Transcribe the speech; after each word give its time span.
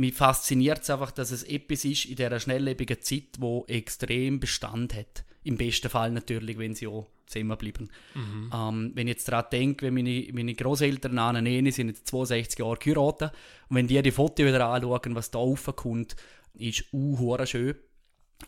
mich 0.00 0.14
fasziniert 0.14 0.82
es 0.82 0.90
einfach, 0.90 1.10
dass 1.10 1.30
es 1.30 1.42
etwas 1.42 1.84
ist 1.84 2.06
in 2.06 2.16
dieser 2.16 2.40
schnelllebigen 2.40 3.02
Zeit, 3.02 3.36
wo 3.38 3.64
extrem 3.68 4.40
Bestand 4.40 4.94
hat. 4.94 5.24
Im 5.44 5.58
besten 5.58 5.90
Fall 5.90 6.10
natürlich, 6.10 6.58
wenn 6.58 6.74
sie 6.74 6.86
auch 6.86 7.06
zusammen 7.26 7.56
bleiben. 7.56 7.90
Mhm. 8.14 8.50
Ähm, 8.52 8.92
wenn 8.94 9.06
ich 9.06 9.14
jetzt 9.14 9.28
daran 9.28 9.44
denke, 9.52 9.86
wenn 9.86 9.94
meine, 9.94 10.26
meine 10.32 10.54
Großeltern 10.54 11.18
an 11.18 11.36
eine 11.36 11.70
sind 11.70 11.88
jetzt 11.88 12.08
62 12.08 12.58
Jahre 12.58 12.78
geheiratet 12.78 13.32
und 13.68 13.76
wenn 13.76 13.86
die 13.86 14.00
die 14.00 14.10
Fotos 14.10 14.46
wieder 14.46 14.66
anschauen, 14.66 15.14
was 15.14 15.30
da 15.30 15.38
raufkommt, 15.38 16.16
ist 16.54 16.86
uh, 16.92 17.46
schön. 17.46 17.74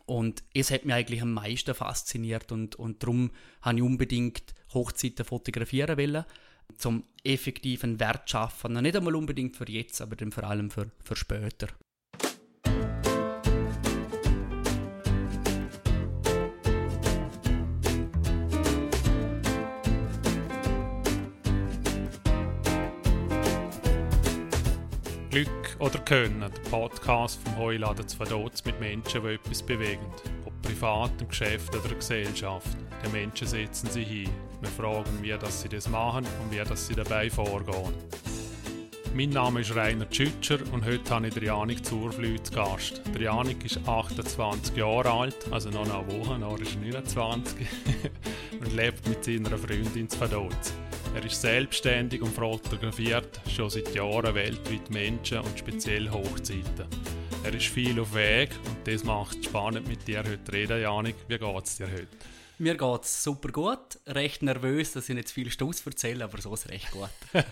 Und 0.06 0.42
es 0.54 0.70
hat 0.70 0.86
mich 0.86 0.94
eigentlich 0.94 1.20
am 1.20 1.34
meisten 1.34 1.74
fasziniert 1.74 2.50
und, 2.50 2.76
und 2.76 3.02
darum 3.02 3.30
habe 3.60 3.76
ich 3.76 3.82
unbedingt 3.82 4.54
Hochzeiten 4.72 5.26
fotografieren 5.26 5.98
wollen 5.98 6.24
zum 6.77 7.04
effektiven 7.25 8.00
Wert 8.00 8.29
schaffen. 8.29 8.75
Nicht 8.75 8.96
einmal 8.96 9.14
unbedingt 9.14 9.57
für 9.57 9.68
jetzt, 9.68 10.00
aber 10.00 10.16
dann 10.16 10.32
vor 10.32 10.45
allem 10.45 10.71
für, 10.71 10.91
für 11.04 11.16
später. 11.16 11.68
Glück 25.30 25.49
oder 25.79 25.99
Können, 26.00 26.41
der 26.41 26.49
Podcast 26.71 27.41
vom 27.43 27.57
Heuladen 27.57 28.07
zu 28.07 28.18
Verdotz 28.18 28.63
mit 28.66 28.79
Menschen, 28.80 29.22
die 29.22 29.29
etwas 29.29 29.63
bewegen. 29.63 30.04
Ob 30.62 30.68
privat, 30.68 31.11
im 31.21 31.29
Geschäft 31.29 31.75
oder 31.75 31.82
in 31.84 31.89
der 31.90 31.98
Gesellschaft. 31.98 32.77
Die 33.05 33.08
Menschen 33.11 33.47
setzen 33.47 33.91
sich 33.91 34.06
hin. 34.06 34.30
Wir 34.61 34.70
fragen, 34.70 35.19
wie 35.20 35.30
das 35.30 35.62
sie 35.62 35.69
das 35.69 35.88
machen 35.88 36.25
und 36.25 36.52
wie 36.52 36.62
das 36.62 36.86
sie 36.86 36.94
dabei 36.94 37.28
vorgehen. 37.28 37.92
Mein 39.14 39.30
Name 39.30 39.61
ist 39.61 39.75
Rainer 39.75 40.08
Tschütscher 40.08 40.58
und 40.72 40.84
heute 40.84 41.14
habe 41.14 41.28
ich 41.28 41.36
Janik 41.36 41.84
Zurflüh 41.84 42.41
zu 42.42 42.52
Gast. 42.52 43.02
Der 43.12 43.22
Janik 43.22 43.64
ist 43.64 43.80
28 43.86 44.77
Jahre 44.77 45.11
alt, 45.11 45.36
also 45.50 45.70
noch 45.70 45.84
eine 45.84 46.06
Woche, 46.06 46.38
noch 46.38 46.58
ist 46.58 46.77
er 46.77 46.80
29 46.80 47.66
und 48.60 48.72
lebt 48.74 49.08
mit 49.08 49.24
seiner 49.24 49.58
Freundin 49.58 50.08
zu 50.08 50.20
Vaduz. 50.20 50.72
Er 51.14 51.27
ist 51.27 51.42
selbstständig 51.42 52.22
und 52.22 52.34
fotografiert 52.34 53.41
schon 53.55 53.68
seit 53.68 53.94
Jahren 53.94 54.34
weltweit 54.34 54.88
Menschen 54.88 55.41
und 55.41 55.58
speziell 55.58 56.10
Hochzeiten. 56.10 56.86
Er 57.44 57.52
ist 57.52 57.66
viel 57.66 58.00
auf 58.00 58.14
Weg 58.14 58.50
und 58.64 58.88
das 58.88 59.05
macht 59.05 59.36
es 59.38 59.44
spannend 59.44 59.86
mit 59.86 60.08
dir 60.08 60.20
heute 60.20 60.42
zu 60.42 60.52
reden, 60.52 60.80
Janik. 60.80 61.16
Wie 61.28 61.38
geht 61.38 61.64
es 61.64 61.77
dir 61.77 61.86
heute? 61.92 62.08
Mir 62.56 62.77
geht 62.77 63.02
es 63.02 63.24
super 63.24 63.52
gut. 63.52 63.98
Recht 64.06 64.42
nervös, 64.42 64.92
dass 64.92 65.10
ich 65.10 65.14
nicht 65.14 65.30
viel 65.30 65.50
Stoß 65.50 65.86
erzähle, 65.86 66.24
aber 66.24 66.40
so 66.40 66.55
ist 66.55 66.64
es 66.64 66.70
recht 66.70 66.90
gut. 66.92 67.10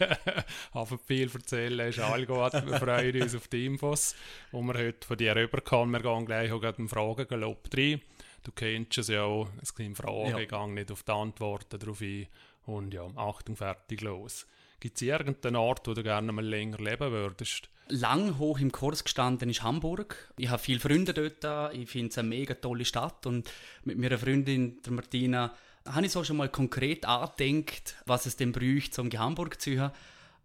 aber 0.72 0.98
viel 0.98 1.30
erzählen 1.30 1.88
ist 1.88 1.98
all 1.98 2.24
gut. 2.24 2.52
Wir 2.52 2.78
freuen 2.78 3.22
uns 3.22 3.34
auf 3.34 3.48
die 3.48 3.66
Infos, 3.66 4.14
die 4.52 4.56
wir 4.56 4.74
heute 4.74 5.06
von 5.06 5.18
dir 5.18 5.36
rüberkommen. 5.36 6.02
Wir 6.02 6.10
gehen 6.10 6.24
gleich 6.24 6.50
auch 6.50 6.62
einen 6.62 6.88
Fragengalopp 6.88 7.68
rein. 7.76 8.00
Du 8.42 8.52
kennst 8.52 8.96
es 8.96 9.08
ja 9.08 9.24
auch. 9.24 9.48
Es 9.60 9.74
gibt 9.74 9.96
Fragen, 9.98 10.30
ja. 10.30 10.38
ich 10.38 10.48
gehe 10.48 10.68
nicht 10.70 10.90
auf 10.90 11.02
die 11.02 11.12
Antworten 11.12 11.78
darauf 11.78 12.00
ein. 12.00 12.26
Und 12.66 12.94
ja, 12.94 13.06
Achtung, 13.16 13.56
fertig, 13.56 14.00
los. 14.02 14.46
Gibt 14.80 14.96
es 14.96 15.02
irgendeinen 15.02 15.56
Ort, 15.56 15.86
wo 15.86 15.94
du 15.94 16.02
gerne 16.02 16.32
mal 16.32 16.44
länger 16.44 16.78
leben 16.78 17.10
würdest? 17.12 17.68
Lang 17.88 18.38
hoch 18.38 18.60
im 18.60 18.72
Kurs 18.72 19.04
gestanden 19.04 19.50
ist 19.50 19.62
Hamburg. 19.62 20.32
Ich 20.38 20.48
habe 20.48 20.62
viele 20.62 20.80
Freunde 20.80 21.12
dort. 21.12 21.74
Ich 21.74 21.90
finde 21.90 22.08
es 22.08 22.18
eine 22.18 22.28
mega 22.28 22.54
tolle 22.54 22.84
Stadt. 22.84 23.26
Und 23.26 23.50
mit 23.84 23.98
meiner 23.98 24.18
Freundin, 24.18 24.80
der 24.82 24.92
Martina, 24.92 25.54
habe 25.86 26.06
ich 26.06 26.12
so 26.12 26.24
schon 26.24 26.36
mal 26.36 26.48
konkret 26.48 27.04
angedenkt, 27.04 27.96
was 28.06 28.26
es 28.26 28.36
denn 28.36 28.52
bräuchte, 28.52 29.02
um 29.02 29.10
Hamburg 29.10 29.60
zu 29.60 29.78
haben. 29.78 29.94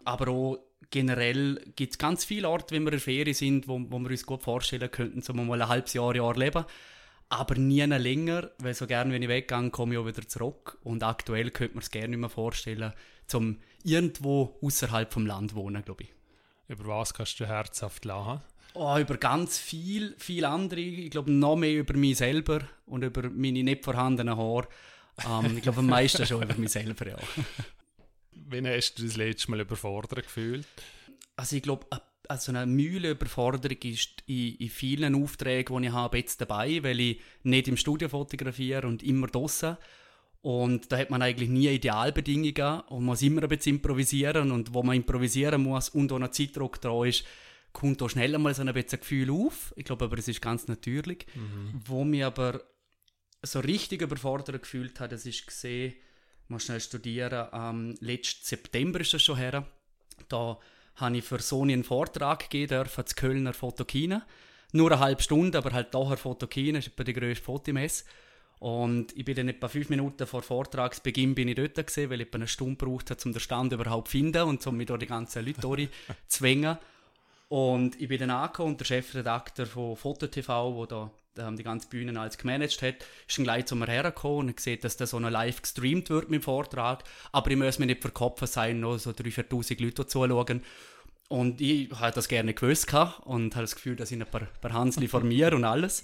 Aber 0.03 0.27
auch 0.29 0.59
generell 0.89 1.61
gibt 1.75 1.93
es 1.93 1.97
ganz 1.97 2.25
viele 2.25 2.49
Orte, 2.49 2.75
wenn 2.75 2.83
wir 2.83 2.93
in 2.93 2.99
Ferien 2.99 3.33
sind, 3.33 3.67
wo, 3.67 3.79
wo 3.89 3.99
wir 3.99 4.09
uns 4.09 4.25
gut 4.25 4.43
vorstellen 4.43 4.91
könnten, 4.91 5.39
um 5.39 5.47
mal 5.47 5.61
ein 5.61 5.69
halbes 5.69 5.93
Jahr, 5.93 6.15
Jahr 6.15 6.35
leben 6.35 6.65
aber 7.29 7.55
nie 7.55 7.81
länger, 7.81 8.51
weil 8.59 8.73
so 8.73 8.87
gerne, 8.87 9.13
wenn 9.13 9.21
ich 9.21 9.29
weggehe, 9.29 9.69
komme 9.71 9.93
ich 9.93 9.99
auch 9.99 10.05
wieder 10.05 10.27
zurück. 10.27 10.77
Und 10.83 11.03
aktuell 11.03 11.51
könnte 11.51 11.75
man 11.75 11.83
es 11.83 11.91
gerne 11.91 12.09
nicht 12.09 12.19
mehr 12.19 12.29
vorstellen, 12.29 12.93
zum 13.27 13.59
irgendwo 13.83 14.57
außerhalb 14.61 15.11
vom 15.11 15.25
Land 15.25 15.55
wohnen, 15.55 15.83
glaube 15.83 16.03
ich. 16.03 16.13
Über 16.67 16.85
was 16.87 17.13
kannst 17.13 17.39
du 17.39 17.45
herzhaft 17.45 18.05
lachen? 18.05 18.41
Oh, 18.73 18.97
über 18.97 19.17
ganz 19.17 19.57
viel, 19.57 20.15
viel 20.17 20.45
andere. 20.45 20.81
Ich 20.81 21.11
glaube, 21.11 21.31
noch 21.31 21.55
mehr 21.55 21.79
über 21.79 21.95
mich 21.95 22.17
selber 22.17 22.61
und 22.85 23.03
über 23.03 23.29
meine 23.29 23.63
nicht 23.63 23.85
vorhandenen 23.85 24.37
Haare. 24.37 24.67
Ähm, 25.25 25.55
ich 25.57 25.63
glaube, 25.63 25.79
am 25.79 25.87
meisten 25.87 26.25
schon 26.25 26.43
über 26.43 26.55
mich 26.55 26.71
selber, 26.71 27.07
ja. 27.07 27.17
Wann 28.47 28.67
hast 28.67 28.95
du 28.95 29.03
das 29.05 29.15
letzte 29.15 29.49
Mal 29.51 29.61
überfordert 29.61 30.23
gefühlt? 30.23 30.67
Also 31.35 31.55
ich 31.55 31.63
glaube, 31.63 31.87
also 32.29 32.51
eine 32.51 32.65
Mühle 32.65 33.11
Überforderung 33.11 33.77
ist 33.83 34.23
in, 34.25 34.55
in, 34.55 34.69
vielen 34.69 35.21
Aufträgen, 35.21 35.81
die 35.81 35.87
ich 35.87 35.93
habe, 35.93 36.17
jetzt 36.17 36.41
dabei, 36.41 36.83
weil 36.83 36.99
ich 36.99 37.21
nicht 37.43 37.67
im 37.67 37.77
Studio 37.77 38.09
fotografiere 38.09 38.87
und 38.87 39.03
immer 39.03 39.27
draußen. 39.27 39.77
Und 40.41 40.91
da 40.91 40.97
hat 40.97 41.09
man 41.09 41.23
eigentlich 41.23 41.49
nie 41.49 41.69
Idealbedingungen 41.69 42.81
und 42.81 43.03
muss 43.03 43.23
immer 43.23 43.41
ein 43.41 43.49
bisschen 43.49 43.77
improvisieren. 43.77 44.51
Und 44.51 44.73
wo 44.75 44.83
man 44.83 44.95
improvisieren 44.95 45.63
muss 45.63 45.89
und 45.89 46.11
auch 46.11 46.19
noch 46.19 46.29
Zeitdruck 46.29 46.79
da 46.81 47.03
ist, 47.03 47.25
kommt 47.73 47.99
da 47.99 48.07
schnell 48.07 48.35
einmal 48.35 48.53
so 48.53 48.61
ein 48.61 48.73
bisschen 48.73 48.99
Gefühl 48.99 49.31
auf. 49.31 49.73
Ich 49.75 49.85
glaube 49.85 50.05
aber, 50.05 50.17
es 50.17 50.27
ist 50.27 50.41
ganz 50.41 50.67
natürlich. 50.67 51.25
Mhm. 51.33 51.81
Wo 51.85 52.03
mich 52.03 52.23
aber 52.23 52.61
so 53.41 53.59
richtig 53.59 54.01
überfordert 54.01 54.61
gefühlt 54.61 54.99
hat, 54.99 55.11
das 55.11 55.25
ist 55.25 55.47
gesehen, 55.47 55.93
ich 56.43 56.49
muss 56.49 56.65
schnell 56.65 56.79
studieren, 56.79 57.47
am 57.51 57.95
letzten 57.99 58.45
September 58.45 58.99
ist 58.99 59.13
das 59.15 59.23
schon 59.23 59.37
her. 59.37 59.65
Da 60.29 60.59
habe 60.95 61.17
ich 61.17 61.23
für 61.23 61.39
Sony 61.39 61.73
einen 61.73 61.83
Vortrag 61.83 62.49
gegeben 62.49 62.69
dürfen, 62.69 63.05
zu 63.05 63.15
Kölner 63.15 63.53
Fotokina. 63.53 64.25
Nur 64.71 64.91
eine 64.91 64.99
halbe 64.99 65.21
Stunde, 65.21 65.57
aber 65.57 65.71
halt 65.71 65.93
daher 65.93 66.17
Fotokina, 66.17 66.79
ist 66.79 66.91
die 66.97 67.13
grösste 67.13 67.43
Fotomesse. 67.43 68.05
Und 68.59 69.15
ich 69.17 69.25
bin 69.25 69.35
dann 69.35 69.49
etwa 69.49 69.67
fünf 69.67 69.89
Minuten 69.89 70.25
vor 70.25 70.41
Vortragsbeginn 70.41 71.35
bin 71.35 71.49
ich 71.49 71.55
dort 71.55 71.75
gewesen, 71.75 72.09
weil 72.09 72.21
ich 72.21 72.27
etwa 72.27 72.37
eine 72.37 72.47
Stunde 72.47 72.75
braucht 72.75 73.11
habe, 73.11 73.21
um 73.25 73.33
den 73.33 73.39
Stand 73.39 73.73
überhaupt 73.73 74.07
zu 74.07 74.13
finden 74.13 74.43
und 74.43 74.65
um 74.65 74.77
mich 74.77 74.87
da 74.87 74.97
die 74.97 75.05
ganzen 75.05 75.45
Leute 75.45 75.61
zu 75.61 75.87
zwingen. 76.27 76.77
Und 77.47 77.99
ich 78.01 78.07
bin 78.07 78.19
dann 78.19 78.31
angekommen 78.31 78.71
und 78.71 78.79
der 78.79 78.85
Chefredakteur 78.85 79.65
von 79.65 79.95
FotoTV, 79.95 80.47
wo 80.73 80.85
da 80.85 81.11
die 81.37 81.63
ganze 81.63 81.89
Bühne 81.89 82.17
als 82.19 82.37
gemanagt 82.37 82.81
hat, 82.81 82.95
ist 83.27 83.37
dann 83.37 83.43
gleich 83.43 83.65
zu 83.65 83.75
mir 83.75 83.87
hergekommen 83.87 84.47
und 84.47 84.57
gesehen, 84.57 84.79
dass 84.81 84.97
das 84.97 85.09
so 85.09 85.19
noch 85.19 85.29
live 85.29 85.61
gestreamt 85.61 86.09
wird 86.09 86.29
mit 86.29 86.41
dem 86.41 86.43
Vortrag. 86.43 87.03
Aber 87.31 87.51
ich 87.51 87.57
muss 87.57 87.77
mir 87.77 87.85
nicht 87.87 88.01
verkopfen 88.01 88.47
sein, 88.47 88.79
noch 88.79 88.97
so 88.97 89.11
3.000, 89.11 89.49
4.000 89.49 89.83
Leute 89.83 90.07
zuschauen. 90.07 90.63
Und 91.27 91.59
ich 91.59 91.91
habe 91.91 92.13
das 92.13 92.27
gerne 92.27 92.53
gewusst 92.53 92.93
und 92.93 93.55
habe 93.55 93.63
das 93.63 93.75
Gefühl, 93.75 93.95
dass 93.95 94.11
ich 94.11 94.19
ein 94.19 94.27
paar, 94.27 94.47
paar 94.61 94.73
Hansli 94.73 95.09
mir 95.23 95.53
und 95.53 95.65
alles. 95.65 96.03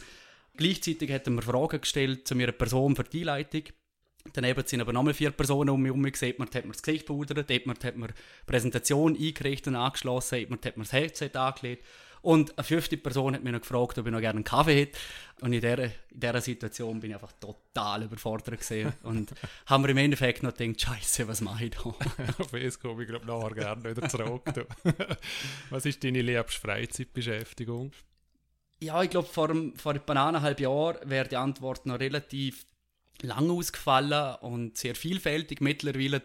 Gleichzeitig 0.58 1.12
hat 1.12 1.28
er 1.28 1.32
mir 1.32 1.42
Fragen 1.42 1.80
gestellt 1.80 2.28
zu 2.28 2.36
meiner 2.36 2.52
Person 2.52 2.96
für 2.96 3.04
die 3.04 3.22
Einleitung. 3.22 3.64
Daneben 4.34 4.66
sind 4.66 4.82
aber 4.82 4.94
nochmal 4.94 5.14
vier 5.14 5.32
Personen 5.32 5.70
um 5.70 5.82
mich 5.82 5.90
herum 5.90 6.04
gesehen. 6.04 6.36
Man 6.38 6.48
hat 6.48 6.66
mir 6.66 6.72
das 6.72 6.84
Gesicht 6.84 7.06
pudert, 7.06 7.50
man 7.66 7.78
hat 7.84 7.96
mir 7.98 8.10
Präsentation 8.46 9.16
eingerichtet 9.16 9.68
und 9.68 9.76
angeschlossen, 9.76 10.46
man 10.50 10.60
hat 10.64 10.78
mir 10.78 10.84
das 10.84 10.94
Headset 10.94 11.32
angelegt. 11.36 11.84
Und 12.22 12.56
eine 12.58 12.64
fünfte 12.64 12.98
Person 12.98 13.34
hat 13.34 13.44
mich 13.44 13.52
noch 13.52 13.62
gefragt, 13.62 13.98
ob 13.98 14.06
ich 14.06 14.12
noch 14.12 14.20
gerne 14.20 14.38
einen 14.38 14.44
Kaffee 14.44 14.82
hätte. 14.82 15.00
Und 15.42 15.54
in 15.54 15.62
dieser, 15.62 15.86
in 15.86 15.92
dieser 16.12 16.42
Situation 16.42 17.00
bin 17.00 17.10
ich 17.10 17.16
einfach 17.16 17.32
total 17.34 18.04
überfordert 18.04 18.60
gesehen 18.60 18.94
und 19.04 19.34
haben 19.66 19.84
wir 19.84 19.90
im 19.90 19.98
Endeffekt 19.98 20.44
noch 20.44 20.54
gedacht, 20.54 20.82
Scheiße, 20.82 21.28
was 21.28 21.42
mache 21.42 21.66
ich 21.66 21.72
da? 21.72 21.80
Auf 22.38 22.52
das 22.52 22.80
komme 22.80 23.04
ich 23.04 23.10
glaube 23.10 23.26
nachher 23.26 23.56
gerne 23.56 23.84
wieder 23.84 24.08
zurück. 24.08 24.44
was 25.72 25.86
ist 25.86 26.04
deine 26.04 26.22
liebste 26.22 26.62
Freizeitbeschäftigung? 26.62 27.92
Ja, 28.80 29.02
ich 29.02 29.10
glaube, 29.10 29.28
vor, 29.28 29.50
vor 29.76 29.96
etwa 29.96 30.28
eineinhalb 30.28 30.60
Jahren 30.60 30.98
wäre 31.10 31.28
die 31.28 31.38
Antwort 31.38 31.86
noch 31.88 32.00
relativ 32.00 32.66
lang 33.24 33.50
ausgefallen 33.50 34.36
und 34.42 34.78
sehr 34.78 34.96
vielfältig. 34.96 35.62
Mittlerweile 35.62 36.22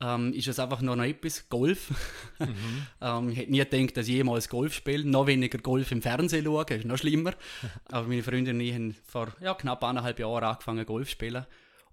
ähm, 0.00 0.32
ist 0.32 0.48
es 0.48 0.58
einfach 0.58 0.80
noch 0.80 0.96
etwas, 0.98 1.48
Golf. 1.48 1.92
Mhm. 2.42 2.86
ähm, 3.00 3.28
ich 3.28 3.38
hätte 3.38 3.50
nie 3.52 3.58
gedacht, 3.58 3.96
dass 3.96 4.08
ich 4.08 4.14
jemals 4.14 4.48
Golf 4.48 4.74
spiele, 4.74 5.04
noch 5.04 5.28
weniger 5.28 5.58
Golf 5.58 5.92
im 5.92 6.02
Fernsehen 6.02 6.44
schauen, 6.44 6.66
ist 6.66 6.84
noch 6.84 6.98
schlimmer. 6.98 7.34
Aber 7.84 8.08
meine 8.08 8.24
Freundin 8.24 8.56
und 8.56 8.62
ich 8.62 8.74
haben 8.74 8.96
vor 9.06 9.32
ja, 9.40 9.54
knapp 9.54 9.84
eineinhalb 9.84 10.18
Jahren 10.18 10.42
angefangen 10.42 10.84
Golf 10.84 11.06
zu 11.06 11.12
spielen 11.12 11.46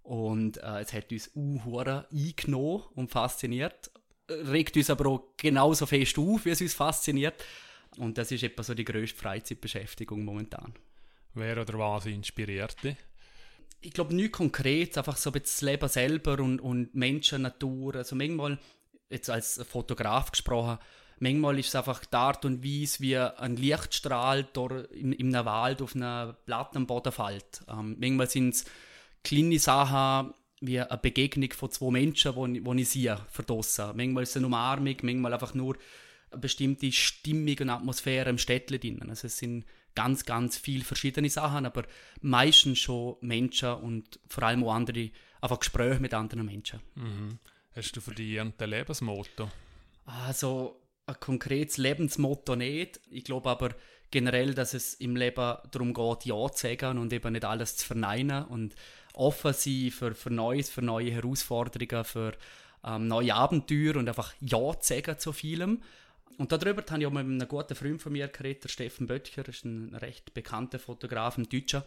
und 0.10 0.58
äh, 0.58 0.80
es 0.80 0.92
hat 0.92 1.12
uns 1.12 1.30
uh, 1.36 1.78
eingenommen 2.12 2.84
und 2.96 3.12
fasziniert, 3.12 3.92
regt 4.28 4.76
uns 4.76 4.90
aber 4.90 5.08
auch 5.08 5.34
genauso 5.38 5.86
fest 5.86 6.18
auf, 6.18 6.46
wie 6.46 6.50
es 6.50 6.62
uns 6.62 6.74
fasziniert. 6.74 7.46
Und 7.98 8.18
das 8.18 8.32
ist 8.32 8.42
etwa 8.42 8.64
so 8.64 8.74
die 8.74 8.86
grösste 8.86 9.20
Freizeitbeschäftigung 9.20 10.26
momentan. 10.26 10.74
Wer 11.36 11.62
oder 11.62 11.78
was 11.78 12.08
inspiriert 12.08 12.84
dich? 12.84 12.96
Ich 13.82 13.94
glaube, 13.94 14.16
nichts 14.16 14.38
konkret, 14.38 14.98
einfach 14.98 15.18
so 15.18 15.32
das 15.32 15.62
Leben 15.62 15.88
selber 15.88 16.40
und, 16.40 16.60
und 16.60 16.94
Menschen, 16.96 17.44
Natur. 17.44 17.96
Also 17.96 18.16
manchmal, 18.16 18.60
jetzt 19.10 19.30
als 19.30 19.62
Fotograf 19.68 20.32
gesprochen, 20.32 20.80
manchmal 21.20 21.60
ist 21.60 21.70
es 21.70 21.76
einfach 21.76 22.04
die 22.06 22.16
Art 22.16 22.46
und 22.46 22.64
Weise, 22.64 23.00
wie 23.00 23.18
ein 23.18 23.56
Lichtstrahl 23.56 24.48
dort 24.54 24.92
in, 24.92 25.14
in 25.14 25.36
einem 25.36 25.46
Wald 25.46 25.82
auf 25.82 25.96
einer 25.96 26.34
Platte 26.46 26.78
am 26.78 26.88
Boden 26.88 27.12
fällt. 27.12 27.62
Ähm, 27.70 27.98
manchmal 28.00 28.30
sind 28.30 28.56
es 28.56 28.66
kleine 29.24 29.60
Sachen, 29.60 30.34
wie 30.62 30.80
eine 30.80 30.98
Begegnung 30.98 31.52
von 31.54 31.72
zwei 31.72 31.92
Menschen, 31.92 32.54
die 32.54 32.82
ich 32.82 32.90
sehe, 32.90 33.18
verdrossen. 33.30 33.96
Manchmal 33.96 34.24
ist 34.24 34.32
es 34.32 34.38
eine 34.38 34.48
Umarmung, 34.48 34.98
manchmal 35.04 35.34
einfach 35.34 35.54
nur 35.54 35.78
eine 36.32 36.42
bestimmte 36.42 36.92
Stimmung 36.92 37.56
und 37.62 37.70
Atmosphäre 37.70 38.30
im 38.30 38.38
Städtle 38.38 38.78
drin. 38.78 39.10
Also 39.10 39.28
es 39.28 39.38
sind 39.38 39.66
ganz, 39.96 40.26
ganz 40.26 40.58
viele 40.58 40.84
verschiedene 40.84 41.30
Sachen, 41.30 41.66
aber 41.66 41.84
meistens 42.22 42.80
schon 42.80 43.18
Menschen 43.22 43.74
und 43.74 44.20
vor 44.28 44.44
allem 44.44 44.64
auch 44.64 44.74
andere, 44.74 45.12
einfach 45.42 45.60
Gespräche 45.60 46.00
mit 46.00 46.14
anderen 46.14 46.46
Menschen. 46.46 46.80
Mhm. 46.96 47.40
Hast 47.76 47.96
du 47.96 48.02
für 48.02 48.14
dich 48.14 48.40
ein 48.40 48.54
Lebensmotto? 48.60 49.50
Also 50.06 50.82
ein 51.06 51.20
konkretes 51.20 51.78
Lebensmotto 51.78 52.56
nicht. 52.56 53.00
Ich 53.10 53.24
glaube 53.24 53.50
aber 53.50 53.76
generell, 54.12 54.54
dass 54.54 54.74
es 54.74 54.96
im 54.96 55.16
Leben 55.16 55.58
darum 55.72 55.94
geht, 55.94 56.26
Ja 56.26 56.50
zu 56.52 56.68
sagen 56.68 56.98
und 56.98 57.14
eben 57.14 57.34
nicht 57.34 57.46
alles 57.46 57.78
zu 57.78 57.86
verneinen 57.86 58.46
und 58.46 58.76
offen 59.14 59.54
sein 59.54 59.92
für, 59.92 60.16
für 60.16 60.32
Neues, 60.32 60.70
für 60.70 60.82
neue 60.82 61.12
Herausforderungen, 61.12 62.04
für 62.06 62.34
ähm, 62.84 63.08
neue 63.08 63.36
Abenteuer 63.36 63.96
und 63.98 64.08
einfach 64.08 64.34
Ja 64.40 64.80
zu 64.80 64.94
sagen 64.94 65.20
zu 65.20 65.34
vielem. 65.34 65.82
Und 66.38 66.52
darüber 66.52 66.84
habe 66.90 67.02
ich 67.02 67.08
auch 67.08 67.12
mit 67.12 67.26
einem 67.26 67.48
guten 67.48 67.76
Freund 67.76 68.02
von 68.02 68.14
mir 68.14 68.28
geredet, 68.28 68.64
der 68.64 68.70
Steffen 68.70 69.08
Böttcher, 69.08 69.48
ist 69.48 69.66
ein 69.66 69.94
recht 69.96 70.34
bekannter 70.34 70.80
Fotograf, 70.80 71.38
ein 71.38 71.50
Deutscher. 71.50 71.86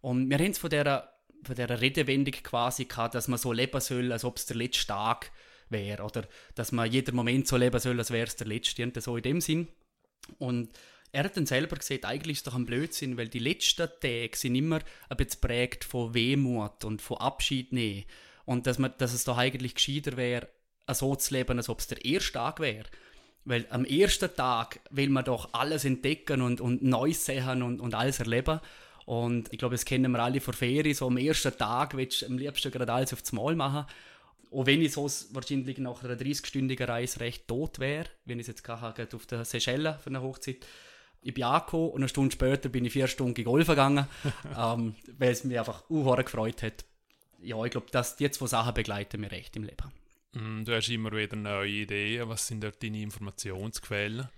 Und 0.00 0.30
wir 0.30 0.38
haben 0.38 0.50
es 0.50 0.58
von 0.58 0.70
dieser, 0.70 1.12
von 1.44 1.54
dieser 1.54 1.80
Redewendung 1.80 2.34
quasi 2.42 2.86
gehabt, 2.86 3.14
dass 3.14 3.28
man 3.28 3.38
so 3.38 3.52
leben 3.52 3.80
soll, 3.80 4.10
als 4.12 4.24
ob 4.24 4.38
es 4.38 4.46
der 4.46 4.56
letzte 4.56 4.86
Tag 4.86 5.30
wäre. 5.68 6.02
Oder 6.04 6.26
dass 6.54 6.72
man 6.72 6.90
jeden 6.90 7.14
Moment 7.14 7.46
so 7.46 7.56
leben 7.56 7.78
soll, 7.78 7.98
als 7.98 8.10
wäre 8.10 8.26
es 8.26 8.36
der 8.36 8.46
letzte. 8.46 8.82
Und 8.82 9.00
so 9.02 9.16
in 9.16 9.22
dem 9.22 9.40
Sinn. 9.40 9.68
Und 10.38 10.70
er 11.12 11.24
hat 11.24 11.36
dann 11.36 11.46
selber 11.46 11.76
gesagt, 11.76 12.06
eigentlich 12.06 12.38
ist 12.38 12.46
es 12.46 12.52
doch 12.52 12.58
ein 12.58 12.64
Blödsinn, 12.64 13.18
weil 13.18 13.28
die 13.28 13.38
letzten 13.38 13.88
Tage 14.00 14.30
sind 14.34 14.54
immer 14.54 14.80
ein 15.10 15.16
bisschen 15.18 15.42
prägt 15.42 15.84
von 15.84 16.14
Wehmut 16.14 16.84
und 16.84 17.02
von 17.02 17.18
Abschied 17.18 17.72
nehmen. 17.72 18.04
Und 18.46 18.66
dass, 18.66 18.78
man, 18.78 18.94
dass 18.96 19.12
es 19.12 19.24
doch 19.24 19.36
eigentlich 19.36 19.74
gescheiter 19.74 20.16
wäre, 20.16 20.48
so 20.90 21.14
zu 21.14 21.34
leben, 21.34 21.58
als 21.58 21.68
ob 21.68 21.80
es 21.80 21.86
der 21.86 22.04
erste 22.04 22.32
Tag 22.32 22.60
wäre. 22.60 22.88
Weil 23.44 23.66
am 23.70 23.84
ersten 23.84 24.34
Tag 24.34 24.80
will 24.90 25.08
man 25.08 25.24
doch 25.24 25.48
alles 25.52 25.84
entdecken 25.84 26.42
und, 26.42 26.60
und 26.60 26.82
Neues 26.82 27.24
sehen 27.24 27.62
und, 27.62 27.80
und 27.80 27.94
alles 27.94 28.20
erleben. 28.20 28.60
Und 29.04 29.52
ich 29.52 29.58
glaube, 29.58 29.74
das 29.74 29.84
kennen 29.84 30.12
wir 30.12 30.20
alle 30.20 30.40
von 30.40 30.54
Ferien. 30.54 30.94
So 30.94 31.08
am 31.08 31.16
ersten 31.16 31.56
Tag 31.56 31.96
willst 31.96 32.22
du 32.22 32.26
am 32.26 32.38
liebsten 32.38 32.70
gerade 32.70 32.92
alles 32.92 33.12
aufs 33.12 33.32
Mal 33.32 33.56
machen. 33.56 33.86
Auch 34.52 34.66
wenn 34.66 34.82
ich 34.82 34.92
so 34.92 35.08
wahrscheinlich 35.32 35.78
nach 35.78 36.04
einer 36.04 36.14
30-stündigen 36.14 36.84
Reise 36.86 37.20
recht 37.20 37.48
tot 37.48 37.78
wäre, 37.78 38.06
wenn 38.26 38.38
ich 38.38 38.44
es 38.44 38.48
jetzt 38.48 38.68
hatte, 38.68 39.08
auf 39.14 39.26
der 39.26 39.44
Seychellen 39.44 39.98
für 39.98 40.10
eine 40.10 40.22
Hochzeit. 40.22 40.66
Ich 41.22 41.32
bin 41.32 41.44
angekommen 41.44 41.90
und 41.90 42.00
eine 42.00 42.08
Stunde 42.08 42.32
später 42.32 42.68
bin 42.68 42.84
ich 42.84 42.92
vier 42.92 43.06
Stunden 43.06 43.44
Golf 43.44 43.68
gegangen, 43.68 44.06
ähm, 44.58 44.94
weil 45.18 45.30
es 45.30 45.44
mich 45.44 45.58
einfach 45.58 45.88
unheuer 45.88 46.24
gefreut 46.24 46.62
hat. 46.62 46.84
Ja, 47.40 47.64
ich 47.64 47.70
glaube, 47.70 47.86
dass 47.90 48.16
die 48.16 48.30
zwei 48.30 48.46
Sachen 48.46 48.74
begleiten 48.74 49.20
mich 49.20 49.30
recht 49.30 49.56
im 49.56 49.62
Leben. 49.62 50.01
Mm, 50.32 50.64
du 50.64 50.74
hast 50.74 50.88
immer 50.88 51.12
wieder 51.12 51.36
neue 51.36 51.68
Ideen. 51.68 52.28
Was 52.28 52.46
sind 52.46 52.62
dort 52.62 52.82
deine 52.82 53.02
Informationsquellen? 53.02 54.28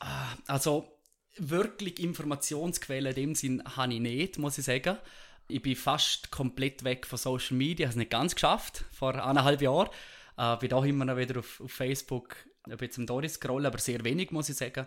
Ah, 0.00 0.36
also, 0.46 0.98
wirklich 1.36 1.98
Informationsquellen 1.98 3.14
in 3.14 3.14
dem 3.14 3.34
Sinn 3.34 3.62
habe 3.76 3.94
ich 3.94 4.00
nicht, 4.00 4.38
muss 4.38 4.58
ich 4.58 4.64
sagen. 4.64 4.98
Ich 5.48 5.62
bin 5.62 5.76
fast 5.76 6.30
komplett 6.30 6.84
weg 6.84 7.06
von 7.06 7.18
Social 7.18 7.56
Media, 7.56 7.86
habe 7.86 7.92
es 7.92 7.96
nicht 7.96 8.10
ganz 8.10 8.34
geschafft, 8.34 8.84
vor 8.92 9.14
eineinhalb 9.14 9.62
Jahren. 9.62 9.88
Äh, 10.36 10.56
bin 10.58 10.72
auch 10.72 10.84
immer 10.84 11.04
noch 11.04 11.16
wieder 11.16 11.38
auf, 11.40 11.60
auf 11.60 11.72
Facebook 11.72 12.36
ein 12.64 12.76
bisschen 12.76 13.06
Doris 13.06 13.34
scrollen, 13.34 13.66
aber 13.66 13.78
sehr 13.78 14.04
wenig, 14.04 14.30
muss 14.30 14.50
ich 14.50 14.56
sagen. 14.56 14.86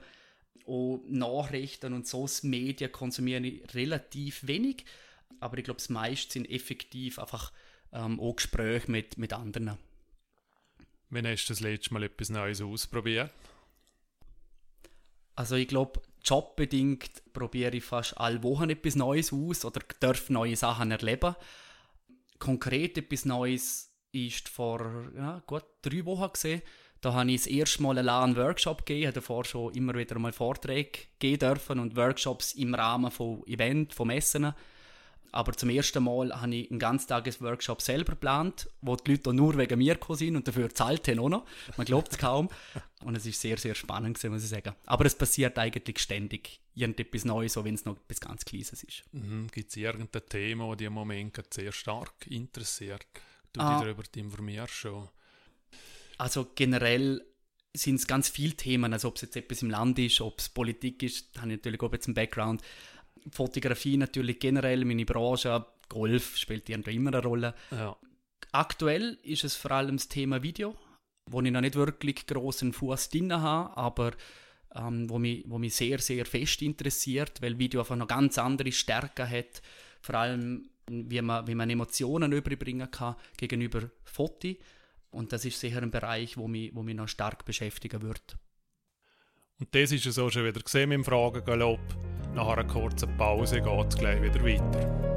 Und 0.66 1.12
Nachrichten 1.12 1.94
und 1.94 2.08
so 2.08 2.28
Medien 2.44 2.92
konsumiere 2.92 3.42
ich 3.42 3.74
relativ 3.74 4.46
wenig. 4.46 4.86
Aber 5.40 5.58
ich 5.58 5.64
glaube, 5.64 5.80
das 5.80 5.90
meiste 5.90 6.34
sind 6.34 6.50
effektiv 6.50 7.18
einfach 7.18 7.52
ähm, 7.92 8.20
auch 8.20 8.36
Gespräche 8.36 8.90
mit, 8.90 9.18
mit 9.18 9.34
anderen. 9.34 9.78
Wann 11.12 11.28
hast 11.28 11.46
du 11.46 11.54
das 11.54 11.60
letzte 11.60 11.94
Mal 11.94 12.04
etwas 12.04 12.30
Neues 12.30 12.62
ausprobiert? 12.62 13.32
Also 15.36 15.56
ich 15.56 15.68
glaube, 15.68 16.02
jobbedingt 16.24 17.34
probiere 17.34 17.76
ich 17.76 17.84
fast 17.84 18.18
alle 18.18 18.42
Wochen 18.44 18.70
etwas 18.70 18.96
Neues 18.96 19.34
aus 19.34 19.66
oder 19.66 19.82
darf 20.00 20.30
neue 20.30 20.56
Sachen 20.56 20.92
erleben. 20.92 21.36
Konkret 22.40 22.98
etwas 22.98 23.26
Neues 23.26 23.94
ist 24.14 24.48
vor 24.48 25.12
ja, 25.16 25.44
gut 25.46 25.66
drei 25.82 26.06
Wochen 26.06 26.32
gesehen. 26.32 26.62
Da 27.02 27.14
habe 27.14 27.32
ich 27.32 27.42
das 27.42 27.48
erste 27.48 27.82
Mal 27.82 27.98
einen 27.98 28.36
Workshop 28.38 28.86
gegeben, 28.86 29.08
habe 29.08 29.16
davor 29.16 29.44
schon 29.44 29.74
immer 29.74 29.96
wieder 29.96 30.18
mal 30.18 30.32
Vorträge 30.32 31.00
geben 31.20 31.40
dürfen 31.40 31.80
und 31.80 31.96
Workshops 31.98 32.54
im 32.54 32.74
Rahmen 32.74 33.12
von 33.12 33.46
Events, 33.48 33.96
von 33.96 34.08
Messen. 34.08 34.54
Aber 35.32 35.54
zum 35.54 35.70
ersten 35.70 36.04
Mal 36.04 36.42
habe 36.42 36.56
ich 36.56 36.70
einen 36.70 36.80
Ganztages-Workshop 36.80 37.82
selber 37.82 38.14
geplant, 38.14 38.70
wo 38.82 38.96
die 38.96 39.12
Leute 39.12 39.34
nur 39.34 39.58
wegen 39.58 39.78
mir 39.78 39.94
gekommen 39.94 40.18
sind 40.18 40.36
und 40.36 40.48
dafür 40.48 40.74
zahlt 40.74 41.08
haben 41.08 41.20
auch 41.20 41.30
noch. 41.30 41.46
Man 41.78 41.86
glaubt 41.86 42.12
es 42.12 42.18
kaum. 42.18 42.50
Und 43.04 43.16
es 43.16 43.26
ist 43.26 43.42
sehr, 43.42 43.58
sehr 43.58 43.74
spannend, 43.74 44.16
gewesen, 44.16 44.32
muss 44.32 44.44
ich 44.44 44.50
sagen. 44.50 44.76
Aber 44.86 45.06
es 45.06 45.16
passiert 45.16 45.58
eigentlich 45.58 45.98
ständig 45.98 46.60
irgendetwas 46.76 47.26
Neues, 47.26 47.58
auch 47.58 47.64
wenn 47.64 47.74
es 47.74 47.84
noch 47.84 47.98
etwas 47.98 48.22
ganz 48.22 48.46
Kleines 48.46 48.84
ist. 48.84 49.04
Mhm. 49.12 49.48
Gibt 49.52 49.72
es 49.72 49.76
irgendein 49.76 50.22
Thema, 50.30 50.68
das 50.68 50.78
dich 50.78 50.86
im 50.86 50.94
Moment 50.94 51.42
sehr 51.52 51.72
stark 51.72 52.28
interessiert? 52.28 53.08
Du 53.54 53.60
ah. 53.60 53.80
dich 53.80 53.88
darüber 53.88 54.04
informierst 54.16 54.74
schon? 54.74 55.10
Also 56.20 56.52
generell 56.54 57.26
sind 57.74 57.96
es 57.96 58.08
ganz 58.08 58.30
viele 58.30 58.54
Themen, 58.54 58.94
also 58.94 59.08
ob 59.08 59.16
es 59.16 59.22
jetzt 59.22 59.36
etwas 59.36 59.62
im 59.62 59.70
Land 59.70 59.98
ist, 60.00 60.22
ob 60.22 60.40
es 60.40 60.50
Politik 60.50 61.04
ist, 61.04 61.36
da 61.36 61.42
habe 61.42 61.52
ich 61.52 61.58
natürlich 61.58 61.82
auch 61.82 61.92
jetzt 61.92 62.08
einen 62.08 62.16
Background. 62.16 62.62
Fotografie 63.32 63.98
natürlich 63.98 64.40
generell, 64.40 64.86
meine 64.86 65.06
Branche, 65.06 65.66
Golf 65.90 66.38
spielt 66.38 66.70
irgendwie 66.70 66.96
immer 66.96 67.14
eine 67.14 67.24
Rolle. 67.24 67.54
Ja. 67.72 67.98
Aktuell 68.52 69.18
ist 69.24 69.44
es 69.44 69.56
vor 69.56 69.72
allem 69.72 69.98
das 69.98 70.08
Thema 70.08 70.42
Video, 70.42 70.76
wo 71.30 71.42
ich 71.42 71.52
noch 71.52 71.62
nicht 71.62 71.76
wirklich 71.76 72.26
großen 72.26 72.74
Fuß 72.74 73.10
drin 73.10 73.34
habe, 73.34 73.76
aber 73.78 74.12
ähm, 74.76 75.10
wo, 75.10 75.20
mich, 75.20 75.44
wo 75.48 75.58
mich 75.58 75.76
sehr, 75.76 76.00
sehr 76.00 76.26
fest 76.26 76.62
interessiert, 76.62 77.42
weil 77.42 77.60
Video 77.60 77.82
einfach 77.82 77.96
noch 77.96 78.08
ganz 78.08 78.38
andere 78.38 78.72
Stärken 78.72 79.30
hat, 79.30 79.62
vor 80.02 80.16
allem 80.16 80.70
wie 80.90 81.22
man, 81.22 81.48
wie 81.48 81.56
man 81.56 81.70
Emotionen 81.70 82.32
überbringen 82.32 82.90
kann 82.90 83.16
gegenüber 83.38 83.90
Foto. 84.04 84.50
Und 85.12 85.34
das 85.34 85.46
ist 85.46 85.60
sicher 85.60 85.82
ein 85.82 85.92
Bereich, 85.92 86.38
wo 86.38 86.48
mich, 86.48 86.74
wo 86.74 86.84
mich 86.84 86.96
noch 86.96 87.08
stark 87.08 87.46
beschäftigen 87.46 88.02
wird. 88.02 88.38
Und 89.60 89.74
das 89.76 89.92
ist 89.92 90.06
es 90.06 90.18
auch 90.18 90.30
schon 90.30 90.46
wieder 90.46 90.62
gesehen 90.62 90.92
im 90.92 91.04
Fragengalopp. 91.04 91.80
Nach 92.34 92.48
einer 92.48 92.64
kurzen 92.64 93.10
Pause 93.18 93.62
geht 93.62 93.90
es 93.90 93.98
gleich 93.98 94.22
wieder 94.22 94.42
weiter. 94.44 95.12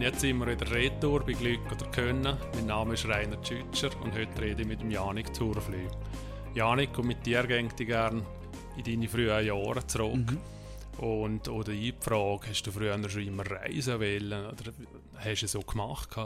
Jetzt 0.00 0.20
sind 0.20 0.38
wir 0.38 0.46
wieder 0.46 0.70
Retour 0.70 1.20
bei 1.26 1.32
Glück 1.32 1.60
oder 1.70 1.84
Können. 1.90 2.38
Mein 2.54 2.66
Name 2.66 2.94
ist 2.94 3.06
Rainer 3.06 3.40
Tschütscher 3.42 3.90
und 4.02 4.14
heute 4.14 4.40
rede 4.40 4.62
ich 4.62 4.68
mit 4.68 4.82
Janik 4.90 5.34
Zurflüg. 5.34 5.90
Janik, 6.54 6.98
und 6.98 7.08
mit 7.08 7.26
dir 7.26 7.46
gehe 7.46 7.60
ich 7.60 7.86
gerne 7.86 8.22
in 8.78 8.84
deine 8.84 9.08
frühen 9.08 9.46
Jahre 9.46 9.86
zurück. 9.86 10.14
Mhm. 10.14 10.38
Und, 10.98 11.48
oder 11.48 11.72
die 11.72 11.94
Frage, 12.00 12.48
hast 12.48 12.62
du 12.64 12.72
früher 12.72 13.08
schon 13.08 13.26
immer 13.26 13.48
reisen 13.48 14.00
wollen? 14.00 14.46
Oder 14.46 14.72
hast 15.16 15.42
du 15.42 15.46
es 15.46 15.52
so 15.52 15.60
gemacht 15.60 16.16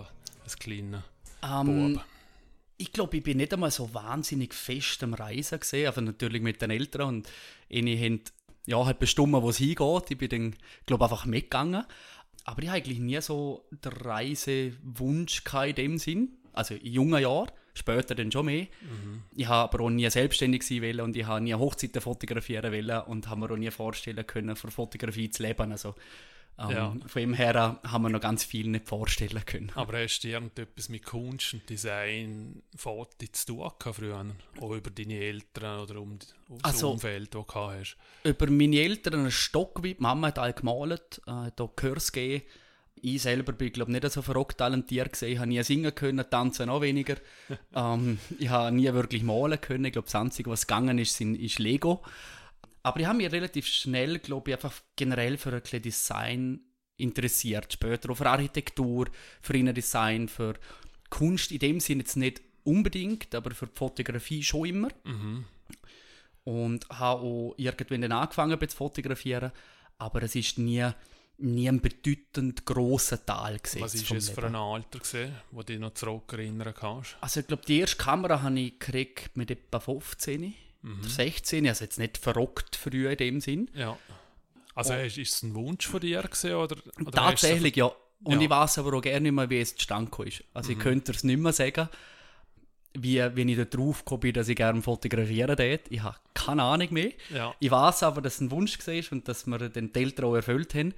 als 0.43 0.57
kleiner 0.57 1.05
um, 1.43 1.95
Bub? 1.95 2.05
Ich 2.79 2.93
glaube, 2.93 3.19
ich 3.19 3.23
bin 3.23 3.37
nicht 3.37 3.53
einmal 3.53 3.71
so 3.71 3.93
wahnsinnig 3.93 4.55
fest 4.55 5.03
am 5.03 5.15
Reisen 5.15 5.61
gesehen, 5.61 5.89
aber 5.89 6.01
natürlich 6.01 6.43
mit 6.43 6.63
den 6.63 6.71
Eltern. 6.71 7.09
Und 7.09 7.29
ihnen 7.69 7.99
haben 7.99 8.21
ja, 8.67 8.85
halt 8.85 8.99
bestimmt, 8.99 9.35
wo 9.35 9.51
es 9.51 9.59
hingeht. 9.59 10.11
Ich 10.11 10.19
bin 10.19 10.29
dann, 10.29 10.57
glaube 10.87 11.05
einfach 11.05 11.27
mitgegangen. 11.27 11.85
Aber 12.45 12.63
ich 12.63 12.69
habe 12.69 12.79
eigentlich 12.79 12.99
nie 12.99 13.21
so 13.21 13.67
den 13.71 13.93
Reisewunsch 13.93 15.43
in 15.67 15.75
dem 15.75 15.99
Sinn. 15.99 16.39
Also 16.53 16.75
in 16.75 16.93
jungen 16.93 17.23
Jahren 17.23 17.51
später 17.75 18.15
dann 18.15 18.31
schon 18.31 18.47
mehr. 18.47 18.67
Mhm. 18.83 19.23
Ich 19.35 19.47
habe 19.47 19.73
aber 19.73 19.85
auch 19.85 19.91
nie 19.91 20.09
selbstständig 20.11 20.63
sein 20.63 20.83
wollen 20.83 21.01
und 21.01 21.17
ich 21.17 21.27
habe 21.27 21.41
nie 21.41 21.55
Hochzeiten 21.55 22.01
fotografieren 22.01 22.73
wollen 22.73 23.03
und 23.03 23.29
habe 23.29 23.41
mir 23.41 23.51
auch 23.51 23.57
nie 23.57 23.71
vorstellen 23.71 24.27
können, 24.27 24.57
für 24.57 24.71
Fotografie 24.71 25.31
zu 25.31 25.43
leben. 25.43 25.73
Also, 25.73 25.95
ähm, 26.59 26.71
ja. 26.71 26.95
Von 27.07 27.23
dem 27.23 27.35
her 27.35 27.81
haben 27.83 28.03
wir 28.03 28.11
noch 28.11 28.21
ganz 28.21 28.45
viel 28.45 28.69
nicht 28.69 28.87
vorstellen 28.87 29.43
können. 29.47 29.73
Aber 29.75 29.99
hast 29.99 30.21
du 30.21 30.29
irgendetwas 30.29 30.91
mit 30.91 31.05
Kunst 31.05 31.55
und 31.55 31.69
Design, 31.69 32.63
Foto 32.77 33.27
zu 33.33 33.47
tun 33.47 33.59
gehabt 33.79 33.97
früher? 33.97 34.27
Auch 34.61 34.73
über 34.73 34.91
deine 34.91 35.15
Eltern 35.15 35.81
oder 35.81 36.01
um 36.01 36.19
das 36.19 36.35
also, 36.63 36.91
Umfeld, 36.93 37.35
das 37.35 37.47
du 37.47 37.55
hast? 37.55 37.97
Über 38.25 38.51
meine 38.51 38.77
Eltern 38.77 39.25
ein 39.25 39.31
Stock, 39.31 39.83
wie 39.83 39.95
die 39.95 40.03
Mama 40.03 40.29
hat 40.29 40.39
all 40.39 40.53
gemalt, 40.53 41.23
äh, 41.27 41.51
da 41.57 41.71
Kurs 41.75 42.13
gegeben 42.13 42.45
ich 43.03 43.21
selber 43.21 43.53
bin, 43.53 43.73
glaube 43.73 43.93
nicht 43.93 44.11
so 44.11 44.23
verrückt 44.23 44.59
talentiert 44.59 45.13
gewesen. 45.13 45.33
Ich 45.33 45.39
habe 45.39 45.49
nie 45.49 45.63
singen 45.63 45.95
können, 45.95 46.25
tanzen 46.31 46.69
noch 46.69 46.81
weniger. 46.81 47.17
ähm, 47.75 48.19
ich 48.39 48.49
habe 48.49 48.75
nie 48.75 48.91
wirklich 48.93 49.23
malen 49.23 49.61
können. 49.61 49.85
Ich 49.85 49.93
glaube, 49.93 50.07
das 50.07 50.15
Einzige, 50.15 50.51
was 50.51 50.67
gegangen 50.67 50.99
ist, 50.99 51.17
sind, 51.17 51.35
ist 51.35 51.59
Lego. 51.59 52.03
Aber 52.85 53.01
ich 53.01 53.07
habe 53.07 53.19
mich 53.19 53.31
relativ 53.31 53.67
schnell, 53.67 54.19
glaube 54.19 54.51
ich, 54.51 54.57
einfach 54.57 54.73
generell 54.97 55.37
für 55.37 55.53
ein 55.53 55.83
Design 55.83 56.61
interessiert. 56.97 57.73
Später 57.73 58.11
auch 58.11 58.17
für 58.17 58.31
Architektur, 58.31 59.09
für 59.41 59.57
Innendesign, 59.57 60.29
für 60.29 60.55
Kunst 61.11 61.53
in 61.53 61.59
dem 61.59 61.81
Sinne 61.81 62.03
jetzt 62.03 62.17
nicht 62.17 62.41
unbedingt, 62.65 63.35
aber 63.35 63.51
für 63.51 63.67
die 63.67 63.77
Fotografie 63.77 64.43
schon 64.43 64.67
immer. 64.67 64.89
Mhm. 65.05 65.45
und 66.45 66.89
habe 66.89 67.23
auch 67.23 67.55
irgendwann 67.57 68.03
dann 68.03 68.13
angefangen 68.13 68.59
zu 68.69 68.77
fotografieren, 68.77 69.53
aber 69.99 70.23
es 70.23 70.35
ist 70.35 70.59
nie, 70.59 70.89
nie 71.39 71.69
ein 71.69 71.81
bedeutend 71.81 72.65
grosser 72.65 73.25
Teil 73.25 73.59
gewesen. 73.59 73.81
Was 73.81 73.95
ist 73.95 74.07
vom 74.07 74.17
es 74.17 74.31
für 74.31 74.45
ein 74.47 74.55
Alter, 74.55 74.99
gewesen, 75.01 75.35
wo 75.51 75.61
du 75.61 75.67
dich 75.67 75.79
noch 75.81 75.95
zurückerinnern 75.95 76.75
kannst? 76.75 77.17
Also 77.21 77.41
ich 77.41 77.47
glaube, 77.47 77.65
die 77.67 77.81
erste 77.81 77.97
Kamera 77.97 78.43
habe 78.43 78.59
ich 78.61 78.79
gekriegt 78.79 79.37
mit 79.37 79.51
etwa 79.51 79.81
15 79.81 80.55
Mhm. 80.85 80.99
oder 81.01 81.09
16, 81.09 81.67
also 81.69 81.85
jetzt 81.85 81.99
nicht 81.99 82.19
verrockt 82.19 82.75
früh 82.75 83.09
in 83.09 83.17
dem 83.17 83.41
Sinn. 83.41 83.71
Ja. 83.75 83.97
Also 84.75 84.95
ist 84.95 85.17
ist 85.19 85.35
es 85.35 85.43
ein 85.43 85.55
Wunsch 85.55 85.87
von 85.87 86.01
dir 86.01 86.23
gewesen, 86.23 86.55
oder, 86.55 86.77
oder 87.01 87.11
Tatsächlich, 87.13 87.77
ja. 87.77 87.91
Und 88.25 88.35
Ja. 88.39 88.41
ich 88.41 88.51
weiß 88.51 88.79
aber 88.79 88.95
auch 88.97 89.01
gerne 89.03 89.21
nicht 89.21 89.33
mehr, 89.33 89.49
wie 89.51 89.61
es 89.61 89.77
zustande 89.77 90.11
ist. 90.27 90.43
Also 90.55 90.71
Mhm. 90.73 90.77
ich 90.79 90.83
könnte 90.83 91.13
es 91.13 91.23
nicht 91.25 91.39
mehr 91.39 91.53
sagen, 91.53 91.89
wie, 92.95 93.19
wenn 93.19 93.49
ich 93.49 93.57
da 93.57 93.65
drauf 93.65 94.05
bin, 94.05 94.33
dass 94.35 94.49
ich 94.49 94.57
gerne 94.57 94.83
fotografieren 94.83 95.57
würde. 95.59 95.81
Ich 95.89 96.03
habe 96.03 96.17
keine 96.35 96.63
Ahnung 96.63 96.89
mehr. 96.93 97.13
Ja. 97.31 97.55
Ich 97.61 97.71
weiß 97.71 98.03
aber, 98.03 98.21
dass 98.21 98.35
es 98.35 98.41
ein 98.41 98.51
Wunsch 98.51 98.79
war 98.87 99.03
und 99.13 99.29
dass 99.29 99.47
wir 99.47 99.59
den 99.69 99.95
Eltern 99.95 100.25
auch 100.27 100.35
erfüllt 100.35 100.75
haben. 100.75 100.95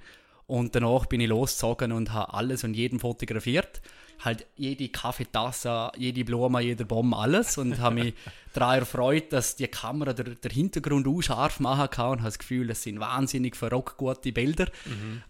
Und 0.47 0.75
danach 0.75 1.07
bin 1.07 1.21
ich 1.21 1.27
losgezogen 1.27 1.91
und 1.91 2.13
habe 2.13 2.33
alles 2.33 2.63
und 2.63 2.75
jeden 2.75 2.99
fotografiert. 2.99 3.81
Halt 4.23 4.45
jede 4.55 4.87
Kaffeetasse, 4.89 5.91
jede 5.97 6.23
Blume, 6.23 6.61
jeder 6.61 6.85
Baum, 6.85 7.13
alles. 7.13 7.57
Und 7.57 7.79
habe 7.79 7.95
mich 7.95 8.13
daran 8.53 8.79
erfreut, 8.79 9.33
dass 9.33 9.55
die 9.55 9.67
Kamera 9.67 10.13
der, 10.13 10.35
der 10.35 10.51
Hintergrund 10.51 11.07
auch 11.07 11.21
scharf 11.21 11.59
machen 11.59 11.89
kann 11.89 12.11
und 12.11 12.17
habe 12.19 12.27
das 12.27 12.39
Gefühl, 12.39 12.69
es 12.69 12.83
sind 12.83 12.99
wahnsinnig 12.99 13.55
verrockt 13.55 13.97
gute 13.97 14.31
Bilder. 14.31 14.67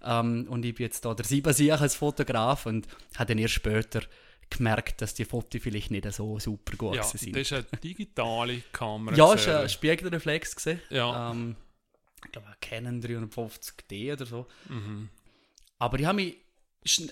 Ähm, 0.03 0.47
und 0.49 0.65
ich 0.65 0.75
bin 0.75 0.85
jetzt 0.85 1.05
da 1.05 1.13
der 1.13 1.25
Siebensieg 1.25 1.71
als 1.71 1.95
Fotograf 1.95 2.65
und 2.65 2.87
habe 3.15 3.29
dann 3.29 3.39
erst 3.39 3.55
später 3.55 4.01
gemerkt, 4.49 5.01
dass 5.01 5.13
die 5.13 5.25
Fotos 5.25 5.61
vielleicht 5.61 5.91
nicht 5.91 6.11
so 6.13 6.39
super 6.39 6.75
gut 6.77 6.95
ja, 6.95 7.01
das 7.01 7.11
sind. 7.11 7.35
ist 7.35 7.53
eine 7.53 7.65
digitale 7.83 8.61
Kamera. 8.71 9.15
Ja, 9.15 9.33
es 9.33 9.41
gewesen, 9.41 9.53
war 9.53 9.61
ein 9.61 9.69
Spiegelreflex. 9.69 10.55
gewesen. 10.55 10.81
Ja. 10.89 11.31
Ähm, 11.31 11.55
ich 12.25 12.31
glaube, 12.31 12.47
Canon 12.61 13.01
350D 13.01 14.13
oder 14.13 14.25
so. 14.25 14.47
Mhm. 14.69 15.09
Aber 15.79 15.99
ich 15.99 16.05
habe 16.05 16.15
mich, 16.17 16.37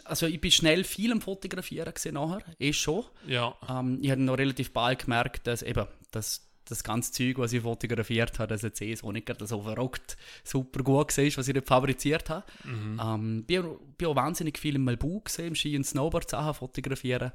also 0.05 0.25
ich 0.27 0.39
bin 0.39 0.51
schnell 0.51 0.84
viel 0.84 1.12
am 1.12 1.22
Fotografieren 1.22 1.93
gesehen 1.93 2.13
nachher, 2.15 2.43
eh 2.60 2.74
schon. 2.74 3.05
Ja, 3.27 3.55
Ähm, 3.70 4.00
ich 4.01 4.12
habe 4.12 4.22
noch 4.22 4.38
relativ 4.38 4.72
bald 4.72 5.00
gemerkt, 5.05 5.48
dass 5.48 5.62
eben 5.63 5.86
das, 6.12 6.48
das 6.65 6.84
ganze 6.84 7.12
Zeug, 7.12 7.38
was 7.39 7.51
ich 7.53 7.62
fotografiert 7.62 8.39
habe, 8.39 8.48
dass 8.48 8.62
jetzt 8.62 8.82
eh 8.82 8.96
so 8.96 9.12
nicht 9.12 9.25
gerade 9.25 9.46
so 9.48 9.62
verrückt 9.62 10.15
super 10.43 10.84
gut 10.84 11.17
war, 11.17 11.25
was 11.38 11.48
ich 11.48 11.53
dort 11.53 11.67
fabriziert 11.67 12.29
habe. 12.29 12.46
Mhm. 12.63 13.01
Ähm, 13.03 13.43
bin, 13.46 13.65
auch- 13.65 13.79
bin 13.98 14.08
auch 14.08 14.15
wahnsinnig 14.15 14.58
viel 14.58 14.75
im 14.75 14.84
Malbu 14.86 15.22
gesehen, 15.22 15.48
im 15.50 15.55
Ski- 15.55 15.75
und 15.75 15.84
Snowboard-Sachen 15.86 16.53
fotografieren. 16.53 17.32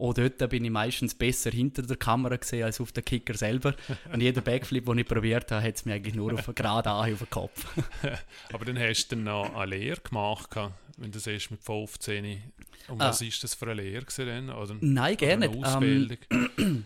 Auch 0.00 0.14
dort 0.14 0.48
bin 0.50 0.64
ich 0.64 0.70
meistens 0.70 1.14
besser 1.14 1.50
hinter 1.50 1.82
der 1.82 1.96
Kamera 1.96 2.36
gesehen 2.36 2.64
als 2.64 2.80
auf 2.80 2.90
der 2.92 3.02
Kicker 3.02 3.34
selber. 3.34 3.74
Und 4.12 4.20
jeder 4.22 4.40
Backflip, 4.40 4.86
den 4.86 4.98
ich 4.98 5.06
probiert 5.06 5.50
habe, 5.52 5.62
hat 5.62 5.74
es 5.76 5.84
mir 5.84 5.94
eigentlich 5.94 6.14
nur 6.14 6.32
auf 6.32 6.46
gerade 6.54 6.90
an 6.90 7.12
auf 7.12 7.18
den 7.18 7.30
Kopf. 7.30 7.66
aber 8.52 8.64
dann 8.64 8.78
hast 8.78 9.08
du 9.08 9.16
dann 9.16 9.24
noch 9.24 9.54
eine 9.54 9.76
Lehre 9.76 10.00
gemacht, 10.00 10.50
wenn 10.96 11.10
du 11.12 11.18
siehst 11.18 11.50
mit 11.50 11.62
15. 11.62 12.42
Und 12.88 13.00
Ah. 13.00 13.10
was 13.10 13.20
ist 13.20 13.44
das 13.44 13.54
für 13.54 13.66
eine 13.66 13.74
Lehre 13.82 14.04
gewesen 14.04 14.26
denn? 14.26 14.50
Oder, 14.50 14.74
Nein, 14.80 15.16
gerne 15.16 15.46
Ähm, 15.46 15.62
Ausbildung? 15.62 16.18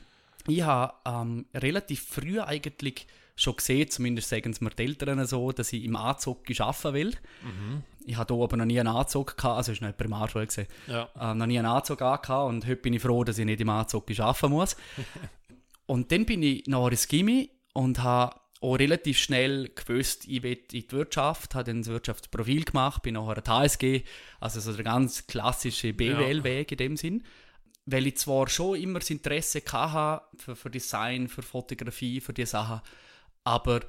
ich 0.48 0.62
habe 0.62 0.92
ähm, 1.06 1.46
relativ 1.54 2.02
früh 2.04 2.40
eigentlich 2.40 3.06
schon 3.36 3.56
gesehen, 3.56 3.90
zumindest 3.90 4.28
sagen 4.28 4.52
es 4.52 4.60
mir 4.60 4.70
die 4.70 4.84
Eltern 4.84 5.26
so, 5.26 5.50
dass 5.52 5.72
ich 5.72 5.84
im 5.84 5.96
Anzug 5.96 6.42
arbeiten 6.58 6.94
will. 6.94 7.14
Ich 8.06 8.16
hatte 8.16 8.34
hier 8.34 8.42
aber 8.42 8.56
noch 8.56 8.64
nie 8.64 8.78
einen 8.78 8.94
Anzug 8.94 9.36
gehabt, 9.36 9.56
also 9.56 9.72
es 9.72 9.80
war 9.80 9.88
noch 9.88 9.96
Primarschule. 9.96 10.46
Gewesen. 10.46 10.66
ja. 10.86 11.08
äh, 11.18 11.34
noch 11.34 11.46
nie 11.46 11.58
einen 11.58 11.66
Anzug 11.66 12.02
angehabt 12.02 12.48
und 12.48 12.64
heute 12.64 12.76
bin 12.76 12.94
ich 12.94 13.02
froh, 13.02 13.24
dass 13.24 13.38
ich 13.38 13.44
nicht 13.44 13.60
im 13.60 13.70
Anzug 13.70 14.08
arbeiten 14.18 14.50
muss. 14.50 14.76
und 15.86 16.12
dann 16.12 16.26
bin 16.26 16.42
ich 16.42 16.66
nach 16.66 16.88
ins 16.88 17.08
Gimmi 17.08 17.50
und 17.72 18.02
habe 18.02 18.36
auch 18.60 18.76
relativ 18.76 19.18
schnell 19.18 19.70
gewusst, 19.74 20.26
ich 20.26 20.42
will 20.42 20.58
in 20.72 20.86
die 20.86 20.92
Wirtschaft, 20.92 21.54
habe 21.54 21.64
dann 21.64 21.82
das 21.82 21.88
Wirtschaftsprofil 21.88 22.64
gemacht, 22.64 23.02
bin 23.02 23.14
nachher 23.14 23.40
die 23.42 23.50
HSG, 23.50 24.02
also 24.40 24.60
so 24.60 24.72
der 24.72 24.84
ganz 24.84 25.26
klassische 25.26 25.92
BWL-Weg 25.92 26.72
in 26.72 26.78
dem 26.78 26.96
Sinn. 26.96 27.24
Weil 27.86 28.06
ich 28.06 28.16
zwar 28.16 28.48
schon 28.48 28.80
immer 28.80 29.00
das 29.00 29.10
Interesse 29.10 29.60
hatte 29.70 30.24
für, 30.38 30.56
für 30.56 30.70
Design, 30.70 31.28
für 31.28 31.42
Fotografie, 31.42 32.22
für 32.22 32.32
diese 32.32 32.52
Sachen, 32.52 32.80
aber 33.44 33.80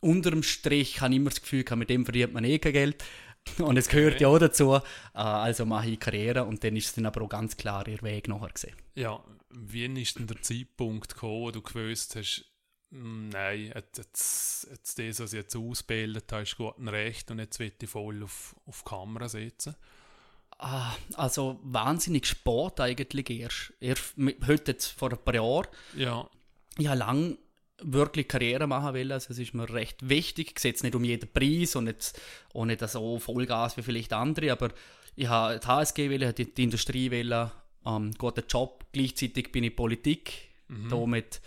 unterm 0.00 0.42
Strich 0.42 1.00
habe 1.00 1.12
ich 1.14 1.20
immer 1.20 1.30
das 1.30 1.40
Gefühl, 1.40 1.64
mit 1.76 1.88
dem 1.90 2.04
verdient 2.04 2.32
man 2.34 2.44
eh 2.44 2.58
kein 2.58 2.72
Geld. 2.72 3.04
Und 3.58 3.76
es 3.76 3.88
gehört 3.88 4.14
Okay. 4.14 4.22
ja 4.22 4.28
auch 4.28 4.38
dazu. 4.38 4.74
Äh, 4.74 4.80
Also 5.14 5.66
mache 5.66 5.90
ich 5.90 6.00
Karriere 6.00 6.44
und 6.44 6.64
dann 6.64 6.76
ist 6.76 6.86
es 6.86 6.94
dann 6.94 7.04
aber 7.06 7.20
auch 7.22 7.28
ganz 7.28 7.56
klar 7.58 7.86
ihr 7.88 8.00
Weg 8.02 8.26
nachher 8.28 8.48
gesehen. 8.48 8.74
ja, 8.94 9.22
wann 9.50 9.96
ist 9.96 10.18
denn 10.18 10.26
der 10.26 10.40
Zeitpunkt 10.42 11.12
gekommen, 11.14 11.40
wo 11.42 11.50
du 11.50 11.60
gewusst 11.62 12.16
hast, 12.16 12.44
«Hm, 12.90 13.28
nein, 13.28 13.72
jetzt, 13.74 13.98
jetzt, 14.70 14.98
das, 14.98 15.20
was 15.20 15.32
ich 15.32 15.38
jetzt 15.40 15.54
ausgebildet 15.56 16.30
habe, 16.32 16.42
ist 16.44 16.56
gut 16.56 16.78
und 16.78 16.88
recht 16.88 17.30
und 17.30 17.38
jetzt 17.38 17.58
will 17.58 17.72
ich 17.80 17.88
voll 17.90 18.22
auf, 18.22 18.56
auf 18.66 18.82
Kamera 18.84 19.28
setzen? 19.28 19.74
Ah, 20.58 20.94
also 21.14 21.58
wahnsinnig 21.64 22.26
Sport 22.26 22.80
eigentlich 22.80 23.28
erst. 23.30 23.74
erst 23.80 24.14
heute 24.46 24.72
jetzt 24.72 24.86
vor 24.86 25.10
ein 25.12 25.18
paar 25.22 25.34
Jahren. 25.34 25.66
Ja, 25.96 26.28
Ich 26.78 26.86
habe 26.86 26.98
lange 26.98 27.36
wirklich 27.82 28.28
Karriere 28.28 28.66
machen 28.66 28.94
wollen. 28.94 29.12
Also 29.12 29.32
es 29.32 29.38
ist 29.38 29.54
mir 29.54 29.68
recht 29.72 30.08
wichtig. 30.08 30.52
Ich 30.54 30.58
sehe 30.60 30.74
nicht 30.82 30.94
um 30.94 31.04
jeden 31.04 31.30
Preis 31.32 31.76
und 31.76 31.84
nicht, 31.84 32.12
auch 32.52 32.64
nicht 32.64 32.86
so 32.88 33.18
Vollgas 33.18 33.76
wie 33.76 33.82
vielleicht 33.82 34.12
andere, 34.12 34.52
aber 34.52 34.70
ich 35.16 35.28
habe 35.28 35.60
die 35.60 35.66
HSG 35.66 36.10
wählen, 36.10 36.34
die, 36.34 36.52
die 36.52 36.64
Industrie 36.64 37.10
wählen, 37.10 37.50
ähm, 37.86 38.12
guten 38.18 38.44
Job. 38.48 38.84
Gleichzeitig 38.92 39.52
bin 39.52 39.64
ich 39.64 39.76
Politik. 39.76 40.32
Da 40.88 41.06
mit, 41.06 41.40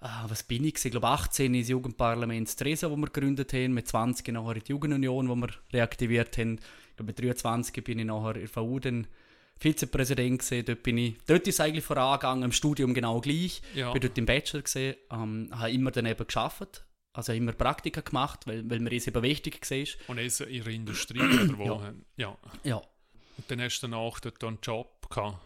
ah, 0.00 0.24
was 0.28 0.42
bin 0.42 0.64
ich? 0.64 0.84
Ich 0.84 0.90
glaube 0.90 1.08
18 1.08 1.54
ist 1.54 1.68
Jugendparlament 1.68 2.48
Stresa, 2.48 2.90
wo 2.90 2.96
wir 2.96 3.06
gegründet 3.06 3.52
haben, 3.52 3.72
mit 3.72 3.88
20 3.88 4.28
nachher 4.28 4.56
in 4.56 4.64
die 4.64 4.72
Jugendunion, 4.72 5.28
wo 5.28 5.36
wir 5.36 5.48
reaktiviert 5.72 6.36
haben. 6.36 6.58
Ich 6.90 6.96
glaube 6.96 7.12
mit 7.12 7.18
23 7.18 7.82
bin 7.84 8.00
ich 8.00 8.04
nachher 8.04 8.36
in 8.36 8.40
der 8.40 8.48
VU 8.48 8.78
dann 8.80 9.06
Vizepräsident 9.60 10.38
gesehen. 10.38 10.64
Dort, 10.64 10.82
bin 10.82 10.96
ich, 10.98 11.16
dort 11.26 11.46
ist 11.46 11.54
es 11.54 11.60
eigentlich 11.60 11.84
vorangegangen, 11.84 12.44
im 12.44 12.52
Studium 12.52 12.94
genau 12.94 13.20
gleich. 13.20 13.60
Ja. 13.74 13.92
bin 13.92 14.00
dort 14.00 14.16
im 14.16 14.26
Bachelor 14.26 14.62
gesehen, 14.62 14.96
ähm, 15.12 15.50
habe 15.52 15.70
immer 15.70 15.90
daneben 15.90 16.26
geschafft, 16.26 16.84
also 17.12 17.32
immer 17.32 17.52
Praktika 17.52 18.00
gemacht, 18.00 18.46
weil, 18.46 18.68
weil 18.70 18.80
mir 18.80 18.90
das 18.90 19.06
eben 19.06 19.22
wichtig 19.22 19.60
war. 19.70 20.08
und 20.08 20.18
also 20.18 20.44
in 20.44 20.64
der 20.64 20.72
Industrie 20.72 21.20
oder 21.20 21.58
wo? 21.58 21.64
Ja. 21.64 21.92
ja. 22.16 22.38
Ja. 22.64 22.76
Und 22.76 23.50
dann 23.50 23.60
hast 23.60 23.80
du 23.80 23.88
danach 23.88 24.20
dort 24.20 24.42
einen 24.42 24.58
Job 24.62 25.08
gehabt, 25.10 25.38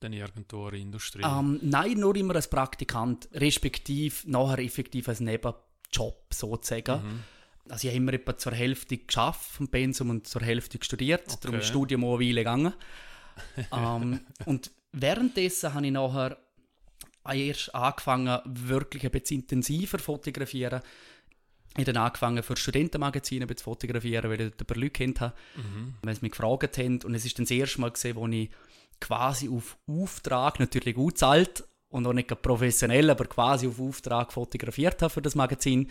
dann 0.00 0.12
irgendwo 0.12 0.66
in 0.66 0.70
der 0.70 0.80
Industrie. 0.80 1.22
Ähm, 1.24 1.58
nein, 1.62 1.94
nur 1.94 2.16
immer 2.16 2.34
als 2.34 2.48
Praktikant, 2.48 3.28
respektive 3.32 4.30
nachher 4.30 4.58
effektiv 4.58 5.08
als 5.08 5.20
Nebenjob 5.20 6.26
sozusagen. 6.32 7.22
Also 7.68 7.88
ich 7.88 7.94
habe 7.94 7.96
immer 7.96 8.12
etwa 8.12 8.36
zur 8.36 8.52
Hälfte 8.52 8.98
geschafft 8.98 9.52
vom 9.52 9.68
Pensum 9.68 10.10
und 10.10 10.26
zur 10.26 10.42
Hälfte 10.42 10.78
studiert, 10.82 11.42
darum 11.42 11.58
ist 11.60 11.68
Studium 11.68 12.04
auch 12.04 12.18
eine 12.18 12.26
Weile 12.26 12.40
gegangen. 12.40 12.74
ähm, 13.72 14.20
und 14.44 14.70
währenddessen 14.92 15.74
habe 15.74 15.86
ich 15.86 15.92
nachher 15.92 16.38
erst 17.32 17.74
angefangen, 17.74 18.38
wirklich 18.44 19.04
ein 19.04 19.10
bisschen 19.10 19.40
intensiver 19.40 19.98
zu 19.98 20.04
fotografieren. 20.04 20.82
Ich 21.76 21.80
habe 21.80 21.92
dann 21.92 22.04
angefangen, 22.04 22.42
für 22.42 22.56
Studentenmagazine 22.56 23.46
zu 23.48 23.64
fotografieren, 23.64 24.30
weil 24.30 24.40
ich 24.40 24.52
dort 24.56 24.76
Leute 24.76 24.90
kennt 24.90 25.20
habe, 25.20 25.34
weil 26.02 26.14
sie 26.14 26.20
mich 26.22 26.32
gefragt 26.32 26.78
haben. 26.78 27.02
Und 27.02 27.14
es 27.14 27.24
ist 27.24 27.36
dann 27.38 27.46
das 27.46 27.50
erste 27.50 27.80
Mal 27.80 27.90
gesehen, 27.90 28.16
wo 28.16 28.28
ich 28.28 28.50
quasi 29.00 29.48
auf 29.48 29.76
Auftrag, 29.88 30.60
natürlich 30.60 30.94
gut 30.94 31.18
zahlt 31.18 31.64
und 31.88 32.06
auch 32.06 32.12
nicht 32.12 32.28
professionell, 32.42 33.10
aber 33.10 33.24
quasi 33.24 33.66
auf 33.66 33.80
Auftrag 33.80 34.32
fotografiert 34.32 35.02
habe 35.02 35.12
für 35.12 35.22
das 35.22 35.34
Magazin. 35.34 35.90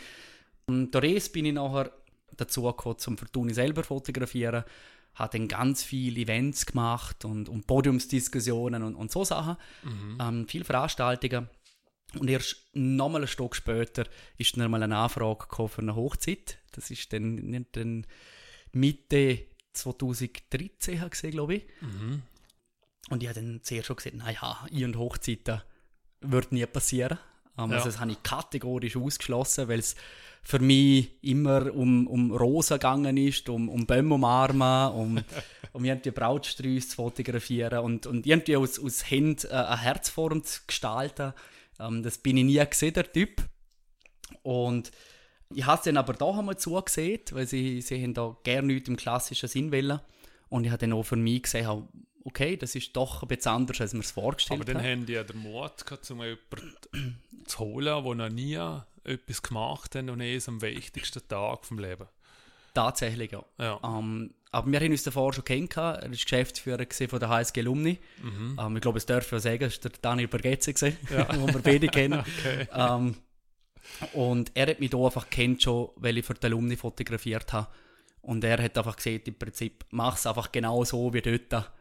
Und 0.68 0.92
durch 0.92 1.32
bin 1.32 1.46
ich 1.46 1.54
nachher 1.54 1.92
dazu 2.38 2.64
gekommen, 2.64 2.98
zum 2.98 3.18
Fortuni 3.18 3.54
selber 3.54 3.84
fotografieren. 3.84 4.64
Habe 5.16 5.38
dann 5.38 5.48
ganz 5.48 5.84
viele 5.84 6.22
Events 6.22 6.66
gemacht 6.66 7.26
und, 7.26 7.50
und 7.50 7.68
Podiumsdiskussionen 7.68 8.84
und, 8.84 8.96
und 8.96 9.12
so 9.12 9.24
Sachen. 9.24 9.58
Ähm, 10.20 10.48
viele 10.48 10.66
Veranstaltungen. 10.66 11.50
Und 12.20 12.30
erst 12.30 12.58
nochmal 12.74 13.22
ein 13.22 13.28
Stück 13.28 13.56
später 13.56 14.06
ist 14.38 14.58
dann 14.58 14.70
mal 14.70 14.84
eine 14.84 14.98
Anfrage 14.98 15.40
gekommen 15.40 15.70
für 15.70 15.82
eine 15.82 15.96
Hochzeit. 15.96 16.60
Das 16.72 16.92
ist 16.92 17.12
dann, 17.14 17.66
dann 17.72 18.06
Mitte 18.72 19.46
2013 19.74 21.00
habe 21.00 21.08
ich 21.08 21.12
gesehen, 21.12 21.32
glaube 21.32 21.56
ich. 21.56 21.66
Und 23.10 23.22
ich 23.22 23.30
habe 23.30 23.42
dann 23.42 23.62
zuerst 23.64 23.88
schon 23.88 23.96
gesagt, 23.96 24.16
naja, 24.16 24.66
ich 24.72 24.84
und 24.84 24.98
Hochzeiten 24.98 25.62
wird 26.22 26.52
nie 26.52 26.66
passieren. 26.66 27.20
Ähm, 27.58 27.72
Ja. 27.72 27.78
Also 27.78 27.90
das 27.90 28.00
habe 28.00 28.12
ich 28.12 28.24
kategorisch 28.24 28.98
ausgeschlossen, 28.98 29.68
weil 29.68 29.80
es 29.80 29.96
für 30.42 30.60
mich 30.60 31.10
immer 31.22 31.74
um, 31.74 32.06
um 32.08 32.32
Rosen 32.32 32.76
gegangen 32.76 33.16
ist, 33.18 33.48
um, 33.48 33.70
um 33.70 33.86
Bäume 33.86 34.16
umarmen, 34.16 34.94
um, 34.94 35.24
um 35.72 35.86
irgendwie 35.86 36.12
Brautsträuße 36.12 36.90
zu 36.90 36.96
fotografieren 36.98 37.80
und, 37.80 38.06
und 38.08 38.26
irgendwie 38.26 38.58
aus, 38.58 38.78
aus 38.78 39.10
Händen 39.10 39.48
äh, 39.50 39.54
eine 39.54 39.82
Herzform 39.82 40.44
zu 40.44 40.62
gestalten. 40.68 41.34
Ähm, 41.80 42.04
das 42.04 42.18
bin 42.18 42.38
ich 42.38 42.44
nie 42.44 42.66
gesehen, 42.66 42.94
der 42.94 43.12
Typ. 43.12 43.42
Und 44.42 44.92
ich 45.56 45.66
habe 45.66 45.78
es 45.78 45.84
dann 45.86 45.98
aber 45.98 46.14
doch 46.14 46.38
einmal 46.38 46.58
zugesehen, 46.58 47.22
weil 47.32 47.48
sie, 47.48 47.82
sie 47.82 48.02
haben 48.02 48.14
da 48.14 48.36
gerne 48.44 48.68
nichts 48.68 48.90
im 48.90 48.98
klassischen 48.98 49.48
Sinn 49.48 49.72
wollen. 49.72 50.00
Und 50.50 50.66
ich 50.66 50.72
habe 50.72 50.80
dann 50.80 50.94
auch 50.94 51.04
für 51.04 51.16
mich 51.16 51.44
gesehen, 51.44 51.88
okay, 52.26 52.58
das 52.58 52.76
ist 52.76 52.96
doch 52.96 53.22
ein 53.24 53.28
bisschen 53.28 53.52
anders, 53.52 53.82
als 53.82 53.94
wir 53.94 54.00
es 54.00 54.12
vorgestellt 54.12 54.62
Aber 54.62 54.66
dann 54.74 54.82
haben. 54.82 54.92
haben 54.92 55.06
die 55.06 55.14
ja 55.14 55.24
den 55.24 55.40
Mut 55.40 55.86
gehabt, 55.86 56.10
um 56.12 56.22
jemanden 56.22 57.20
zu 57.46 57.60
holen, 57.60 58.04
der 58.04 58.16
noch 58.16 58.30
nie 58.30 58.60
etwas 59.04 59.42
gemacht 59.42 59.96
haben 59.96 60.10
und 60.10 60.22
es 60.22 60.48
am 60.48 60.62
wichtigsten 60.62 61.28
Tag 61.28 61.66
vom 61.66 61.80
Leben. 61.80 62.08
Tatsächlich, 62.74 63.32
ja. 63.32 63.44
Ja. 63.60 63.80
Ähm, 63.84 64.34
aber 64.52 64.72
wir 64.72 64.80
haben 64.80 64.92
uns 64.92 65.04
davor 65.04 65.34
schon 65.34 65.44
kennengelernt. 65.44 65.98
Er 66.04 66.10
war 66.10 66.10
Geschäftsführer 66.10 66.86
von 67.08 67.20
der 67.20 67.30
HSG 67.30 67.60
Alumni. 67.62 68.00
Mhm. 68.22 68.58
Ähm, 68.60 68.76
ich 68.76 68.82
glaube, 68.82 68.98
es 68.98 69.06
darf 69.06 69.28
ich 69.28 69.34
auch 69.34 69.40
sagen, 69.40 69.64
es 69.64 69.84
war 69.84 69.92
der 69.92 70.00
Daniel 70.02 70.28
Bergetze, 70.28 70.74
Ja. 71.12 71.24
den 71.32 71.54
wir 71.54 71.62
beide 71.62 71.88
kennen. 71.88 72.24
Okay. 72.40 72.68
Ähm, 72.74 73.16
und 74.14 74.52
er 74.56 74.68
hat 74.68 74.80
mich 74.80 74.90
da 74.92 74.98
einfach 74.98 75.30
kennt 75.30 75.62
schon, 75.62 75.90
weil 75.98 76.18
ich 76.18 76.26
für 76.26 76.34
die 76.34 76.46
Alumni 76.48 76.78
fotografiert 76.78 77.52
habe. 77.52 77.68
Und 78.22 78.44
er 78.44 78.62
hat 78.64 78.78
einfach 78.78 78.96
gesagt, 78.96 79.28
im 79.28 79.36
Prinzip, 79.36 79.84
mach 79.92 80.16
es 80.18 80.26
einfach 80.26 80.52
genau 80.52 80.84
so 80.86 81.14
wie 81.14 81.22
dort. 81.22 81.72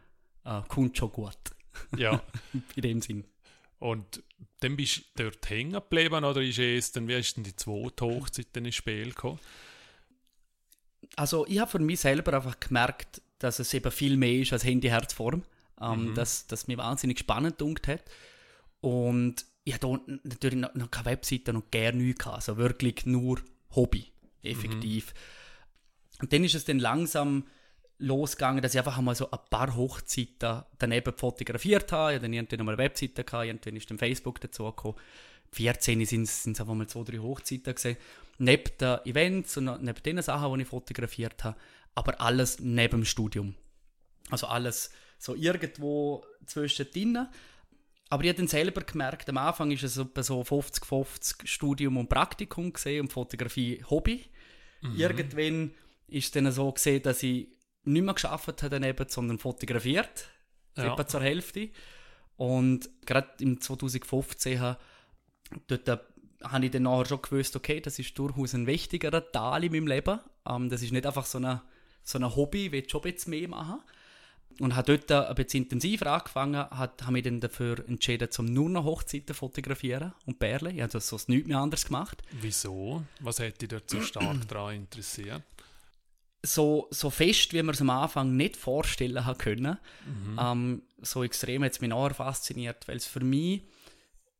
Äh, 0.44 0.62
kommt 0.68 0.96
schon 0.98 1.12
gut. 1.12 1.36
Ja. 1.96 2.22
In 2.76 2.82
dem 2.82 3.00
Sinn. 3.02 3.24
Und 3.78 4.22
dann 4.60 4.76
bist 4.76 5.02
du 5.16 5.24
dort 5.24 5.48
hängen 5.50 5.72
geblieben 5.72 6.24
oder 6.24 6.40
ist 6.40 6.58
es 6.58 6.92
dann, 6.92 7.08
wie 7.08 7.14
ist 7.14 7.36
denn 7.36 7.44
die 7.44 7.56
zweite 7.56 8.04
Hochzeit 8.04 8.48
dann 8.52 8.64
ins 8.64 8.76
Spiel 8.76 9.08
gekommen? 9.08 9.40
Also 11.16 11.46
ich 11.46 11.58
habe 11.58 11.70
für 11.70 11.78
mich 11.80 12.00
selber 12.00 12.34
einfach 12.34 12.58
gemerkt, 12.60 13.20
dass 13.38 13.58
es 13.58 13.74
eben 13.74 13.90
viel 13.90 14.16
mehr 14.16 14.34
ist 14.40 14.52
als 14.52 14.64
Handy-Herzform. 14.64 15.42
Ähm, 15.80 16.10
Mhm. 16.10 16.14
dass 16.14 16.46
das 16.46 16.68
mich 16.68 16.76
wahnsinnig 16.76 17.18
spannend 17.18 17.58
gedunkt 17.58 17.88
hat. 17.88 18.04
Und 18.80 19.44
ich 19.64 19.74
hatte 19.74 19.98
natürlich 20.22 20.58
noch, 20.60 20.72
noch 20.74 20.90
keine 20.90 21.06
Webseite 21.06 21.52
und 21.52 21.72
gerne 21.72 22.00
nichts. 22.00 22.26
Also 22.26 22.56
wirklich 22.56 23.04
nur 23.04 23.40
Hobby, 23.74 24.12
effektiv. 24.42 25.12
Und 26.20 26.32
dann 26.32 26.44
ist 26.44 26.54
es 26.54 26.64
dann 26.66 26.78
langsam 26.78 27.46
losgegangen, 28.02 28.62
dass 28.62 28.74
ich 28.74 28.78
einfach 28.78 28.98
einmal 28.98 29.14
so 29.14 29.30
ein 29.30 29.38
paar 29.48 29.74
Hochzeiten 29.74 30.62
daneben 30.78 31.14
fotografiert 31.16 31.92
habe. 31.92 32.12
Ich 32.12 32.14
hatte 32.16 32.22
dann 32.22 32.32
irgendwann 32.32 32.58
noch 32.58 32.66
mal 32.66 32.72
eine 32.72 32.82
Webseite, 32.82 33.24
gehabt, 33.24 33.46
irgendwann 33.46 33.76
ist 33.76 33.90
dann 33.90 33.98
Facebook 33.98 34.40
dazu 34.40 34.64
gekommen. 34.64 34.96
14 35.52 36.04
sind 36.04 36.24
es 36.24 36.46
einfach 36.46 36.66
mal 36.74 36.86
zwei, 36.86 37.04
drei 37.04 37.18
Hochzeiten 37.18 37.74
gesehen. 37.74 37.96
Neben 38.38 38.76
den 38.78 38.98
Events 39.04 39.56
und 39.56 39.82
neben 39.82 40.02
den 40.02 40.22
Sachen, 40.22 40.54
die 40.54 40.62
ich 40.62 40.68
fotografiert 40.68 41.44
habe, 41.44 41.56
aber 41.94 42.20
alles 42.20 42.58
neben 42.58 43.02
dem 43.02 43.04
Studium. 43.04 43.54
Also 44.30 44.46
alles 44.46 44.90
so 45.18 45.34
irgendwo 45.34 46.24
zwischendrin. 46.46 47.28
Aber 48.08 48.24
ich 48.24 48.30
habe 48.30 48.38
dann 48.38 48.48
selber 48.48 48.82
gemerkt, 48.82 49.28
am 49.28 49.38
Anfang 49.38 49.70
ist 49.70 49.84
es 49.84 49.96
etwa 49.96 50.22
so 50.22 50.40
50-50 50.42 51.46
Studium 51.46 51.96
und 51.98 52.08
Praktikum 52.08 52.72
gesehen 52.72 53.02
und 53.02 53.12
Fotografie 53.12 53.84
Hobby. 53.88 54.24
Irgendwann 54.96 55.72
ist 56.08 56.24
es 56.24 56.30
dann 56.32 56.50
so 56.50 56.72
gesehen, 56.72 57.02
dass 57.02 57.22
ich 57.22 57.48
nicht 57.84 58.04
mehr 58.04 58.14
geschafft 58.14 58.62
habe 58.62 58.68
daneben, 58.68 59.08
sondern 59.08 59.38
fotografiert. 59.38 60.28
Ja. 60.76 60.92
Etwa 60.92 61.06
zur 61.06 61.20
Hälfte. 61.20 61.70
Und 62.36 62.88
gerade 63.06 63.28
im 63.40 63.60
2015 63.60 64.60
habe, 64.60 64.78
dort 65.66 65.88
habe 66.42 66.64
ich 66.64 66.70
dann 66.70 66.84
nachher 66.84 67.06
schon 67.06 67.22
gewusst, 67.22 67.54
okay, 67.56 67.80
das 67.80 67.98
ist 67.98 68.18
durchaus 68.18 68.54
ein 68.54 68.66
wichtigerer 68.66 69.30
Teil 69.30 69.64
in 69.64 69.72
meinem 69.72 69.86
Leben. 69.86 70.18
Ähm, 70.48 70.68
das 70.68 70.82
ist 70.82 70.92
nicht 70.92 71.06
einfach 71.06 71.26
so 71.26 71.38
ein 71.38 71.60
so 72.02 72.18
eine 72.18 72.34
Hobby, 72.34 72.66
ich 72.66 72.72
will 72.72 72.88
schon 72.88 73.02
bisschen 73.02 73.30
mehr 73.30 73.48
machen. 73.48 73.80
Und 74.60 74.76
habe 74.76 74.98
dort 74.98 75.28
ein 75.30 75.34
bisschen 75.34 75.62
intensiver 75.62 76.12
angefangen, 76.12 76.68
hat, 76.68 77.02
habe 77.02 77.12
mich 77.12 77.22
dann 77.22 77.40
dafür 77.40 77.88
entschieden, 77.88 78.30
zum 78.30 78.46
nur 78.46 78.68
noch 78.68 78.84
Hochzeiten 78.84 79.34
fotografieren 79.34 80.12
und 80.26 80.38
Perle. 80.38 80.70
Ich 80.72 80.82
habe 80.82 80.92
das 80.92 81.08
sonst 81.08 81.30
nichts 81.30 81.48
mehr 81.48 81.58
anderes 81.58 81.86
gemacht. 81.86 82.22
Wieso? 82.32 83.02
Was 83.20 83.40
hat 83.40 83.62
dich 83.62 83.70
dort 83.70 83.88
so 83.88 84.02
stark 84.02 84.46
daran 84.48 84.76
interessiert? 84.76 85.42
So, 86.42 86.88
so 86.90 87.10
fest, 87.10 87.52
wie 87.52 87.62
man 87.62 87.74
es 87.74 87.80
am 87.80 87.90
Anfang 87.90 88.36
nicht 88.36 88.56
vorstellen 88.56 89.24
hat 89.24 89.38
können. 89.38 89.78
Mhm. 90.06 90.38
Ähm, 90.40 90.82
so 91.00 91.22
extrem 91.22 91.64
hat 91.64 91.72
es 91.72 91.80
mich 91.80 91.90
nachher 91.90 92.14
fasziniert, 92.14 92.86
weil 92.88 92.96
es 92.96 93.06
für 93.06 93.20
mich, 93.20 93.62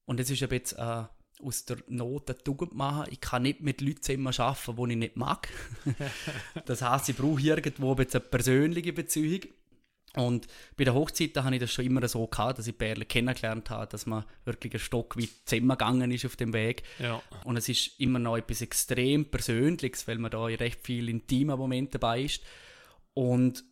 und 0.04 0.18
das 0.18 0.30
ist 0.30 0.42
eben 0.42 0.54
jetzt 0.54 0.72
äh, 0.72 1.04
aus 1.42 1.64
der 1.64 1.78
Not 1.88 2.30
eine 2.30 2.38
Tugend 2.38 2.74
machen, 2.74 3.06
ich 3.10 3.20
kann 3.20 3.42
nicht 3.42 3.60
mit 3.60 3.80
Leuten 3.80 4.02
zusammen 4.02 4.34
arbeiten, 4.36 4.76
die 4.76 4.92
ich 4.92 4.98
nicht 4.98 5.16
mag. 5.16 5.48
das 6.66 6.82
heisst, 6.82 7.08
ich 7.08 7.16
brauche 7.16 7.40
irgendwo 7.40 7.94
eine 7.94 8.04
persönliche 8.04 8.92
Beziehung. 8.92 9.40
Und 10.14 10.46
bei 10.76 10.84
den 10.84 10.94
Hochzeiten 10.94 11.42
habe 11.42 11.54
ich 11.54 11.60
das 11.60 11.72
schon 11.72 11.86
immer 11.86 12.06
so 12.06 12.26
gehabt, 12.26 12.58
dass 12.58 12.66
ich 12.66 12.76
Perle 12.76 13.06
kennengelernt 13.06 13.70
habe, 13.70 13.86
dass 13.86 14.04
man 14.04 14.24
wirklich 14.44 14.74
ein 14.74 14.80
Stock 14.80 15.16
weit 15.16 15.30
zusammengegangen 15.46 16.10
ist 16.10 16.26
auf 16.26 16.36
dem 16.36 16.52
Weg. 16.52 16.82
Ja. 16.98 17.22
Und 17.44 17.56
es 17.56 17.68
ist 17.68 17.98
immer 17.98 18.18
noch 18.18 18.36
etwas 18.36 18.60
extrem 18.60 19.30
Persönliches, 19.30 20.06
weil 20.06 20.18
man 20.18 20.30
da 20.30 20.48
in 20.48 20.56
recht 20.56 20.84
viel 20.84 21.08
intimer 21.08 21.56
Moment 21.56 21.94
dabei 21.94 22.22
ist. 22.22 22.42
Und 23.14 23.64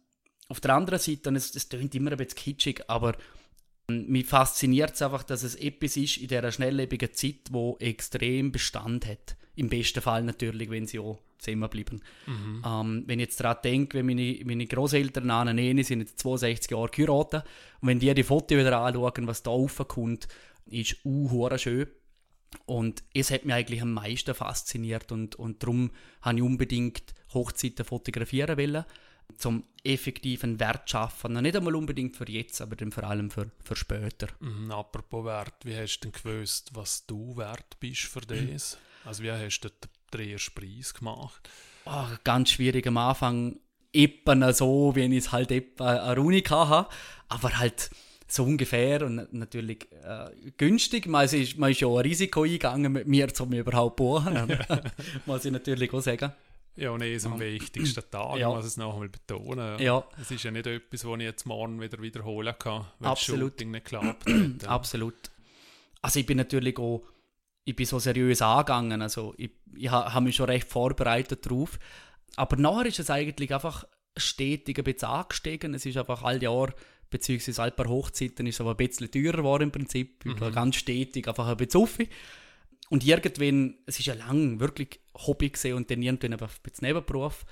auf 0.49 0.61
der 0.61 0.75
anderen 0.75 0.99
Seite, 0.99 1.29
und 1.29 1.37
es, 1.37 1.55
es 1.55 1.69
klingt 1.69 1.95
immer 1.95 2.13
ein 2.13 2.17
bisschen 2.17 2.37
kitschig, 2.37 2.85
aber 2.89 3.17
ähm, 3.91 4.07
mich 4.09 4.27
fasziniert 4.27 4.95
es 4.95 5.03
einfach, 5.03 5.23
dass 5.23 5.43
es 5.43 5.55
etwas 5.57 5.97
ist 5.97 6.17
in 6.17 6.29
dieser 6.29 6.53
schnelllebigen 6.53 7.13
Zeit, 7.13 7.51
wo 7.51 7.77
extrem 7.81 8.51
Bestand 8.51 9.07
hat. 9.07 9.37
Im 9.61 9.69
besten 9.69 10.01
Fall 10.01 10.23
natürlich, 10.23 10.71
wenn 10.71 10.87
sie 10.87 10.99
auch 10.99 11.19
zusammenbleiben. 11.39 12.03
Mhm. 12.27 12.63
Ähm, 12.65 13.03
wenn 13.07 13.21
ich 13.21 13.27
jetzt 13.27 13.41
daran 13.41 13.59
denke, 13.63 13.99
wenn 13.99 14.07
meine, 14.07 14.41
meine 14.45 14.67
Großeltern 14.67 15.31
an 15.31 15.49
eine 15.49 15.85
sind 15.85 16.01
jetzt 16.01 16.19
62 16.21 16.71
Jahre 16.71 16.89
geheiratet 16.89 17.45
und 17.83 17.89
wenn 17.89 17.99
die 17.99 18.15
die 18.15 18.23
Fotos 18.23 18.57
wieder 18.57 18.79
anschauen, 18.81 19.27
was 19.27 19.43
da 19.43 19.51
raufkommt, 19.51 20.29
ist 20.67 20.97
uh, 21.05 21.59
schön. 21.59 21.89
Und 22.65 23.03
es 23.13 23.31
hat 23.31 23.45
mich 23.45 23.55
eigentlich 23.55 23.83
am 23.83 23.93
meisten 23.93 24.35
fasziniert 24.35 25.13
und, 25.13 25.37
und 25.37 25.63
darum 25.63 25.91
habe 26.23 26.39
ich 26.39 26.43
unbedingt 26.43 27.15
Hochzeiten 27.35 27.85
fotografieren 27.85 28.57
wollen, 28.57 28.85
zum 29.37 29.65
effektiven 29.85 30.59
Wert 30.59 30.89
zu 30.89 30.93
schaffen. 30.93 31.35
Nicht 31.35 31.55
einmal 31.55 31.77
unbedingt 31.77 32.17
für 32.17 32.29
jetzt, 32.29 32.63
aber 32.63 32.77
dann 32.77 32.93
vor 32.93 33.05
allem 33.05 33.31
für, 33.31 33.51
für 33.63 33.77
später. 33.77 34.29
Mhm, 34.41 34.71
apropos 34.71 35.27
Wert, 35.27 35.65
wie 35.65 35.77
hast 35.77 36.01
du 36.01 36.09
denn 36.09 36.13
gewusst, 36.13 36.71
was 36.73 37.05
du 37.07 37.37
wert 37.37 37.79
bist 37.79 38.03
für 38.03 38.21
das? 38.27 38.79
Also 39.05 39.23
wie 39.23 39.31
hast 39.31 39.61
du 39.61 39.69
den 40.13 40.29
ersten 40.31 40.55
Preis 40.55 40.95
gemacht? 40.95 41.49
Oh, 41.87 42.05
ganz 42.25 42.51
schwierig 42.51 42.87
am 42.87 42.97
Anfang, 42.99 43.59
etwa 43.93 44.53
so, 44.53 44.95
wie 44.95 45.05
ich 45.05 45.25
es 45.25 45.33
halt 45.33 45.51
etwa 45.51 45.97
an 45.97 46.15
der 46.15 46.25
Uni 46.25 46.41
hatte, 46.43 46.89
aber 47.29 47.59
halt 47.59 47.91
so 48.29 48.45
ungefähr 48.45 49.05
und 49.05 49.33
natürlich 49.33 49.91
äh, 50.05 50.31
günstig. 50.57 51.07
Man 51.07 51.25
ist, 51.27 51.59
man 51.59 51.73
ist 51.73 51.81
ja 51.81 51.89
auch 51.89 51.99
ein 51.99 52.03
Risiko 52.07 52.43
eingegangen 52.43 52.93
mit 52.93 53.09
mir, 53.09 53.29
um 53.41 53.53
überhaupt 53.53 53.97
buchen. 53.97 54.59
Muss 55.27 55.45
ich 55.45 55.51
natürlich 55.53 55.93
auch 55.93 56.01
sagen. 56.01 56.33
Ja, 56.77 56.91
und 56.91 57.03
es 57.03 57.27
am 57.27 57.41
wichtigsten 57.41 58.03
Tag, 58.11 58.37
Ja. 58.39 58.49
ich 58.49 58.55
muss 58.57 58.65
es 58.65 58.77
noch 58.77 58.93
einmal 58.95 59.09
betonen. 59.09 59.79
Ja, 59.81 60.05
Es 60.21 60.31
ist 60.31 60.45
ja 60.45 60.51
nicht 60.53 60.67
etwas, 60.69 61.05
was 61.05 61.19
ich 61.19 61.25
jetzt 61.25 61.45
morgen 61.45 61.81
wieder 61.81 62.01
wiederholen 62.01 62.55
kann, 62.59 62.87
weil 63.01 63.11
Absolut. 63.11 63.53
das 63.55 63.61
Shooting 63.61 63.71
nicht. 63.73 63.91
Ja. 63.91 64.17
absolut. 64.69 65.31
Also 66.01 66.21
ich 66.21 66.27
bin 66.27 66.39
natürlich 66.39 66.79
auch, 66.79 67.03
ich 67.65 67.77
bin 67.77 67.87
so 67.87 67.99
seriös 67.99 68.43
angegangen, 68.43 69.03
also 69.03 69.35
ich, 69.37 69.51
ich 69.75 69.91
ha- 69.91 70.13
habe 70.15 70.25
mich 70.25 70.37
schon 70.37 70.47
recht 70.47 70.69
vorbereitet 70.69 71.49
drauf. 71.49 71.79
Aber 72.37 72.57
nachher 72.57 72.87
ist 72.87 72.99
es 72.99 73.11
eigentlich 73.11 73.53
einfach 73.53 73.87
stetig 74.17 74.79
ein 74.79 74.85
bisschen 74.85 75.09
angestiegen. 75.09 75.75
Es 75.75 75.85
ist 75.87 75.97
einfach 75.97 76.23
all 76.23 76.43
Jahr, 76.43 76.73
beziehungsweise 77.11 77.63
all 77.63 77.71
paar 77.73 77.89
Hochzeiten, 77.89 78.47
ist 78.47 78.57
es 78.57 78.61
aber 78.61 78.71
ein 78.71 78.77
bisschen 78.77 79.11
teurer 79.11 79.39
geworden 79.39 79.65
im 79.65 79.73
Prinzip. 79.73 80.25
Mhm. 80.25 80.53
Ganz 80.53 80.77
stetig, 80.77 81.29
einfach 81.29 81.49
ein 81.49 81.57
bisschen 81.57 81.83
auf. 81.83 81.99
Und 82.89 83.05
irgendwann, 83.05 83.77
es 83.87 84.01
ist 84.01 84.07
ja 84.07 84.15
lang 84.15 84.59
wirklich 84.59 85.01
Hobby 85.15 85.51
gesehen 85.51 85.77
und 85.77 85.91
dann 85.91 86.03
irgendwann 86.03 86.33
aber 86.33 86.47
ein 86.47 86.53
bisschen 86.63 86.89
Nebenberuf. 86.89 87.45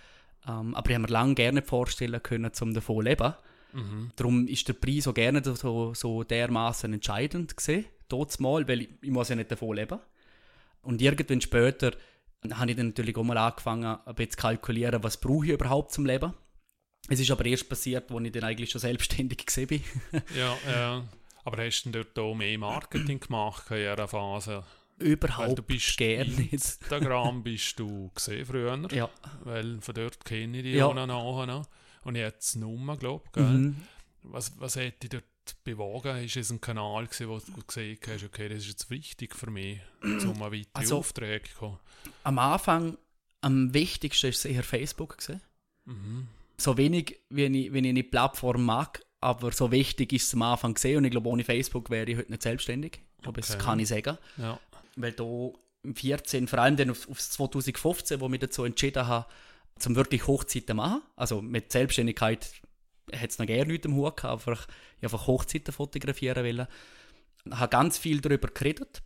Ähm, 0.48 0.74
aber 0.74 0.90
ich 0.90 0.94
habe 0.94 1.02
mir 1.06 1.12
lange 1.12 1.34
gerne 1.34 1.62
vorstellen 1.62 2.22
können, 2.22 2.50
um 2.60 2.74
davon 2.74 2.96
zu 2.96 3.02
leben. 3.02 3.34
Mhm. 3.72 4.10
Darum 4.16 4.46
ist 4.48 4.66
der 4.66 4.72
Preis 4.72 5.06
auch 5.06 5.14
gerne 5.14 5.42
so, 5.44 5.92
so 5.94 6.24
dermaßen 6.24 6.92
entscheidend 6.92 7.56
gesehen, 7.56 7.84
dort 8.08 8.38
mal, 8.40 8.66
weil 8.68 8.82
ich, 8.82 8.88
ich 9.02 9.10
muss 9.10 9.28
ja 9.28 9.36
nicht 9.36 9.50
davon 9.50 9.76
leben. 9.76 9.98
Und 10.82 11.02
irgendwann 11.02 11.40
später 11.40 11.92
habe 12.52 12.70
ich 12.70 12.76
dann 12.76 12.88
natürlich 12.88 13.16
auch 13.16 13.24
mal 13.24 13.36
angefangen, 13.38 13.84
ein 14.04 14.14
bisschen 14.14 14.30
zu 14.32 14.36
kalkulieren, 14.38 15.02
was 15.02 15.16
brauche 15.18 15.46
ich 15.46 15.52
überhaupt 15.52 15.92
zum 15.92 16.06
Leben. 16.06 16.32
Es 17.08 17.20
ist 17.20 17.30
aber 17.30 17.44
erst 17.46 17.68
passiert, 17.68 18.10
als 18.10 18.24
ich 18.24 18.32
dann 18.32 18.44
eigentlich 18.44 18.70
schon 18.70 18.80
selbstständig 18.80 19.44
gesehen 19.46 19.66
bin. 19.68 19.82
Ja, 20.36 20.56
ja. 20.70 21.04
Aber 21.44 21.64
hast 21.64 21.84
du 21.84 21.90
denn 21.90 22.02
dort 22.02 22.18
auch 22.18 22.34
mehr 22.34 22.58
Marketing 22.58 23.18
gemacht 23.20 23.70
in 23.70 23.76
dieser 23.78 24.08
Phase? 24.08 24.64
Weil 24.98 25.06
überhaupt 25.08 25.58
du 25.58 25.62
bist 25.62 25.96
gerne 25.96 26.28
nicht. 26.30 26.52
Instagram 26.52 27.42
bist 27.42 27.78
du 27.78 28.10
gesehen 28.14 28.44
früher, 28.44 28.78
Ja. 28.92 29.08
weil 29.44 29.80
von 29.80 29.94
dort 29.94 30.24
kenne 30.24 30.58
ich 30.58 30.64
dich 30.64 30.74
Ja. 30.74 30.86
auch 30.86 30.94
noch 30.94 31.06
nachher. 31.06 31.62
Und 32.04 32.16
ich 32.16 32.22
hätte 32.22 32.38
es 32.40 32.56
Nummer, 32.56 32.96
glaube 32.96 33.24
ich. 33.36 33.42
Mhm. 33.42 33.76
Was, 34.22 34.60
was 34.60 34.76
hat 34.76 35.02
dich 35.02 35.10
dort 35.10 35.24
bewogen? 35.64 36.24
Ist 36.24 36.36
es 36.36 36.50
ein 36.50 36.60
Kanal, 36.60 37.06
gewesen, 37.06 37.28
wo 37.28 37.38
du 37.38 37.62
gesehen 37.66 37.98
hast, 38.06 38.24
okay, 38.24 38.48
das 38.48 38.58
ist 38.58 38.68
jetzt 38.68 38.90
wichtig 38.90 39.34
für 39.34 39.50
mich, 39.50 39.80
um 40.02 40.40
weitere 40.40 40.64
Also- 40.72 40.98
Aufträge 40.98 41.48
zu 41.48 41.56
kommen? 41.56 41.78
Am 42.24 42.38
Anfang, 42.38 42.96
am 43.40 43.72
wichtigsten 43.74 44.28
ist 44.28 44.38
es 44.38 44.44
eher 44.44 44.62
Facebook. 44.62 45.16
Mhm. 45.84 46.28
So 46.56 46.76
wenig, 46.76 47.18
wie 47.30 47.44
ich, 47.44 47.72
wenn 47.72 47.84
ich 47.84 47.90
eine 47.90 48.02
Plattform 48.04 48.64
mag, 48.64 49.04
aber 49.20 49.52
so 49.52 49.70
wichtig 49.70 50.12
ist 50.12 50.26
es 50.26 50.34
am 50.34 50.42
Anfang 50.42 50.74
gesehen 50.74 50.98
und 50.98 51.04
ich 51.04 51.10
glaube, 51.10 51.28
ohne 51.28 51.44
Facebook 51.44 51.90
wäre 51.90 52.10
ich 52.10 52.16
heute 52.16 52.30
nicht 52.30 52.42
selbstständig. 52.42 53.00
Aber 53.24 53.40
das 53.40 53.50
Okay. 53.54 53.64
kann 53.64 53.78
ich 53.80 53.88
sagen. 53.88 54.16
Ja. 54.36 54.58
weil 54.96 55.12
da 55.12 55.24
im 55.84 55.94
14, 55.94 56.48
vor 56.48 56.58
allem 56.58 56.76
dann 56.76 56.90
auf, 56.90 57.08
aufs 57.08 57.30
2015, 57.30 58.20
wo 58.20 58.28
ich 58.32 58.40
dazu 58.40 58.64
entschieden 58.64 59.06
habe, 59.06 59.26
zum 59.78 59.94
wirklich 59.94 60.26
Hochzeiten 60.26 60.66
zu 60.68 60.74
machen. 60.74 61.02
Also 61.14 61.40
mit 61.40 61.70
Selbstständigkeit 61.70 62.50
hat 63.12 63.30
es 63.30 63.38
noch 63.38 63.46
gerne 63.46 63.72
nichts 63.72 63.86
im 63.86 63.94
Hut 63.94 64.16
gehabt, 64.16 64.46
einfach, 64.46 64.66
ich 64.98 65.02
einfach 65.04 65.26
Hochzeiten 65.26 65.72
fotografieren 65.72 66.44
wollen. 66.44 66.66
Ich 67.44 67.54
habe 67.54 67.70
ganz 67.70 67.98
viel 67.98 68.20
darüber 68.20 68.48
geredet 68.48 69.02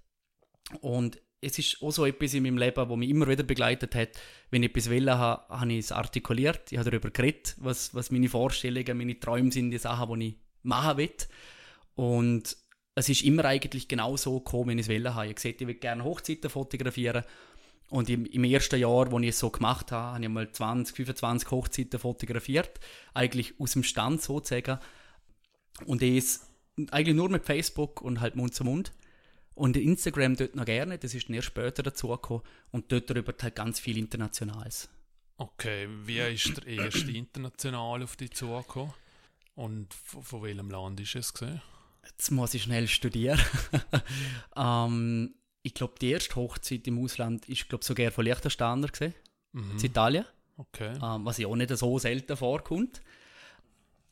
und 0.80 1.20
es 1.42 1.58
ist 1.58 1.82
auch 1.82 1.90
so 1.90 2.06
etwas 2.06 2.34
in 2.34 2.44
meinem 2.44 2.56
Leben, 2.56 2.88
das 2.88 2.96
mich 2.96 3.10
immer 3.10 3.26
wieder 3.26 3.42
begleitet 3.42 3.94
hat. 3.96 4.10
Wenn 4.50 4.62
ich 4.62 4.70
etwas 4.70 4.90
will, 4.90 5.10
habe, 5.10 5.42
habe 5.48 5.72
ich 5.72 5.80
es 5.80 5.92
artikuliert. 5.92 6.70
Ich 6.70 6.78
habe 6.78 6.88
darüber 6.88 7.10
geredet, 7.10 7.56
was, 7.58 7.92
was 7.94 8.12
meine 8.12 8.28
Vorstellungen, 8.28 8.96
meine 8.96 9.18
Träume 9.18 9.50
sind, 9.50 9.72
die 9.72 9.78
Sachen, 9.78 10.20
die 10.20 10.28
ich 10.28 10.36
machen 10.62 10.98
will. 10.98 11.10
Und 11.96 12.56
es 12.94 13.08
ist 13.08 13.22
immer 13.22 13.44
eigentlich 13.44 13.88
genau 13.88 14.16
so 14.16 14.38
gekommen, 14.38 14.68
wenn 14.68 14.78
ich 14.78 14.86
es 14.86 14.88
will 14.88 15.12
habe. 15.12 15.26
Ich 15.26 15.34
gesagt, 15.34 15.60
ich 15.60 15.66
will 15.66 15.74
gerne 15.74 16.04
Hochzeiten 16.04 16.48
fotografieren. 16.48 17.24
Und 17.92 18.08
im, 18.08 18.24
im, 18.24 18.44
ersten 18.44 18.80
Jahr, 18.80 19.12
wo 19.12 19.18
ich 19.18 19.28
es 19.28 19.38
so 19.38 19.50
gemacht 19.50 19.92
habe, 19.92 20.14
habe 20.14 20.24
ich 20.24 20.30
mal 20.30 20.50
20, 20.50 20.96
25 20.96 21.50
Hochzeiten 21.50 22.00
fotografiert. 22.00 22.80
Eigentlich 23.12 23.52
aus 23.60 23.72
dem 23.72 23.82
Stand 23.82 24.22
sozusagen. 24.22 24.78
Und 25.84 26.00
das 26.00 26.40
eigentlich 26.90 27.14
nur 27.14 27.28
mit 27.28 27.44
Facebook 27.44 28.00
und 28.00 28.22
halt 28.22 28.34
Mund 28.34 28.54
zu 28.54 28.64
Mund. 28.64 28.94
Und 29.52 29.76
Instagram 29.76 30.36
dort 30.36 30.56
noch 30.56 30.64
gerne, 30.64 30.96
das 30.96 31.12
ist 31.12 31.28
dann 31.28 31.36
erst 31.36 31.48
später 31.48 31.82
dazugekommen. 31.82 32.42
Und 32.70 32.90
dort 32.90 33.10
darüber 33.10 33.34
halt 33.42 33.56
ganz 33.56 33.78
viel 33.78 33.98
Internationales. 33.98 34.88
Okay, 35.36 35.86
wie 36.06 36.20
ist 36.20 36.64
der 36.64 36.66
erste 36.66 37.10
International 37.10 38.02
auf 38.02 38.16
dich 38.16 38.32
zugekommen? 38.32 38.94
Und 39.54 39.92
von, 39.92 40.22
von, 40.22 40.42
welchem 40.42 40.70
Land 40.70 40.98
ist 40.98 41.14
es 41.14 41.34
gesehen? 41.34 41.60
Jetzt 42.06 42.30
muss 42.30 42.54
ich 42.54 42.62
schnell 42.62 42.88
studieren. 42.88 43.38
ähm, 44.56 45.34
ich 45.62 45.74
glaube, 45.74 45.94
die 46.00 46.10
erste 46.10 46.36
Hochzeit 46.36 46.86
im 46.86 47.02
Ausland 47.02 47.48
ist, 47.48 47.68
glaube 47.68 47.84
sogar 47.84 48.10
von 48.10 48.24
Liechtensteiner 48.24 48.88
gesehen. 48.88 49.14
Mhm. 49.52 49.72
In 49.72 49.84
Italien. 49.84 50.24
Okay. 50.56 50.92
Ähm, 51.02 51.24
was 51.24 51.38
ja 51.38 51.46
auch 51.48 51.56
nicht 51.56 51.76
so 51.76 51.98
selten 51.98 52.36
vorkommt. 52.36 53.02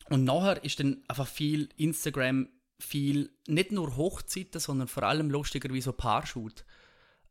Und 0.09 0.25
nachher 0.25 0.63
ist 0.65 0.81
dann 0.81 1.03
einfach 1.09 1.27
viel 1.27 1.69
Instagram 1.77 2.49
viel, 2.81 3.31
nicht 3.47 3.73
nur 3.73 3.97
Hochzeiten, 3.97 4.61
sondern 4.61 4.89
vor 4.89 5.03
allem 5.05 5.31
lustigerweise 5.31 5.83
so 5.83 5.93
Paarshoot. 5.93 6.65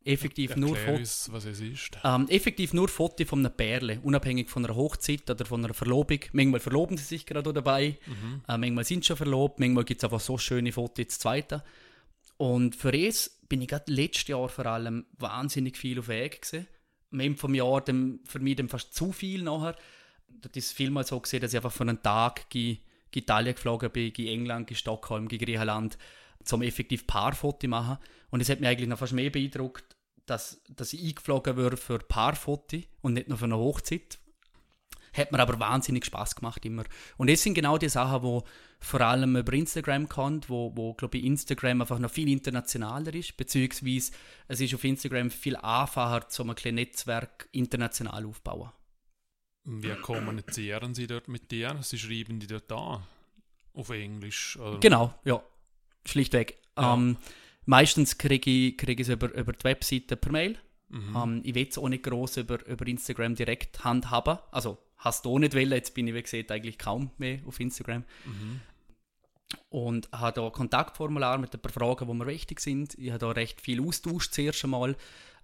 Effektiv 0.06 0.56
nur 0.56 0.78
Fotos. 0.78 1.30
was 1.32 1.46
es 1.46 1.60
ist. 1.60 1.98
Ähm, 2.04 2.28
effektiv 2.30 2.74
nur 2.74 2.88
Fotos 2.88 3.28
von 3.28 3.40
einer 3.40 3.50
Perle, 3.50 4.00
unabhängig 4.02 4.50
von 4.50 4.64
einer 4.64 4.76
Hochzeit 4.76 5.30
oder 5.30 5.46
von 5.46 5.64
einer 5.64 5.74
Verlobung. 5.74 6.20
Manchmal 6.32 6.62
verloben 6.62 6.98
sie 6.98 7.04
sich 7.04 7.26
gerade 7.26 7.52
dabei, 7.52 7.98
mhm. 8.06 8.42
äh, 8.48 8.58
manchmal 8.58 8.86
sind 8.86 9.04
sie 9.04 9.08
schon 9.08 9.18
verlobt, 9.18 9.60
manchmal 9.60 9.84
gibt 9.84 10.02
es 10.02 10.06
einfach 10.06 10.22
so 10.22 10.38
schöne 10.38 10.72
Fotos 10.72 11.20
zweite. 11.20 11.64
Und 12.40 12.74
für 12.74 12.94
es 12.94 13.42
bin 13.50 13.62
ich 13.62 13.68
gerade 13.68 13.92
letztes 13.92 14.30
Jahr 14.30 14.48
vor 14.48 14.66
allem 14.66 15.06
wahnsinnig 15.18 15.76
viel 15.76 16.00
auf 16.00 16.08
Weg 16.08 16.42
gewesen. 16.42 16.68
Am 17.12 17.36
vom 17.36 17.54
Jahr 17.54 17.82
dem, 17.82 18.22
für 18.24 18.40
mich 18.40 18.56
dem 18.56 18.70
fast 18.70 18.94
zu 18.94 19.12
viel 19.12 19.44
nachher. 19.44 19.76
Das 20.30 20.52
ist 20.56 20.72
vielmal 20.72 21.06
so 21.06 21.20
gesehen, 21.20 21.42
dass 21.42 21.52
ich 21.52 21.58
einfach 21.58 21.74
von 21.74 21.90
einem 21.90 22.02
Tag 22.02 22.46
in 22.56 22.78
Italien 23.14 23.56
geflogen 23.56 23.92
bin, 23.92 24.14
in 24.14 24.28
England, 24.28 24.70
in 24.70 24.78
Stockholm, 24.78 25.28
in 25.28 25.38
Griechenland, 25.38 25.98
zum 26.46 26.62
effektiv 26.62 27.06
Paarfoto 27.08 27.68
machen. 27.68 27.98
Und 28.30 28.40
es 28.40 28.48
hat 28.48 28.62
mich 28.62 28.70
eigentlich 28.70 28.88
noch 28.88 29.00
fast 29.00 29.12
mehr 29.12 29.32
beeindruckt, 29.32 29.98
dass, 30.26 30.62
dass 30.70 30.94
ich 30.94 31.04
eingeflogen 31.04 31.58
würde 31.58 31.76
für 31.76 32.00
Paarfoto 32.00 32.78
und 33.02 33.16
nicht 33.16 33.28
nur 33.28 33.38
für 33.38 33.46
eine 33.46 33.58
Hochzeit. 33.58 34.19
Hat 35.14 35.32
mir 35.32 35.40
aber 35.40 35.60
wahnsinnig 35.60 36.06
Spaß 36.06 36.36
gemacht 36.36 36.66
immer. 36.66 36.84
Und 37.18 37.30
das 37.30 37.42
sind 37.42 37.54
genau 37.54 37.78
die 37.78 37.90
Sachen, 37.90 38.24
wo 38.24 38.44
vor 38.80 39.02
allem 39.02 39.36
über 39.36 39.54
Instagram 39.54 40.08
kommt, 40.08 40.50
wo, 40.50 40.72
wo 40.76 40.94
glaube 40.94 41.18
ich 41.18 41.26
Instagram 41.26 41.82
einfach 41.82 42.00
noch 42.00 42.12
viel 42.12 42.30
internationaler 42.30 43.14
ist, 43.14 43.36
beziehungsweise 43.36 44.12
es 44.48 44.62
ist 44.62 44.74
auf 44.74 44.84
Instagram 44.84 45.32
viel 45.32 45.56
einfacher, 45.58 46.26
so 46.30 46.44
ein 46.44 46.56
kleines 46.56 46.80
Netzwerk 46.80 47.50
international 47.52 48.26
aufzubauen. 48.26 48.72
Wie 49.66 49.94
kommunizieren 49.96 50.96
Sie 50.96 51.06
dort 51.06 51.28
mit 51.28 51.52
dir? 51.52 51.78
Sie 51.82 52.00
schreiben 52.00 52.40
die 52.40 52.48
dort 52.48 52.72
an? 52.72 53.04
Auf 53.74 53.90
Englisch? 53.90 54.58
Oder? 54.58 54.80
Genau, 54.80 55.14
ja. 55.26 55.44
Schlichtweg. 56.06 56.60
Ja. 56.78 56.94
Ähm, 56.94 57.18
meistens 57.66 58.18
kriege 58.18 58.50
ich, 58.50 58.78
krieg 58.78 59.00
es 59.00 59.10
über, 59.10 59.32
über 59.34 59.54
die 59.54 59.64
Webseite 59.64 60.16
per 60.16 60.32
Mail. 60.32 60.58
Mhm. 60.90 61.16
Ähm, 61.16 61.42
ich 61.44 61.54
will 61.56 61.68
es 61.70 61.78
auch 61.78 61.90
nicht 61.90 62.04
groß 62.04 62.38
über, 62.38 62.66
über 62.66 62.88
Instagram 62.88 63.36
direkt 63.36 63.84
handhaben. 63.84 64.40
Also, 64.52 64.80
hast 65.00 65.26
du 65.26 65.40
nicht 65.40 65.56
wollen. 65.56 65.72
Jetzt 65.72 65.94
bin 65.94 66.08
ich, 66.08 66.14
wie 66.14 66.22
gesagt, 66.22 66.52
eigentlich 66.52 66.78
kaum 66.78 67.12
mehr 67.18 67.40
auf 67.46 67.60
Instagram. 67.60 68.04
Mhm. 68.26 68.62
Und 69.70 70.10
habe 70.12 70.40
da 70.40 70.50
Kontaktformular 70.50 71.40
mit 71.40 71.54
ein 71.54 71.62
paar 71.62 71.72
Fragen, 71.72 72.08
die 72.08 72.14
mir 72.14 72.28
wichtig 72.28 72.60
sind. 72.60 72.94
Ich 73.00 73.10
habe 73.10 73.20
da 73.20 73.32
recht 73.32 73.62
viel 73.62 73.82
Austausch 73.82 74.30
zuerst 74.30 74.64
einmal. 74.64 74.96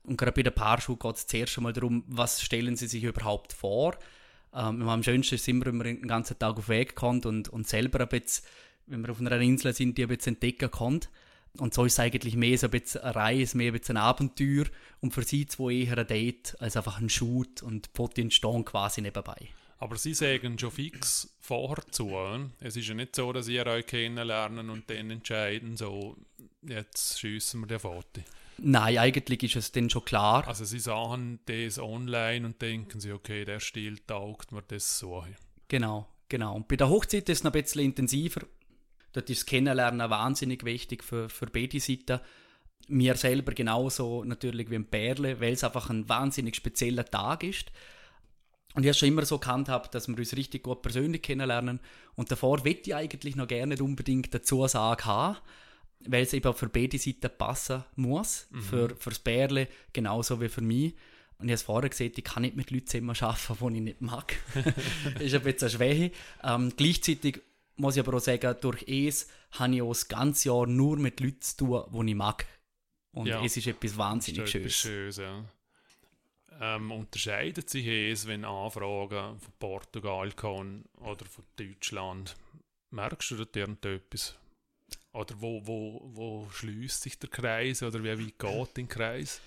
Und 0.04 0.18
gerade 0.18 0.34
bei 0.34 0.44
der 0.44 0.52
Paarschuhe 0.52 0.98
geht 0.98 1.16
es 1.16 1.26
zuerst 1.26 1.58
einmal 1.58 1.74
darum, 1.74 2.04
was 2.08 2.42
stellen 2.42 2.76
sie 2.76 2.88
sich 2.88 3.04
überhaupt 3.04 3.54
vor. 3.54 3.98
Ähm, 4.54 4.88
am 4.88 5.04
schönsten 5.04 5.36
ist 5.36 5.48
immer, 5.48 5.66
wenn 5.66 5.78
man 5.78 5.88
den 5.88 6.08
ganzen 6.08 6.38
Tag 6.38 6.58
auf 6.58 6.70
Weg 6.70 6.96
kommt 6.96 7.26
und, 7.26 7.50
und 7.50 7.68
selber 7.68 8.02
ein 8.02 8.08
bisschen, 8.08 8.46
wenn 8.86 9.02
wir 9.02 9.10
auf 9.10 9.20
einer 9.20 9.40
Insel 9.42 9.74
sind, 9.74 9.98
die 9.98 10.04
ein 10.04 10.10
bisschen 10.10 10.36
entdecken 10.36 10.70
kann. 10.70 11.00
Und 11.58 11.74
so 11.74 11.86
ist 11.86 11.94
es 11.94 12.00
eigentlich 12.00 12.36
mehr 12.36 12.58
so 12.58 12.68
ein 12.68 12.72
bisschen 12.72 13.02
eine 13.02 13.16
Reise, 13.16 13.58
mehr 13.58 13.72
ein 13.72 13.80
bisschen 13.80 13.98
ein 13.98 14.04
Abenteuer 14.04 14.66
und 15.02 15.14
für 15.14 15.24
sie 15.24 15.46
zwei 15.46 15.72
eher 15.72 15.98
ein 15.98 16.08
Date 16.08 16.56
als 16.60 16.78
einfach 16.78 17.00
ein 17.00 17.10
Shoot 17.10 17.62
und 17.64 17.86
die 17.86 17.90
Fotos 17.94 18.24
entstehen 18.24 18.66
quasi 18.66 19.02
nebenbei. 19.02 19.50
Aber 19.78 19.98
Sie 19.98 20.14
sagen 20.14 20.58
schon 20.58 20.72
fix 20.72 21.36
vorher 21.42 21.86
zu. 21.92 22.12
Es 22.60 22.78
ist 22.78 22.88
ja 22.88 22.94
nicht 22.94 23.16
so, 23.16 23.34
dass 23.34 23.48
ihr 23.48 23.66
euch 23.68 23.86
kennenlernen 23.86 24.70
und 24.70 24.90
dann 24.90 25.12
entscheiden, 25.12 25.76
so, 25.76 26.16
jetzt 26.62 27.20
schiessen 27.20 27.62
wir 27.62 27.68
den 27.68 27.80
Foto. 27.80 28.22
Nein, 28.58 28.98
eigentlich 28.98 29.44
ist 29.44 29.56
es 29.58 29.72
dann 29.74 29.90
schon 29.90 30.06
klar. 30.06 30.48
Also 30.48 30.64
Sie 30.64 30.80
sahen 30.80 31.40
das 31.46 31.78
online 31.78 32.46
und 32.46 32.62
denken 32.62 33.00
Sie, 33.02 33.12
okay, 33.12 33.44
der 33.44 33.60
Stil 33.60 34.00
taugt 34.00 34.54
mir 34.54 34.62
das 34.62 34.98
so. 34.98 35.26
Genau, 35.68 36.08
genau. 36.30 36.56
Und 36.56 36.68
bei 36.70 36.78
der 36.78 36.90
Hochzeit 36.90 37.28
ist 37.28 37.40
es 37.40 37.44
noch 37.44 37.54
ein 37.54 37.62
bisschen 37.62 37.82
intensiver. 37.82 38.42
Dort 39.16 39.30
ist 39.30 39.44
das 39.44 39.46
Kennenlernen 39.46 40.10
wahnsinnig 40.10 40.66
wichtig 40.66 41.02
für, 41.02 41.30
für 41.30 41.46
beide 41.46 41.80
Seiten. 41.80 42.20
Mir 42.90 43.16
selber 43.16 43.54
genauso 43.54 44.26
natürlich 44.26 44.70
wie 44.70 44.76
ein 44.76 44.90
Perle, 44.90 45.40
weil 45.40 45.54
es 45.54 45.64
einfach 45.64 45.90
ein 45.90 46.10
wahnsinnig 46.10 46.58
spezieller 46.58 47.06
Tag 47.06 47.44
ist. 47.44 47.72
Und 48.74 48.84
ich 48.84 48.90
habe 48.90 48.98
schon 48.98 49.08
immer 49.08 49.26
so 49.26 49.40
gehandhabt, 49.40 49.96
dass 49.96 50.10
wir 50.10 50.18
uns 50.18 50.36
richtig 50.36 50.64
gut 50.64 50.82
persönlich 50.82 51.22
kennenlernen. 51.22 51.80
Und 52.16 52.30
davor 52.30 52.62
möchte 52.66 52.90
ich 52.90 52.96
eigentlich 52.96 53.38
noch 53.38 53.48
gerne 53.48 53.82
unbedingt 53.82 54.34
dazu 54.34 54.68
sagen 54.68 55.06
haben, 55.06 55.38
weil 56.06 56.24
es 56.24 56.34
eben 56.34 56.54
für 56.54 56.68
beide 56.68 56.98
Seiten 56.98 57.32
passen 57.38 57.86
muss. 57.96 58.48
Mhm. 58.52 58.62
Für, 58.64 58.90
für 58.98 59.12
das 59.12 59.20
Bärle 59.20 59.70
genauso 59.94 60.42
wie 60.42 60.50
für 60.50 60.60
mich. 60.60 60.94
Und 61.38 61.46
ich 61.46 61.52
habe 61.52 61.54
es 61.54 61.64
vorher 61.64 61.90
gesagt, 61.90 62.18
ich 62.18 62.24
kann 62.26 62.44
nicht 62.44 62.58
mit 62.58 62.70
Leuten 62.70 62.88
zusammen 62.88 63.16
arbeiten, 63.18 63.70
die 63.70 63.78
ich 63.78 63.84
nicht 63.84 64.02
mag. 64.02 64.36
das 64.56 64.66
ist 65.22 65.36
ein 65.36 65.44
bisschen 65.44 65.62
eine 65.62 65.70
Schwäche. 65.70 66.12
Ähm, 66.44 66.74
gleichzeitig 66.76 67.42
muss 67.78 67.96
ich 67.96 68.06
aber 68.06 68.18
auch 68.18 68.22
sagen, 68.22 68.56
durch 68.62 68.84
es 68.88 69.28
habe 69.52 69.76
ich 69.76 69.82
auch 69.82 69.90
das 69.90 70.08
ganze 70.08 70.50
Jahr 70.50 70.68
nur 70.68 70.98
mit 70.98 71.20
Leuten 71.20 71.42
zu 71.42 71.58
tun, 71.58 71.84
die 72.06 72.12
ich 72.12 72.16
mag. 72.16 72.46
Und 73.12 73.28
ja. 73.28 73.44
es 73.44 73.58
ist 73.58 73.68
etwas 73.68 73.98
wahnsinnig 73.98 74.50
Schönes. 74.50 74.76
Schönes 74.76 75.18
ja. 75.18 75.44
ähm, 76.60 76.92
unterscheidet 76.92 77.70
sich 77.70 77.88
es, 77.88 78.28
wenn 78.28 78.44
Anfragen 78.44 79.40
von 79.40 79.54
Portugal 79.58 80.32
kommen 80.34 80.86
oder 81.00 81.26
von 81.26 81.46
Deutschland? 81.56 82.36
Merkst 82.92 83.32
du 83.32 83.46
da 83.46 83.60
irgendetwas? 83.60 84.36
Oder 85.14 85.40
wo, 85.40 85.66
wo, 85.66 86.02
wo 86.14 86.50
schließt 86.52 87.04
sich 87.04 87.18
der 87.18 87.30
Kreis 87.30 87.82
oder 87.84 88.04
wie 88.04 88.10
weit 88.10 88.38
geht 88.38 88.78
der 88.78 88.84
Kreis? 88.86 89.42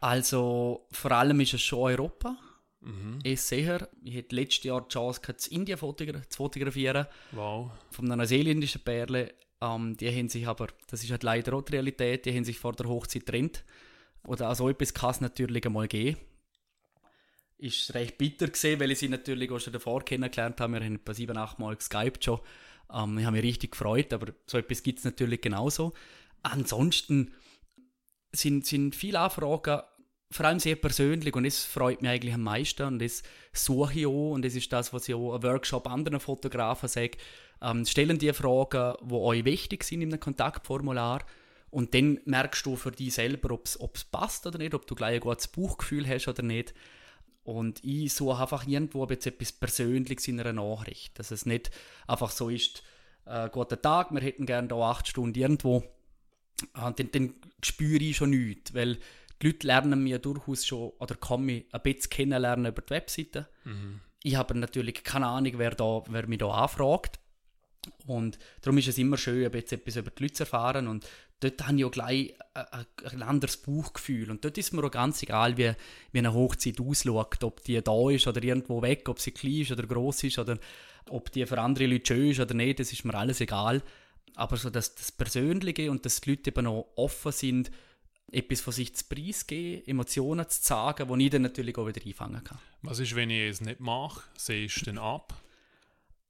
Also 0.00 0.86
vor 0.90 1.12
allem 1.12 1.40
ist 1.40 1.54
es 1.54 1.62
schon 1.62 1.78
Europa. 1.78 2.36
Mhm. 2.80 3.18
Ich 3.22 3.40
sehe, 3.40 3.88
ich 4.04 4.16
hatte 4.16 4.36
letztes 4.36 4.64
Jahr 4.64 4.82
die 4.82 4.92
Chance 4.92 5.20
in 5.50 5.60
Indien 5.60 5.78
zu 5.78 6.36
fotografieren. 6.36 7.06
Wow. 7.32 7.70
Von 7.90 8.06
einer 8.06 8.16
neuseeländischen 8.16 8.82
Perle. 8.82 9.34
Ähm, 9.60 9.96
die 9.96 10.08
haben 10.08 10.28
sich 10.28 10.46
aber, 10.46 10.68
das 10.86 11.02
ist 11.02 11.10
halt 11.10 11.24
leider 11.24 11.54
auch 11.54 11.62
die 11.62 11.72
Realität, 11.72 12.24
die 12.24 12.34
haben 12.34 12.44
sich 12.44 12.58
vor 12.58 12.72
der 12.72 12.88
Hochzeit 12.88 13.26
getrennt. 13.26 13.64
Oder 14.24 14.48
also 14.48 14.68
etwas 14.68 14.94
kann 14.94 15.10
es 15.10 15.20
natürlich 15.20 15.66
einmal 15.66 15.88
geben. 15.88 16.18
Ist 17.56 17.92
recht 17.94 18.18
bitter 18.18 18.46
gesehen, 18.48 18.78
weil 18.78 18.92
ich 18.92 19.00
sie 19.00 19.08
natürlich 19.08 19.50
auch 19.50 19.58
schon 19.58 19.72
davor 19.72 20.04
kennengelernt 20.04 20.60
habe. 20.60 20.74
Wir 20.74 20.84
haben 20.84 20.94
etwa 20.94 21.14
sieben, 21.14 21.36
acht 21.36 21.58
Mal 21.58 21.74
geskypt 21.74 22.24
schon. 22.24 22.40
Ähm, 22.92 23.18
ich 23.18 23.24
habe 23.24 23.36
mich 23.36 23.44
richtig 23.44 23.72
gefreut, 23.72 24.12
aber 24.12 24.32
so 24.46 24.58
etwas 24.58 24.82
gibt 24.84 25.00
es 25.00 25.04
natürlich 25.04 25.40
genauso. 25.40 25.92
Ansonsten 26.42 27.34
sind, 28.30 28.64
sind 28.64 28.94
viele 28.94 29.18
Anfragen 29.18 29.82
vor 30.30 30.46
allem 30.46 30.58
sehr 30.58 30.76
persönlich 30.76 31.34
und 31.34 31.44
das 31.44 31.64
freut 31.64 32.02
mich 32.02 32.10
eigentlich 32.10 32.34
am 32.34 32.42
meisten 32.42 32.82
und 32.82 32.98
das 33.00 33.22
suche 33.52 34.00
ich 34.00 34.06
auch 34.06 34.32
und 34.32 34.44
das 34.44 34.54
ist 34.54 34.72
das, 34.72 34.92
was 34.92 35.08
ich 35.08 35.14
auch 35.14 35.36
im 35.36 35.42
Workshop 35.42 35.86
anderen 35.88 36.20
Fotografen 36.20 36.88
sage. 36.88 37.18
Ähm, 37.62 37.84
stellen 37.86 38.18
die 38.18 38.32
Fragen, 38.32 38.94
die 39.02 39.14
euch 39.14 39.44
wichtig 39.44 39.84
sind 39.84 40.02
in 40.02 40.10
einem 40.10 40.20
Kontaktformular 40.20 41.24
und 41.70 41.94
dann 41.94 42.20
merkst 42.24 42.64
du 42.66 42.76
für 42.76 42.92
dich 42.92 43.14
selber, 43.14 43.52
ob 43.52 43.66
es 43.66 44.04
passt 44.04 44.46
oder 44.46 44.58
nicht, 44.58 44.74
ob 44.74 44.86
du 44.86 44.94
gleich 44.94 45.14
ein 45.14 45.20
gutes 45.20 45.48
Buchgefühl 45.48 46.06
hast 46.06 46.28
oder 46.28 46.42
nicht. 46.42 46.74
Und 47.42 47.82
ich 47.82 48.12
suche 48.12 48.42
einfach 48.42 48.66
irgendwo 48.66 49.06
jetzt 49.06 49.26
etwas 49.26 49.52
Persönliches 49.52 50.28
in 50.28 50.38
einer 50.38 50.52
Nachricht. 50.52 51.18
Dass 51.18 51.30
es 51.30 51.46
nicht 51.46 51.70
einfach 52.06 52.30
so 52.30 52.50
ist, 52.50 52.82
äh, 53.24 53.48
guten 53.50 53.80
Tag, 53.80 54.12
wir 54.12 54.20
hätten 54.20 54.46
gerne 54.46 54.68
da 54.68 54.76
acht 54.76 55.08
Stunden 55.08 55.38
irgendwo. 55.38 55.82
Äh, 56.74 56.92
dann, 56.92 57.10
dann 57.10 57.34
spüre 57.62 58.02
ich 58.02 58.16
schon 58.16 58.30
nichts, 58.30 58.74
weil 58.74 58.98
die 59.40 59.48
Leute 59.48 59.66
lernen 59.66 60.02
mir 60.02 60.18
durchaus 60.18 60.66
schon, 60.66 60.92
oder 60.98 61.14
kann 61.14 61.42
mich 61.42 61.66
ein 61.72 61.82
bisschen 61.82 62.10
kennenlernen 62.10 62.66
über 62.66 62.82
die 62.82 62.90
Webseite. 62.90 63.48
Mhm. 63.64 64.00
Ich 64.22 64.36
habe 64.36 64.58
natürlich 64.58 65.04
keine 65.04 65.26
Ahnung, 65.26 65.52
wer, 65.56 65.70
da, 65.70 66.02
wer 66.08 66.26
mich 66.26 66.38
da 66.38 66.48
anfragt. 66.48 67.20
Und 68.06 68.38
darum 68.60 68.78
ist 68.78 68.88
es 68.88 68.98
immer 68.98 69.16
schön, 69.16 69.44
ein 69.44 69.50
bisschen 69.50 69.78
etwas 69.80 69.96
über 69.96 70.10
die 70.10 70.24
Leute 70.24 70.34
zu 70.34 70.42
erfahren. 70.42 70.88
Und 70.88 71.06
dort 71.40 71.66
habe 71.66 71.78
ich 71.78 71.84
auch 71.84 71.90
gleich 71.90 72.34
ein, 72.54 72.86
ein 73.12 73.22
anderes 73.22 73.58
Bauchgefühl. 73.58 74.30
Und 74.30 74.44
dort 74.44 74.58
ist 74.58 74.72
mir 74.72 74.84
auch 74.84 74.90
ganz 74.90 75.22
egal, 75.22 75.56
wie, 75.56 75.72
wie 76.12 76.18
eine 76.18 76.34
Hochzeit 76.34 76.80
ausschaut, 76.80 77.44
ob 77.44 77.62
die 77.62 77.80
da 77.82 78.10
ist 78.10 78.26
oder 78.26 78.42
irgendwo 78.42 78.82
weg, 78.82 79.08
ob 79.08 79.20
sie 79.20 79.30
klein 79.30 79.60
ist 79.60 79.72
oder 79.72 79.86
groß 79.86 80.24
ist 80.24 80.38
oder 80.38 80.58
ob 81.08 81.30
die 81.30 81.46
für 81.46 81.60
andere 81.60 81.86
Leute 81.86 82.14
schön 82.14 82.30
ist 82.30 82.40
oder 82.40 82.54
nicht, 82.54 82.80
das 82.80 82.92
ist 82.92 83.04
mir 83.04 83.14
alles 83.14 83.40
egal. 83.40 83.82
Aber 84.34 84.56
so 84.56 84.68
das, 84.68 84.94
das 84.94 85.12
Persönliche 85.12 85.90
und 85.90 86.04
dass 86.04 86.20
die 86.20 86.30
Leute 86.30 86.50
eben 86.50 86.66
auch 86.66 86.88
offen 86.96 87.32
sind, 87.32 87.70
etwas 88.30 88.60
von 88.60 88.72
sich 88.72 88.94
zu 88.94 89.04
preisgeben, 89.06 89.86
Emotionen 89.86 90.48
zu 90.48 90.62
sagen, 90.62 91.08
wo 91.08 91.16
ich 91.16 91.30
dann 91.30 91.42
natürlich 91.42 91.76
auch 91.78 91.86
wieder 91.86 92.04
einfangen 92.04 92.44
kann. 92.44 92.58
Was 92.82 92.98
ist, 92.98 93.14
wenn 93.14 93.30
ich 93.30 93.50
es 93.50 93.60
nicht 93.60 93.80
mache? 93.80 94.22
Siehst 94.36 94.80
du 94.80 94.84
denn 94.86 94.98
ab? 94.98 95.34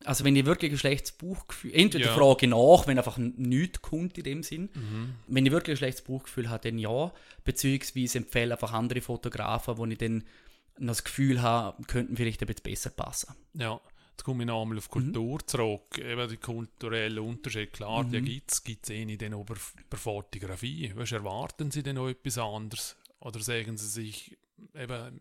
Also 0.05 0.25
wenn 0.25 0.37
ich 0.37 0.45
wirklich 0.47 0.71
ein 0.71 0.79
schlechtes 0.79 1.11
Bauchgefühl, 1.13 1.75
entweder 1.75 2.07
Ja. 2.07 2.15
frage 2.15 2.47
ich 2.47 2.51
nach, 2.51 2.87
wenn 2.87 2.99
einfach 2.99 3.19
nichts 3.19 3.83
kommt 3.83 4.17
in 4.17 4.23
dem 4.25 4.43
Sinn. 4.45 4.69
Mhm. 4.75 5.15
Wenn 5.27 5.45
ich 5.45 5.51
wirklich 5.51 5.75
ein 5.75 5.79
schlechtes 5.79 6.05
Bauchgefühl 6.05 6.49
habe, 6.51 6.69
dann 6.69 6.79
ja. 6.79 7.13
Beziehungsweise 7.45 8.19
empfehle 8.19 8.55
einfach 8.55 8.73
andere 8.73 9.01
Fotografen, 9.01 9.77
wo 9.77 9.85
ich 9.87 9.99
dann 9.99 10.23
noch 10.79 10.93
das 10.93 11.03
Gefühl 11.03 11.43
habe, 11.43 11.83
könnten 11.85 12.17
vielleicht 12.17 12.41
ein 12.41 12.47
bisschen 12.47 12.63
besser 12.63 12.91
passen. 12.91 13.35
Ja, 13.55 13.81
jetzt 14.19 14.25
komme 14.25 14.43
ich 14.43 14.47
noch 14.49 14.63
einmal 14.63 14.75
Mhm. 14.75 14.79
auf 14.79 14.91
Kultur 14.91 15.47
zurück. 15.47 15.99
Eben 15.99 16.29
die 16.29 16.37
kulturellen 16.39 17.19
Unterschiede, 17.21 17.69
klar, 17.69 18.03
Mhm. 18.05 18.11
die 18.13 18.21
gibt 18.23 18.51
es, 18.53 18.65
gibt 18.65 18.85
es 18.85 18.91
eh 18.91 19.05
nicht 19.05 19.21
bei 19.21 19.31
bei 19.91 19.97
Fotografie. 19.97 20.93
Weißt, 20.95 21.13
erwarten 21.13 21.71
Sie 21.71 21.83
denn 21.85 21.97
noch 21.97 22.09
etwas 22.09 22.37
anderes? 22.39 22.97
Oder 23.21 23.41
sagen 23.41 23.77
Sie 23.77 23.87
sich, 23.89 24.37
eben, 24.75 25.21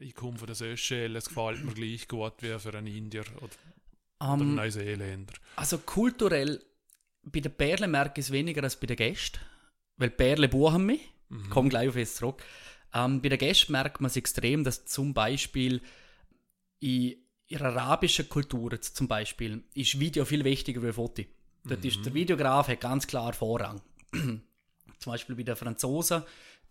ich 0.00 0.14
komme 0.14 0.36
von 0.38 0.46
den 0.46 0.54
Seychellen, 0.54 1.16
es 1.16 1.28
gefällt 1.28 1.64
mir 1.64 1.72
gleich 1.72 2.06
gut 2.08 2.34
wie 2.42 2.58
für 2.58 2.74
einen 2.76 2.86
Indier 2.86 3.24
oder, 3.36 3.42
oder 3.44 3.54
einen 4.32 4.40
Ähm, 4.42 4.54
Neuseeländer. 4.54 5.34
also 5.56 5.78
kulturell, 5.78 6.62
bei 7.22 7.40
den 7.40 7.52
Perlen 7.52 7.90
merke 7.90 8.20
ich 8.20 8.26
es 8.26 8.32
weniger 8.32 8.62
als 8.62 8.78
bei 8.78 8.86
den 8.86 8.96
Gästen. 8.96 9.40
Weil 9.96 10.10
die 10.10 10.16
Perlen 10.16 10.50
buchen 10.50 10.84
mich. 10.86 11.00
Mhm. 11.30 11.40
Ich 11.44 11.50
komme 11.50 11.68
gleich 11.70 11.88
auf 11.88 11.96
es 11.96 12.16
zurück. 12.16 12.42
Ähm, 12.94 13.20
bei 13.22 13.28
den 13.30 13.38
Gästen 13.38 13.72
merkt 13.72 14.00
man 14.00 14.08
es 14.10 14.16
extrem, 14.16 14.62
dass 14.62 14.84
zum 14.84 15.12
Beispiel 15.14 15.80
in 17.48 17.58
ihrer 17.58 17.76
arabischen 17.76 18.28
Kultur 18.28 18.80
zum 18.80 19.08
Beispiel 19.08 19.64
ist 19.74 19.98
Video 19.98 20.24
viel 20.24 20.44
wichtiger 20.44 20.82
wie 20.82 20.92
Foto. 20.92 21.22
Dort 21.64 21.84
ist 21.84 22.04
der 22.04 22.14
Videograf 22.14 22.68
hat 22.68 22.80
ganz 22.80 23.06
klar 23.06 23.32
Vorrang. 23.32 23.80
zum 24.12 25.12
Beispiel 25.12 25.34
bei 25.36 25.42
den 25.42 25.56
Franzosen, 25.56 26.22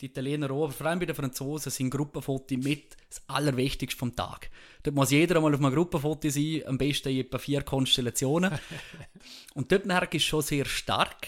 die 0.01 0.07
Italiener 0.07 0.51
auch, 0.51 0.65
aber 0.65 0.73
vor 0.73 0.87
allem 0.87 0.99
bei 0.99 1.05
den 1.05 1.15
Franzosen 1.15 1.71
sind 1.71 1.89
Gruppenfotos 1.89 2.57
mit 2.57 2.97
das 3.09 3.21
Allerwichtigste 3.27 3.97
vom 3.97 4.15
Tag. 4.15 4.49
Dort 4.83 4.95
muss 4.95 5.11
jeder 5.11 5.37
einmal 5.37 5.53
auf 5.53 5.59
einem 5.59 5.73
Gruppenfoto 5.73 6.29
sein, 6.29 6.63
am 6.65 6.77
besten 6.77 7.09
in 7.09 7.19
etwa 7.19 7.37
vier 7.37 7.61
Konstellationen. 7.61 8.57
Und 9.53 9.71
dort 9.71 9.85
merke 9.85 10.17
ich 10.17 10.25
schon 10.25 10.41
sehr 10.41 10.65
stark. 10.65 11.27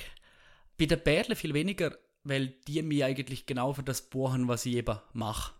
Bei 0.77 0.85
den 0.85 1.01
Perlen 1.01 1.35
viel 1.35 1.53
weniger, 1.53 1.97
weil 2.23 2.55
die 2.67 2.81
mich 2.81 3.03
eigentlich 3.03 3.45
genau 3.45 3.73
für 3.73 3.83
das 3.83 4.01
buchen, 4.01 4.47
was 4.47 4.65
ich 4.65 4.75
eben 4.75 4.99
mache. 5.13 5.53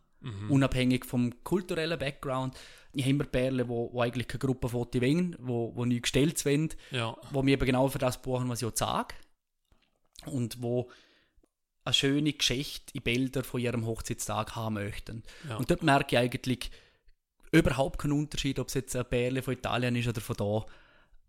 Unabhängig 0.50 1.06
vom 1.06 1.44
kulturellen 1.44 2.00
Background. 2.00 2.56
Ich 2.98 3.04
habe 3.04 3.12
immer 3.12 3.26
Perlen, 3.26 3.70
wo, 3.70 3.94
wo 3.94 4.02
eigentlich 4.02 4.28
keine 4.28 4.40
Gruppenfoto 4.40 5.00
wollen, 5.00 5.36
wo, 5.40 5.72
wo 5.76 5.86
nicht 5.86 6.02
gestellt 6.02 6.44
wollen, 6.46 6.70
Ja, 6.90 7.16
wo 7.32 7.44
mich 7.44 7.54
eben 7.54 7.66
genau 7.66 7.88
für 7.90 8.00
das 8.00 8.20
buchen, 8.20 8.50
was 8.50 8.64
ich 8.64 8.68
auch 8.68 8.76
sage. 8.76 9.14
Und 10.26 10.64
wo 10.64 10.90
eine 11.84 11.94
schöne 11.94 12.34
Geschichte 12.34 12.92
in 12.94 13.04
Bilder 13.04 13.44
von 13.44 13.62
ihrem 13.62 13.86
Hochzeitstag 13.86 14.56
haben 14.56 14.74
möchten. 14.74 15.22
Ja. 15.48 15.58
Und 15.58 15.70
dort 15.70 15.84
merke 15.84 16.16
ich 16.16 16.20
eigentlich 16.20 16.72
überhaupt 17.52 18.00
keinen 18.00 18.14
Unterschied, 18.14 18.58
ob 18.58 18.70
es 18.70 18.74
jetzt 18.74 18.96
eine 18.96 19.06
Perle 19.06 19.44
von 19.44 19.54
Italien 19.54 19.96
ist 19.96 20.08
oder 20.08 20.20
von 20.20 20.36
da. 20.36 20.66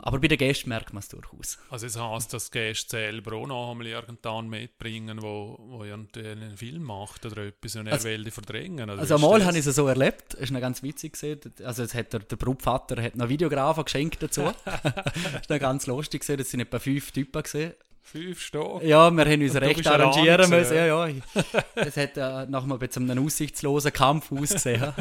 Aber 0.01 0.21
bei 0.21 0.29
den 0.29 0.39
Gästen 0.39 0.69
merkt 0.69 0.93
man 0.93 1.01
es 1.01 1.09
durchaus. 1.09 1.59
also 1.71 1.85
es 1.87 1.99
heisst, 1.99 2.33
dass 2.33 2.51
die 2.51 2.59
Gäste 2.59 2.91
selber 2.99 3.33
auch 3.37 3.47
noch 3.49 3.73
einmal 3.73 3.89
irgendwann 3.89 4.49
mitbringen, 4.49 5.21
wo, 5.21 5.59
wo 5.59 5.83
einen 5.83 6.57
Film 6.57 6.85
macht 6.85 7.27
oder 7.27 7.47
etwas 7.47 7.75
und 7.75 7.89
er 7.89 7.95
Also- 7.95 8.09
will 8.09 8.23
die 8.23 8.31
verdrängen. 8.31 8.89
Also 8.91 9.17
einmal 9.17 9.45
habe 9.45 9.59
ich 9.59 9.67
es 9.67 9.75
so 9.75 9.89
erlebt, 9.89 10.35
es 10.35 10.41
ist 10.43 10.51
noch 10.53 10.61
ganz 10.61 10.85
witzig 10.85 11.15
gesehen. 11.15 11.41
Also 11.65 11.83
es 11.83 11.95
hat 11.95 12.13
der, 12.13 12.21
der 12.21 12.37
Brutvater 12.37 13.03
hat 13.03 13.17
noch 13.17 13.29
Videografen 13.29 13.85
geschenkt 13.85 14.23
dazu. 14.23 14.43
ist 15.41 15.51
noch 15.51 15.59
ganz 15.59 15.87
lustig 15.89 16.21
gesehen, 16.21 16.39
das 16.39 16.51
sind 16.51 16.61
etwa 16.61 16.79
fünf 16.79 17.11
Typen 17.11 17.43
gesehen. 17.43 17.73
Fünf 18.01 18.41
Stunden? 18.41 18.87
Ja, 18.87 19.11
wir 19.11 19.25
haben 19.27 19.43
uns 19.43 19.51
Und 19.55 19.59
recht 19.59 19.87
arrangieren 19.87 20.49
müssen. 20.49 20.77
Ja, 20.77 21.07
ja. 21.07 21.15
Es 21.75 21.97
hat 21.97 22.17
äh, 22.17 22.47
nachher 22.47 22.79
bei 22.79 22.89
so 22.91 23.01
einem 23.01 23.27
aussichtslosen 23.27 23.93
Kampf 23.93 24.33
ausgesehen. 24.33 24.95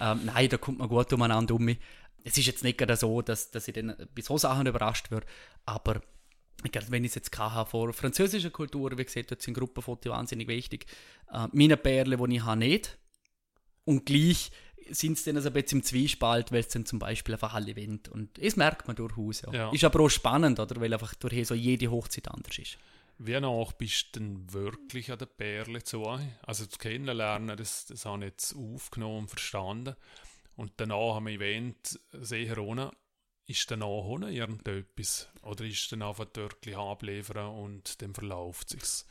ähm, 0.00 0.20
nein, 0.24 0.48
da 0.48 0.56
kommt 0.56 0.78
man 0.78 0.88
gut 0.88 1.12
umeinander 1.12 1.54
um 1.54 1.64
mich. 1.64 1.78
Es 2.24 2.36
ist 2.36 2.46
jetzt 2.46 2.64
nicht 2.64 2.78
gerade 2.78 2.96
so, 2.96 3.22
dass, 3.22 3.50
dass 3.50 3.68
ich 3.68 3.74
dann 3.74 3.94
bei 4.14 4.22
so 4.22 4.36
Sachen 4.38 4.66
überrascht 4.66 5.10
werde, 5.10 5.26
aber 5.64 6.02
glaube, 6.72 6.90
wenn 6.90 7.04
ich 7.04 7.10
es 7.10 7.14
jetzt 7.14 7.38
hatte, 7.38 7.70
vor 7.70 7.92
französischer 7.92 8.50
Kultur, 8.50 8.96
wie 8.98 9.04
gesagt, 9.04 9.30
dort 9.30 9.42
sind 9.42 9.54
Gruppenfotos 9.54 10.12
wahnsinnig 10.12 10.48
wichtig. 10.48 10.86
Äh, 11.32 11.46
meine 11.52 11.76
Perle, 11.76 12.16
die 12.16 12.36
ich 12.36 12.44
habe, 12.44 12.58
nicht. 12.58 12.98
Und 13.84 14.06
gleich 14.06 14.50
sind 14.90 15.18
es 15.18 15.24
dann 15.24 15.36
also 15.36 15.48
ein 15.48 15.52
bisschen 15.52 15.78
im 15.78 15.84
Zwiespalt, 15.84 16.50
weil 16.50 16.60
es 16.60 16.68
dann 16.68 16.86
zum 16.86 16.98
Beispiel 16.98 17.34
einfach 17.34 17.54
alle 17.54 17.76
wollen. 17.76 18.00
Und 18.10 18.42
das 18.42 18.56
merkt 18.56 18.86
man 18.86 18.96
durchaus. 18.96 19.42
Ja. 19.42 19.52
Ja. 19.52 19.72
Ist 19.72 19.84
aber 19.84 20.00
auch 20.00 20.08
spannend, 20.08 20.58
oder? 20.58 20.80
weil 20.80 20.92
einfach 20.92 21.14
durch 21.14 21.46
so 21.46 21.54
jede 21.54 21.90
Hochzeit 21.90 22.28
anders 22.28 22.58
ist. 22.58 22.78
Wie 23.18 23.38
nach 23.40 23.72
bist 23.72 24.08
du 24.12 24.20
denn 24.20 24.52
wirklich 24.52 25.10
an 25.10 25.18
der 25.18 25.26
Perle 25.26 25.82
zu? 25.82 26.04
Also 26.42 26.64
das 26.66 26.78
Kennenlernen, 26.78 27.56
das, 27.56 27.86
das 27.86 28.04
habe 28.04 28.24
ich 28.24 28.30
jetzt 28.30 28.54
aufgenommen 28.54 29.20
und 29.20 29.28
verstanden. 29.28 29.96
Und 30.58 30.72
danach 30.78 31.14
am 31.14 31.28
Event 31.28 32.00
sehr 32.12 32.58
ohne, 32.58 32.90
ist 33.46 33.70
danach 33.70 33.86
ohne 33.86 34.32
irgendetwas? 34.32 35.28
Oder 35.42 35.64
ist 35.64 35.92
dann 35.92 36.02
einfach 36.02 36.26
wirklich 36.34 36.76
abliefern 36.76 37.54
und 37.54 38.02
dann 38.02 38.12
verläuft 38.12 38.74
es 38.74 38.80
sich? 38.80 39.06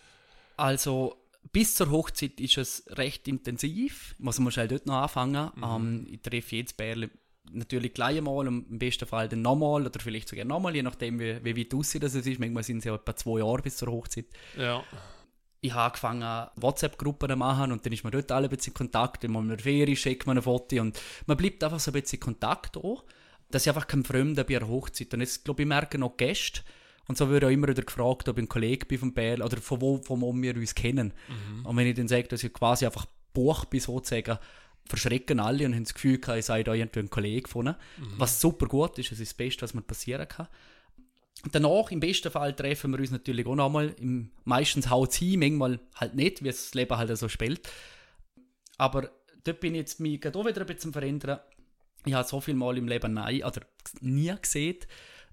Also 0.57 1.15
bis 1.53 1.75
zur 1.75 1.89
Hochzeit 1.89 2.41
ist 2.41 2.57
es 2.57 2.83
recht 2.89 3.29
intensiv. 3.29 4.13
Muss 4.19 4.39
man 4.39 4.51
schnell 4.51 4.67
dort 4.67 4.88
noch 4.88 4.95
anfangen. 4.95 5.51
Ähm, 5.63 6.05
ich 6.12 6.21
treffe 6.21 6.57
jetzt 6.57 6.75
Bärle 6.75 7.10
natürlich 7.49 7.93
gleich 7.93 8.17
einmal, 8.17 8.45
und 8.45 8.69
im 8.69 8.77
besten 8.77 9.05
Fall 9.05 9.29
dann 9.29 9.41
nochmal 9.41 9.86
oder 9.86 10.01
vielleicht 10.01 10.27
sogar 10.27 10.43
nochmal, 10.43 10.75
je 10.75 10.83
nachdem, 10.83 11.17
wie, 11.17 11.41
wie 11.45 11.57
weit 11.57 11.73
aussieht 11.73 12.03
das 12.03 12.13
ist. 12.13 12.39
Manchmal 12.39 12.63
sind 12.63 12.79
es 12.79 12.83
ja 12.83 12.93
etwa 12.93 13.15
zwei 13.15 13.39
Jahre 13.39 13.62
bis 13.62 13.77
zur 13.77 13.88
Hochzeit. 13.88 14.25
Ja, 14.57 14.83
Ich 15.62 15.74
habe 15.74 15.86
angefangen, 15.86 16.48
WhatsApp-Gruppen 16.56 17.30
zu 17.30 17.36
machen 17.36 17.72
und 17.72 17.86
dann 17.86 17.93
ist 17.93 18.04
man 18.04 18.12
dort 18.12 18.32
alle 18.32 18.48
ein 18.48 18.56
bisschen 18.56 18.72
in 18.72 18.78
Kontakt. 18.78 19.24
Dann 19.24 19.32
mal 19.32 19.41
in 19.41 19.50
der 19.50 19.60
Ferie 19.60 19.96
schickt 19.96 20.28
man 20.28 20.38
ein 20.38 20.43
Foto 20.43 20.80
und 20.80 21.00
man 21.26 21.38
bleibt 21.38 21.63
einfach 21.63 21.80
so 21.80 21.91
ein 21.91 22.00
bisschen 22.00 22.17
in 22.17 22.24
Kontakt 22.24 22.78
auch. 22.78 23.04
Das 23.50 23.63
ist 23.63 23.67
einfach 23.70 23.88
kein 23.88 24.04
Fremder 24.04 24.43
bei 24.43 24.58
einer 24.58 24.67
Hochzeit. 24.67 25.13
Und 25.13 25.22
jetzt, 25.22 25.46
glaube 25.46 25.63
ich, 25.63 25.67
merken 25.67 26.04
auch 26.04 26.17
Gäste. 26.17 26.62
Und 27.08 27.17
so 27.17 27.30
wird 27.30 27.46
auch 27.46 27.50
immer 27.50 27.70
wieder 27.70 27.84
gefragt, 27.84 28.28
ob 28.28 28.38
ich 28.38 28.43
ein 28.43 28.50
Kollege 28.50 28.86
bin 28.86 29.00
vom 29.00 29.13
Bärl 29.13 29.41
oder 29.41 29.58
von 29.58 29.80
wo, 29.82 29.98
von 29.98 30.22
wo 30.22 30.34
wir 30.36 30.56
uns 30.56 30.76
kennen. 30.76 31.13
Und 31.63 31.78
wenn 31.78 31.88
ich 31.88 31.96
dann 31.96 32.10
sage, 32.10 32.28
dass 32.28 32.43
ich 32.43 32.52
quasi 32.54 32.86
einfach 32.86 33.06
Buch 33.34 33.65
bin, 33.65 33.80
sozusagen, 33.80 34.38
verschrecken 34.86 35.39
alle 35.39 35.65
und 35.65 35.74
haben 35.76 35.84
das 35.84 35.93
Gefühl, 35.93 36.20
ich 36.38 36.46
sei 36.46 36.63
da 36.63 36.74
irgendwie 36.74 37.00
ein 37.00 37.10
Kollege 37.10 37.50
von 37.50 37.67
ihnen. 37.67 37.76
Was 38.17 38.41
super 38.41 38.67
gut 38.67 39.00
ist, 39.00 39.12
das 39.12 39.20
ist 39.20 39.32
das 39.32 39.38
Beste, 39.38 39.62
was 39.62 39.74
mir 39.74 39.82
passieren 39.82 40.28
kann. 40.28 40.48
Danach, 41.51 41.91
im 41.91 41.99
besten 41.99 42.31
Fall, 42.31 42.55
treffen 42.55 42.91
wir 42.91 42.99
uns 42.99 43.12
natürlich 43.12 43.45
auch 43.45 43.55
nochmal. 43.55 43.95
Meistens 44.43 44.89
haut 44.89 45.12
es 45.12 45.17
hin, 45.17 45.39
manchmal 45.39 45.79
halt 45.95 46.15
nicht, 46.15 46.43
wie 46.43 46.49
es 46.49 46.65
das 46.65 46.73
Leben 46.73 46.97
halt 46.97 47.15
so 47.17 47.29
spielt. 47.29 47.69
Aber 48.77 49.10
dort 49.43 49.60
bin 49.60 49.75
ich 49.75 49.79
jetzt 49.79 49.99
mich 49.99 50.21
gerade 50.21 50.38
auch 50.38 50.45
wieder 50.45 50.62
ein 50.62 50.67
bisschen 50.67 50.93
verändern. 50.93 51.39
Ich 52.05 52.13
habe 52.13 52.27
so 52.27 52.39
viel 52.39 52.55
Mal 52.55 52.77
im 52.77 52.88
Leben 52.88 53.13
nein, 53.13 53.43
oder 53.43 53.62
nie 54.01 54.33
gesehen. 54.41 54.77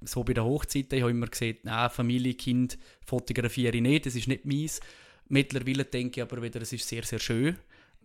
So 0.03 0.25
bei 0.25 0.35
der 0.35 0.45
Hochzeit, 0.45 0.93
ich 0.93 1.01
habe 1.01 1.11
immer 1.11 1.27
gesehen, 1.27 1.59
nein, 1.63 1.89
Familie, 1.91 2.35
Kind 2.35 2.79
fotografiere 3.07 3.77
ich 3.77 3.83
nicht, 3.83 4.07
das 4.07 4.15
ist 4.15 4.29
nicht 4.29 4.45
meins. 4.45 4.81
Mittlerweile 5.29 5.85
denke 5.85 6.21
ich 6.21 6.23
aber 6.23 6.43
wieder, 6.43 6.61
es 6.61 6.73
ist 6.73 6.87
sehr, 6.87 7.05
sehr 7.05 7.19
schön. 7.19 7.57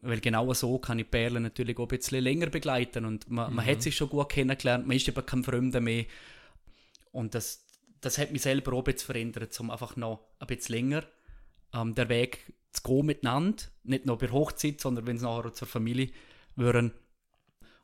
Weil 0.02 0.22
genau 0.22 0.54
so 0.54 0.78
kann 0.78 1.00
ich 1.00 1.12
Perlen 1.12 1.44
natürlich 1.44 1.78
auch 1.78 1.84
ein 1.84 1.98
bisschen 1.98 2.24
länger 2.24 2.48
begleiten. 2.48 3.04
Und 3.04 3.30
man, 3.30 3.54
man 3.54 3.66
hat 3.66 3.82
sich 3.82 3.96
schon 3.96 4.10
gut 4.10 4.30
kennengelernt, 4.30 4.88
man 4.88 4.96
ist 4.96 5.08
eben 5.08 5.26
kein 5.26 5.44
Fremder 5.44 5.82
mehr. 5.82 6.06
Und 7.12 7.36
das, 7.36 7.66
das 8.02 8.18
hat 8.18 8.32
mich 8.32 8.42
selber 8.42 8.74
auch 8.74 8.86
ein 8.86 8.98
verändert, 8.98 9.60
um 9.60 9.72
einfach 9.72 9.96
noch 9.96 10.22
ein 10.40 10.48
bisschen 10.48 10.76
länger 10.76 11.04
ähm, 11.74 11.96
der 11.96 12.10
Weg 12.10 12.54
zu 12.72 12.84
gehen 12.84 13.06
miteinander. 13.06 13.64
Nicht 13.84 14.06
nur 14.06 14.18
bei 14.18 14.30
Hochzeit, 14.30 14.80
sondern 14.80 15.08
wenn 15.08 15.18
es 15.18 15.22
nachher 15.22 15.54
zur 15.54 15.68
Familie 15.68 16.12
würden. 16.56 16.94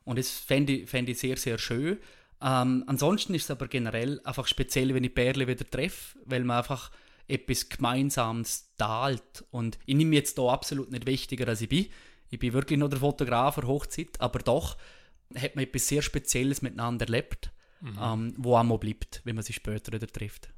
Und 0.04 0.18
das 0.18 0.30
fände 0.30 0.72
ich, 0.72 0.90
fänd 0.90 1.08
ich 1.08 1.18
sehr, 1.18 1.36
sehr 1.36 1.58
schön. 1.58 1.98
Ähm, 2.40 2.84
ansonsten 2.86 3.34
ist 3.34 3.44
es 3.44 3.50
aber 3.50 3.66
generell 3.68 4.20
einfach 4.24 4.46
speziell, 4.46 4.94
wenn 4.94 5.04
ich 5.04 5.14
Perle 5.14 5.46
wieder 5.46 5.68
treffe, 5.68 6.18
weil 6.24 6.44
man 6.44 6.58
einfach 6.58 6.90
etwas 7.28 7.68
Gemeinsames 7.68 8.74
teilt. 8.76 9.44
Und 9.50 9.78
ich 9.86 9.96
nehme 9.96 10.14
jetzt 10.14 10.38
da 10.38 10.48
absolut 10.48 10.90
nicht 10.90 11.06
wichtiger, 11.06 11.48
als 11.48 11.60
ich 11.60 11.68
bin. 11.68 11.86
Ich 12.30 12.38
bin 12.38 12.52
wirklich 12.52 12.78
nur 12.78 12.88
der 12.88 13.00
Fotograf 13.00 13.56
für 13.56 13.66
Hochzeit, 13.66 14.20
aber 14.20 14.40
doch 14.40 14.76
hat 15.34 15.56
man 15.56 15.64
etwas 15.64 15.88
sehr 15.88 16.02
Spezielles 16.02 16.62
miteinander 16.62 17.06
erlebt, 17.06 17.50
ähm, 18.00 18.34
wo 18.36 18.56
einmal 18.56 18.78
bleibt, 18.78 19.20
wenn 19.24 19.36
man 19.36 19.44
sich 19.44 19.56
später 19.56 19.92
wieder 19.92 20.06
trifft. 20.06 20.48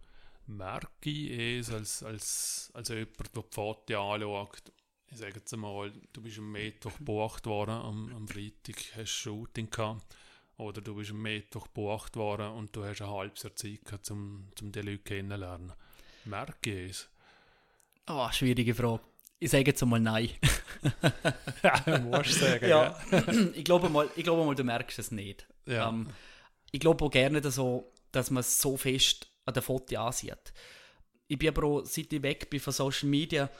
merke 0.47 0.88
ich 1.11 1.31
es 1.31 1.71
als, 1.71 2.03
als, 2.03 2.71
als 2.75 2.88
jemand, 2.88 3.35
der 3.35 3.43
die 3.43 3.55
Fotos 3.55 3.97
anschaut. 3.97 4.73
Ich 5.11 5.19
sage 5.19 5.37
jetzt 5.37 5.53
einmal, 5.55 5.93
du 6.12 6.23
bist 6.23 6.38
am 6.38 6.53
Mittwoch 6.53 6.97
gebucht 6.99 7.47
worden, 7.47 7.71
am, 7.71 8.14
am 8.14 8.29
Freitag 8.29 8.77
hast 8.97 8.99
du 8.99 9.07
Shooting 9.07 9.71
gehabt. 9.71 10.17
Oder 10.59 10.81
du 10.81 10.97
bist 10.97 11.12
am 11.12 11.23
Mittwoch 11.23 11.64
gebucht 11.64 12.17
worden 12.17 12.51
und 12.53 12.75
du 12.75 12.85
hast 12.85 13.01
ein 13.01 13.09
halbes 13.09 13.45
Jahr 13.45 13.55
Zeit 13.55 13.85
gehabt, 13.85 14.11
um, 14.11 14.49
um 14.61 14.73
die 14.73 14.81
Leute 14.81 14.99
kennenzulernen. 14.99 15.73
Merke 16.25 16.85
ich 16.85 16.91
es. 16.91 17.09
Oh, 18.09 18.29
schwierige 18.33 18.75
Frage. 18.75 19.03
Ich 19.38 19.51
sage 19.51 19.67
jetzt 19.67 19.83
einmal 19.83 20.01
nein. 20.01 20.31
ja, 21.62 21.99
musst 21.99 22.31
du 22.31 22.47
sagen. 22.47 22.69
Ja, 22.69 22.99
ich 23.55 23.64
glaube 23.64 23.88
mal, 23.88 24.11
ich 24.17 24.25
glaube 24.25 24.45
mal, 24.45 24.55
du 24.55 24.64
merkst 24.64 24.99
es 24.99 25.12
nicht. 25.12 25.47
Ja. 25.64 25.88
Ähm, 25.88 26.09
ich 26.70 26.81
glaube 26.81 27.04
auch 27.04 27.11
gerne 27.11 27.48
so, 27.50 27.92
dass 28.12 28.31
man 28.31 28.40
es 28.40 28.61
so 28.61 28.76
fest 28.76 29.28
an 29.44 29.54
der 29.54 29.62
Foto 29.62 29.96
ansieht. 29.96 30.52
Ich 31.26 31.38
bin 31.38 31.48
aber 31.48 31.64
auch, 31.64 31.85
seit 31.85 32.12
ich 32.12 32.22
weg 32.22 32.48
bin 32.50 32.61
von 32.61 32.72
Social 32.72 33.09
Media, 33.09 33.50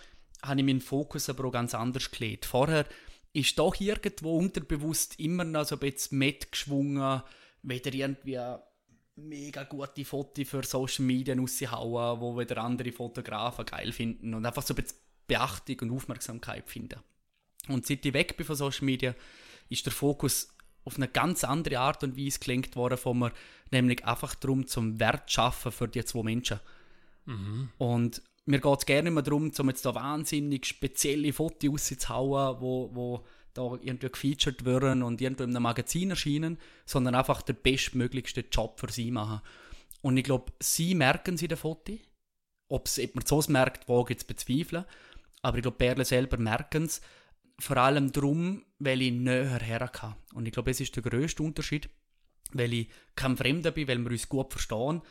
habe 0.42 0.60
ich 0.60 0.66
meinen 0.66 0.80
Fokus 0.80 1.28
aber 1.28 1.46
auch 1.46 1.52
ganz 1.52 1.74
anders 1.74 2.10
gelegt. 2.10 2.46
Vorher 2.46 2.86
ist 3.32 3.58
doch 3.58 3.78
irgendwo 3.80 4.38
unterbewusst 4.38 5.18
immer 5.18 5.44
noch 5.44 5.64
so 5.64 5.76
ein 5.76 5.80
bisschen 5.80 6.18
mitgeschwungen, 6.18 7.22
wieder 7.62 7.92
irgendwie 7.92 8.38
mega 9.16 9.64
gute 9.64 10.04
Fotos 10.04 10.48
für 10.48 10.62
Social 10.62 11.04
Media 11.04 11.34
raushauen, 11.34 12.20
wo 12.20 12.38
wieder 12.38 12.58
andere 12.58 12.92
Fotografen 12.92 13.66
geil 13.66 13.92
finden 13.92 14.34
und 14.34 14.46
einfach 14.46 14.62
so 14.62 14.74
ein 14.74 14.82
bisschen 14.82 14.98
Beachtung 15.26 15.80
und 15.80 15.90
Aufmerksamkeit 15.92 16.68
finden. 16.68 17.00
Und 17.68 17.86
seit 17.86 18.06
ich 18.06 18.14
weg 18.14 18.36
bin 18.36 18.46
von 18.46 18.56
Social 18.56 18.84
Media, 18.84 19.14
ist 19.68 19.84
der 19.84 19.92
Fokus 19.92 20.48
auf 20.88 20.96
eine 20.96 21.09
ganz 21.09 21.44
andere 21.44 21.79
Art 21.79 22.03
und 22.03 22.16
Weise 22.16 22.40
gelenkt 22.40 22.74
worden 22.74 22.98
von 22.98 23.18
mir, 23.18 23.33
nämlich 23.70 24.05
einfach 24.05 24.35
darum, 24.35 24.66
zum 24.66 24.98
Wert 24.98 25.29
zu 25.29 25.35
schaffen 25.35 25.70
für 25.70 25.87
die 25.87 26.05
zwei 26.05 26.22
Menschen. 26.22 26.61
Und 27.79 28.22
mir 28.46 28.61
geht 28.61 28.79
es 28.79 28.87
gerne 28.87 29.09
immer 29.09 29.22
darum, 29.22 29.53
um 29.57 29.68
jetzt 29.68 29.85
da 29.85 29.94
wahnsinnig 29.94 30.64
spezielle 30.64 31.33
Fotos 31.33 31.70
rauszuhauen, 31.70 32.61
wo, 32.61 32.90
wo 32.94 33.24
da 33.53 33.77
irgendwie 33.83 34.09
gefeatured 34.09 34.64
werden 34.64 35.03
und 35.03 35.20
irgendwo 35.20 35.44
in 35.44 35.51
einem 35.51 35.62
Magazin 35.62 36.11
erscheinen, 36.11 36.59
sondern 36.87 37.14
einfach 37.14 37.42
den 37.42 37.57
bestmöglichsten 37.62 38.44
Job 38.51 38.81
für 38.81 38.90
sie 38.90 39.11
machen. 39.11 39.42
Und 40.01 40.16
ich 40.16 40.24
glaube, 40.24 40.53
sie 40.61 40.94
merken 40.94 41.37
sie 41.37 41.48
den 41.48 41.59
Foto. 41.59 41.98
Ob's, 42.68 42.98
ob 42.98 43.14
man 43.14 43.24
es 43.24 43.29
so 43.29 43.53
merkt, 43.53 43.88
wage 43.88 44.14
ich 44.14 44.20
zu 44.20 44.27
bezweifeln. 44.27 44.85
Aber 45.42 45.59
ich 45.59 45.62
glaube, 45.62 45.77
Perle 45.77 46.05
selber 46.05 46.38
merken 46.38 46.85
es. 46.85 47.01
Vor 47.60 47.76
allem 47.76 48.12
darum, 48.12 48.64
weil 48.78 49.02
ich 49.02 49.12
näher 49.12 49.58
her 49.60 49.88
kann. 49.88 50.14
Und 50.34 50.46
ich 50.46 50.52
glaube, 50.52 50.70
es 50.70 50.80
ist 50.80 50.94
der 50.94 51.02
grösste 51.02 51.42
Unterschied, 51.42 51.88
weil 52.52 52.72
ich 52.72 52.88
kein 53.16 53.36
Fremder 53.36 53.72
bin, 53.72 53.88
weil 53.88 53.98
wir 53.98 54.10
uns 54.10 54.28
gut 54.28 54.52
verstehen. 54.52 55.02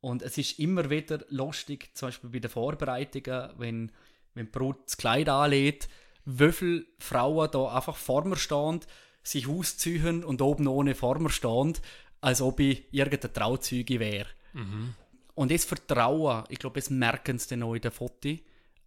Und 0.00 0.22
es 0.22 0.38
ist 0.38 0.58
immer 0.58 0.88
wieder 0.88 1.24
lustig, 1.30 1.90
zum 1.94 2.08
Beispiel 2.08 2.30
bei 2.30 2.38
den 2.38 2.50
Vorbereitungen, 2.50 3.50
wenn, 3.58 3.92
wenn 4.34 4.46
die 4.46 4.52
Brut 4.52 4.86
das 4.86 4.96
Kleid 4.96 5.28
anlegt, 5.28 5.88
wie 6.24 6.52
viele 6.52 6.86
Frauen 6.98 7.50
da 7.50 7.74
einfach 7.74 7.96
vor 7.96 8.24
mir 8.24 8.36
stehen, 8.36 8.80
sich 9.22 9.48
ausziehen 9.48 10.22
und 10.22 10.42
oben 10.42 10.68
ohne 10.68 10.94
vor 10.94 11.18
mir 11.18 11.30
stehen, 11.30 11.74
als 12.20 12.40
ob 12.40 12.60
ich 12.60 12.84
irgendein 12.92 13.32
Trauzeuge 13.32 13.98
wäre. 13.98 14.28
Und 15.34 15.50
das 15.50 15.64
Vertrauen, 15.64 16.44
ich 16.48 16.58
glaube, 16.58 16.80
das 16.80 16.90
merken 16.90 17.38
sie 17.38 17.50
dann 17.50 17.64
auch 17.64 17.74
in 17.74 17.82
den 17.82 17.90
Fotos. 17.90 18.38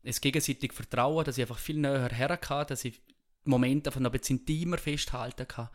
Das 0.03 0.21
gegenseitige 0.21 0.73
Vertrauen, 0.73 1.25
dass 1.25 1.37
ich 1.37 1.43
einfach 1.43 1.59
viel 1.59 1.77
näher 1.77 2.09
her 2.09 2.37
kann, 2.37 2.67
dass 2.67 2.85
ich 2.85 3.01
Momente 3.43 3.89
einfach 3.89 3.99
noch 3.99 4.11
ein 4.11 4.19
bisschen 4.19 4.39
intimer 4.39 4.77
festhalten 4.77 5.47
kann. 5.47 5.69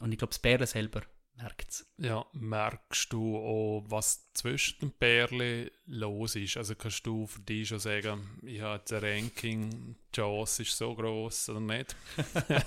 Und 0.00 0.12
ich 0.12 0.18
glaube, 0.18 0.32
das 0.32 0.38
Bären 0.40 0.66
selber 0.66 1.02
merkt 1.36 1.70
es. 1.70 1.86
Ja, 1.98 2.24
merkst 2.32 3.12
du 3.12 3.36
auch, 3.36 3.84
was 3.88 4.32
zwischen 4.34 4.80
den 4.80 4.92
Bärlen 4.92 5.70
los 5.86 6.36
ist? 6.36 6.56
Also 6.56 6.74
kannst 6.74 7.06
du 7.06 7.26
für 7.26 7.40
dich 7.40 7.68
schon 7.68 7.78
sagen, 7.78 8.38
ich 8.44 8.60
habe 8.60 8.82
ein 8.88 9.04
Ranking, 9.04 9.70
die 9.70 10.16
Chance 10.16 10.62
ist 10.62 10.76
so 10.76 10.94
groß 10.94 11.50
oder 11.50 11.60
nicht? 11.60 11.96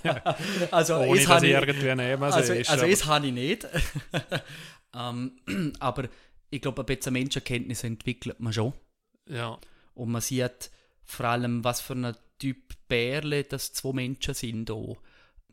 Also, 0.71 0.95
Ohne 0.97 1.19
es 1.19 1.27
dass 1.27 1.43
ich 1.43 1.51
irgendwie 1.51 1.95
nehmen 1.95 2.23
Also, 2.23 2.53
siehst, 2.53 2.69
also 2.69 2.85
das 2.85 3.05
habe 3.05 3.27
ich 3.27 3.33
nicht. 3.33 3.67
ähm, 4.93 5.37
aber 5.79 6.09
ich 6.49 6.61
glaube, 6.61 6.81
ein 6.81 6.85
bisschen 6.85 7.13
Menschenkenntnis 7.13 7.83
entwickelt 7.83 8.39
man 8.39 8.53
schon. 8.53 8.73
Ja, 9.27 9.59
Und 9.93 10.11
man 10.11 10.21
sieht 10.21 10.71
vor 11.07 11.25
allem, 11.25 11.63
was 11.63 11.81
für 11.81 11.93
ein 11.93 12.15
Typ 12.37 12.57
Bärle 12.87 13.43
das 13.43 13.73
zwei 13.73 13.93
Menschen 13.93 14.33
sind. 14.33 14.69
Auch. 14.69 14.97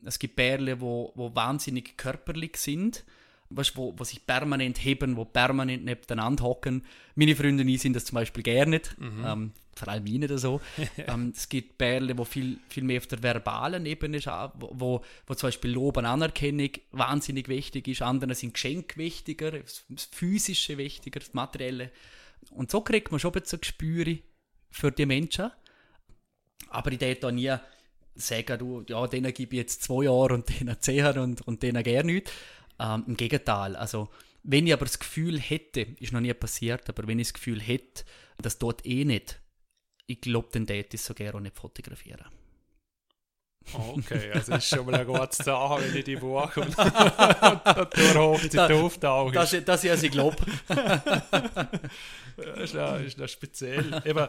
Es 0.05 0.19
gibt 0.19 0.37
Bärle, 0.37 0.81
wo, 0.81 1.13
wo 1.15 1.35
wahnsinnig 1.35 1.97
körperlich 1.97 2.57
sind, 2.57 3.05
weißt, 3.51 3.77
wo, 3.77 3.95
wo 3.97 4.05
sich 4.05 4.27
permanent 4.27 4.85
heben, 4.85 5.17
wo 5.17 5.25
permanent 5.25 5.85
nebeneinander 5.85 6.45
hocken. 6.45 6.85
Meine 7.15 7.37
Freunde 7.37 7.63
und 7.63 7.69
ich 7.69 7.81
sind 7.81 7.95
das 7.95 8.05
zum 8.05 8.17
Beispiel 8.17 8.43
gerne 8.43 8.73
nicht, 8.73 8.97
ähm, 9.01 9.53
vor 9.75 9.89
allem 9.89 10.07
ich 10.07 10.19
nicht 10.19 10.39
so. 10.39 10.61
ähm, 10.99 11.33
es 11.35 11.49
gibt 11.49 11.79
Bärle, 11.79 12.19
wo 12.19 12.25
viel, 12.25 12.59
viel 12.69 12.85
mehr 12.85 12.99
auf 12.99 13.07
der 13.07 13.23
verbalen 13.23 13.87
Ebene 13.87 14.19
ist, 14.19 14.27
wo, 14.27 14.71
wo, 14.73 15.05
wo 15.27 15.35
zum 15.35 15.49
Beispiel 15.49 15.71
Lob 15.71 15.97
und 15.97 16.05
Anerkennung 16.05 16.71
wahnsinnig 16.93 17.49
wichtig 17.49 17.89
ist. 17.89 18.03
Andere 18.03 18.35
sind 18.35 18.55
Geschenk 18.55 18.97
wichtiger, 18.97 19.53
das 19.53 20.09
Physische 20.11 20.77
wichtiger, 20.77 21.21
das 21.21 21.33
Materielle. 21.33 21.91
Und 22.51 22.71
so 22.71 22.83
kriegt 22.83 23.11
man 23.11 23.21
schon 23.21 23.33
ein 23.33 23.41
bisschen 23.41 23.61
Gespür 23.61 24.07
für 24.75 24.91
die 24.91 25.07
Menschen. 25.07 25.51
Aber 26.69 26.91
ich 26.93 27.01
würde 27.01 27.21
da 27.21 27.31
nie 27.31 27.55
sagen, 28.17 28.59
du, 28.59 28.85
ja, 28.89 29.07
denen 29.07 29.33
gebe 29.33 29.55
ich 29.55 29.61
jetzt 29.61 29.83
zwei 29.83 30.05
Jahre 30.05 30.35
und 30.35 30.49
denen 30.61 30.77
zehn 30.81 31.19
und, 31.19 31.47
und 31.47 31.63
denen 31.63 31.83
gerne 31.83 32.13
nicht. 32.13 32.31
Ähm, 32.79 33.05
Im 33.07 33.17
Gegenteil. 33.17 33.77
Also, 33.77 34.09
wenn 34.43 34.67
ich 34.67 34.73
aber 34.73 34.85
das 34.85 34.99
Gefühl 34.99 35.41
hätte, 35.41 35.87
ist 36.01 36.13
noch 36.13 36.21
nie 36.21 36.35
passiert, 36.35 36.89
aber 36.89 37.07
wenn 37.07 37.19
ich 37.19 37.29
das 37.29 37.35
Gefühl 37.35 37.61
hätte, 37.61 38.05
das 38.39 38.59
dort 38.59 38.85
eh 38.85 39.05
nicht, 39.05 39.41
ich 40.07 40.21
glaube, 40.21 40.49
dann 40.53 40.67
täte 40.67 40.97
ich 40.97 41.03
so 41.03 41.15
gerne 41.15 41.37
auch 41.37 41.41
nicht 41.41 41.57
fotografieren. 41.57 42.27
okay, 43.73 44.33
also 44.33 44.55
ist 44.55 44.69
schon 44.69 44.85
mal 44.85 44.97
ein 44.97 45.07
gutes 45.07 45.39
Zeichen, 45.39 45.85
wenn 45.85 45.97
ich 45.97 46.05
die 46.05 46.17
Buch 46.17 46.55
und, 46.57 46.77
durch 46.77 48.15
Hochzeit 48.15 48.73
auftauche. 48.73 49.33
Das, 49.33 49.57
das 49.65 49.85
ist, 49.85 49.91
was 49.91 50.03
ich 50.03 50.11
glaube. 50.11 50.37
Das 52.37 52.59
ist 52.59 52.75
noch, 52.75 53.01
ist 53.01 53.17
noch 53.17 53.29
speziell. 53.29 54.03
Eben, 54.05 54.29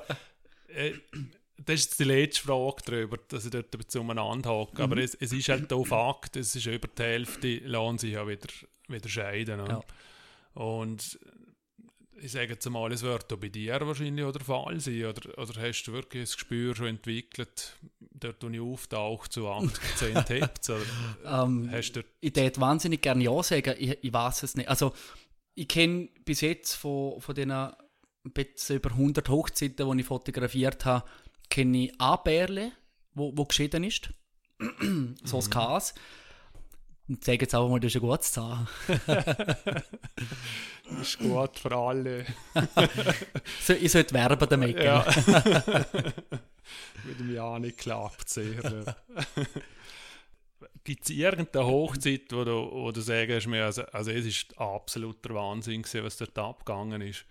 äh, 0.70 0.94
das 1.58 1.82
ist 1.82 2.00
die 2.00 2.04
letzte 2.04 2.44
Frage 2.44 2.82
darüber, 2.86 3.18
dass 3.28 3.46
ich 3.46 3.52
dort 3.52 3.96
umeinander 3.96 4.50
hocke. 4.50 4.84
Aber 4.84 4.98
es, 4.98 5.16
es 5.16 5.32
ist 5.32 5.50
halt 5.50 5.72
auch 5.72 5.86
Fakt, 5.86 6.36
es 6.36 6.56
ist 6.56 6.66
über 6.66 6.88
die 6.88 7.02
Hälfte, 7.02 7.58
lassen 7.60 7.98
sich 7.98 8.14
ja 8.14 8.28
wieder, 8.28 8.48
wieder 8.88 9.10
scheiden. 9.10 9.62
oder? 9.62 9.84
Und 10.54 11.18
ich 12.22 12.32
sage 12.32 12.54
jetzt 12.54 12.70
mal, 12.70 12.92
es 12.92 13.04
wird 13.04 13.32
auch 13.32 13.38
bei 13.38 13.50
dir 13.50 13.80
wahrscheinlich 13.82 14.32
der 14.32 14.42
Fall 14.42 14.80
sein. 14.80 15.06
Oder, 15.06 15.38
oder 15.38 15.62
hast 15.62 15.84
du 15.84 15.94
wirklich 15.94 16.24
das 16.24 16.34
Gespür 16.34 16.76
schon 16.76 16.88
entwickelt, 16.88 17.76
dort, 18.00 18.44
wo 18.44 18.50
ich 18.50 18.60
auftauche, 18.60 19.30
zu 19.30 19.48
80% 19.48 20.30
hebt 20.30 20.70
Oder 20.70 20.82
Ähm, 21.26 21.70
ich 21.74 22.36
würde 22.36 22.62
wahnsinnig 22.62 23.02
gerne 23.02 23.24
Ja 23.24 23.44
sagen, 23.44 23.76
ich, 23.78 23.98
ich 24.02 24.14
weiß 24.14 24.44
es 24.44 24.56
nicht. 24.56 24.70
Also, 24.70 24.94
ich 25.56 25.68
kenne 25.68 26.10
bis 26.26 26.42
jetzt 26.42 26.74
von, 26.74 27.20
von 27.22 27.36
den 27.36 27.52
ein 27.52 27.74
bisschen 28.32 28.78
über 28.78 28.92
100 28.92 29.30
Hochzeiten, 29.30 29.92
die 29.92 30.02
ich 30.02 30.08
fotografiert 30.08 30.86
habe, 30.86 31.06
kenne 31.50 31.86
ich 31.86 32.02
eine 32.02 32.20
Bärle, 32.24 32.72
wo, 33.14 33.32
wo 33.36 33.46
geschieden 33.46 33.84
ist. 33.84 34.10
so 35.24 35.38
das 35.38 35.50
Kas. 35.50 35.94
Und 37.08 37.24
sage 37.24 37.42
jetzt 37.42 37.54
auch 37.54 37.70
mal, 37.70 37.80
das 37.80 37.94
ist 37.94 38.02
ein 38.02 38.08
gutes 38.08 38.32
Zahn. 38.32 38.68
das 38.88 39.86
ist 41.02 41.20
gut 41.20 41.60
für 41.60 41.76
alle. 41.76 42.26
So, 43.62 43.74
ich 43.74 43.92
sollte 43.92 44.14
werben 44.16 44.50
damit. 44.50 44.80
Ja. 44.80 45.06
Mit 47.04 47.20
dem 47.20 47.62
nicht 47.62 47.78
klappt 47.78 48.30
sehr. 48.30 48.96
Gibt 50.84 51.04
es 51.04 51.10
irgendeine 51.12 51.66
Hochzeit, 51.66 52.32
wo 52.32 52.44
du, 52.44 52.72
wo 52.72 52.92
du 52.92 53.02
sagst, 53.02 53.48
mir, 53.48 53.66
also, 53.66 53.84
also 53.86 54.10
es 54.12 54.26
ist 54.26 54.58
absoluter 54.58 55.34
Wahnsinn, 55.36 55.84
gewesen, 55.84 56.04
was 56.04 56.18
dort 56.18 56.38
abgegangen 56.38 57.02
ist? 57.02 57.26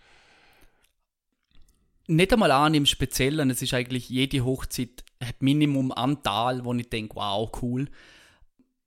Nicht 2.06 2.32
einmal 2.32 2.50
an 2.50 2.74
im 2.74 2.86
Speziellen, 2.86 3.50
es 3.50 3.62
ist 3.62 3.72
eigentlich 3.72 4.08
jede 4.08 4.44
Hochzeit 4.44 5.04
hat 5.22 5.42
Minimum 5.42 5.92
Anteil, 5.92 6.64
wo 6.64 6.74
ich 6.74 6.88
denke, 6.88 7.16
wow, 7.16 7.50
cool. 7.62 7.88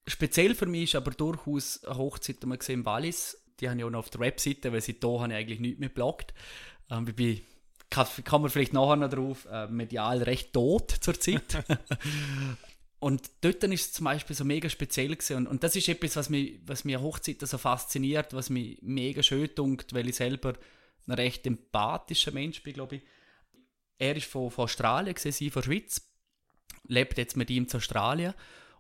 Speziell 0.06 0.56
für 0.56 0.66
mich 0.66 0.84
ist 0.84 0.96
aber 0.96 1.12
durchaus 1.12 1.84
eine 1.84 1.98
Hochzeit, 1.98 2.42
die 2.42 2.48
wir 2.48 2.58
gesehen 2.58 2.80
im 2.82 2.86
Wallis. 2.86 3.38
Die 3.60 3.68
habe 3.68 3.78
ich 3.80 3.84
auch 3.84 3.90
noch 3.90 4.00
auf 4.00 4.10
der 4.10 4.22
Webseite, 4.22 4.72
weil 4.72 4.82
seit 4.82 5.04
da 5.04 5.08
habe 5.20 5.34
ich 5.34 5.40
eigentlich 5.40 5.60
nichts 5.60 5.80
mehr 5.80 5.90
gebloggt. 5.90 6.34
Ähm, 6.90 7.08
ich 7.08 7.16
bin, 7.16 7.42
kann, 7.90 8.08
kann 8.24 8.42
man 8.42 8.50
vielleicht 8.50 8.74
nachher 8.74 8.96
noch 8.96 9.10
drauf, 9.10 9.48
äh, 9.52 9.68
medial 9.68 10.24
recht 10.24 10.54
tot 10.54 10.92
zur 11.02 11.20
Zeit. 11.20 11.66
und 13.00 13.30
dort 13.42 13.64
ist 13.64 13.82
es 13.82 13.94
zum 13.94 14.06
Beispiel 14.06 14.36
so 14.36 14.46
mega 14.46 14.70
speziell 14.70 15.16
gewesen. 15.16 15.38
Und, 15.38 15.48
und 15.48 15.64
das 15.64 15.76
ist 15.76 15.90
etwas, 15.90 16.16
was 16.16 16.30
mich, 16.30 16.60
was 16.66 16.86
mich 16.86 16.96
an 16.96 17.02
Hochzeiten 17.02 17.48
so 17.48 17.58
fasziniert, 17.58 18.34
was 18.34 18.50
mich 18.50 18.78
mega 18.82 19.24
schön 19.24 19.50
dunkt, 19.56 19.94
weil 19.94 20.08
ich 20.08 20.16
selber 20.16 20.54
ein 21.08 21.14
recht 21.14 21.46
empathischer 21.48 22.32
Mensch 22.32 22.62
bin, 22.64 22.74
glaube 22.74 22.98
ich. 22.98 23.02
Er 23.98 24.16
ist 24.16 24.28
von, 24.28 24.52
von 24.52 24.66
Australien, 24.66 25.16
sie 25.18 25.50
von 25.50 25.62
der 25.62 25.72
Schweiz, 25.72 26.02
lebt 26.88 27.18
jetzt 27.18 27.38
mit 27.38 27.50
ihm 27.50 27.68
zu 27.68 27.78
Australien 27.78 28.34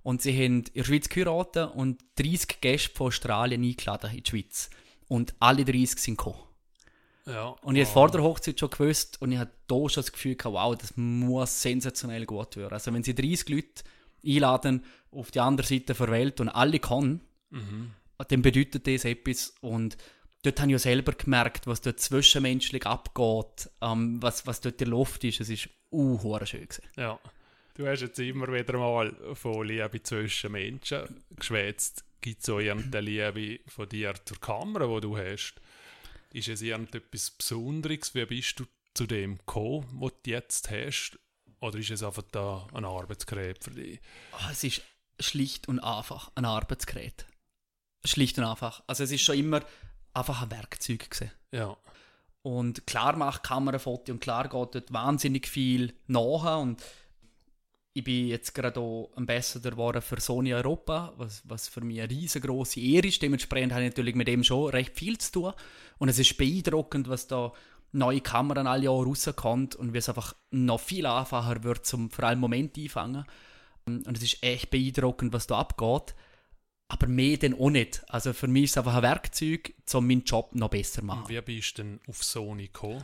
und 0.03 0.22
sie 0.22 0.34
haben 0.34 0.63
in 0.63 0.74
der 0.76 0.84
Schweiz 0.84 1.09
geheiratet 1.09 1.72
und 1.74 2.03
30 2.15 2.61
Gäste 2.61 2.95
von 2.95 3.07
Australien 3.07 3.63
eingeladen 3.63 4.11
in 4.11 4.24
die 4.24 4.30
Schweiz. 4.30 4.70
Und 5.07 5.34
alle 5.39 5.65
30 5.65 5.99
sind 5.99 6.18
gekommen. 6.18 6.43
Ja. 7.26 7.49
Und 7.61 7.76
ich 7.76 7.84
habe 7.84 7.93
vor 7.93 8.11
der 8.11 8.24
Hochzeit 8.24 8.59
schon 8.59 8.70
gewusst 8.70 9.22
und 9.22 9.32
ich 9.34 9.38
hatte 9.38 9.51
da 9.68 9.76
schon 9.89 10.01
das 10.01 10.11
Gefühl, 10.11 10.36
gehabt, 10.36 10.53
wow, 10.53 10.78
das 10.78 10.95
muss 10.95 11.61
sensationell 11.61 12.26
gut 12.26 12.55
werden. 12.55 12.74
Also 12.74 12.93
wenn 12.93 13.03
sie 13.03 13.15
30 13.15 13.49
Leute 13.49 13.84
einladen 14.26 14.86
auf 15.11 15.32
die 15.32 15.41
andere 15.41 15.68
Seite 15.68 15.93
der 15.93 16.07
Welt 16.09 16.39
und 16.39 16.49
alle 16.49 16.80
kommen, 16.80 17.22
dann 18.30 18.41
bedeutet 18.41 18.88
das 18.88 19.05
etwas 19.05 19.53
und 19.61 19.97
dort 20.48 20.60
habe 20.60 20.70
ich 20.70 20.74
ja 20.74 20.80
selber 20.80 21.12
gemerkt, 21.14 21.68
was 21.68 21.82
dort 21.82 22.00
zwischenmenschlich 22.00 22.86
abgeht, 22.86 23.70
ähm, 23.82 24.22
was, 24.22 24.48
was 24.48 24.62
dort 24.62 24.82
in 24.82 24.86
der 24.86 24.88
Luft 24.88 25.24
ist. 25.24 25.41
Es 25.41 25.50
ist 25.50 25.70
uh, 25.91 26.39
schön 26.45 26.62
gewesen. 26.62 26.84
Ja. 26.95 27.20
Du 27.76 27.86
hast 27.86 28.02
jetzt 28.02 28.18
immer 28.18 28.52
wieder 28.52 28.78
mal 28.78 29.14
von 29.36 29.68
Liebe 29.68 30.02
zwischen 30.02 30.52
Menschen 30.54 31.24
geschwätzt. 31.36 32.04
Gibt 32.22 32.41
es 32.41 32.50
auch 32.50 32.60
irgendeine 32.60 33.06
Liebe 33.06 33.60
von 33.70 33.88
dir 33.88 34.16
zur 34.26 34.39
Kamera, 34.39 34.88
die 34.95 35.02
du 35.02 35.18
hast? 35.18 35.56
Ist 36.34 36.48
es 36.48 36.62
irgendetwas 36.62 37.32
Besonderes? 37.32 38.16
Wie 38.16 38.26
bist 38.26 38.60
du 38.60 38.66
zu 38.95 39.06
dem 39.06 39.38
gekommen, 39.38 39.86
was 40.00 40.14
du 40.24 40.32
jetzt 40.32 40.72
hast? 40.72 41.20
Oder 41.60 41.78
ist 41.78 41.91
es 41.91 42.02
einfach 42.02 42.24
da 42.32 42.68
ein 42.74 42.86
Arbeitsgerät 42.86 43.64
für 43.64 43.72
dich? 43.72 44.00
Oh, 44.34 44.50
es 44.52 44.64
ist 44.64 44.82
schlicht 45.20 45.68
und 45.68 45.80
einfach 45.80 46.32
ein 46.34 46.45
Arbeitsgerät. 46.45 47.26
Schlicht 48.06 48.39
und 48.39 48.45
einfach. 48.45 48.82
Also 48.88 49.04
es 49.04 49.12
ist 49.12 49.22
schon 49.22 49.38
immer 49.38 49.62
einfach 50.18 50.41
ein 50.41 50.51
Werkzeug 50.51 51.09
gewesen. 51.09 51.32
Ja. 51.51 51.78
Und 52.41 52.88
klar 52.88 53.15
macht 53.18 53.43
Kamerafoto 53.43 54.11
und 54.11 54.22
klar 54.22 54.43
geht 54.43 54.76
dort 54.76 54.93
wahnsinnig 54.93 55.47
viel 55.47 55.93
nach 56.07 56.59
und 56.59 56.82
ich 57.97 58.03
bin 58.03 58.28
jetzt 58.28 58.53
gerade 58.53 58.80
auch 58.80 59.11
Ambassador 59.15 59.72
geworden 59.72 60.03
für 60.03 60.22
Sony 60.22 60.53
Europa, 60.53 61.13
was, 61.18 61.41
was 61.45 61.68
für 61.68 61.82
mich 61.82 61.99
eine 61.99 62.11
riesengroße 62.11 62.80
Ehre 62.80 63.07
ist. 63.07 63.24
Dementsprechend 63.24 63.74
habe 63.74 63.84
ich 63.86 63.89
natürlich 63.89 64.13
mit 64.13 64.28
dem 64.28 64.43
schon 64.43 64.70
recht 64.70 64.95
viel 64.95 65.18
zu 65.18 65.32
tun. 65.32 65.53
Und 65.97 66.07
es 66.07 66.20
ist 66.20 66.38
beeindruckend, 66.38 67.09
was 67.09 67.26
da 67.26 67.53
neue 67.93 68.22
Kameran 68.22 68.68
alle 68.68 68.84
Jahre 68.84 69.05
rauskommt 69.05 69.76
und 69.76 69.93
wie 69.93 69.97
es 69.97 70.09
einfach 70.09 70.36
noch 70.51 70.80
viel 70.80 71.07
einfacher 71.07 71.63
wird, 71.63 71.88
zum 71.88 72.11
vor 72.11 72.26
allem 72.26 72.39
Moment 72.39 72.78
einfangen. 72.78 73.26
Und 73.88 74.15
es 74.15 74.22
ist 74.22 74.43
echt 74.43 74.70
beeindruckend, 74.70 75.34
was 75.34 75.47
da 75.47 75.57
abgeht. 75.57 76.13
Aber 76.89 77.07
mehr 77.07 77.38
denn 77.38 77.53
auch 77.53 77.69
nicht. 77.69 78.03
Also 78.07 78.33
für 78.33 78.47
mich 78.47 78.65
ist 78.65 78.71
es 78.71 78.77
einfach 78.77 78.95
ein 78.95 79.03
Werkzeug, 79.03 79.73
um 79.93 80.07
meinen 80.07 80.23
Job 80.23 80.55
noch 80.55 80.69
besser 80.69 81.01
zu 81.01 81.05
machen. 81.05 81.27
Wie 81.27 81.41
bist 81.41 81.77
du 81.77 81.83
denn 81.83 81.99
auf 82.07 82.23
Sony 82.23 82.67
gekommen? 82.67 83.03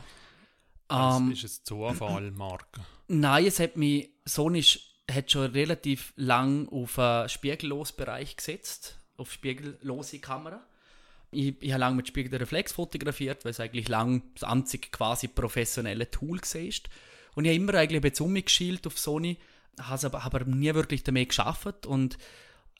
Ähm, 0.90 1.32
ist 1.32 1.44
es 1.44 1.64
Zufall, 1.64 2.30
Marke? 2.30 2.80
Nein, 3.08 3.46
es 3.46 3.58
hat 3.60 3.76
mich, 3.76 4.10
Sony 4.24 4.64
hat 5.10 5.30
schon 5.30 5.50
relativ 5.52 6.12
lang 6.16 6.68
auf 6.68 6.98
einen 6.98 7.28
Spiegellosbereich 7.28 8.36
gesetzt, 8.36 8.98
auf 9.16 9.32
spiegellose 9.32 10.18
Kamera. 10.18 10.62
Ich, 11.30 11.54
ich 11.60 11.72
habe 11.72 11.80
lange 11.80 11.96
mit 11.96 12.08
Spiegel 12.08 12.30
der 12.30 12.40
Reflex 12.40 12.72
fotografiert, 12.72 13.44
weil 13.44 13.50
es 13.50 13.60
eigentlich 13.60 13.88
lang 13.88 14.22
das 14.34 14.44
einzige 14.44 14.88
quasi 14.88 15.28
professionelle 15.28 16.10
Tool 16.10 16.40
war. 16.40 16.90
Und 17.34 17.44
ich 17.44 17.50
habe 17.50 17.56
immer 17.56 17.74
eigentlich 17.74 17.98
ein 18.02 18.10
bisschen 18.10 18.44
geschielt 18.44 18.86
auf 18.86 18.98
Sony, 18.98 19.38
habe 19.78 20.22
aber 20.22 20.44
nie 20.44 20.72
wirklich 20.74 21.02
damit 21.02 21.30
geschafft 21.30 21.86
und 21.86 22.16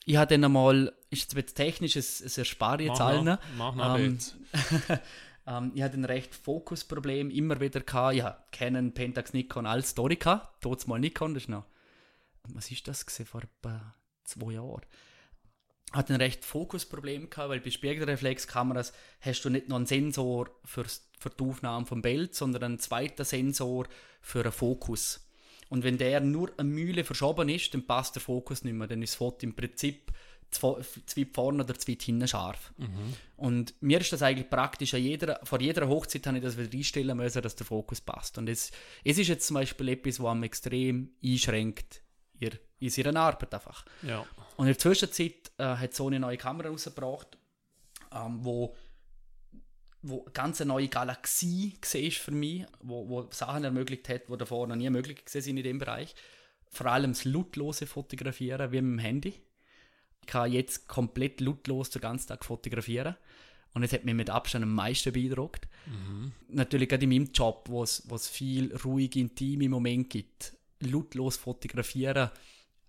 ich 0.05 0.16
habe 0.16 0.26
dann 0.28 0.44
einmal, 0.44 0.92
ist 1.11 1.32
jetzt 1.34 1.55
technisch, 1.55 1.96
es, 1.96 2.20
es 2.20 2.36
erspare 2.36 2.82
ich 2.82 2.88
jetzt 2.88 2.98
Mach 2.98 3.07
allen. 3.07 3.24
noch, 3.24 3.38
mach 3.57 3.74
noch 3.74 3.98
Ähm, 3.98 4.18
ähm, 5.46 5.72
ich 5.74 5.82
hatte 5.82 5.96
ein 5.96 6.05
recht 6.05 6.34
Fokusproblem 6.34 7.30
immer 7.30 7.61
wieder 7.61 7.80
gehabt. 7.80 8.16
Ja, 8.16 8.44
Canon, 8.52 8.92
Pentax, 8.92 9.32
Nikon, 9.32 9.66
alles 9.66 9.90
Story 9.90 10.16
gehabt. 10.16 10.62
Dort 10.62 10.86
mal 10.86 10.98
Nikon, 10.98 11.34
das 11.34 11.44
ist 11.44 11.48
noch, 11.48 11.64
was 12.48 12.70
ist 12.70 12.86
das 12.86 13.07
gewesen, 13.07 13.26
vor 13.26 13.42
etwa 13.42 13.94
zwei 14.24 14.52
Jahren. 14.52 14.82
Hatte 15.92 16.12
ein 16.12 16.20
recht 16.20 16.44
Fokusproblem 16.44 17.30
gehabt, 17.30 17.50
weil 17.50 17.61
bei 17.61 17.70
Spiegelreflexkameras 17.70 18.92
hast 19.20 19.44
du 19.44 19.50
nicht 19.50 19.68
nur 19.68 19.76
einen 19.76 19.86
Sensor 19.86 20.50
für's, 20.64 21.09
für 21.18 21.30
die 21.30 21.44
Aufnahme 21.44 21.86
vom 21.86 22.02
Bild, 22.02 22.34
sondern 22.34 22.64
einen 22.64 22.78
zweiten 22.78 23.24
Sensor 23.24 23.86
für 24.20 24.40
einen 24.40 24.52
Fokus. 24.52 25.24
Und 25.75 25.83
wenn 25.83 25.99
der 25.99 26.20
nur 26.20 26.53
eine 26.57 26.68
Mühle 26.68 27.03
verschoben 27.03 27.49
ist, 27.49 27.75
dann 27.75 27.85
passt 27.85 28.14
der 28.14 28.22
Fokus 28.22 28.62
nicht 28.62 28.75
mehr. 28.75 28.87
Dann 28.87 29.03
ist 29.03 29.14
das 29.14 29.16
Foto 29.16 29.45
im 29.45 29.57
Prinzip 29.57 30.12
zwei 30.53 30.81
zu 31.05 31.20
weit 31.20 31.35
vorne 31.35 31.64
oder 31.64 31.75
zu 31.77 31.91
weit 31.91 32.01
hinten 32.01 32.29
scharf. 32.29 32.72
Und 33.37 33.75
mir 33.81 34.01
ist 34.01 34.12
das 34.12 34.22
eigentlich 34.22 34.49
praktisch, 34.49 34.95
an 34.95 35.03
jeder, 35.03 35.41
vor 35.43 35.61
jeder 35.61 35.89
Hochzeit 35.89 36.29
habe 36.29 36.39
ich 36.39 36.45
das 36.45 36.57
wieder 36.57 36.72
einstellen 36.72 37.16
müssen, 37.16 37.43
dass 37.43 37.57
der 37.57 37.66
Fokus 37.66 38.01
passt. 38.01 38.39
Und 38.39 38.49
es, 38.49 38.70
es 39.03 39.18
ist 39.18 39.27
jetzt 39.27 39.49
zum 39.49 39.55
Beispiel 39.55 39.89
etwas, 39.89 40.20
was 40.20 40.31
einem 40.31 40.45
extrem 40.45 41.11
einschränkt 41.25 42.05
ihr, 42.39 42.53
in 42.79 42.93
ihrer 42.97 43.16
Arbeit 43.16 43.53
einfach. 43.53 43.85
Ja. 44.03 44.20
Und 44.57 44.66
in 44.66 44.75
der 44.75 44.79
Zwischenzeit 44.79 45.51
äh, 45.59 45.64
hat 45.64 45.93
Sony 45.93 46.14
eine 46.14 46.27
neue 46.27 46.37
Kamera 46.37 46.68
rausgebracht, 46.68 47.37
ähm, 48.12 48.45
wo 48.45 48.77
wo 50.07 50.22
eine 50.22 50.32
ganz 50.32 50.61
neue 50.61 50.88
Galaxie 50.88 51.74
war 51.80 52.11
für 52.11 52.30
mich, 52.30 52.66
wo, 52.80 53.09
wo 53.09 53.28
Sachen 53.30 53.64
ermöglicht 53.64 54.09
hat, 54.09 54.28
die 54.28 54.36
davor 54.36 54.66
noch 54.66 54.76
nie 54.76 54.90
möglich 54.90 55.22
waren 55.24 55.57
in 55.57 55.62
dem 55.62 55.78
Bereich. 55.78 56.14
Vor 56.68 56.86
allem 56.86 57.12
das 57.12 57.24
lautlose 57.24 57.86
Fotografieren 57.86 58.70
wie 58.70 58.82
mit 58.82 58.92
dem 58.92 58.98
Handy. 58.98 59.34
Ich 60.20 60.26
kann 60.26 60.52
jetzt 60.52 60.88
komplett 60.88 61.40
lautlos 61.40 61.90
den 61.90 62.02
ganzen 62.02 62.28
Tag 62.28 62.44
fotografieren. 62.44 63.16
Und 63.72 63.82
es 63.82 63.92
hat 63.92 64.05
mich 64.05 64.14
mit 64.14 64.30
Abstand 64.30 64.62
am 64.62 64.74
meisten 64.74 65.12
beeindruckt. 65.12 65.68
Natürlich 66.48 66.88
gerade 66.88 67.05
in 67.05 67.11
meinem 67.11 67.32
Job, 67.32 67.66
wo 67.68 67.82
es, 67.82 68.05
wo 68.09 68.14
es 68.14 68.28
viel 68.28 68.74
ruhige, 68.76 69.20
intime 69.20 69.68
Momente 69.68 70.09
gibt. 70.09 70.57
Lautlos 70.80 71.38
fotografieren 71.38 72.30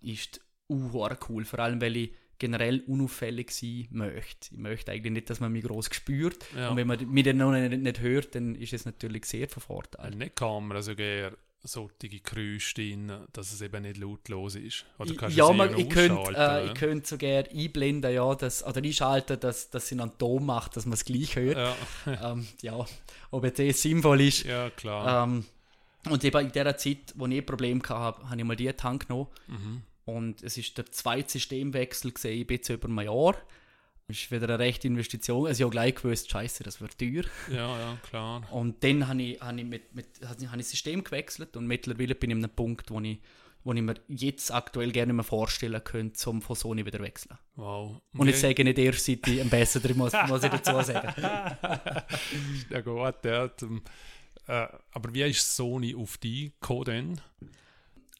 ist 0.00 0.40
uh, 0.68 1.08
cool. 1.28 1.44
Vor 1.44 1.58
allem, 1.60 1.80
weil 1.80 1.96
ich 1.96 2.10
generell 2.38 2.80
unauffällig 2.86 3.50
sein 3.50 3.86
möchte. 3.90 4.48
Ich 4.52 4.58
möchte 4.58 4.92
eigentlich 4.92 5.12
nicht, 5.12 5.30
dass 5.30 5.40
man 5.40 5.52
mich 5.52 5.64
groß 5.64 5.88
spürt. 5.92 6.44
Ja. 6.56 6.70
Und 6.70 6.76
wenn 6.76 6.86
man 6.86 7.10
mich 7.10 7.24
dann 7.24 7.38
noch 7.38 7.52
nicht, 7.52 7.80
nicht 7.80 8.00
hört, 8.00 8.34
dann 8.34 8.54
ist 8.54 8.72
es 8.72 8.84
natürlich 8.84 9.24
sehr 9.24 9.48
von 9.48 9.62
Vorteil. 9.62 10.10
Nicht 10.10 10.36
Kamera 10.36 10.82
sogar 10.82 11.32
solche 11.66 12.20
Geräusche 12.20 12.74
drin, 12.74 13.12
dass 13.32 13.52
es 13.52 13.60
eben 13.60 13.82
nicht 13.82 13.98
lautlos 13.98 14.54
ist. 14.54 14.84
Oder 14.98 15.14
kannst 15.14 15.36
ja, 15.36 15.50
man, 15.52 15.76
ich 15.76 15.88
könnte 15.88 16.32
äh, 16.36 16.66
ich 16.66 16.74
könnt 16.74 17.06
sogar 17.06 17.44
einblenden, 17.52 18.12
ja, 18.12 18.34
dass, 18.34 18.64
oder 18.64 18.82
einschalten, 18.82 19.38
dass, 19.40 19.70
dass 19.70 19.88
sie 19.88 19.98
einen 19.98 20.16
Ton 20.18 20.46
macht, 20.46 20.76
dass 20.76 20.86
man 20.86 20.94
es 20.94 21.04
gleich 21.04 21.36
hört. 21.36 21.56
ja. 21.56 21.76
Ähm, 22.32 22.46
ja, 22.62 22.86
ob 23.30 23.44
jetzt 23.44 23.58
das 23.58 23.82
sinnvoll 23.82 24.20
ist. 24.22 24.44
ja, 24.44 24.70
klar. 24.70 25.24
Ähm, 25.24 25.44
und 26.08 26.22
eben 26.24 26.46
in 26.46 26.52
der 26.52 26.76
Zeit, 26.76 27.14
wo 27.16 27.26
ich 27.26 27.38
ein 27.38 27.46
Problem 27.46 27.82
hatte, 27.82 28.28
habe 28.28 28.36
ich 28.38 28.44
mal 28.44 28.56
die 28.56 28.72
Tank 28.72 29.08
genommen. 29.08 29.28
Mhm. 29.48 29.82
Und 30.06 30.42
es 30.42 30.56
ist 30.56 30.78
der 30.78 30.86
zweite 30.86 31.28
Systemwechsel 31.28 32.12
gesehen, 32.12 32.40
ein 32.40 32.46
bisschen 32.46 32.76
über 32.76 32.88
ein 32.88 33.04
Jahr. 33.04 33.36
Das 34.06 34.16
ist 34.16 34.30
wieder 34.30 34.48
eine 34.48 34.58
rechte 34.60 34.86
Investition. 34.86 35.48
Also 35.48 35.58
ich 35.58 35.62
habe 35.64 35.72
gleich 35.72 35.96
gewusst, 35.96 36.30
scheiße, 36.30 36.62
das 36.62 36.80
wird 36.80 36.96
teuer. 36.96 37.24
Ja, 37.50 37.76
ja, 37.76 37.98
klar. 38.08 38.46
Und 38.52 38.82
dann 38.84 39.08
habe 39.08 39.20
ich, 39.20 39.40
habe 39.40 39.58
ich, 39.58 39.66
mit, 39.66 39.94
mit, 39.94 40.06
habe 40.24 40.44
ich 40.44 40.48
das 40.48 40.70
System 40.70 41.02
gewechselt 41.02 41.56
und 41.56 41.66
mittlerweile 41.66 42.14
bin 42.14 42.30
ich 42.30 42.36
an 42.36 42.44
einem 42.44 42.54
Punkt, 42.54 42.88
wo 42.92 43.00
ich, 43.00 43.18
wo 43.64 43.72
ich 43.72 43.82
mir 43.82 43.96
jetzt 44.06 44.52
aktuell 44.52 44.92
gerne 44.92 45.12
mal 45.12 45.24
vorstellen 45.24 45.82
könnte, 45.82 46.12
zum 46.12 46.40
von 46.40 46.54
Sony 46.54 46.86
wieder 46.86 47.00
wechseln. 47.00 47.36
Wow. 47.56 48.00
Und 48.12 48.28
ich 48.28 48.36
sage 48.36 48.62
nicht 48.62 48.78
erst 48.78 49.06
seit 49.06 49.26
ich 49.26 49.40
am 49.40 49.46
Ambassador, 49.46 49.96
muss, 49.96 50.12
muss 50.28 50.44
ich 50.44 50.50
dazu 50.50 50.80
sagen. 50.82 51.12
Ja 52.70 52.80
gut, 52.80 53.24
ja. 53.24 53.50
Äh, 54.46 54.68
aber 54.92 55.12
wie 55.12 55.22
ist 55.22 55.56
Sony 55.56 55.96
auf 55.96 56.16
die 56.18 56.52
gekommen 56.60 56.84
denn? 56.84 57.20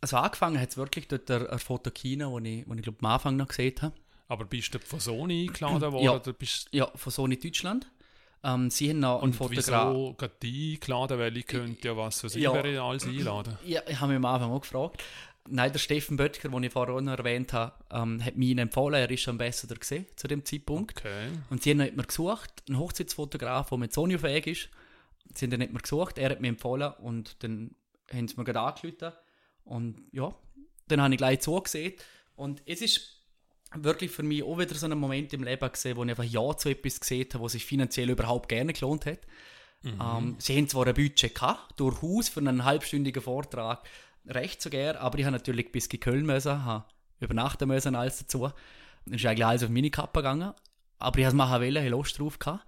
Also 0.00 0.16
angefangen 0.18 0.60
hat 0.60 0.70
es 0.70 0.76
wirklich 0.76 1.08
dort 1.08 1.28
der, 1.28 1.40
der 1.48 1.58
Fotokina, 1.58 2.30
wo 2.30 2.38
ich, 2.38 2.68
wo 2.68 2.74
ich 2.74 2.82
glaube 2.82 2.98
am 3.00 3.06
Anfang 3.06 3.36
noch 3.36 3.48
gesehen 3.48 3.74
habe. 3.80 3.94
Aber 4.28 4.44
bist 4.44 4.74
du 4.74 4.78
von 4.78 5.00
Sony 5.00 5.46
eingeladen 5.48 5.92
worden? 5.92 6.04
Ja. 6.04 6.14
Oder 6.16 6.32
bist, 6.32 6.68
Ja, 6.72 6.90
von 6.94 7.12
Sony 7.12 7.38
Deutschland. 7.38 7.90
Ähm, 8.44 8.70
sie 8.70 8.90
haben 8.90 9.00
noch 9.00 9.22
einen 9.22 9.32
Fotograf. 9.32 9.94
wieso 9.94 10.14
gerade 10.14 10.34
die 10.42 10.74
eingeladen? 10.74 11.18
Weil 11.18 11.36
ich 11.36 11.46
könnte 11.46 11.88
ja 11.88 11.96
was 11.96 12.20
für 12.20 12.28
sie 12.28 12.40
Ja. 12.40 12.52
wäre 12.52 12.80
alles 12.82 13.04
einladen. 13.04 13.56
Ja, 13.64 13.82
ich 13.88 13.98
habe 14.00 14.08
mich 14.12 14.16
am 14.16 14.24
Anfang 14.26 14.50
auch 14.52 14.60
gefragt. 14.60 15.02
Nein, 15.48 15.70
der 15.72 15.78
Steffen 15.78 16.16
Böttger, 16.16 16.48
den 16.48 16.62
ich 16.64 16.72
vorher 16.72 16.94
auch 16.96 17.00
noch 17.00 17.16
erwähnt 17.18 17.52
habe, 17.52 17.72
ähm, 17.92 18.22
hat 18.24 18.36
mich 18.36 18.56
empfohlen. 18.58 19.00
Er 19.00 19.10
ist 19.10 19.28
Ambassador 19.28 19.78
gesehen 19.78 20.06
zu 20.16 20.26
dem 20.26 20.44
Zeitpunkt. 20.44 20.98
Okay. 20.98 21.28
Und 21.50 21.62
sie 21.62 21.70
haben 21.70 21.82
hat 21.82 21.96
mir 21.96 22.02
gesucht, 22.02 22.50
einen 22.68 22.78
Hochzeitsfotograf, 22.78 23.68
der 23.68 23.78
mit 23.78 23.92
Sony 23.92 24.18
fähig 24.18 24.46
ist. 24.48 24.68
Sie 25.34 25.44
haben 25.46 25.50
dann 25.52 25.62
hat 25.62 25.72
mir 25.72 25.80
gesucht, 25.80 26.18
er 26.18 26.30
hat 26.30 26.40
mich 26.40 26.48
empfohlen 26.48 26.92
und 26.98 27.42
dann 27.44 27.76
haben 28.12 28.26
sie 28.28 28.34
mir 28.36 28.44
gerade 28.44 28.60
angerufen. 28.60 29.12
Und 29.66 30.02
ja, 30.12 30.34
dann 30.88 31.02
habe 31.02 31.12
ich 31.12 31.18
gleich 31.18 31.40
zugesehen. 31.40 31.92
Und 32.34 32.62
es 32.64 32.80
ist 32.80 33.22
wirklich 33.74 34.10
für 34.10 34.22
mich 34.22 34.42
auch 34.42 34.58
wieder 34.58 34.74
so 34.74 34.86
ein 34.86 34.98
Moment 34.98 35.32
im 35.34 35.44
Leben 35.44 35.70
gesehen, 35.70 35.96
wo 35.96 36.04
ich 36.04 36.10
einfach 36.10 36.24
Ja 36.24 36.56
zu 36.56 36.70
etwas 36.70 37.00
gesehen 37.00 37.28
habe, 37.34 37.44
was 37.44 37.52
sich 37.52 37.64
finanziell 37.64 38.08
überhaupt 38.08 38.48
gerne 38.48 38.72
gelohnt 38.72 39.06
hat. 39.06 39.20
Ähm, 39.84 40.36
sie 40.38 40.56
haben 40.56 40.68
zwar 40.68 40.86
ein 40.86 40.94
Budget 40.94 41.34
gehabt, 41.34 41.78
durchaus 41.78 42.28
für 42.28 42.40
einen 42.40 42.64
halbstündigen 42.64 43.22
Vortrag, 43.22 43.86
recht 44.26 44.60
so 44.60 44.70
gern, 44.70 44.96
aber 44.96 45.18
ich 45.18 45.24
habe 45.24 45.36
natürlich 45.36 45.70
bis 45.70 45.86
in 45.86 46.00
Köln 46.00 46.26
müssen, 46.26 46.64
habe 46.64 46.86
übernachten 47.20 47.68
müssen, 47.68 47.94
alles 47.94 48.18
dazu. 48.18 48.50
Dann 49.04 49.14
ist 49.14 49.24
eigentlich 49.24 49.46
alles 49.46 49.62
auf 49.62 49.70
meine 49.70 49.90
Kappe 49.90 50.20
gegangen, 50.20 50.52
aber 50.98 51.18
ich 51.18 51.24
habe 51.24 51.32
es 51.32 51.36
machen 51.36 51.60
wollen, 51.60 51.76
habe 51.76 51.88
Lust 51.88 52.18
drauf 52.18 52.38
gehabt. 52.38 52.66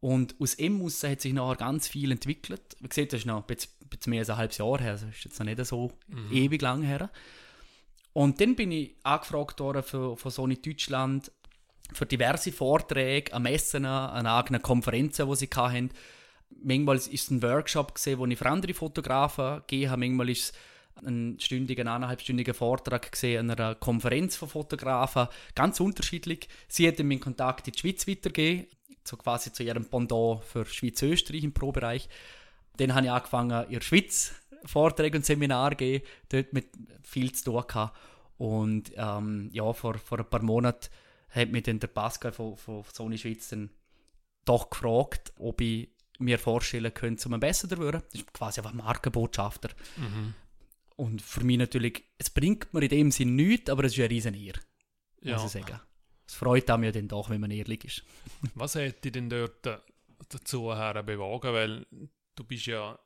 Und 0.00 0.36
aus 0.38 0.56
dem 0.56 0.80
raus 0.80 1.02
hat 1.02 1.20
sich 1.20 1.32
nachher 1.32 1.56
ganz 1.56 1.88
viel 1.88 2.12
entwickelt. 2.12 2.76
Wie 2.80 2.88
gesagt, 2.88 3.12
das 3.12 3.20
ist 3.20 3.26
noch 3.26 3.40
ein 3.40 3.46
bisschen, 3.46 3.72
bisschen 3.98 4.10
mehr 4.10 4.20
als 4.20 4.30
ein 4.30 4.36
halbes 4.36 4.58
Jahr 4.58 4.80
her, 4.80 4.92
also 4.92 5.06
ist 5.06 5.24
jetzt 5.24 5.38
noch 5.38 5.46
nicht 5.46 5.64
so 5.64 5.92
ewig 6.32 6.62
lang 6.62 6.82
her. 6.82 7.10
Und 8.12 8.40
dann 8.40 8.54
bin 8.54 8.70
ich 8.72 8.94
angefragt 9.02 9.60
worden 9.60 9.82
für, 9.82 10.16
von 10.16 10.30
Sony 10.30 10.60
Deutschland 10.60 11.32
für 11.92 12.06
diverse 12.06 12.52
Vorträge, 12.52 13.32
an 13.32 13.42
Messen, 13.42 13.84
an 13.84 14.26
eigenen 14.26 14.62
Konferenzen, 14.62 15.28
die 15.28 15.36
sie 15.36 15.50
hatten. 15.54 15.90
Manchmal 16.62 16.96
ist 16.96 17.12
es 17.12 17.30
ein 17.30 17.42
Workshop, 17.42 17.94
gewesen, 17.94 18.18
wo 18.18 18.26
ich 18.26 18.38
für 18.38 18.46
andere 18.46 18.74
Fotografen 18.74 19.62
gehe 19.66 19.90
habe. 19.90 20.00
Manchmal 20.00 20.30
ist 20.30 20.54
es 20.96 21.06
ein 21.06 21.36
stündiger, 21.40 21.82
eineinhalbstündiger 21.82 22.54
Vortrag 22.54 23.10
gesehen 23.10 23.50
an 23.50 23.58
einer 23.58 23.74
Konferenz 23.74 24.36
von 24.36 24.48
Fotografen. 24.48 25.28
Ganz 25.54 25.80
unterschiedlich. 25.80 26.48
Sie 26.68 26.86
hätten 26.86 27.08
mir 27.08 27.18
Kontakt 27.18 27.66
in 27.66 27.72
die 27.72 27.78
Schweiz 27.78 28.06
weitergegeben, 28.06 28.66
so 29.02 29.16
quasi 29.16 29.52
zu 29.52 29.62
ihrem 29.62 29.86
Pendant 29.86 30.44
für 30.44 30.64
Schweiz-Österreich 30.64 31.44
im 31.44 31.52
Pro-Bereich. 31.52 32.08
Dann 32.76 32.94
habe 32.94 33.06
ich 33.06 33.12
angefangen, 33.12 33.64
in 33.66 33.74
der 33.74 33.80
Schweiz 33.80 34.34
Vorträge 34.64 35.18
und 35.18 35.24
Seminare 35.26 35.76
gegeben, 35.76 36.04
dort 36.30 36.52
mit 36.52 36.68
viel 37.02 37.32
zu 37.32 37.44
tun 37.44 37.64
gehabt. 37.66 37.96
Und 38.38 38.92
ähm, 38.96 39.50
ja, 39.52 39.72
vor, 39.72 39.94
vor 39.98 40.18
ein 40.18 40.28
paar 40.28 40.42
Monaten 40.42 40.88
hat 41.28 41.50
mich 41.50 41.64
dann 41.64 41.80
der 41.80 41.88
Pascal 41.88 42.32
von, 42.32 42.56
von 42.56 42.84
Sony 42.92 43.18
Schweiz 43.18 43.48
dann 43.48 43.70
doch 44.44 44.70
gefragt, 44.70 45.32
ob 45.38 45.60
ich 45.60 45.88
mir 46.18 46.38
vorstellen 46.38 46.92
könnte, 46.94 47.22
zum 47.22 47.34
Ambassador 47.34 47.78
zu 47.78 47.84
werden. 47.84 48.02
Das 48.10 48.20
ist 48.20 48.32
quasi 48.32 48.60
einfach 48.60 48.72
Markenbotschafter. 48.72 49.70
Mhm. 49.96 50.34
Und 50.96 51.22
für 51.22 51.42
mich 51.44 51.58
natürlich, 51.58 52.04
es 52.18 52.30
bringt 52.30 52.72
mir 52.72 52.82
in 52.82 52.88
dem 52.88 53.10
Sinn 53.10 53.34
nichts, 53.34 53.68
aber 53.68 53.84
es 53.84 53.92
ist 53.92 53.98
eine 53.98 54.10
riesen 54.10 54.34
Ehre, 54.34 54.60
Ja. 55.22 55.34
muss 55.40 55.54
ich 55.54 55.62
sagen. 55.62 55.80
Es 56.26 56.34
freut 56.34 56.70
einem 56.70 56.84
ja 56.84 56.92
dann 56.92 57.08
doch, 57.08 57.30
wenn 57.30 57.40
man 57.40 57.50
ehrlich 57.50 57.84
ist. 57.84 58.04
Was 58.54 58.76
hat 58.76 59.04
dich 59.04 59.12
denn 59.12 59.28
dort 59.28 59.66
dazu 60.28 60.74
her 60.74 61.02
bewogen? 61.02 61.52
Weil 61.52 61.86
du 62.34 62.44
bist 62.44 62.66
ja 62.66 62.98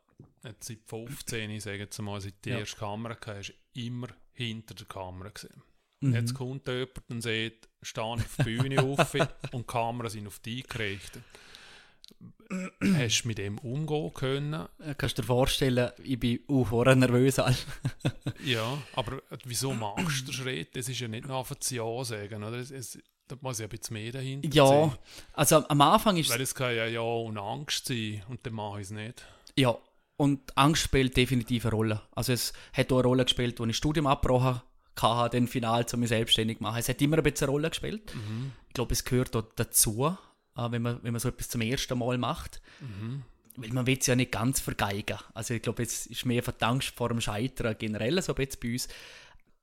jetzt 0.45 0.67
seit 0.69 0.81
15, 0.87 1.51
ich 1.51 1.63
sage 1.63 1.79
jetzt 1.79 1.99
mal, 2.01 2.21
seit 2.21 2.45
die 2.45 2.51
Ja. 2.51 2.59
erste 2.61 2.77
Kamera 2.77 3.17
hast, 3.27 3.53
immer 3.75 4.09
hinter 4.33 4.75
der 4.75 4.87
Kamera 4.87 5.31
gesehen. 5.31 5.63
Mhm. 6.01 6.15
Jetzt 6.15 6.35
kommt 6.35 6.67
jemand 6.69 6.91
und 7.09 7.21
sagt, 7.23 7.69
steh 7.83 8.01
auf 8.01 8.37
die 8.39 8.43
Bühne 8.45 8.83
auf 8.83 9.15
und 9.15 9.29
die 9.53 9.63
Kameras 9.67 10.13
sind 10.13 10.27
auf 10.27 10.39
dich 10.41 10.65
gerichtet. 10.67 11.23
Hast 12.81 13.25
du 13.25 13.29
mit 13.29 13.39
dem 13.39 13.59
umgehen 13.59 14.13
können? 14.15 14.67
Kannst 14.97 15.19
du 15.19 15.23
dir 15.23 15.27
vorstellen, 15.27 15.91
ich 16.03 16.19
bin 16.19 16.41
auch 16.49 16.73
nervös. 16.95 17.37
Ja, 18.45 18.83
aber 18.95 19.23
wieso 19.45 19.75
machst 19.75 20.23
du 20.23 20.27
den 20.27 20.33
Schritt? 20.33 20.75
Das 20.77 20.89
ist 20.89 20.99
ja 21.01 21.09
nicht 21.09 21.27
nur 21.27 21.37
ein 21.39 21.45
Ja 21.61 22.05
sagen, 22.05 22.43
oder? 22.43 22.57
Es, 22.57 22.71
es, 22.71 22.99
da 23.29 23.37
muss 23.41 23.59
ja 23.59 23.67
ein 23.67 23.69
bisschen 23.71 23.95
mehr 23.95 24.13
dahinter 24.13 24.49
Ja, 24.53 24.67
sein. 24.67 24.93
also 25.35 25.69
am 25.69 25.81
Anfang 25.81 26.17
ist 26.17 26.31
Weil 26.31 26.41
es 26.41 26.55
kann 26.55 26.75
ja 26.75 26.87
Ja 26.87 27.01
und 27.01 27.39
Angst 27.39 27.87
sein 27.87 28.23
und 28.29 28.45
dann 28.45 28.55
mache 28.55 28.81
ich 28.81 28.87
es 28.87 28.91
nicht. 28.91 29.25
Ja, 29.57 29.77
und 30.17 30.57
Angst 30.57 30.83
spielt 30.83 31.17
definitiv 31.17 31.65
eine 31.65 31.75
Rolle. 31.75 32.01
Also 32.13 32.33
es 32.33 32.53
hat 32.73 32.91
auch 32.93 32.97
eine 32.99 33.07
Rolle 33.07 33.25
gespielt, 33.25 33.61
als 33.61 33.67
ich 33.69 33.73
das 33.73 33.77
Studium 33.77 34.07
abgebrochen 34.07 34.61
hatte, 35.01 35.37
dann 35.37 35.47
final 35.47 35.87
zu 35.87 35.97
mir 35.97 36.09
selbstständig 36.09 36.61
machen. 36.61 36.79
Es 36.79 36.89
hat 36.89 37.01
immer 37.01 37.19
ein 37.19 37.23
bisschen 37.23 37.47
eine 37.47 37.53
Rolle 37.53 37.69
gespielt. 37.71 38.15
Mhm. 38.15 38.53
Ich 38.67 38.75
glaube, 38.75 38.93
es 38.95 39.05
gehört 39.05 39.37
auch 39.37 39.45
dazu, 39.55 40.17
äh, 40.57 40.71
wenn 40.71 40.83
man, 40.83 40.99
wenn 41.03 41.13
man 41.13 41.21
so 41.21 41.29
etwas 41.29 41.49
zum 41.49 41.61
ersten 41.61 41.97
Mal 41.99 42.19
macht. 42.19 42.61
Mhm. 42.81 43.23
Weil 43.57 43.71
man 43.71 43.87
will 43.87 43.99
es 44.01 44.07
ja 44.07 44.17
nicht 44.17 44.33
ganz 44.33 44.61
vergeigen. 44.61 45.19
Also 45.35 45.55
ich 45.55 45.63
glaube, 45.63 45.83
es 45.83 46.07
ist 46.07 46.27
mehr 46.27 46.43
die 46.43 46.65
Angst 46.65 46.95
vor 46.97 47.09
dem 47.09 47.21
Scheitern 47.21 47.77
generell 47.79 48.21
so 48.23 48.33
ein 48.33 48.37
bisschen 48.37 48.61
bei 48.61 48.73
uns. 48.73 48.89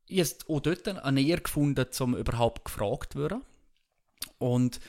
Ich 0.07 0.19
habe 0.19 0.29
auch 0.47 0.59
dort 0.59 0.87
eine 0.87 1.21
Nähe 1.21 1.37
gefunden, 1.37 1.85
um 1.99 2.15
überhaupt 2.15 2.65
gefragt 2.65 3.13
zu 3.13 3.19
werden. 3.19 3.41
Und 4.37 4.79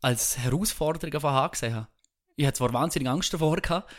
als 0.00 0.38
Herausforderung 0.38 1.20
von 1.20 1.30
angesehen. 1.34 1.86
Ich 2.36 2.46
hatte 2.46 2.58
zwar 2.58 2.72
wahnsinnig 2.72 3.08
Angst 3.08 3.32
davor, 3.32 3.56
gehabt, 3.56 3.90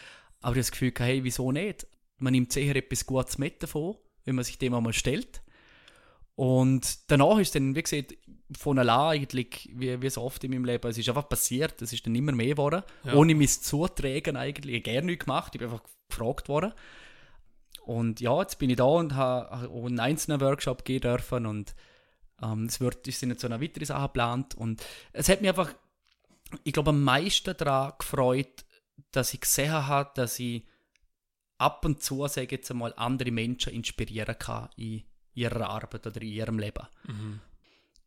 aber 0.42 0.52
ich 0.54 0.58
habe 0.58 0.60
das 0.60 0.72
Gefühl, 0.72 0.92
gehabt, 0.92 1.10
hey, 1.10 1.24
wieso 1.24 1.52
nicht? 1.52 1.88
Man 2.18 2.34
nimmt 2.34 2.52
sicher 2.52 2.76
etwas 2.76 3.06
Gutes 3.06 3.38
mit 3.38 3.62
davon, 3.64 3.96
wenn 4.26 4.36
man 4.36 4.44
sich 4.44 4.58
dem 4.58 4.74
einmal 4.74 4.94
stellt. 4.94 5.42
Und 6.36 7.12
danach 7.12 7.38
ist 7.38 7.54
dann, 7.56 7.76
wie 7.76 7.84
gesagt, 7.84 8.16
von 8.58 8.80
allein 8.80 9.22
eigentlich, 9.22 9.70
wie, 9.74 10.02
wie 10.02 10.10
so 10.10 10.22
oft 10.22 10.44
in 10.44 10.52
meinem 10.52 10.66
Leben, 10.66 10.90
es 10.90 10.98
ist 10.98 11.08
einfach 11.10 11.30
passiert, 11.30 11.82
es 11.82 11.94
ist 11.94 12.06
dann 12.06 12.16
immer 12.16 12.32
mehr 12.32 12.50
geworden, 12.50 12.84
Ja. 13.04 13.14
ohne 13.14 13.36
mich 13.36 13.62
zutragen 13.62 14.36
eigentlich. 14.36 14.76
Ich 14.76 14.82
habe 14.82 14.92
gerne 14.92 15.06
nichts 15.08 15.26
gemacht, 15.26 15.54
ich 15.56 15.60
bin 15.60 15.70
einfach 15.70 15.84
gefragt 16.10 16.50
worden. 16.50 16.74
Und 17.86 18.20
ja, 18.20 18.40
jetzt 18.42 18.58
bin 18.60 18.70
ich 18.70 18.78
da 18.78 18.86
und 18.86 19.16
habe 19.16 19.50
habe 19.62 19.86
einen 19.86 20.00
einzelnen 20.00 20.42
Workshop 20.42 20.86
gehen 20.86 21.02
dürfen 21.02 21.46
und 21.46 21.76
ähm, 22.44 22.66
es 22.66 22.80
wird, 22.80 23.08
es 23.08 23.20
sind 23.20 23.30
jetzt 23.30 23.41
so 23.41 23.48
eine 23.48 23.62
weitere 23.62 23.86
Sache 23.86 24.08
geplant 24.08 24.56
und 24.56 24.84
es 25.14 25.30
hat 25.30 25.41
mich 25.41 25.50
einfach, 25.50 25.74
ich 26.64 26.74
glaube, 26.74 26.89
am 26.89 27.04
meisten 27.04 27.56
daran 27.56 27.94
gefreut, 27.98 28.66
dass 29.12 29.34
ich 29.34 29.41
gesehen 29.41 29.72
habe, 29.72 30.12
dass 30.16 30.39
ich 30.39 30.64
ab 31.58 31.86
und 31.86 32.02
zu, 32.02 32.28
sage 32.28 32.46
ich 32.46 32.52
jetzt 32.52 32.72
einmal, 32.72 32.94
andere 32.98 33.32
Menschen 33.32 33.74
inspirieren 33.74 34.38
kann 34.38 34.70
in 34.76 35.04
ihrer 35.34 35.70
Arbeit 35.70 36.06
oder 36.06 36.22
in 36.22 36.28
ihrem 36.28 36.60
Leben. 36.60 36.86
Mhm. 37.08 37.39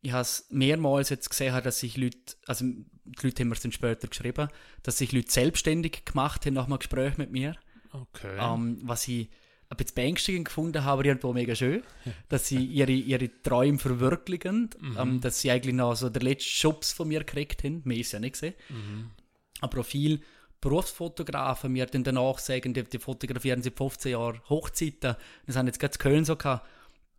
Ich 0.03 0.13
habe 0.13 0.23
es 0.23 0.47
mehrmals 0.51 1.09
jetzt 1.09 1.31
gesehen, 1.31 1.61
dass 1.65 1.81
sich 1.81 1.97
Leute, 1.97 2.37
also 2.47 2.65
die 2.65 2.87
Leute 3.23 3.43
haben 3.43 3.49
mir 3.49 3.55
es 3.55 3.63
dann 3.63 3.73
später 3.73 4.07
geschrieben, 4.07 4.49
dass 4.83 4.99
sich 4.99 5.13
Leute 5.13 5.33
selbstständig 5.33 6.05
gemacht 6.05 6.47
haben 6.47 6.55
nach 6.55 6.67
einem 6.67 6.79
Gespräch 6.79 7.17
mit 7.19 7.33
mir. 7.33 7.57
Okay. 7.93 8.37
Ähm, 8.39 8.79
was 8.83 9.09
ich 9.09 9.31
ein 9.69 9.77
bisschen 9.77 9.95
beängstigend 9.95 10.45
gefunden 10.47 10.85
habe, 10.85 10.93
aber 11.01 11.05
irgendwo 11.07 11.33
mega 11.33 11.55
schön, 11.55 11.83
dass 12.29 12.47
sie 12.47 12.65
ihre, 12.65 12.93
ihre 12.93 13.31
Träume 13.43 13.79
verwirklichen, 13.79 14.71
ähm, 14.99 15.21
dass 15.21 15.41
sie 15.41 15.51
eigentlich 15.51 15.75
noch 15.75 15.97
so 15.97 16.09
den 16.09 16.23
letzten 16.23 16.49
Schubs 16.49 16.93
von 16.93 17.09
mir 17.09 17.21
gekriegt 17.21 17.65
haben. 17.65 17.83
Mehr 17.85 17.99
ist 17.99 18.13
ja 18.13 18.21
nicht 18.21 18.35
gesehen. 18.35 18.55
Mhm. 18.69 19.11
Aber 19.61 19.81
auch 19.81 19.85
viele 19.85 20.21
Berufsfotografen 20.61 21.73
mir 21.73 21.87
dann 21.87 22.05
danach 22.05 22.39
sagen, 22.39 22.75
die, 22.75 22.85
die 22.85 22.99
fotografieren 22.99 23.63
seit 23.63 23.77
15 23.77 24.13
Jahren 24.13 24.41
Hochzeiten. 24.49 25.17
Das 25.47 25.57
haben 25.57 25.67
jetzt 25.67 25.81
gerade 25.81 25.95
in 25.95 25.99
Köln 25.99 26.25
so 26.25 26.37
gehabt, 26.37 26.67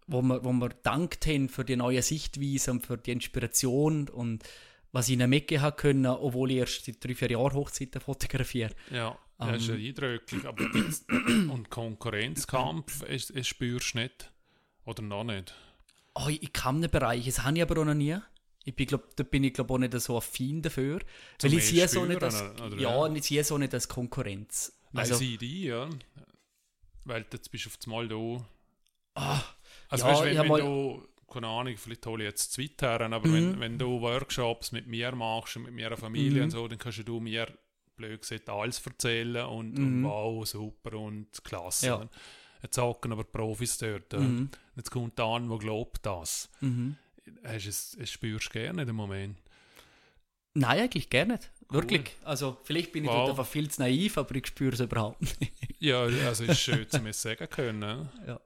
wo 0.07 0.21
wir, 0.21 0.43
wo 0.43 0.51
wir 0.53 0.69
dankt 0.83 1.27
haben 1.27 1.49
für 1.49 1.65
die 1.65 1.75
neue 1.75 2.01
Sichtweise 2.01 2.71
und 2.71 2.85
für 2.85 2.97
die 2.97 3.11
Inspiration 3.11 4.09
und 4.09 4.43
was 4.93 5.09
ich 5.09 5.15
ihnen 5.15 5.29
mitgeben 5.29 5.63
habe 5.63 5.75
können, 5.75 6.05
obwohl 6.05 6.51
ich 6.51 6.57
erst 6.57 6.85
seit 6.85 7.03
drei, 7.03 7.13
vier 7.13 7.31
Jahren 7.31 7.53
Hochzeiten 7.53 8.01
fotografiere. 8.01 8.71
Ja, 8.89 9.17
das 9.38 9.61
ist 9.63 9.67
ja 9.69 9.75
Ähm. 9.75 9.85
eindrücklich. 9.88 10.45
Aber 10.45 10.63
und 11.53 11.69
Konkurrenzkampf, 11.69 13.03
es, 13.07 13.29
es 13.29 13.47
spürst 13.47 13.93
du 13.93 13.99
nicht? 13.99 14.31
Oder 14.85 15.03
noch 15.03 15.23
nicht? 15.23 15.53
Oh, 16.15 16.27
ich 16.29 16.51
kann 16.53 16.77
einen 16.77 16.89
Bereich, 16.89 17.25
das 17.25 17.43
habe 17.43 17.57
ich 17.57 17.61
aber 17.61 17.81
auch 17.81 17.85
noch 17.85 17.93
nie. 17.93 18.17
Ich 18.63 18.75
bin, 18.75 18.88
glaub, 18.88 19.15
da 19.15 19.23
bin 19.23 19.43
ich 19.43 19.53
glaube 19.53 19.73
auch 19.73 19.77
nicht 19.77 19.93
so 19.99 20.17
affin 20.17 20.61
dafür. 20.61 20.99
Zum 21.38 21.51
weil 21.51 21.57
ich 21.59 21.67
sehe 21.67 21.88
so 21.88 22.05
nicht 22.05 22.21
als, 22.21 22.41
oder- 22.41 22.75
ja, 22.77 23.07
ja? 23.07 23.13
ich 23.13 23.23
sehe 23.23 23.43
so 23.43 23.57
nicht 23.57 23.73
als 23.73 23.88
Konkurrenz. 23.88 24.77
Nein, 24.91 25.01
Also, 25.03 25.15
sie 25.15 25.38
die, 25.38 25.65
ja. 25.65 25.89
Weil 27.05 27.25
jetzt 27.31 27.49
bist 27.51 27.65
du 27.65 27.69
auf 27.69 27.77
das 27.77 27.88
Mal 27.88 28.07
da. 28.07 28.45
ah, 29.15 29.41
Also 29.89 30.05
Ja, 30.05 30.11
weißt, 30.11 30.23
wenn, 30.23 30.33
ich 30.33 30.39
wenn 30.39 30.47
mal- 30.47 30.59
du, 30.61 31.07
keine 31.31 31.47
Ahnung, 31.47 31.77
vielleicht 31.77 32.05
hole 32.05 32.23
ich 32.23 32.29
jetzt 32.29 32.51
zwei 32.53 32.69
Herren, 32.79 33.13
aber 33.13 33.27
Mhm. 33.27 33.33
wenn, 33.33 33.59
wenn 33.59 33.77
du 33.79 34.01
Workshops 34.01 34.71
mit 34.73 34.88
mir 34.88 35.13
machst 35.15 35.55
und 35.57 35.63
mit 35.63 35.73
meiner 35.75 35.95
Familie 35.95 36.39
Mhm. 36.39 36.43
und 36.45 36.49
so, 36.51 36.67
dann 36.67 36.77
kannst 36.79 37.07
du 37.07 37.19
mir 37.19 37.47
blöd 37.97 38.21
gesagt 38.21 38.49
alles 38.49 38.85
erzählen 38.85 39.45
und, 39.47 39.77
Mhm. 39.77 40.05
und 40.05 40.09
wow, 40.09 40.47
super 40.47 40.93
und 40.97 41.27
klasse. 41.43 41.87
Ja. 41.87 42.09
Jetzt 42.63 42.77
hocken 42.77 43.11
aber 43.11 43.23
Profis 43.23 43.77
dort. 43.77 44.13
mhm, 44.13 44.49
Jetzt 44.75 44.89
kommt 44.91 45.17
der 45.19 45.25
an, 45.25 45.49
der 45.49 45.57
glaubt 45.57 46.05
das. 46.05 46.49
mhm. 46.61 46.95
Hast 47.43 47.65
es, 47.65 47.97
es 47.99 48.09
spürst 48.09 48.47
du 48.47 48.51
gerne 48.59 48.85
dem 48.85 48.95
Moment. 48.95 49.37
Nein, 50.53 50.79
eigentlich 50.79 51.09
gar 51.09 51.25
nicht. 51.25 51.51
Wirklich. 51.69 52.15
Also, 52.23 52.57
vielleicht 52.63 52.93
bin 52.93 53.03
ich 53.03 53.09
Wow. 53.09 53.17
dort 53.17 53.29
einfach 53.31 53.45
viel 53.47 53.69
zu 53.69 53.81
naiv, 53.81 54.17
aber 54.17 54.33
ich 54.35 54.47
spüre 54.47 54.73
es 54.73 54.79
überhaupt 54.79 55.21
nicht. 55.21 55.51
Ja, 55.79 56.01
also 56.03 56.45
es 56.45 56.51
ist 56.51 56.59
schön, 56.61 56.87
zu 56.89 56.99
mir 57.01 57.13
sagen 57.13 57.47
können. 57.49 57.79
ne? 57.79 58.09
ja. 58.25 58.39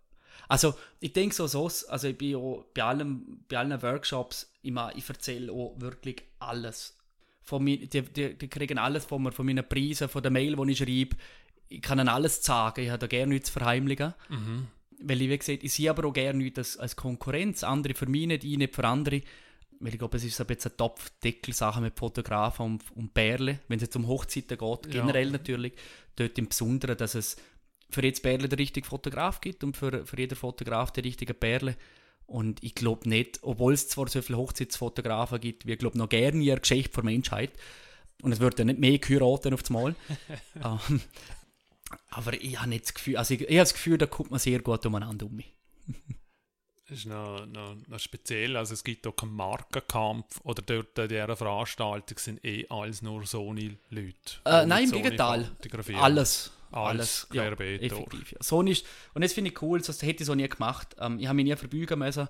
Also, 0.49 0.73
ich 0.99 1.13
denke 1.13 1.33
so, 1.35 1.47
so, 1.47 1.65
also 1.87 2.07
ich 2.07 2.17
bin 2.17 2.35
auch 2.35 2.65
bei, 2.73 2.83
allem, 2.83 3.45
bei 3.47 3.57
allen 3.59 3.81
Workshops 3.81 4.51
immer, 4.63 4.93
ich 4.95 5.07
erzähle 5.07 5.51
auch 5.53 5.75
wirklich 5.79 6.23
alles. 6.39 6.97
Von 7.43 7.63
mir, 7.63 7.77
die, 7.77 8.01
die, 8.01 8.37
die 8.37 8.47
kriegen 8.47 8.77
alles 8.77 9.05
von 9.05 9.23
mir, 9.23 9.31
von 9.31 9.45
meinen 9.45 9.67
Preisen, 9.67 10.07
von 10.09 10.21
der 10.21 10.31
Mail, 10.31 10.55
die 10.55 10.71
ich 10.71 10.77
schreibe. 10.77 11.17
Ich 11.69 11.81
kann 11.81 11.99
ihnen 11.99 12.09
alles 12.09 12.43
sagen, 12.43 12.81
ich 12.81 12.89
habe 12.89 12.99
da 12.99 13.07
gerne 13.07 13.33
nichts 13.33 13.51
zu 13.51 13.59
verheimlichen. 13.59 14.13
Mhm. 14.29 14.67
Weil 15.03 15.21
ich, 15.21 15.29
wie 15.29 15.37
gesagt, 15.37 15.63
ich 15.63 15.73
sehe 15.73 15.89
aber 15.89 16.07
auch 16.07 16.13
gerne 16.13 16.37
nichts 16.37 16.59
als, 16.59 16.77
als 16.77 16.95
Konkurrenz. 16.95 17.63
Andere 17.63 17.93
für 17.95 18.05
mich 18.05 18.27
nicht, 18.27 18.43
ich 18.43 18.57
nicht 18.57 18.75
für 18.75 18.87
andere. 18.87 19.21
Weil 19.79 19.93
ich 19.93 19.97
glaube, 19.99 20.17
es 20.17 20.23
ist 20.23 20.35
so 20.37 20.43
ein 20.43 20.47
bisschen 20.47 20.71
eine 20.71 20.77
Topfdeckel-Sache 20.77 21.81
mit 21.81 21.97
Fotografen 21.97 22.65
und, 22.65 22.83
und 22.95 23.13
Perle. 23.13 23.59
Wenn 23.67 23.77
es 23.77 23.83
jetzt 23.83 23.95
um 23.95 24.05
Hochzeiten 24.07 24.57
geht, 24.57 24.93
Ja. 24.93 25.01
generell 25.01 25.31
natürlich, 25.31 25.73
dort 26.15 26.37
im 26.37 26.49
Besonderen, 26.49 26.97
dass 26.97 27.15
es 27.15 27.37
für 27.89 28.03
jedes 28.03 28.21
Perle 28.21 28.47
den 28.47 28.59
richtigen 28.59 28.85
Fotograf 28.85 29.41
gibt 29.41 29.63
und 29.63 29.75
für, 29.75 30.05
für 30.05 30.19
jeden 30.19 30.35
Fotograf 30.35 30.91
die 30.91 31.01
richtige 31.01 31.33
Perle. 31.33 31.75
Und 32.32 32.63
ich 32.63 32.75
glaube 32.75 33.09
nicht, 33.09 33.39
obwohl 33.41 33.73
es 33.73 33.89
zwar 33.89 34.07
so 34.07 34.21
viele 34.21 34.38
Hochzeitsfotografen 34.38 35.41
gibt, 35.41 35.65
wie 35.65 35.73
ich 35.73 35.79
glaube 35.79 35.97
noch 35.97 36.07
gerne 36.07 36.41
ihr 36.41 36.57
Geschichte 36.57 36.93
der 36.93 37.03
Menschheit. 37.03 37.51
Und 38.21 38.32
es 38.32 38.39
wird 38.39 38.57
ja 38.57 38.63
nicht 38.63 38.79
mehr 38.79 38.97
geheiratet 38.99 39.53
auf 39.53 39.63
das 39.63 39.69
Mal. 39.69 39.95
ähm, 40.55 41.01
aber 42.09 42.34
ich 42.41 42.57
habe 42.57 42.69
nicht 42.69 42.86
das 42.86 42.93
Gefühl, 42.93 43.17
also 43.17 43.34
ich, 43.34 43.41
ich 43.41 43.47
habe 43.49 43.57
das 43.57 43.73
Gefühl, 43.73 43.97
da 43.97 44.05
kommt 44.05 44.32
man 44.32 44.39
sehr 44.39 44.59
gut 44.59 44.86
umeinander 44.86 45.25
um 45.25 45.36
mich. 45.36 45.53
Das 46.88 46.99
ist 46.99 47.05
noch, 47.05 47.45
noch, 47.47 47.75
noch 47.88 47.99
speziell. 47.99 48.55
Also 48.55 48.75
es 48.75 48.84
gibt 48.86 49.05
auch 49.07 49.15
keinen 49.15 49.36
Markenkampf 49.36 50.39
oder 50.45 50.61
dort 50.61 50.97
in 50.99 51.09
dieser 51.09 51.36
Veranstaltung 51.36 52.17
sind 52.17 52.45
eh 52.45 52.65
alles 52.69 53.01
nur 53.01 53.25
Sony-Leute. 53.25 54.15
Äh, 54.45 54.65
nein, 54.65 54.86
im 54.86 54.91
Gegenteil. 54.91 55.51
fotografieren. 55.57 56.01
Alles. 56.72 57.28
Alles 57.28 57.28
ja, 57.34 57.43
querbeet 57.43 57.82
durch. 57.82 57.91
effektiv. 57.91 58.32
Ja. 58.32 58.38
Sony 58.41 58.72
ist, 58.72 58.86
und 59.13 59.24
das 59.24 59.34
finde 59.34 59.51
ich 59.51 59.61
cool, 59.61 59.82
das 59.82 60.01
hätte 60.01 60.24
ich 60.24 60.28
so 60.28 60.36
nie 60.36 60.47
gemacht. 60.47 60.95
Ähm, 60.99 61.19
ich 61.19 61.28
habe 61.28 61.36
mich 61.36 61.45
nie 61.45 61.55
verbeugen 61.55 61.99
müssen. 61.99 62.28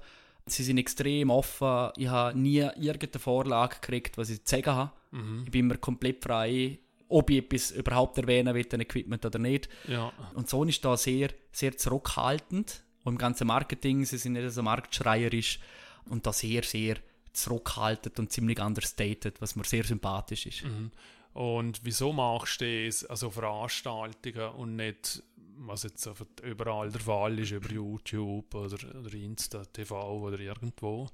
Sie 0.47 0.63
sind 0.63 0.77
extrem 0.79 1.29
offen. 1.29 1.91
Ich 1.97 2.07
habe 2.07 2.37
nie 2.37 2.59
irgendeine 2.59 3.19
Vorlage 3.19 3.75
gekriegt, 3.75 4.17
was 4.17 4.29
ich 4.29 4.43
zu 4.43 4.55
sagen 4.55 4.71
habe. 4.75 4.91
Mhm. 5.11 5.43
Ich 5.45 5.51
bin 5.51 5.65
immer 5.65 5.77
komplett 5.77 6.23
frei, 6.23 6.79
ob 7.07 7.29
ich 7.29 7.37
etwas 7.37 7.71
überhaupt 7.71 8.17
erwähnen 8.17 8.53
will, 8.55 8.65
ein 8.71 8.81
Equipment 8.81 9.25
oder 9.25 9.37
nicht. 9.39 9.69
Ja, 9.87 10.11
Und 10.33 10.49
Sony 10.49 10.71
ist 10.71 10.83
da 10.83 10.97
sehr, 10.97 11.29
sehr 11.51 11.77
zurückhaltend. 11.77 12.83
Und 13.03 13.13
im 13.13 13.17
ganzen 13.17 13.47
Marketing, 13.47 14.05
sie 14.05 14.17
sind 14.17 14.33
nicht 14.33 14.51
so 14.51 14.63
marktschreierisch 14.63 15.59
und 16.05 16.25
da 16.25 16.33
sehr, 16.33 16.63
sehr 16.63 16.97
zurückhaltend 17.33 18.19
und 18.19 18.31
ziemlich 18.31 18.59
understated, 18.59 19.41
was 19.41 19.55
mir 19.55 19.63
sehr 19.63 19.83
sympathisch 19.83 20.45
ist. 20.45 20.63
mhm. 20.63 20.91
Und 21.33 21.81
wieso 21.83 22.11
machst 22.11 22.61
du 22.61 22.85
das, 22.85 23.05
also 23.05 23.29
Veranstaltungen 23.29 24.49
und 24.51 24.75
nicht, 24.75 25.23
was 25.57 25.83
jetzt 25.83 26.09
überall 26.43 26.91
der 26.91 27.01
Fall 27.01 27.39
ist, 27.39 27.51
über 27.51 27.69
YouTube 27.69 28.53
oder, 28.53 28.77
oder 28.99 29.13
Insta, 29.13 29.63
TV 29.65 30.19
oder 30.19 30.39
irgendwo? 30.39 31.07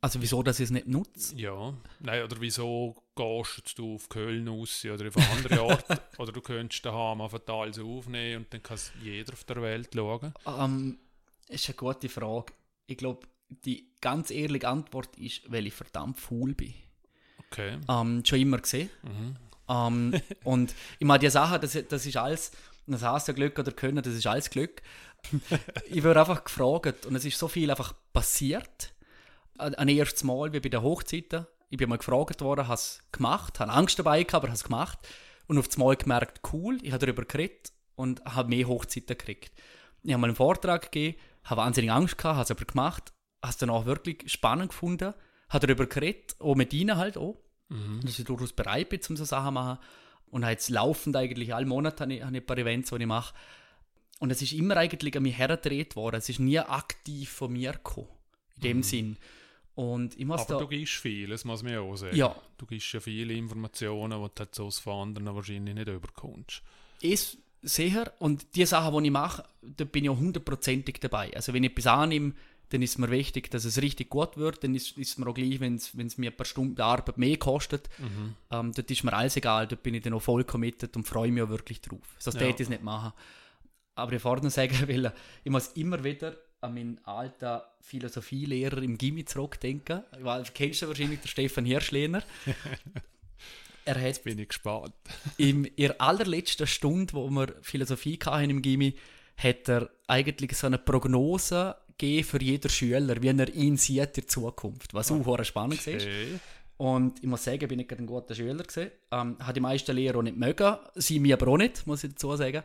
Also 0.00 0.22
wieso, 0.22 0.42
dass 0.44 0.60
ich 0.60 0.64
es 0.64 0.70
nicht 0.70 0.86
nutze? 0.86 1.34
Ja, 1.36 1.74
nein, 1.98 2.22
oder 2.22 2.40
wieso 2.40 2.94
gehst 3.16 3.76
du 3.78 3.96
auf 3.96 4.08
Köln 4.08 4.46
raus 4.46 4.84
oder 4.84 5.08
auf 5.08 5.16
andere 5.16 5.62
Orte? 5.64 6.00
oder 6.18 6.30
du 6.30 6.40
könntest 6.40 6.86
daheim 6.86 7.20
einfach 7.20 7.40
alles 7.48 7.80
aufnehmen 7.80 8.44
und 8.44 8.54
dann 8.54 8.62
kann 8.62 8.78
jeder 9.02 9.32
auf 9.32 9.42
der 9.42 9.60
Welt 9.60 9.90
schauen? 9.92 10.32
Um, 10.44 10.54
ähm, 10.60 10.98
ist 11.48 11.68
eine 11.68 11.76
gute 11.76 12.08
Frage. 12.08 12.52
Ich 12.86 12.96
glaube, 12.96 13.26
die 13.48 13.90
ganz 14.00 14.30
ehrliche 14.30 14.68
Antwort 14.68 15.16
ist, 15.16 15.50
weil 15.50 15.66
ich 15.66 15.74
verdammt 15.74 16.18
faul 16.18 16.54
bin. 16.54 16.74
Okay. 17.50 17.78
Ähm, 17.88 18.22
schon 18.24 18.40
immer 18.40 18.58
gesehen. 18.58 18.90
Mhm. 19.02 19.36
Ähm, 19.68 20.20
und 20.44 20.74
ich 20.98 21.06
meine, 21.06 21.20
die 21.20 21.30
Sache, 21.30 21.58
das, 21.58 21.78
das 21.88 22.06
ist 22.06 22.16
alles, 22.16 22.52
das 22.86 23.02
heißt 23.02 23.28
ja 23.28 23.34
Glück 23.34 23.58
oder 23.58 23.72
Können, 23.72 24.02
das 24.02 24.14
ist 24.14 24.26
alles 24.26 24.50
Glück. 24.50 24.82
ich 25.86 26.04
wurde 26.04 26.20
einfach 26.20 26.44
gefragt 26.44 27.06
und 27.06 27.14
es 27.16 27.24
ist 27.24 27.38
so 27.38 27.48
viel 27.48 27.70
einfach 27.70 27.92
passiert 28.12 28.92
ein 29.58 29.88
erstes 29.88 30.24
Mal 30.24 30.52
wie 30.52 30.60
bei 30.60 30.68
den 30.68 30.82
Hochzeiten. 30.82 31.46
Ich 31.70 31.78
bin 31.78 31.88
mal 31.88 31.98
gefragt 31.98 32.40
worden, 32.40 32.66
habe 32.66 32.74
es 32.74 33.02
gemacht, 33.12 33.60
habe 33.60 33.72
Angst 33.72 33.98
dabei 33.98 34.22
gehabt, 34.22 34.34
aber 34.34 34.48
habe 34.48 34.56
es 34.56 34.64
gemacht. 34.64 34.98
Und 35.46 35.58
auf 35.58 35.68
das 35.68 35.76
Mal 35.76 35.96
gemerkt, 35.96 36.40
cool, 36.52 36.78
ich 36.82 36.92
habe 36.92 37.04
darüber 37.04 37.24
geredet 37.24 37.72
und 37.96 38.24
habe 38.24 38.48
mehr 38.48 38.68
Hochzeiten 38.68 39.18
gekriegt. 39.18 39.52
Ich 40.02 40.12
habe 40.12 40.20
mal 40.20 40.28
einen 40.28 40.36
Vortrag 40.36 40.82
gegeben, 40.82 41.18
habe 41.44 41.60
wahnsinnig 41.60 41.90
Angst 41.90 42.18
gehabt, 42.18 42.36
habe 42.36 42.44
es 42.44 42.50
aber 42.50 42.64
gemacht, 42.64 43.12
habe 43.42 43.50
es 43.50 43.56
dann 43.56 43.70
auch 43.70 43.86
wirklich 43.86 44.30
spannend 44.30 44.70
gefunden, 44.70 45.14
habe 45.48 45.66
darüber 45.66 45.86
geredet, 45.86 46.36
auch 46.38 46.54
mit 46.54 46.72
ihnen 46.72 46.96
halt 46.96 47.16
auch, 47.16 47.36
mhm. 47.68 48.00
dass 48.02 48.18
ich 48.18 48.24
durchaus 48.24 48.52
bereit 48.52 48.88
bin, 48.88 49.00
um 49.08 49.16
so 49.16 49.24
Sachen 49.24 49.48
zu 49.48 49.52
machen. 49.52 49.78
Und 50.30 50.42
habe 50.42 50.52
jetzt 50.52 50.68
laufend 50.68 51.16
eigentlich, 51.16 51.54
alle 51.54 51.64
Monate 51.64 52.02
habe 52.02 52.14
ich, 52.14 52.22
habe 52.22 52.36
ich 52.36 52.42
ein 52.42 52.46
paar 52.46 52.58
Events, 52.58 52.90
die 52.90 52.96
ich 52.96 53.06
mache. 53.06 53.34
Und 54.18 54.30
es 54.30 54.42
ist 54.42 54.52
immer 54.52 54.76
eigentlich 54.76 55.16
an 55.16 55.22
mich 55.22 55.38
hergedreht 55.38 55.96
worden. 55.96 56.16
Es 56.16 56.28
ist 56.28 56.38
nie 56.38 56.58
aktiv 56.58 57.30
von 57.30 57.52
mir 57.52 57.72
gekommen, 57.72 58.08
in 58.56 58.62
dem 58.62 58.76
mhm. 58.78 58.82
Sinn. 58.82 59.16
Und 59.74 60.18
ich 60.18 60.26
muss 60.26 60.40
Aber 60.40 60.54
da, 60.54 60.58
du 60.58 60.66
gibst 60.66 60.94
viel, 60.94 61.28
das 61.28 61.44
muss 61.44 61.62
man 61.62 61.72
ja 61.72 61.80
auch 61.80 61.94
sagen. 61.94 62.16
Ja. 62.16 62.34
Du 62.58 62.66
gibst 62.66 62.92
ja 62.92 62.98
viele 62.98 63.32
Informationen, 63.34 64.20
die 64.20 64.28
du 64.34 64.40
halt 64.40 64.54
so 64.54 64.70
von 64.70 65.08
anderen 65.08 65.34
wahrscheinlich 65.36 65.74
nicht 65.74 65.88
überkommst. 65.88 66.62
Ist 67.00 67.38
sicher. 67.62 68.12
Und 68.18 68.56
die 68.56 68.66
Sachen, 68.66 69.00
die 69.00 69.06
ich 69.06 69.12
mache, 69.12 69.44
da 69.62 69.84
bin 69.84 70.04
ich 70.04 70.10
auch 70.10 70.18
hundertprozentig 70.18 70.98
dabei. 71.00 71.32
Also 71.34 71.54
wenn 71.54 71.62
ich 71.62 71.70
etwas 71.70 71.86
annehme, 71.86 72.34
dann 72.70 72.82
ist 72.82 72.98
mir 72.98 73.10
wichtig, 73.10 73.50
dass 73.50 73.64
es 73.64 73.80
richtig 73.80 74.10
gut 74.10 74.36
wird. 74.36 74.62
Dann 74.62 74.74
ist, 74.74 74.98
es 74.98 75.16
mir 75.16 75.26
auch 75.26 75.34
gleich, 75.34 75.60
wenn 75.60 75.76
es 75.76 76.18
mir 76.18 76.30
ein 76.30 76.36
paar 76.36 76.46
Stunden 76.46 76.80
Arbeit 76.80 77.18
mehr 77.18 77.36
kostet. 77.36 77.88
Mhm. 77.98 78.34
Ähm, 78.50 78.72
dort 78.72 78.90
ist 78.90 79.04
mir 79.04 79.12
alles 79.12 79.36
egal. 79.36 79.66
Dort 79.66 79.82
bin 79.82 79.94
ich 79.94 80.02
dann 80.02 80.12
auch 80.12 80.22
voll 80.22 80.44
committed 80.44 80.94
und 80.96 81.04
freue 81.04 81.32
mich 81.32 81.42
auch 81.42 81.48
wirklich 81.48 81.80
drauf. 81.80 82.16
Sonst 82.18 82.40
ja. 82.40 82.42
hätte 82.42 82.62
ich 82.62 82.66
es 82.66 82.68
nicht 82.68 82.82
machen. 82.82 83.12
Aber 83.94 84.12
ich 84.12 84.22
vorne 84.22 84.50
sagen 84.50 84.86
will, 84.86 85.10
ich 85.44 85.50
muss 85.50 85.68
immer 85.68 86.04
wieder 86.04 86.36
an 86.60 86.74
meinen 86.74 87.04
alten 87.04 87.60
Philosophielehrer 87.80 88.82
im 88.82 88.98
Gimmi 88.98 89.24
zurückdenken. 89.24 90.02
Weil, 90.20 90.44
kennst 90.54 90.82
du 90.82 90.88
wahrscheinlich 90.88 91.20
den 91.20 91.28
Stefan 91.28 91.64
Hirschlehner? 91.64 92.22
er 93.84 93.94
hat 93.94 94.02
Jetzt 94.02 94.24
bin 94.24 94.38
ich 94.38 94.48
gespannt. 94.48 94.94
in 95.36 95.70
der 95.78 96.00
allerletzten 96.00 96.66
Stunde, 96.66 97.14
wo 97.14 97.30
wir 97.30 97.54
Philosophie 97.62 98.18
hatten 98.24 98.50
im 98.50 98.62
Gimmi, 98.62 98.94
hat 99.36 99.68
er 99.68 99.88
eigentlich 100.06 100.56
so 100.56 100.66
eine 100.66 100.78
Prognose 100.78 101.76
gegeben 101.98 102.24
für 102.24 102.42
jeden 102.42 102.70
Schüler, 102.70 103.20
wie 103.20 103.28
er 103.28 103.54
ihn 103.54 103.76
sieht 103.76 104.08
in 104.08 104.12
der 104.14 104.28
Zukunft, 104.28 104.94
was 104.94 105.10
auch 105.10 105.26
okay. 105.26 105.44
spannend 105.44 105.86
ist. 105.86 106.06
Und 106.76 107.18
ich 107.18 107.28
muss 107.28 107.42
sagen, 107.42 107.66
bin 107.68 107.80
ich 107.80 107.90
ein 107.90 108.06
guter 108.06 108.34
Schüler 108.34 108.62
gewesen. 108.62 108.92
Ähm, 109.10 109.36
hat 109.40 109.56
die 109.56 109.60
meisten 109.60 109.96
Lehrer 109.96 110.18
auch 110.18 110.22
nicht 110.22 110.36
mögen, 110.36 110.76
sie 110.94 111.18
mir 111.18 111.34
aber 111.34 111.48
auch 111.48 111.56
nicht, 111.56 111.86
muss 111.86 112.04
ich 112.04 112.10
dazu 112.10 112.36
sagen. 112.36 112.62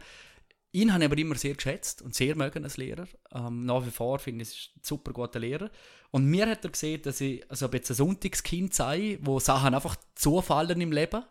Ihn 0.71 0.93
habe 0.93 1.03
ich 1.03 1.11
aber 1.11 1.19
immer 1.19 1.35
sehr 1.35 1.55
geschätzt 1.55 2.01
und 2.01 2.15
sehr 2.15 2.35
mögen 2.35 2.63
als 2.63 2.77
Lehrer. 2.77 3.07
Ähm, 3.33 3.65
nach 3.65 3.85
wie 3.85 3.91
vor 3.91 4.19
finde 4.19 4.43
ich, 4.43 4.49
es 4.49 4.69
ein 4.75 4.81
super 4.83 5.13
guter 5.13 5.39
Lehrer. 5.39 5.69
Und 6.11 6.25
mir 6.25 6.47
hat 6.47 6.63
er 6.63 6.71
gesehen, 6.71 7.01
dass 7.01 7.21
ich 7.21 7.49
also 7.49 7.67
jetzt 7.71 7.89
ein 7.89 7.95
Sonntagskind 7.95 8.73
sei, 8.73 9.17
wo 9.21 9.39
Sachen 9.39 9.73
einfach 9.73 9.95
zufallen 10.15 10.79
im 10.79 10.91
Leben. 10.91 11.23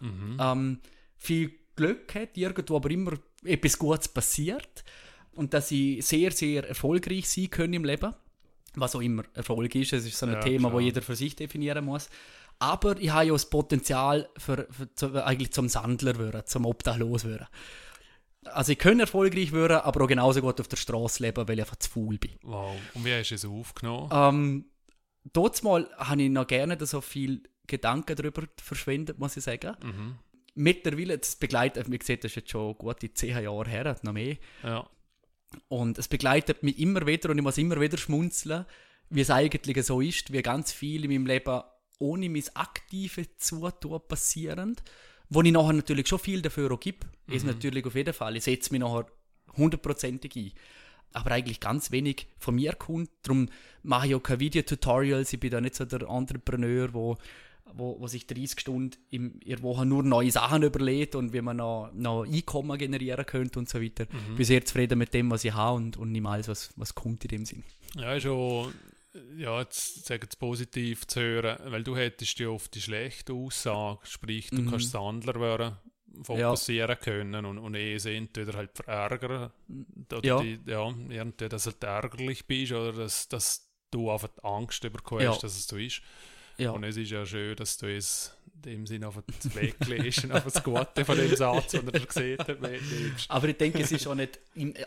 Mhm. 0.00 0.36
Ähm, 0.40 0.80
viel 1.16 1.52
Glück 1.76 2.14
hat, 2.14 2.36
irgendwo 2.36 2.76
aber 2.76 2.90
immer 2.90 3.12
etwas 3.44 3.78
Gutes 3.78 4.08
passiert. 4.08 4.84
Und 5.32 5.54
dass 5.54 5.70
ich 5.70 6.04
sehr, 6.04 6.32
sehr 6.32 6.68
erfolgreich 6.68 7.28
sein 7.28 7.50
kann 7.50 7.72
im 7.72 7.84
Leben. 7.84 8.14
Was 8.74 8.94
auch 8.94 9.00
immer 9.00 9.24
Erfolg 9.34 9.74
ist. 9.74 9.92
Es 9.92 10.06
ist 10.06 10.18
so 10.18 10.26
ein 10.26 10.32
ja, 10.32 10.40
Thema, 10.40 10.70
das 10.70 10.82
jeder 10.82 11.02
für 11.02 11.16
sich 11.16 11.34
definieren 11.34 11.84
muss. 11.84 12.08
Aber 12.58 12.98
ich 12.98 13.10
habe 13.10 13.26
ja 13.26 13.32
das 13.32 13.48
Potenzial 13.48 14.28
für, 14.36 14.68
für, 14.70 14.88
für 14.94 15.24
eigentlich 15.24 15.52
zum 15.52 15.68
Sandler 15.68 16.18
werden, 16.18 16.42
zum 16.44 16.66
Obdachlos 16.66 17.24
werden. 17.24 17.46
Also 18.44 18.72
ich 18.72 18.78
könnte 18.78 19.02
erfolgreich 19.02 19.52
werden, 19.52 19.78
aber 19.78 20.04
auch 20.04 20.08
genauso 20.08 20.40
gut 20.40 20.60
auf 20.60 20.68
der 20.68 20.76
Straße 20.76 21.22
leben, 21.22 21.46
weil 21.48 21.58
ich 21.58 21.64
einfach 21.64 21.76
zu 21.76 21.90
faul 21.90 22.18
bin. 22.18 22.32
Wow. 22.42 22.76
Und 22.94 23.04
wie 23.04 23.12
hast 23.12 23.30
du 23.30 23.34
es 23.34 23.44
aufgenommen? 23.44 24.10
Ähm, 24.12 24.64
dort 25.32 25.62
mal 25.62 25.88
habe 25.96 26.22
ich 26.22 26.30
noch 26.30 26.46
gerne 26.46 26.78
so 26.86 27.00
viel 27.00 27.42
Gedanken 27.66 28.16
darüber 28.16 28.42
verschwendet, 28.62 29.18
muss 29.18 29.36
ich 29.36 29.44
sagen. 29.44 29.76
Mhm. 29.82 30.18
Mittlerweile, 30.54 31.16
das 31.16 31.36
begleitet, 31.36 31.90
wie 31.90 31.98
gesagt, 31.98 32.24
das 32.24 32.32
ist 32.32 32.36
jetzt 32.36 32.50
schon 32.50 32.76
gute 32.76 33.12
zehn 33.14 33.42
Jahre 33.42 33.68
her, 33.68 33.96
noch 34.02 34.12
mehr. 34.12 34.36
Ja. 34.62 34.88
Und 35.68 35.98
es 35.98 36.08
begleitet 36.08 36.62
mich 36.62 36.78
immer 36.78 37.06
wieder 37.06 37.30
und 37.30 37.38
ich 37.38 37.44
muss 37.44 37.58
immer 37.58 37.80
wieder 37.80 37.98
schmunzeln, 37.98 38.66
wie 39.08 39.20
es 39.20 39.30
eigentlich 39.30 39.84
so 39.84 40.00
ist, 40.00 40.32
wie 40.32 40.42
ganz 40.42 40.72
viel 40.72 41.04
in 41.04 41.10
meinem 41.10 41.26
Leben 41.26 41.62
ohne 41.98 42.28
mein 42.28 42.44
aktive 42.54 43.36
Zutun 43.36 44.00
passieren 44.06 44.76
wo 45.30 45.42
ich 45.42 45.52
nachher 45.52 45.72
natürlich 45.72 46.08
schon 46.08 46.18
viel 46.18 46.42
dafür 46.42 46.70
auch 46.72 46.80
gebe, 46.80 47.06
mhm. 47.26 47.34
ist 47.34 47.46
natürlich 47.46 47.86
auf 47.86 47.94
jeden 47.94 48.12
Fall. 48.12 48.36
Ich 48.36 48.44
setze 48.44 48.72
mich 48.72 48.80
nachher 48.80 49.06
hundertprozentig 49.56 50.36
ein. 50.36 50.52
Aber 51.12 51.30
eigentlich 51.32 51.60
ganz 51.60 51.90
wenig 51.90 52.26
von 52.38 52.56
mir 52.56 52.72
kommt. 52.74 53.10
Darum 53.22 53.48
mache 53.82 54.08
ich 54.08 54.14
auch 54.14 54.22
keine 54.22 54.40
Videotutorials. 54.40 55.32
Ich 55.32 55.40
bin 55.40 55.50
da 55.50 55.60
nicht 55.60 55.74
so 55.74 55.84
der 55.84 56.02
Entrepreneur, 56.02 56.92
wo, 56.92 57.16
wo, 57.74 58.00
wo 58.00 58.06
sich 58.06 58.26
30 58.26 58.60
Stunden 58.60 58.98
in 59.10 59.40
der 59.40 59.62
Woche 59.62 59.86
nur 59.86 60.02
neue 60.02 60.30
Sachen 60.30 60.62
überlegt 60.62 61.14
und 61.14 61.32
wie 61.32 61.40
man 61.40 61.58
noch, 61.58 61.90
noch 61.92 62.24
Einkommen 62.24 62.78
generieren 62.78 63.24
könnte 63.26 63.58
und 63.58 63.68
so 63.68 63.80
weiter. 63.80 64.06
Mhm. 64.10 64.36
Bin 64.36 64.44
sehr 64.44 64.64
zufrieden 64.64 64.98
mit 64.98 65.14
dem, 65.14 65.30
was 65.30 65.44
ich 65.44 65.54
habe 65.54 65.76
und, 65.76 65.96
und 65.96 66.12
nicht 66.12 66.26
alles, 66.26 66.48
was, 66.48 66.72
was 66.76 66.94
kommt 66.94 67.24
in 67.24 67.28
dem 67.28 67.44
Sinn. 67.44 67.64
Ja, 67.96 68.18
schon 68.20 68.72
ja, 69.36 69.58
jetzt 69.60 70.06
sagen 70.06 70.26
es 70.28 70.36
positiv 70.36 71.06
zu 71.06 71.20
hören, 71.20 71.58
weil 71.72 71.82
du 71.82 71.96
hättest 71.96 72.38
ja 72.38 72.48
oft 72.48 72.74
die 72.74 72.80
schlechte 72.80 73.32
Aussage, 73.32 73.98
sprich, 74.04 74.50
du 74.50 74.62
mhm. 74.62 74.70
kannst 74.70 74.92
Sandler 74.92 75.40
werden, 75.40 75.76
fokussieren 76.22 76.90
ja. 76.90 76.94
können 76.96 77.44
und, 77.44 77.58
und 77.58 77.74
eh 77.74 77.96
entweder 77.96 78.56
halt 78.56 78.70
verärgern 78.74 79.50
oder 80.12 80.24
ja. 80.24 80.40
Die, 80.40 80.60
ja, 80.66 80.86
irgendwie, 81.08 81.48
dass 81.48 81.64
du 81.64 81.70
halt 81.70 81.84
ärgerlich 81.84 82.46
bist 82.46 82.72
oder 82.72 82.92
dass, 82.92 83.28
dass 83.28 83.68
du 83.90 84.10
einfach 84.10 84.30
Angst 84.42 84.82
bekommst, 84.82 85.24
ja. 85.24 85.32
dass 85.32 85.56
es 85.56 85.66
so 85.66 85.76
ist. 85.76 86.02
Ja. 86.60 86.72
Und 86.72 86.84
es 86.84 86.96
ist 86.96 87.10
ja 87.10 87.24
schön, 87.24 87.56
dass 87.56 87.78
du 87.78 87.86
es 87.86 88.36
in 88.56 88.62
dem 88.62 88.86
Sinne 88.86 89.08
auf 89.08 89.14
den 89.16 89.54
Weg 89.54 89.76
legst 89.86 90.24
und 90.24 90.32
auf 90.32 90.44
das 90.44 90.62
Gute 90.62 91.04
von 91.04 91.16
dem 91.16 91.34
Satz, 91.34 91.72
den 91.72 91.88
er 91.88 92.00
gesehen 92.00 92.38
hat. 92.38 92.58
Aber 93.28 93.48
ich 93.48 93.56
denke, 93.56 93.80
es 93.80 93.92
ist 93.92 94.06
auch 94.06 94.14
nicht, 94.14 94.38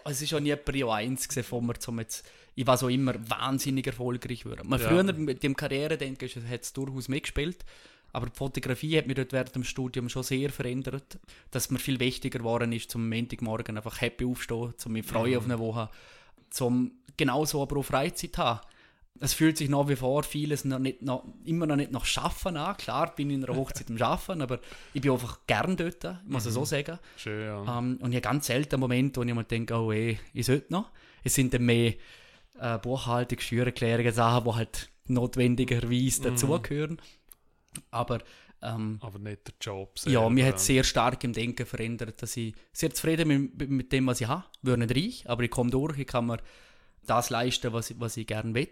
es 0.05 0.21
ist 0.21 0.33
auch 0.33 0.39
nie 0.39 0.55
Prio 0.55 0.91
1 0.91 1.27
gewesen, 1.27 1.43
von 1.43 1.65
mir, 1.65 1.73
um 1.87 1.99
jetzt 1.99 2.25
ich 2.55 2.67
war 2.67 2.77
so 2.77 2.87
immer 2.87 3.15
wahnsinnig 3.27 3.87
erfolgreich 3.87 4.43
geworden. 4.43 4.67
Man 4.67 4.79
ja. 4.79 4.87
Früher 4.87 5.03
mit 5.03 5.41
dem 5.41 5.55
Karrieredenken 5.55 6.29
hat 6.47 6.61
es 6.61 6.73
durchaus 6.73 7.07
mitgespielt, 7.07 7.65
aber 8.11 8.27
die 8.27 8.35
Fotografie 8.35 8.97
hat 8.97 9.07
mich 9.07 9.15
dort 9.15 9.33
während 9.33 9.55
dem 9.55 9.63
Studium 9.63 10.07
schon 10.07 10.21
sehr 10.21 10.51
verändert, 10.51 11.17
dass 11.49 11.71
mir 11.71 11.79
viel 11.79 11.99
wichtiger 11.99 12.39
geworden 12.39 12.71
ist, 12.71 12.91
zum 12.91 13.09
Montagmorgen 13.09 13.75
einfach 13.75 14.01
happy 14.01 14.25
aufstehen, 14.25 14.73
zum 14.77 14.93
mich 14.93 15.05
freuen 15.05 15.31
mhm. 15.31 15.37
auf 15.37 15.45
eine 15.45 15.59
Woche, 15.59 15.89
zum 16.51 16.91
genauso 17.17 17.63
aber 17.63 17.77
auch 17.77 17.83
Freizeit 17.83 18.37
haben. 18.37 18.59
Es 19.19 19.33
fühlt 19.33 19.57
sich 19.57 19.69
nach 19.69 19.87
wie 19.87 19.95
vor 19.95 20.23
vieles 20.23 20.65
noch 20.65 20.79
nicht, 20.79 21.01
noch, 21.01 21.23
immer 21.45 21.65
noch 21.65 21.75
nicht 21.75 21.91
nach 21.91 22.03
Schaffen 22.03 22.57
an. 22.57 22.75
Klar 22.77 23.15
bin 23.15 23.29
ich 23.29 23.35
in 23.35 23.45
einer 23.45 23.55
Hochzeit 23.55 23.89
am 23.89 23.97
Schaffen, 23.97 24.41
aber 24.41 24.59
ich 24.93 25.01
bin 25.01 25.11
einfach 25.11 25.39
gern 25.47 25.77
dort, 25.77 26.03
muss 26.25 26.45
ich 26.45 26.49
mhm. 26.49 26.55
so 26.55 26.65
sagen. 26.65 26.99
Schön, 27.15 27.45
ja. 27.45 27.79
Ähm, 27.79 27.99
und 28.01 28.11
ich 28.11 28.17
habe 28.17 28.21
ganz 28.21 28.47
selten 28.47 28.79
Momente, 28.79 29.21
wo 29.21 29.23
ich 29.23 29.33
mir 29.33 29.43
denke, 29.43 29.75
oh 29.75 29.91
ey, 29.91 30.19
ich 30.33 30.45
sollte 30.45 30.73
noch. 30.73 30.89
Es 31.23 31.35
sind 31.35 31.53
dann 31.53 31.63
mehr 31.63 31.93
äh, 32.59 32.77
Buchhaltung, 32.79 33.39
Steuererklärungen, 33.39 34.11
Sachen, 34.11 34.45
die 34.45 34.55
halt 34.55 34.89
notwendigerweise 35.07 36.21
mhm. 36.21 36.23
dazugehören. 36.23 37.01
Aber, 37.91 38.19
ähm, 38.61 38.99
aber 39.01 39.19
nicht 39.19 39.47
der 39.47 39.53
Job 39.61 39.99
selber. 39.99 40.21
Ja, 40.21 40.29
mir 40.29 40.45
hat 40.45 40.55
es 40.55 40.65
sehr 40.65 40.83
stark 40.83 41.23
im 41.23 41.33
Denken 41.33 41.65
verändert, 41.65 42.21
dass 42.21 42.35
ich 42.35 42.55
sehr 42.71 42.93
zufrieden 42.93 43.27
bin 43.27 43.51
mit, 43.55 43.69
mit 43.69 43.91
dem, 43.91 44.07
was 44.07 44.21
ich 44.21 44.27
habe. 44.27 44.43
Ich 44.55 44.61
bin 44.61 44.79
nicht 44.79 44.95
reich, 44.95 45.29
aber 45.29 45.43
ich 45.43 45.51
komme 45.51 45.71
durch, 45.71 45.97
ich 45.97 46.07
kann 46.07 46.25
mir 46.25 46.39
das 47.05 47.29
leisten, 47.29 47.73
was, 47.73 47.99
was 47.99 48.17
ich 48.17 48.27
gerne 48.27 48.53
will. 48.53 48.69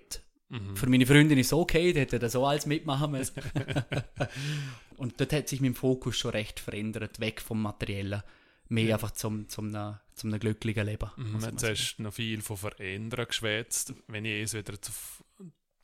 Mhm. 0.51 0.75
Für 0.75 0.89
meine 0.89 1.05
Freundin 1.05 1.37
ist 1.39 1.47
es 1.47 1.53
okay, 1.53 1.93
die 1.93 1.99
hätte 2.01 2.19
das 2.19 2.33
so 2.33 2.45
alles 2.45 2.65
mitmachen 2.65 3.11
müssen. 3.11 3.35
Und 4.97 5.19
dort 5.19 5.33
hat 5.33 5.47
sich 5.47 5.61
mein 5.61 5.73
Fokus 5.73 6.17
schon 6.17 6.31
recht 6.31 6.59
verändert, 6.59 7.19
weg 7.19 7.41
vom 7.41 7.61
Materiellen 7.61 8.21
mehr 8.67 8.85
ja. 8.85 8.95
einfach 8.95 9.11
zum, 9.11 9.49
zum, 9.49 9.73
einem, 9.73 9.97
zum 10.13 10.29
einem 10.29 10.39
glücklichen 10.39 10.85
Leben. 10.85 11.09
Mhm, 11.17 11.39
jetzt 11.41 11.63
hast 11.67 11.95
du 11.97 12.03
noch 12.03 12.13
viel 12.13 12.41
von 12.41 12.57
Verändern 12.57 13.25
geschwätzt. 13.27 13.93
Wenn 14.07 14.25
ich 14.25 14.43
es 14.43 14.53
wieder 14.53 14.73
auf, 14.73 15.23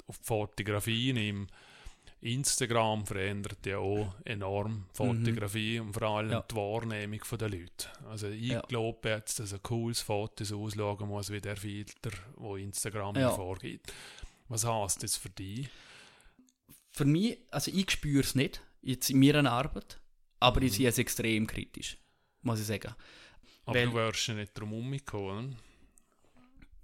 auf 0.07 0.17
die 0.19 0.23
Fotografie 0.25 1.13
nehme, 1.13 1.47
Instagram 2.21 3.05
verändert 3.05 3.65
ja 3.65 3.77
auch 3.77 4.15
enorm 4.25 4.85
Fotografie 4.93 5.79
und 5.79 5.93
vor 5.93 6.03
allem 6.03 6.31
Ja. 6.31 6.45
die 6.49 6.55
Wahrnehmung 6.55 7.21
der 7.39 7.49
Leute. 7.49 7.87
Also 8.09 8.27
ich 8.27 8.47
Ja. 8.51 8.61
glaube 8.61 9.09
jetzt, 9.09 9.39
dass 9.39 9.53
ein 9.53 9.61
cooles 9.63 10.01
Foto 10.01 10.43
so 10.43 10.63
ausschauen 10.63 11.07
muss 11.07 11.29
wie 11.31 11.41
der 11.41 11.57
Filter, 11.57 12.11
wo 12.35 12.55
Instagram 12.55 13.15
Ja. 13.17 13.29
vorgibt. 13.31 13.93
Was 14.49 14.65
heißt 14.65 15.03
das 15.03 15.17
für 15.17 15.29
dich? 15.29 15.67
Für 16.91 17.05
mich, 17.05 17.37
also 17.51 17.71
ich 17.71 17.91
spüre 17.91 18.21
es 18.21 18.35
nicht, 18.35 18.61
jetzt 18.81 19.09
in 19.09 19.19
meiner 19.19 19.51
Arbeit, 19.51 19.99
aber 20.39 20.61
Mhm. 20.61 20.67
ich 20.67 20.73
sehe 20.73 20.89
es 20.89 20.97
extrem 20.97 21.45
kritisch, 21.47 21.97
muss 22.41 22.59
ich 22.59 22.65
sagen. 22.67 22.95
Aber 23.65 23.75
Weil- 23.79 23.85
du 23.87 23.93
wirst 23.93 24.27
ja 24.27 24.33
nicht 24.33 24.57
drum 24.57 24.71
herumkommen. 24.71 25.55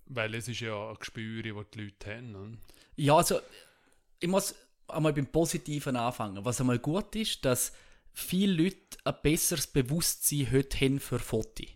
Weil 0.06 0.36
es 0.36 0.48
ist 0.50 0.60
ja 0.60 0.90
ein 0.92 0.96
Gespür, 1.00 1.42
das 1.42 1.66
die 1.74 1.80
Leute 1.82 2.16
haben. 2.18 2.36
oder? 2.36 2.58
Ja, 2.98 3.16
also 3.18 3.40
ich 4.20 4.28
muss 4.28 4.54
einmal 4.88 5.14
beim 5.14 5.28
Positiven 5.28 5.96
anfangen. 5.96 6.44
Was 6.44 6.60
einmal 6.60 6.78
gut 6.80 7.16
ist, 7.16 7.44
dass 7.46 7.72
viele 8.12 8.64
Leute 8.64 8.98
ein 9.06 9.16
besseres 9.24 9.66
Bewusstsein 9.66 10.52
heute 10.52 10.78
haben 10.82 11.00
für 11.00 11.20
Fotos. 11.20 11.68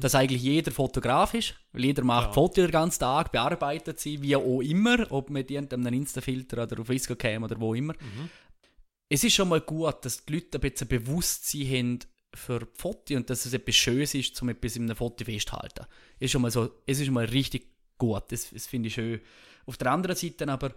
Dass 0.00 0.14
eigentlich 0.14 0.42
jeder 0.42 0.70
Fotograf 0.70 1.32
ist, 1.32 1.54
weil 1.72 1.86
jeder 1.86 2.04
macht 2.04 2.26
Ja. 2.28 2.32
Fotos 2.34 2.56
den 2.64 2.70
ganzen 2.70 3.00
Tag, 3.00 3.32
bearbeitet 3.32 3.98
sie, 3.98 4.20
wie 4.20 4.36
auch 4.36 4.60
immer, 4.60 5.10
ob 5.10 5.30
mit 5.30 5.50
irgendeinem 5.50 5.94
Insta-Filter 5.94 6.64
oder 6.64 6.78
auf 6.80 6.90
Instagram 6.90 7.44
oder 7.44 7.58
wo 7.58 7.72
immer. 7.72 7.94
Es 9.08 9.24
ist 9.24 9.34
schon 9.34 9.48
mal 9.48 9.62
gut, 9.62 10.04
dass 10.04 10.24
die 10.26 10.34
Leute 10.34 10.58
ein 10.58 10.60
bisschen 10.60 10.88
Bewusstsein 10.88 11.66
haben 11.68 11.98
für 12.34 12.58
die 12.60 12.66
Fotos 12.80 13.16
und 13.16 13.30
dass 13.30 13.46
es 13.46 13.52
etwas 13.54 13.74
Schönes 13.74 14.14
ist, 14.14 14.40
um 14.42 14.50
etwas 14.50 14.76
in 14.76 14.84
einem 14.84 14.96
Foto 14.96 15.24
festzuhalten. 15.24 15.86
Ist 16.18 16.32
schon 16.32 16.42
mal 16.42 16.50
so, 16.50 16.70
es 16.86 16.98
ist 16.98 17.06
schon 17.06 17.14
mal 17.14 17.24
richtig 17.24 17.70
gut, 17.96 18.24
das, 18.30 18.50
das 18.50 18.66
finde 18.66 18.88
ich 18.88 18.94
schön. 18.94 19.20
Auf 19.64 19.78
der 19.78 19.90
anderen 19.92 20.16
Seite 20.16 20.46
aber, 20.48 20.74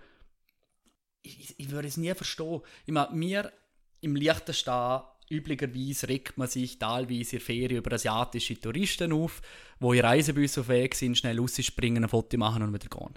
ich, 1.22 1.56
ich- 1.60 1.72
würde 1.72 1.88
es 1.88 1.98
nie 1.98 2.14
verstehen. 2.14 2.62
Ich 2.86 2.94
meine, 2.94 3.14
mir 3.16 3.52
im 4.02 4.16
Liechtenstein 4.16 5.02
üblicherweise 5.30 6.08
regt 6.08 6.38
man 6.38 6.48
sich 6.48 6.78
teilweise 6.80 7.38
in 7.38 7.42
Ferien 7.42 7.78
über 7.78 7.94
asiatische 7.94 8.60
Touristen 8.60 9.12
auf, 9.12 9.42
wo 9.80 9.94
in 9.94 10.02
Reisebüsse 10.02 10.62
auf 10.62 10.68
Weg 10.70 10.96
sind, 10.96 11.18
schnell 11.18 11.40
rausspringen, 11.40 12.04
ein 12.04 12.10
Foto 12.10 12.38
machen 12.38 12.64
und 12.64 12.74
wieder 12.74 12.88
gehen. 12.90 13.14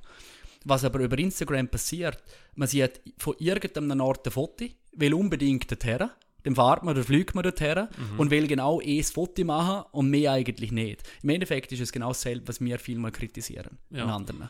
Was 0.65 0.85
aber 0.85 1.01
über 1.01 1.19
Instagram 1.19 1.69
passiert, 1.69 2.23
man 2.55 2.69
sieht 2.69 3.01
von 3.19 3.35
irgendeinem 3.39 4.01
Ort 4.01 4.27
ein 4.27 4.33
Foto, 4.33 4.65
will 4.93 5.15
unbedingt 5.15 5.71
dorthin, 5.71 6.11
dann 6.45 6.55
fährt 6.55 6.83
man 6.83 6.95
oder 6.97 7.05
fliegt 7.05 7.35
man 7.35 7.43
dorthin 7.45 7.89
und 8.17 8.31
will 8.31 8.47
genau 8.47 8.81
eh 8.81 8.99
das 8.99 9.11
Foto 9.11 9.45
machen 9.45 9.85
und 9.93 10.11
mehr 10.11 10.33
eigentlich 10.33 10.73
nicht. 10.73 11.03
Im 11.23 11.31
Endeffekt 11.31 11.73
ist 11.73 11.81
es 11.81 11.93
genau 11.93 12.09
dasselbe, 12.09 12.49
was 12.49 12.61
wir 12.61 12.79
vielmal 12.79 13.13
kritisieren 13.13 13.79
Ja. 13.91 14.05
an 14.05 14.11
anderen. 14.11 14.49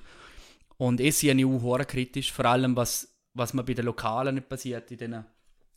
Und 0.76 1.00
ich 1.00 1.16
sehe 1.16 1.34
ich 1.34 1.44
auch 1.44 1.78
kritisch, 1.86 2.32
vor 2.32 2.44
allem 2.46 2.76
was, 2.76 3.12
was 3.34 3.52
mir 3.52 3.64
bei 3.64 3.74
den 3.74 3.84
Lokalen 3.86 4.36
nicht 4.36 4.48
passiert, 4.48 4.90
in 4.92 4.98
den, 4.98 5.24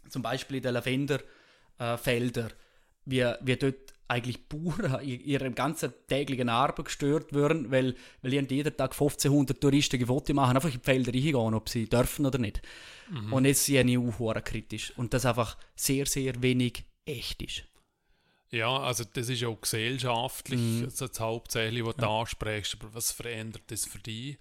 zum 0.09 0.21
Beispiel 0.21 0.57
in 0.57 0.63
den 0.63 0.73
Lavenderfeldern, 1.81 2.53
wie, 3.05 3.25
wie 3.41 3.55
dort 3.55 3.93
eigentlich 4.07 4.47
Bauern 4.47 4.99
in 5.03 5.21
ihrem 5.21 5.55
ganzen 5.55 5.93
täglichen 6.07 6.49
Arbeit 6.49 6.85
gestört 6.85 7.33
werden, 7.33 7.71
weil, 7.71 7.95
weil 8.21 8.33
jeden 8.33 8.75
Tag 8.75 8.91
1500 8.91 9.59
Touristen 9.59 10.05
Fotos 10.05 10.35
machen, 10.35 10.55
einfach 10.55 10.69
in 10.69 10.79
die 10.79 10.85
Felder 10.85 11.13
reingehen, 11.13 11.53
ob 11.53 11.69
sie 11.69 11.87
dürfen 11.87 12.25
oder 12.25 12.37
nicht. 12.37 12.61
Und 13.31 13.45
das 13.45 13.65
sehe 13.65 13.83
ich 13.83 13.97
auch 13.97 14.43
kritisch. 14.43 14.93
Und 14.97 15.13
das 15.13 15.25
einfach 15.25 15.57
sehr, 15.75 16.05
sehr 16.05 16.41
wenig 16.41 16.85
echt 17.05 17.41
ist. 17.41 17.63
Ja, 18.51 18.77
also 18.79 19.05
das 19.11 19.29
ist 19.29 19.41
ja 19.41 19.47
auch 19.47 19.61
gesellschaftlich 19.61 20.59
Mhm. 20.59 20.83
also 20.83 21.07
das 21.07 21.19
Hauptsächliche, 21.19 21.85
was 21.85 21.95
du 21.95 22.07
ansprichst. 22.07 22.77
Aber 22.79 22.93
was 22.93 23.11
verändert 23.11 23.63
das 23.67 23.85
für 23.85 23.99
dich? 23.99 24.37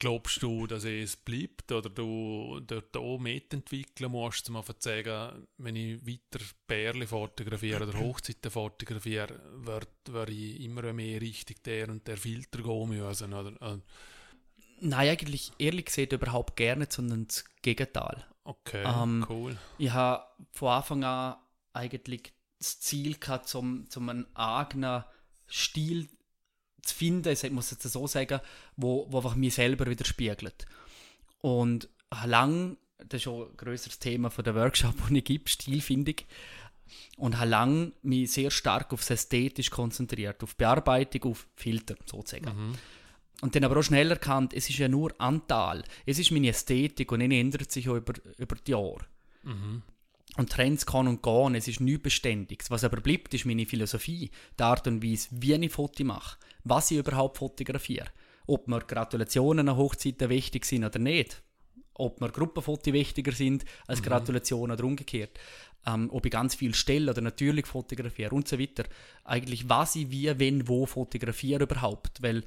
Glaubst 0.00 0.42
du, 0.42 0.66
dass 0.66 0.84
es 0.84 1.14
bleibt 1.14 1.70
oder 1.70 1.90
du 1.90 2.58
dort 2.66 2.96
auch 2.96 3.18
mitentwickeln 3.18 4.10
musst, 4.10 4.48
um 4.48 4.62
zu 4.64 4.72
sagen, 4.78 5.46
wenn 5.58 5.76
ich 5.76 6.06
weiter 6.06 6.42
Bärli 6.66 7.06
fotografiere 7.06 7.86
oder 7.86 8.00
Hochzeiten 8.00 8.50
fotografiere, 8.50 9.38
wird, 9.56 9.88
wird 10.08 10.30
ich 10.30 10.60
immer 10.62 10.90
mehr 10.94 11.20
Richtung 11.20 11.56
der 11.66 11.90
und 11.90 12.08
der 12.08 12.16
Filter 12.16 12.62
gehen 12.62 12.88
müssen? 12.88 13.34
Oder? 13.34 13.52
äh, 13.60 13.78
Nein, 14.80 15.10
eigentlich 15.10 15.52
ehrlich 15.58 15.84
gesagt 15.84 16.14
überhaupt 16.14 16.56
gerne, 16.56 16.86
sondern 16.88 17.26
das 17.26 17.44
Gegenteil. 17.60 18.24
Okay, 18.44 18.82
Ähm, 18.82 19.26
cool. 19.28 19.58
Ich 19.76 19.90
habe 19.90 20.24
von 20.52 20.68
Anfang 20.68 21.04
an 21.04 21.36
eigentlich 21.74 22.32
das 22.58 22.80
Ziel 22.80 23.18
gehabt, 23.18 23.48
zum, 23.48 23.88
zum 23.90 24.08
einen 24.08 24.34
eigenen 24.34 25.04
Stil 25.46 26.08
zu 26.82 26.94
finden, 26.94 27.32
ich 27.32 27.50
muss 27.50 27.70
jetzt 27.70 27.82
so 27.82 28.06
sagen, 28.06 28.40
wo, 28.76 29.06
wo 29.10 29.18
einfach 29.18 29.34
mich 29.34 29.54
selber 29.54 29.86
widerspiegelt. 29.86 30.66
Und 31.40 31.88
lang, 32.26 32.76
das 33.08 33.22
ist 33.22 33.28
auch 33.28 33.48
ein 33.48 33.56
grösseres 33.56 33.98
Thema 33.98 34.30
von 34.30 34.44
der 34.44 34.54
Workshop, 34.54 34.94
den 35.08 35.16
ich 35.16 35.24
gebe, 35.24 35.48
Stilfindung, 35.48 36.16
und 37.16 37.38
habe 37.38 37.50
lang 37.50 37.92
mich 38.02 38.32
sehr 38.32 38.50
stark 38.50 38.92
aufs 38.92 39.10
Ästhetisch 39.10 39.70
konzentriert, 39.70 40.42
auf 40.42 40.56
Bearbeitung, 40.56 41.30
auf 41.30 41.46
Filter 41.54 41.94
sozusagen. 42.04 42.46
Und 43.42 43.54
dann 43.54 43.64
aber 43.64 43.78
auch 43.78 43.82
schnell 43.82 44.10
erkannt, 44.10 44.52
es 44.52 44.68
ist 44.68 44.78
ja 44.78 44.88
nur 44.88 45.14
Anteil. 45.18 45.84
Es 46.04 46.18
ist 46.18 46.30
meine 46.30 46.48
Ästhetik 46.48 47.10
und 47.12 47.20
die 47.20 47.40
ändert 47.40 47.70
sich 47.70 47.88
auch 47.88 47.96
über, 47.96 48.14
über 48.38 48.56
die 48.56 48.72
Jahre. 48.72 49.06
Und 50.36 50.50
Trends 50.50 50.86
kommen 50.86 51.08
und 51.08 51.22
gehen, 51.22 51.54
es 51.54 51.68
ist 51.68 51.80
nichts 51.80 52.02
Beständiges. 52.02 52.70
Was 52.70 52.84
aber 52.84 53.00
bleibt, 53.00 53.34
ist 53.34 53.46
meine 53.46 53.66
Philosophie, 53.66 54.30
die 54.58 54.62
Art 54.62 54.86
und 54.86 55.02
Weise, 55.02 55.28
wie 55.32 55.54
ich 55.54 55.72
Fotos 55.72 56.06
mache, 56.06 56.38
was 56.64 56.90
ich 56.90 56.98
überhaupt 56.98 57.38
fotografiere. 57.38 58.08
Ob 58.46 58.68
mir 58.68 58.80
Gratulationen 58.80 59.68
an 59.68 59.76
Hochzeiten 59.76 60.28
wichtig 60.28 60.64
sind 60.64 60.84
oder 60.84 60.98
nicht. 60.98 61.42
Ob 61.94 62.20
mir 62.20 62.30
Gruppenfotos 62.30 62.92
wichtiger 62.92 63.32
sind 63.32 63.64
als 63.86 64.02
Gratulationen 64.02 64.72
oder 64.72 64.84
umgekehrt. 64.84 65.38
Ähm, 65.86 66.08
ob 66.12 66.26
ich 66.26 66.32
ganz 66.32 66.54
viel 66.54 66.74
stelle 66.74 67.10
oder 67.10 67.20
natürlich 67.20 67.66
fotografiere 67.66 68.34
und 68.34 68.48
so 68.48 68.58
weiter. 68.58 68.84
Eigentlich, 69.24 69.68
was 69.68 69.96
ich 69.96 70.10
wie, 70.10 70.38
wenn, 70.38 70.68
wo 70.68 70.86
fotografiere 70.86 71.64
überhaupt. 71.64 72.22
Weil 72.22 72.44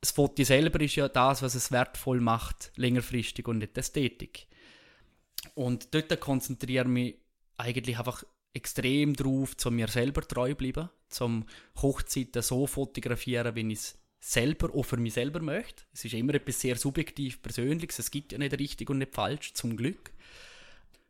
das 0.00 0.10
Foto 0.10 0.42
selber 0.44 0.80
ist 0.80 0.96
ja 0.96 1.08
das, 1.08 1.42
was 1.42 1.54
es 1.54 1.72
wertvoll 1.72 2.20
macht, 2.20 2.72
längerfristig 2.76 3.46
und 3.48 3.58
nicht 3.58 3.76
Ästhetik. 3.78 4.46
Und 5.54 5.94
dort 5.94 6.20
konzentriere 6.20 6.84
ich 6.84 6.90
mich 6.90 7.16
eigentlich 7.56 7.98
einfach 7.98 8.24
extrem 8.54 9.14
drauf, 9.14 9.56
zu 9.56 9.70
mir 9.70 9.88
selber 9.88 10.22
treu 10.26 10.54
bleiben, 10.54 10.88
zum 11.08 11.44
Hochzeiten 11.82 12.40
so 12.42 12.66
fotografieren, 12.66 13.54
wie 13.56 13.72
ich 13.72 13.78
es 13.78 13.98
selber 14.20 14.74
auch 14.74 14.84
für 14.84 14.96
mich 14.96 15.12
selber 15.14 15.40
möchte. 15.40 15.82
Es 15.92 16.04
ist 16.04 16.14
immer 16.14 16.34
etwas 16.34 16.60
sehr 16.60 16.76
subjektiv 16.76 17.42
Persönliches, 17.42 17.98
es 17.98 18.10
gibt 18.10 18.32
ja 18.32 18.38
nicht 18.38 18.58
richtig 18.58 18.88
und 18.90 18.98
nicht 18.98 19.14
falsch, 19.14 19.52
zum 19.54 19.76
Glück. 19.76 20.12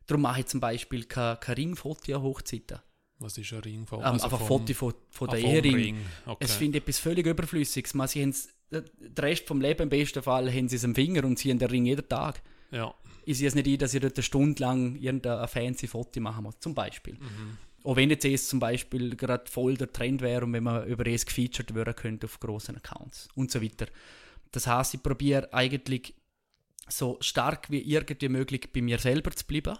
Darum 0.07 0.21
mache 0.23 0.41
ich 0.41 0.45
zum 0.47 0.59
Beispiel 0.59 1.05
kein, 1.05 1.39
kein 1.39 1.55
Ringfoto 1.55 2.15
an 2.15 2.21
Hochzeiten. 2.21 2.79
Was 3.19 3.37
ist 3.37 3.53
ein 3.53 3.59
Ring 3.59 3.85
von? 3.87 3.99
Ähm, 3.99 4.05
also 4.05 4.25
einfach 4.25 4.39
vom- 4.39 4.47
Foto 4.67 4.73
von, 4.73 4.93
von 5.09 5.29
ah, 5.29 5.31
der 5.31 5.41
vom 5.41 5.49
Ehering. 5.51 5.75
Ring, 5.75 5.97
Okay. 6.25 6.43
Es 6.45 6.55
finde 6.55 6.77
ich 6.77 6.83
etwas 6.83 6.99
völlig 6.99 7.25
Überflüssiges. 7.25 7.93
Man, 7.93 8.07
sie 8.07 8.21
haben's- 8.21 8.49
den 8.71 8.83
Rest 9.17 9.47
vom 9.47 9.61
Leben 9.61 9.83
im 9.83 9.89
besten 9.89 10.21
Fall 10.21 10.51
haben 10.51 10.67
sie 10.67 10.75
es 10.75 10.83
am 10.83 10.93
Finger 10.95 11.23
und 11.23 11.37
ziehen 11.37 11.57
den 11.57 11.69
Ring 11.69 11.85
jeden 11.85 12.07
Tag. 12.09 12.41
ja. 12.71 12.93
Ich 13.25 13.37
sehe 13.37 13.47
es 13.47 13.55
nicht 13.55 13.67
ein, 13.67 13.77
dass 13.77 13.93
ich 13.93 14.01
dort 14.01 14.15
eine 14.15 14.23
Stunde 14.23 14.61
lang 14.61 14.95
irgendein 14.95 15.47
fancy 15.47 15.87
Foto 15.87 16.19
machen 16.19 16.43
muss, 16.43 16.59
zum 16.59 16.73
Beispiel. 16.73 17.17
Auch 17.83 17.95
wenn 17.95 18.09
jetzt 18.09 18.25
es 18.25 18.47
zum 18.47 18.59
Beispiel 18.59 19.15
gerade 19.15 19.49
voll 19.49 19.75
der 19.75 19.91
Trend 19.91 20.21
wäre 20.21 20.45
und 20.45 20.53
wenn 20.53 20.63
man 20.63 20.87
über 20.87 21.05
es 21.05 21.25
gefeatured 21.25 21.75
werden 21.75 21.95
könnte 21.95 22.25
auf 22.25 22.39
großen 22.39 22.75
Accounts 22.77 23.27
und 23.35 23.51
so 23.51 23.61
weiter. 23.61 23.87
Das 24.51 24.67
heißt, 24.67 24.95
ich 24.95 25.03
probiere 25.03 25.53
eigentlich 25.53 26.15
so 26.87 27.17
stark 27.19 27.69
wie 27.69 27.81
irgendwie 27.81 28.29
möglich 28.29 28.71
bei 28.73 28.81
mir 28.81 28.97
selber 28.99 29.31
zu 29.31 29.45
bleiben 29.45 29.77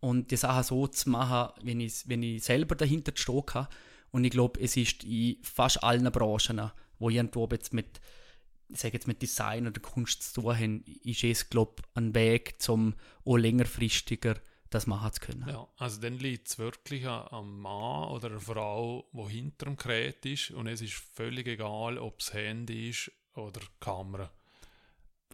und 0.00 0.30
die 0.30 0.36
Sachen 0.36 0.62
so 0.62 0.86
zu 0.86 1.10
machen, 1.10 1.52
wenn 1.62 1.80
ich, 1.80 2.08
wenn 2.08 2.22
ich 2.22 2.44
selber 2.44 2.74
dahinter 2.74 3.12
stehen 3.14 3.46
kann. 3.46 3.68
Und 4.10 4.24
ich 4.24 4.30
glaube, 4.30 4.60
es 4.60 4.76
ist 4.76 5.04
in 5.04 5.36
fast 5.42 5.82
allen 5.82 6.10
Branchen, 6.12 6.70
wo 6.98 7.10
irgendwo 7.10 7.48
jetzt 7.50 7.74
mit, 7.74 8.00
ich 8.68 8.78
sage 8.80 8.94
jetzt 8.94 9.06
mit 9.06 9.22
Design 9.22 9.66
oder 9.66 9.80
Kunst 9.80 10.22
zu 10.34 10.40
tun 10.40 10.58
haben, 10.58 10.84
ist 11.04 11.22
es, 11.24 11.48
glaube 11.50 11.74
ich, 11.78 11.84
ein 11.96 12.14
Weg, 12.14 12.56
um 12.68 12.94
auch 13.24 13.36
längerfristiger 13.36 14.36
das 14.70 14.86
machen 14.88 15.12
zu 15.12 15.20
können. 15.20 15.48
Ja, 15.48 15.66
also 15.76 16.00
dann 16.00 16.18
liegt 16.18 16.48
es 16.48 16.58
wirklich 16.58 17.06
an- 17.06 17.28
am 17.30 17.60
Mann 17.60 18.08
oder 18.10 18.28
einer 18.30 18.40
Frau, 18.40 19.06
wo 19.12 19.28
hinter 19.28 19.66
dem 19.66 19.76
Gerät 19.76 20.26
ist 20.26 20.50
und 20.50 20.66
es 20.66 20.80
ist 20.80 20.94
völlig 21.14 21.46
egal, 21.46 21.98
ob 21.98 22.20
es 22.20 22.32
Handy 22.32 22.90
ist 22.90 23.12
oder 23.34 23.60
die 23.60 23.66
Kamera. 23.80 24.30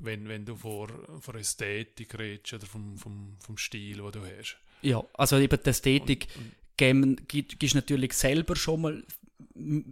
Wenn, 0.01 0.29
wenn 0.29 0.45
du 0.45 0.57
vor, 0.57 0.89
vor 1.21 1.35
Ästhetik 1.37 2.19
redest 2.19 2.55
oder 2.55 2.67
vom, 2.67 2.97
vom, 2.99 3.37
vom 3.41 3.57
Stil, 3.57 3.99
den 3.99 4.13
du 4.13 4.21
hast. 4.21 4.57
Ja, 4.83 5.03
also 5.15 5.39
eben 5.39 5.59
die 5.63 5.71
Ästhetik 5.71 6.27
Und- 6.37 6.45
und- 6.45 7.29
gibst 7.29 7.75
natürlich 7.75 8.13
selber 8.15 8.57
schon 8.57 8.81
mal 8.81 9.05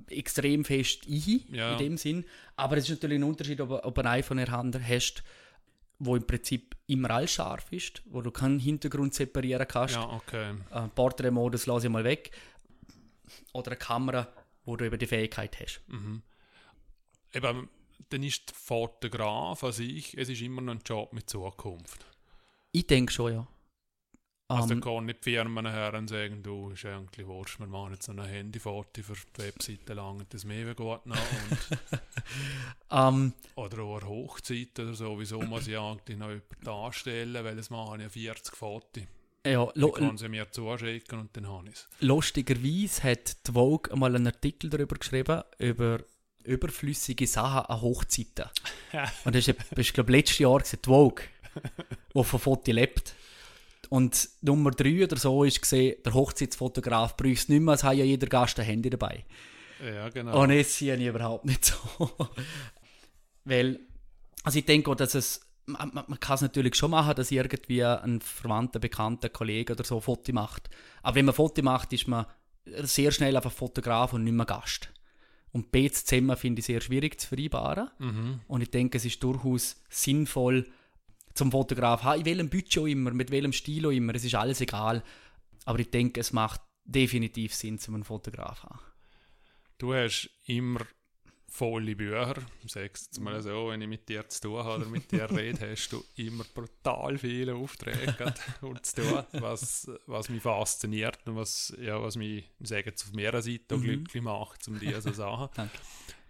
extrem 0.09 0.65
fest 0.65 1.07
ein, 1.09 1.45
Ja. 1.53 1.73
in 1.73 1.79
dem 1.79 1.97
Sinn. 1.97 2.25
Aber 2.57 2.77
es 2.77 2.85
ist 2.85 2.91
natürlich 2.91 3.19
ein 3.19 3.25
Unterschied, 3.25 3.61
ob, 3.61 3.71
ob 3.85 3.99
ein 3.99 4.07
iPhone 4.07 4.39
in 4.39 4.45
der 4.47 4.55
Hand 4.55 4.81
hast, 4.87 5.23
wo 5.99 6.17
im 6.17 6.27
Prinzip 6.27 6.77
immer 6.87 7.11
alles 7.11 7.33
scharf 7.33 7.71
ist, 7.73 8.03
wo 8.07 8.23
du 8.23 8.31
keinen 8.31 8.59
Hintergrund 8.59 9.15
separieren 9.15 9.67
kannst. 9.69 9.95
Ja, 9.97 10.09
okay. 10.11 10.55
Äh, 10.71 10.89
Portrait-Modus 10.95 11.67
lasse 11.67 11.87
ich 11.87 11.93
mal 11.93 12.05
weg. 12.05 12.31
Oder 13.53 13.73
eine 13.73 13.77
Kamera, 13.79 14.29
wo 14.65 14.77
du 14.77 14.85
eben 14.87 14.99
die 14.99 15.07
Fähigkeit 15.07 15.59
hast. 15.61 15.83
Eben, 17.33 17.69
dann 18.09 18.23
ist 18.23 18.49
der 18.49 18.57
Fotograf 18.57 19.63
an 19.63 19.73
sich, 19.73 20.17
es 20.17 20.29
ist 20.29 20.41
immer 20.43 20.63
noch 20.63 20.75
ein 20.75 20.81
Job 20.85 21.13
mit 21.13 21.29
Zukunft. 21.31 22.05
Ich 22.73 22.87
denke 22.87 23.13
schon, 23.13 23.33
ja. 23.33 23.47
Also 24.51 24.73
Ähm, 24.73 24.81
da 24.81 24.91
kann 24.91 25.07
nicht 25.07 25.25
die 25.25 25.31
Firmen 25.31 25.65
her 25.65 25.95
und 25.95 26.09
sagen, 26.09 26.43
du, 26.43 26.71
ist 26.71 26.85
eigentlich 26.85 27.25
wurscht, 27.25 27.61
wir 27.61 27.69
machen 27.69 27.93
jetzt 27.93 28.09
noch 28.09 28.25
ein 28.25 28.29
Handyfoto 28.31 29.01
für 29.01 29.15
die 29.15 29.43
Webseite 29.43 29.95
lang 29.95 30.27
das 30.29 30.45
mehr 30.45 30.75
gut 30.75 31.07
noch. 31.07 31.17
Und, 32.91 33.15
ähm, 33.15 33.33
oder 33.55 33.83
auch 33.83 34.01
eine 34.01 34.09
Hochzeit 34.09 34.77
oder 34.81 34.95
so, 34.95 35.17
wieso 35.21 35.41
muss 35.43 35.69
ich 35.69 35.79
eigentlich 35.79 36.19
noch 36.19 36.29
jemanden 36.31 36.65
darstellen, 36.65 37.45
weil 37.45 37.59
es 37.61 37.71
machen 37.71 38.01
ja 38.01 38.09
40 38.09 38.57
Fotos. 38.57 39.05
ja, 39.47 39.67
Die 39.73 39.91
kann 39.93 40.19
sie 40.19 40.29
mir 40.29 40.51
zuschicken 40.51 41.21
und 41.21 41.37
dann 41.37 41.47
habe 41.49 41.69
ich 41.69 41.75
es. 41.75 41.89
lustigerweise 42.01 43.05
hat 43.05 43.47
die 43.47 43.53
Vogue 43.53 43.93
einmal 43.93 44.17
einen 44.17 44.27
Artikel 44.27 44.69
darüber 44.69 44.97
geschrieben, 44.97 45.43
über 45.59 46.01
überflüssige 46.43 47.27
Sachen 47.29 47.67
an 47.67 47.83
Hochzeiten. 47.83 48.47
Und 49.25 49.35
das 49.35 49.47
ist 49.47 49.95
glaube 49.95 50.11
ich, 50.11 50.17
letztes 50.17 50.39
Jahr 50.39 50.61
die 50.61 50.77
Vogue, 50.83 51.25
die 52.15 52.25
von 52.25 52.41
Foto 52.41 52.73
lebt. 52.73 53.15
Und 53.91 54.28
Nummer 54.41 54.70
3 54.70 55.05
oder 55.05 55.16
so 55.16 55.43
ist 55.43 55.61
gesehen, 55.61 55.97
der 56.05 56.14
Hochzeitsfotograf 56.14 57.16
braucht 57.16 57.32
es 57.32 57.49
nicht 57.49 57.61
mehr, 57.61 57.74
es 57.74 57.82
hat 57.82 57.97
ja 57.97 58.05
jeder 58.05 58.28
Gast 58.28 58.59
ein 58.61 58.64
Handy 58.64 58.88
dabei. 58.88 59.24
Ja, 59.84 60.09
genau. 60.11 60.43
Und 60.43 60.51
das 60.51 60.78
sehe 60.78 60.97
ich 60.97 61.07
überhaupt 61.07 61.45
nicht 61.45 61.64
so. 61.64 61.76
Weil, 63.45 63.80
also 64.45 64.61
ich 64.61 64.64
denke 64.64 64.93
auch, 64.93 64.95
dass 64.95 65.16
es, 65.16 65.41
man, 65.66 65.91
man 65.93 66.20
kann 66.20 66.36
es 66.36 66.43
natürlich 66.43 66.76
schon 66.76 66.93
machen, 66.93 67.16
dass 67.16 67.32
irgendwie 67.32 67.82
ein 67.84 68.20
verwandter, 68.20 68.78
bekannter 68.78 69.28
Kollege 69.28 69.72
oder 69.72 69.82
so 69.82 69.97
ein 69.97 70.03
Foto 70.03 70.32
macht. 70.32 70.70
Aber 71.03 71.16
wenn 71.16 71.24
man 71.24 71.32
ein 71.32 71.36
Foto 71.36 71.61
macht, 71.62 71.93
ist 71.93 72.07
man 72.07 72.26
sehr 72.64 73.11
schnell 73.11 73.36
einfach 73.36 73.51
Fotograf 73.51 74.12
und 74.12 74.22
nicht 74.22 74.34
mehr 74.34 74.47
Gast. 74.47 74.91
Und 75.51 75.72
beides 75.72 76.05
zusammen 76.05 76.36
finde 76.36 76.61
ich 76.61 76.66
sehr 76.66 76.80
schwierig 76.80 77.20
zu 77.20 77.26
vereinbaren. 77.26 77.91
Mhm. 77.99 78.41
Und 78.47 78.61
ich 78.61 78.70
denke, 78.70 78.99
es 78.99 79.05
ist 79.05 79.20
durchaus 79.24 79.82
sinnvoll, 79.88 80.70
zum 81.35 81.51
Fotograf, 81.51 82.03
ha, 82.05 82.14
in 82.14 82.24
welchem 82.24 82.51
Budget 82.51 82.78
auch 82.83 82.87
immer, 82.87 83.12
mit 83.12 83.31
welchem 83.31 83.53
Stil 83.53 83.87
auch 83.87 83.91
immer, 83.91 84.14
es 84.14 84.24
ist 84.24 84.35
alles 84.35 84.61
egal. 84.61 85.03
Aber 85.64 85.78
ich 85.78 85.91
denke, 85.91 86.20
es 86.20 86.33
macht 86.33 86.61
definitiv 86.85 87.55
Sinn, 87.55 87.78
zum 87.78 87.95
einen 87.95 88.05
Fotograf 88.05 88.61
zu 88.61 88.68
haben. 88.68 88.81
Du 89.78 89.95
hast 89.95 90.28
immer 90.47 90.81
volle 91.49 91.97
Bücher, 91.97 92.35
sagst 92.66 93.07
jetzt 93.07 93.20
mal 93.20 93.43
so, 93.43 93.68
wenn 93.70 93.83
ich 93.83 93.89
mit 93.89 94.09
dir 94.09 94.28
zu 94.28 94.41
tun 94.43 94.59
habe 94.64 94.83
oder 94.83 94.87
mit 94.91 95.11
dir 95.11 95.28
rede, 95.37 95.70
hast 95.72 95.89
du 95.93 96.05
immer 96.16 96.45
brutal 96.55 97.18
viele 97.18 97.55
Aufträge 97.57 98.33
und 98.61 98.87
zu 98.87 99.03
tun, 99.03 99.24
was, 99.33 99.91
was 100.07 100.28
mich 100.28 100.43
fasziniert 100.43 101.18
und 101.26 101.37
was, 101.37 101.74
ja, 101.81 102.01
was 102.01 102.16
mich, 102.16 102.45
ich 102.61 102.68
sage 102.68 102.91
jetzt 102.91 103.05
auf 103.05 103.12
mehreren 103.12 103.43
Seiten 103.43 103.78
Mhm. 103.78 103.83
glücklich 103.83 104.22
macht, 104.22 104.68
um 104.68 104.78
diese 104.78 105.01
so 105.01 105.12
Sachen. 105.12 105.49
Danke. 105.55 105.78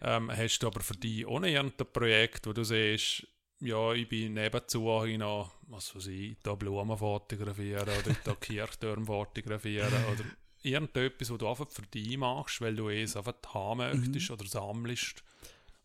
Ähm, 0.00 0.30
hast 0.34 0.58
du 0.60 0.66
aber 0.68 0.80
für 0.80 0.94
dich 0.94 1.26
ohne 1.26 1.50
irgendein 1.50 1.92
Projekt, 1.92 2.46
wo 2.46 2.54
du 2.54 2.64
siehst, 2.64 3.26
ja, 3.60 3.92
ich 3.92 4.08
bin 4.08 4.34
nebenzu 4.34 5.04
hin 5.04 5.20
noch, 5.20 5.52
was 5.68 5.94
weiß 5.94 6.06
ich, 6.08 6.36
da 6.42 6.54
Blumen 6.54 6.96
fotografieren 6.96 7.82
oder 7.82 8.16
da 8.24 8.34
Kirchtürme 8.40 9.06
fotografieren 9.06 9.92
oder 10.12 10.24
irgendetwas, 10.62 11.30
was 11.30 11.38
du 11.38 11.48
einfach 11.48 11.70
für 11.70 11.82
dich 11.82 12.16
machst, 12.16 12.60
weil 12.60 12.74
du 12.74 12.88
es 12.88 13.16
einfach 13.16 13.34
haben 13.52 13.78
möchtest 13.78 14.30
oder 14.30 14.46
sammelst. 14.46 15.22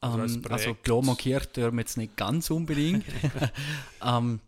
Oder 0.01 0.23
als 0.23 0.35
Ähm, 0.35 0.43
also. 0.49 0.73
Blumen 0.75 1.09
und 1.09 1.19
Kirchtürme 1.19 1.81
jetzt 1.81 1.97
nicht 1.97 2.15
ganz 2.15 2.49
unbedingt. 2.49 3.05
ähm, 4.03 4.39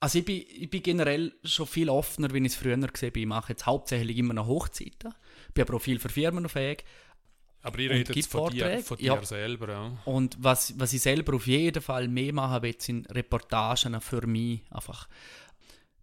also 0.00 0.18
ich 0.18 0.24
bin, 0.24 0.44
ich 0.46 0.68
bin 0.68 0.82
generell 0.82 1.32
schon 1.44 1.66
viel 1.66 1.88
offener, 1.88 2.32
wie 2.34 2.38
ich 2.38 2.46
es 2.46 2.56
früher 2.56 2.76
gesehen 2.76 3.10
habe. 3.10 3.20
Ich 3.20 3.26
mache 3.26 3.52
jetzt 3.52 3.66
hauptsächlich 3.66 4.18
immer 4.18 4.34
noch 4.34 4.46
Hochzeiten. 4.46 5.14
Bin 5.54 5.64
aber 5.64 5.76
auch 5.76 5.80
viel 5.80 5.98
für 5.98 6.08
Firmen 6.08 6.48
fähig. 6.48 6.84
Aber 7.64 7.78
ich 7.78 7.88
Und 7.88 7.92
rede 7.96 8.04
gibt 8.04 8.16
jetzt 8.16 8.30
von 8.30 8.50
dir, 8.52 8.78
von 8.80 8.98
dir 8.98 9.06
Ja. 9.06 9.24
selber. 9.24 9.68
Ja. 9.70 9.96
Und 10.04 10.36
was, 10.38 10.78
was 10.78 10.92
ich 10.92 11.00
selber 11.00 11.34
auf 11.34 11.46
jeden 11.46 11.80
Fall 11.82 12.08
mehr 12.08 12.32
machen 12.34 12.62
will, 12.62 12.74
sind 12.78 13.12
Reportagen 13.14 14.00
für 14.02 14.26
mich 14.26 14.60
einfach. 14.70 15.08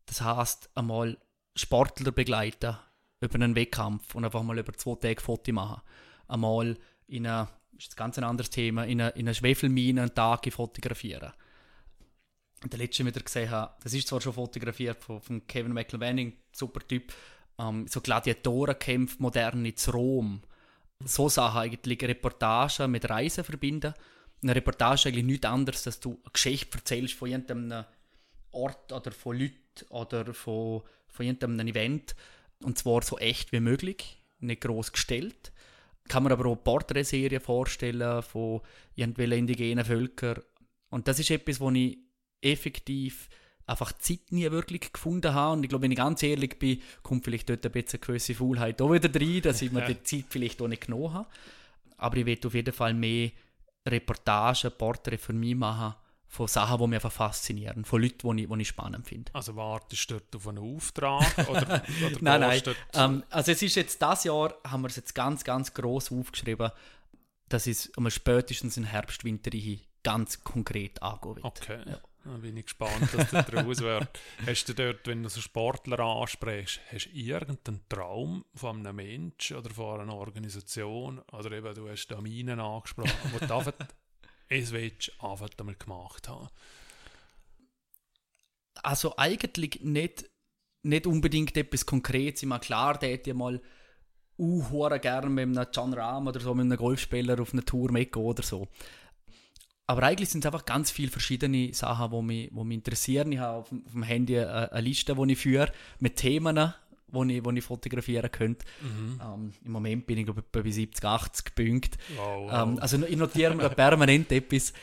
Das 0.07 0.21
heißt, 0.21 0.71
einmal 0.73 1.19
Sportler 1.55 2.11
begleiten 2.11 2.77
über 3.19 3.35
einen 3.35 3.55
Wettkampf 3.55 4.15
und 4.15 4.25
einfach 4.25 4.41
mal 4.41 4.57
über 4.57 4.73
zwei 4.73 4.95
Tage 4.95 5.21
Foto 5.21 5.53
machen. 5.53 5.81
Einmal 6.27 6.75
in 7.05 7.27
einer, 7.27 7.47
ist 7.77 7.93
ein 7.93 7.95
ganz 7.95 8.17
ein 8.17 8.23
anderes 8.23 8.49
Thema, 8.49 8.85
in 8.85 8.99
einer, 8.99 9.15
in 9.15 9.27
einer 9.27 9.35
Schwefelmine 9.35 10.01
einen 10.01 10.15
Tag 10.15 10.51
fotografieren. 10.51 11.31
Und 12.63 12.73
der 12.73 12.79
letzte, 12.79 13.03
ich 13.03 13.23
gesehen 13.23 13.51
habe, 13.51 13.75
das 13.83 13.93
ist 13.93 14.07
zwar 14.07 14.19
schon 14.19 14.33
fotografiert 14.33 15.03
von, 15.03 15.21
von 15.21 15.45
Kevin 15.45 15.73
McElvanning, 15.73 16.33
super 16.51 16.79
Typ, 16.87 17.13
ähm, 17.59 17.85
so 17.87 18.01
Gladiatorenkämpfe 18.01 19.17
modern 19.19 19.63
in 19.63 19.75
Rom 19.93 20.41
so 21.05 21.29
Sachen 21.29 21.61
eigentlich 21.61 22.01
Reportagen 22.03 22.91
mit 22.91 23.09
Reisen 23.09 23.43
verbinden. 23.43 23.93
Eine 24.41 24.55
Reportage 24.55 24.95
ist 24.95 25.07
eigentlich 25.07 25.25
nichts 25.25 25.45
anderes, 25.45 25.83
dass 25.83 25.99
du 25.99 26.19
eine 26.23 26.31
Geschichte 26.33 26.77
erzählst 26.77 27.13
von 27.13 27.29
irgendeinem 27.29 27.85
Ort 28.51 28.91
oder 28.91 29.11
von 29.11 29.37
Leuten 29.37 29.85
oder 29.89 30.33
von, 30.33 30.81
von 31.07 31.25
irgendeinem 31.25 31.67
Event. 31.67 32.15
Und 32.63 32.77
zwar 32.77 33.01
so 33.03 33.17
echt 33.17 33.51
wie 33.51 33.59
möglich, 33.59 34.17
nicht 34.39 34.61
groß 34.61 34.91
gestellt. 34.91 35.51
Kann 36.07 36.23
man 36.23 36.31
aber 36.31 36.47
auch 36.47 36.55
Porträtserien 36.55 37.41
vorstellen 37.41 38.23
von 38.23 38.61
irgendwelchen 38.95 39.39
indigenen 39.39 39.85
Völkern. 39.85 40.41
Und 40.89 41.07
das 41.07 41.19
ist 41.19 41.31
etwas, 41.31 41.59
wo 41.59 41.71
ich 41.71 41.99
effektiv 42.41 43.29
einfach 43.67 43.91
die 43.91 44.01
Zeit 44.01 44.31
nie 44.31 44.49
wirklich 44.51 44.93
gefunden 44.93 45.33
habe. 45.33 45.53
Und 45.53 45.63
ich 45.63 45.69
glaube, 45.69 45.83
wenn 45.83 45.91
ich 45.91 45.97
ganz 45.97 46.23
ehrlich 46.23 46.57
bin, 46.59 46.81
kommt 47.03 47.23
vielleicht 47.23 47.49
dort 47.49 47.65
ein 47.65 47.71
bisschen 47.71 47.99
eine 47.99 48.07
gewisse 48.07 48.35
Faulheit 48.35 48.81
auch 48.81 48.91
wieder 48.91 49.13
rein, 49.13 49.41
dass 49.41 49.61
ich 49.61 49.71
mir 49.71 49.85
die 49.85 50.03
Zeit 50.03 50.25
vielleicht 50.29 50.61
auch 50.61 50.67
nicht 50.67 50.85
genommen 50.85 51.13
habe. 51.13 51.27
Aber 51.97 52.17
ich 52.17 52.25
will 52.25 52.39
auf 52.45 52.53
jeden 52.53 52.73
Fall 52.73 52.93
mehr 52.93 53.31
Reportagen, 53.87 54.71
Porträts 54.77 55.25
für 55.25 55.33
mich 55.33 55.55
machen 55.55 55.95
von 56.27 56.47
Sachen, 56.47 56.79
die 56.79 56.87
mich 56.87 56.95
einfach 56.95 57.11
faszinieren, 57.11 57.83
von 57.83 58.01
Leuten, 58.01 58.37
die 58.37 58.43
ich, 58.43 58.49
die 58.49 58.61
ich 58.61 58.67
spannend 58.67 59.05
finde. 59.05 59.35
Also 59.35 59.55
wartest 59.57 60.09
du 60.09 60.13
dort 60.13 60.35
auf 60.35 60.47
einen 60.47 60.59
Auftrag? 60.59 61.49
Oder, 61.49 61.83
oder 62.05 62.17
Nein, 62.21 62.41
nein. 62.41 62.61
Ähm, 62.93 63.23
also 63.29 63.51
es 63.51 63.61
ist 63.61 63.75
jetzt 63.75 64.01
das 64.01 64.23
Jahr, 64.23 64.55
haben 64.65 64.81
wir 64.83 64.87
es 64.87 64.95
jetzt 64.95 65.13
ganz, 65.13 65.43
ganz 65.43 65.73
gross 65.73 66.09
aufgeschrieben, 66.09 66.71
dass 67.49 67.67
es 67.67 67.87
um 67.97 68.09
spätestens 68.09 68.77
im 68.77 68.85
Herbst, 68.85 69.25
Winter 69.25 69.51
ganz 70.03 70.41
konkret 70.43 71.03
angehen 71.03 71.35
wird. 71.35 71.45
Okay, 71.45 71.81
Ja. 71.85 71.99
Dann 72.23 72.41
bin 72.41 72.57
ich 72.57 72.65
gespannt, 72.65 73.09
was 73.13 73.31
da 73.31 73.41
draus 73.41 73.79
wird. 73.79 74.07
Hast 74.45 74.65
du 74.69 74.73
dort, 74.73 75.07
wenn 75.07 75.23
du 75.23 75.29
so 75.29 75.41
Sportler 75.41 75.99
ansprichst, 75.99 76.79
hast 76.91 77.07
du 77.07 77.17
irgendeinen 77.17 77.81
Traum 77.89 78.45
von 78.53 78.85
einem 78.85 78.95
Menschen 78.95 79.57
oder 79.57 79.69
von 79.71 80.01
einer 80.01 80.15
Organisation 80.15 81.19
oder 81.31 81.51
eben, 81.51 81.73
du 81.73 81.89
hast 81.89 82.07
da 82.07 82.21
Minen 82.21 82.59
angesprochen, 82.59 83.11
wo 83.31 83.39
du 83.39 83.55
einfach 83.55 83.73
es 84.49 84.71
willst, 84.71 85.11
einfach 85.19 85.49
einmal 85.57 85.75
gemacht 85.75 86.27
haben? 86.27 86.49
Also 88.83 89.15
eigentlich 89.17 89.81
nicht, 89.81 90.29
nicht 90.83 91.07
unbedingt 91.07 91.55
etwas 91.57 91.85
Konkretes. 91.85 92.43
Ich 92.43 92.49
meine, 92.49 92.61
klar, 92.61 92.97
der 92.97 93.09
hätte 93.09 93.31
ja 93.31 93.33
mal 93.33 93.61
uh, 94.37 94.89
gerne 94.99 95.29
mit 95.29 95.57
einem 95.57 95.67
John 95.71 95.93
Rahm 95.93 96.27
oder 96.27 96.39
so, 96.39 96.53
mit 96.53 96.65
einem 96.65 96.77
Golfspieler 96.77 97.39
auf 97.39 97.53
einer 97.53 97.65
Tour 97.65 97.91
mitgehen 97.91 98.25
oder 98.25 98.43
so. 98.43 98.67
Aber 99.91 100.03
eigentlich 100.03 100.29
sind 100.29 100.43
es 100.43 100.45
einfach 100.45 100.65
ganz 100.65 100.91
viele 100.91 101.11
verschiedene 101.11 101.73
Sachen, 101.73 102.11
die 102.11 102.21
mich, 102.21 102.49
die 102.49 102.63
mich 102.63 102.75
interessieren. 102.75 103.31
Ich 103.31 103.39
habe 103.39 103.57
auf, 103.59 103.69
dem- 103.69 103.83
auf 103.85 103.91
dem 103.91 104.03
Handy 104.03 104.37
eine, 104.39 104.71
eine 104.71 104.81
Liste, 104.81 105.15
die 105.15 105.31
ich 105.33 105.39
führe, 105.39 105.71
mit 105.99 106.15
Themen, 106.15 106.73
die 107.13 107.37
ich, 107.37 107.43
die 107.43 107.57
ich 107.57 107.63
fotografieren 107.63 108.31
könnte. 108.31 108.65
Ähm, 108.81 109.53
Im 109.65 109.71
Moment 109.71 110.05
bin 110.07 110.17
ich 110.19 110.25
glaube 110.25 110.41
ich, 110.41 110.45
bei 110.63 110.69
70, 110.69 111.03
80 111.03 111.55
Punkte. 111.55 111.97
Wow, 112.15 112.51
wow. 112.51 112.63
Ähm, 112.69 112.79
also 112.79 113.05
ich 113.05 113.17
notiere 113.17 113.53
mir 113.55 113.69
permanent 113.69 114.31
etwas. 114.31 114.73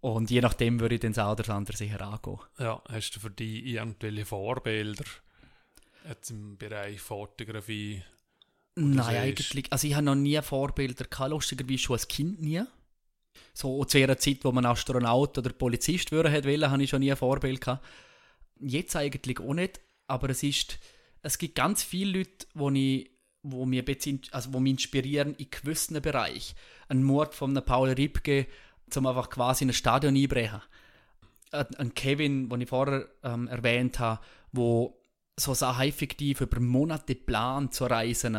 Und 0.00 0.30
je 0.30 0.40
nachdem 0.40 0.78
würde 0.78 0.94
ich 0.94 1.00
dann 1.00 1.12
das 1.12 1.24
eine 1.24 1.32
oder 1.32 1.54
andere 1.54 1.76
sicher 1.76 2.00
angehen. 2.00 2.38
ja, 2.60 2.80
hast 2.88 3.10
du 3.16 3.20
für 3.20 3.30
dich 3.30 3.64
irgendwelche 3.66 4.24
Vorbilder 4.24 5.04
jetzt 6.08 6.30
im 6.30 6.56
Bereich 6.56 7.00
Fotografie? 7.00 8.02
Nein, 8.76 9.16
eigentlich. 9.16 9.72
Also 9.72 9.88
ich 9.88 9.94
habe 9.94 10.04
noch 10.04 10.14
nie 10.14 10.40
Vorbilder 10.42 11.06
gehabt, 11.06 11.30
lustigerweise 11.30 11.78
schon 11.78 11.94
als 11.94 12.06
Kind 12.06 12.40
nie. 12.40 12.62
So 13.52 13.84
zu 13.84 13.98
einer 13.98 14.18
Zeit, 14.18 14.38
wo 14.42 14.52
man 14.52 14.66
Astronaut 14.66 15.38
oder 15.38 15.50
Polizist 15.50 16.12
werden 16.12 16.32
hätte 16.32 16.48
wollen, 16.48 16.70
habe 16.70 16.82
ich 16.82 16.90
schon 16.90 17.00
nie 17.00 17.10
ein 17.10 17.16
Vorbild 17.16 17.60
gehabt. 17.60 17.84
Jetzt 18.60 18.96
eigentlich 18.96 19.40
auch 19.40 19.54
nicht, 19.54 19.80
aber 20.06 20.30
es 20.30 20.42
ist, 20.42 20.78
es 21.22 21.38
gibt 21.38 21.54
ganz 21.54 21.82
viele 21.82 22.18
Leute, 22.18 22.46
wo 22.54 22.70
ich 22.70 23.10
wo 23.48 23.64
mir 23.64 23.84
also 24.32 24.52
wo 24.52 24.60
mich 24.60 24.72
inspirieren 24.72 25.34
in 25.36 25.50
gewissen 25.50 26.00
Bereich. 26.02 26.54
Ein 26.88 27.04
Mord 27.04 27.34
von 27.34 27.54
Paul 27.54 27.90
Ripke, 27.90 28.46
zum 28.90 29.06
einfach 29.06 29.30
quasi 29.30 29.64
in 29.64 29.70
ein 29.70 29.74
Stadion 29.74 30.16
einbrechen. 30.16 30.62
Ein 31.52 31.66
ein 31.76 31.94
Kevin, 31.94 32.48
den 32.48 32.60
ich 32.60 32.68
vorher 32.68 33.08
ähm, 33.22 33.46
erwähnt 33.46 33.98
habe, 33.98 34.20
wo 34.52 35.00
so 35.38 35.54
Sachen 35.54 35.86
effektiv 35.86 36.40
über 36.40 36.60
Monate 36.60 37.14
plant 37.14 37.74
zu 37.74 37.84
reisen 37.84 38.36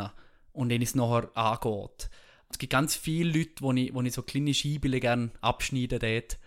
und 0.52 0.70
dann 0.70 0.82
es 0.82 0.96
nachher 0.96 1.30
angeht. 1.36 2.10
Es 2.50 2.58
gibt 2.58 2.72
ganz 2.72 2.96
viele 2.96 3.38
Leute, 3.40 3.54
wo 3.62 3.74
ich, 3.74 3.94
wo 3.94 4.02
ich 4.02 4.14
so 4.14 4.22
kleine 4.24 4.54
Scheibele 4.54 5.00
gerne 5.00 5.32
abschneiden 5.42 6.00
dort, 6.00 6.38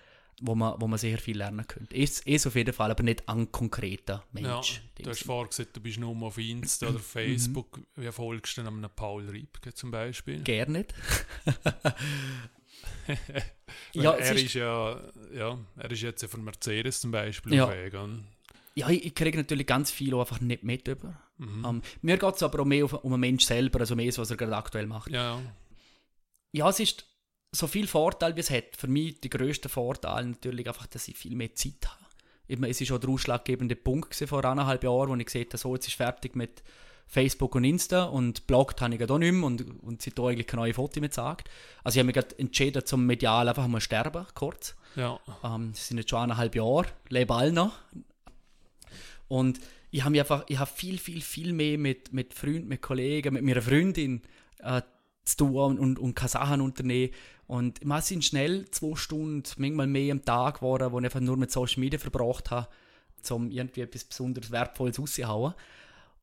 wo 0.40 0.54
man, 0.54 0.80
wo 0.80 0.86
man 0.86 0.98
sehr 0.98 1.18
viel 1.18 1.36
lernen 1.36 1.66
könnte. 1.66 1.94
Es 1.94 2.20
ist 2.20 2.46
auf 2.46 2.54
jeden 2.54 2.72
Fall, 2.72 2.90
aber 2.90 3.02
nicht 3.02 3.28
an 3.28 3.52
konkreten 3.52 4.12
Ja, 4.12 4.22
Mensch. 4.32 4.80
du 4.96 5.10
hast 5.10 5.24
vorher 5.24 5.48
gesagt, 5.48 5.76
du 5.76 5.80
bist 5.80 5.98
nur 5.98 6.16
auf 6.26 6.38
Insta 6.38 6.88
oder 6.88 6.98
Facebook. 6.98 7.80
Wie 7.96 8.10
folgst 8.10 8.56
du 8.56 8.62
denn 8.62 8.72
einem 8.72 8.90
Paul 8.96 9.28
Riebke 9.28 9.74
zum 9.74 9.90
Beispiel? 9.90 10.40
Gerne 10.42 10.78
nicht. 10.78 10.94
Ja, 13.92 14.12
er 14.12 14.34
es 14.34 14.42
ist, 14.42 14.54
ja, 14.54 15.00
ja, 15.34 15.58
er 15.76 15.90
ist 15.90 16.00
jetzt 16.02 16.22
ja 16.22 16.28
von 16.28 16.44
Mercedes 16.44 17.00
zum 17.00 17.10
Beispiel 17.10 17.54
Ja. 17.54 17.68
Weg. 17.68 17.92
ja, 18.74 18.88
ich, 18.88 19.04
ich 19.06 19.14
kriege 19.14 19.36
natürlich 19.36 19.66
ganz 19.66 19.90
viel 19.90 20.14
auch 20.14 20.20
einfach 20.20 20.40
nicht 20.40 20.62
mit 20.62 20.86
über. 20.88 21.20
Mhm. 21.38 21.64
Ähm, 21.66 21.82
mir 22.02 22.16
geht 22.16 22.34
es 22.36 22.42
aber 22.42 22.60
auch 22.60 22.64
mehr 22.64 22.84
auf, 22.84 22.92
um 22.94 23.10
den 23.12 23.20
Mensch 23.20 23.44
selber, 23.44 23.80
also 23.80 23.96
mehr 23.96 24.12
so, 24.12 24.22
was 24.22 24.30
er 24.30 24.36
gerade 24.36 24.56
aktuell 24.56 24.86
macht. 24.86 25.10
Ja, 25.10 25.40
ja. 26.52 26.68
Es 26.68 26.80
ist 26.80 27.06
so 27.52 27.66
viel 27.66 27.86
Vorteil, 27.86 28.36
wie 28.36 28.40
es 28.40 28.50
hat. 28.50 28.76
Für 28.76 28.86
mich 28.86 29.20
der 29.20 29.30
grösste 29.30 29.68
Vorteil 29.68 30.26
natürlich 30.26 30.68
einfach, 30.68 30.86
dass 30.86 31.08
ich 31.08 31.16
viel 31.16 31.34
mehr 31.34 31.54
Zeit 31.54 31.86
habe. 31.86 32.04
Ich 32.46 32.58
meine, 32.58 32.72
es 32.72 32.80
war 32.80 32.96
auch 32.96 33.00
der 33.00 33.10
ausschlaggebende 33.10 33.76
Punkt 33.76 34.14
vor 34.14 34.44
eineinhalb 34.44 34.82
Jahren, 34.82 35.10
wo 35.10 35.14
ich 35.16 35.26
gesehen 35.26 35.46
habe, 35.46 35.58
so, 35.58 35.74
jetzt 35.74 35.86
ist 35.86 35.94
fertig 35.94 36.34
mit 36.34 36.62
Facebook 37.06 37.56
und 37.56 37.64
Insta 37.64 38.04
und 38.04 38.46
bloggt 38.46 38.80
habe 38.80 38.94
ich 38.94 39.10
auch 39.10 39.18
nicht 39.18 39.32
mehr 39.32 39.44
und, 39.44 39.82
und 39.82 40.00
seitdem 40.00 40.26
eigentlich 40.26 40.46
keine 40.46 40.62
neuen 40.62 40.74
Fotos 40.74 41.00
mehr 41.00 41.08
gesagt. 41.08 41.50
Also 41.82 41.96
ich 41.96 41.98
habe 42.00 42.06
mich 42.06 42.14
gerade 42.14 42.38
entschieden, 42.38 42.86
zum 42.86 43.04
medial 43.04 43.48
einfach 43.48 43.66
mal 43.66 43.80
sterben, 43.80 44.26
kurz. 44.34 44.76
ja. 45.26 45.54
Ähm, 45.54 45.72
das 45.72 45.88
sind 45.88 45.98
jetzt 45.98 46.10
schon 46.10 46.20
eineinhalb 46.20 46.54
Jahre, 46.54 46.86
lebe 47.08 47.34
alle 47.34 47.52
noch. 47.52 47.72
Und 49.26 49.60
ich 49.90 50.04
habe 50.04 50.18
einfach, 50.18 50.44
ich 50.46 50.58
habe 50.58 50.70
viel, 50.72 50.98
viel, 50.98 51.20
viel 51.20 51.52
mehr 51.52 51.78
mit, 51.78 52.12
mit 52.12 52.32
Freunden, 52.32 52.68
mit 52.68 52.80
Kollegen, 52.80 53.34
mit 53.34 53.42
meiner 53.42 53.62
Freundin 53.62 54.22
äh, 54.60 54.82
zu 55.24 55.36
tun 55.36 55.78
und, 55.78 55.98
und, 55.98 56.18
Sachen 56.18 56.60
unternehmen. 56.60 57.12
Und 57.46 57.84
man 57.84 58.02
sind 58.02 58.24
schnell 58.24 58.70
zwei 58.70 58.94
Stunden, 58.94 59.42
manchmal 59.58 59.86
mehr 59.86 60.12
am 60.12 60.24
Tag 60.24 60.56
geworden, 60.56 60.92
wo 60.92 60.98
ich 60.98 61.04
einfach 61.04 61.20
nur 61.20 61.36
mit 61.36 61.50
Social 61.50 61.80
Media 61.80 61.98
verbracht 61.98 62.50
habe, 62.50 62.68
um 63.30 63.50
irgendwie 63.50 63.80
etwas 63.80 64.04
besonders 64.04 64.50
Wertvolles 64.50 64.98
rauszuhauen. 64.98 65.54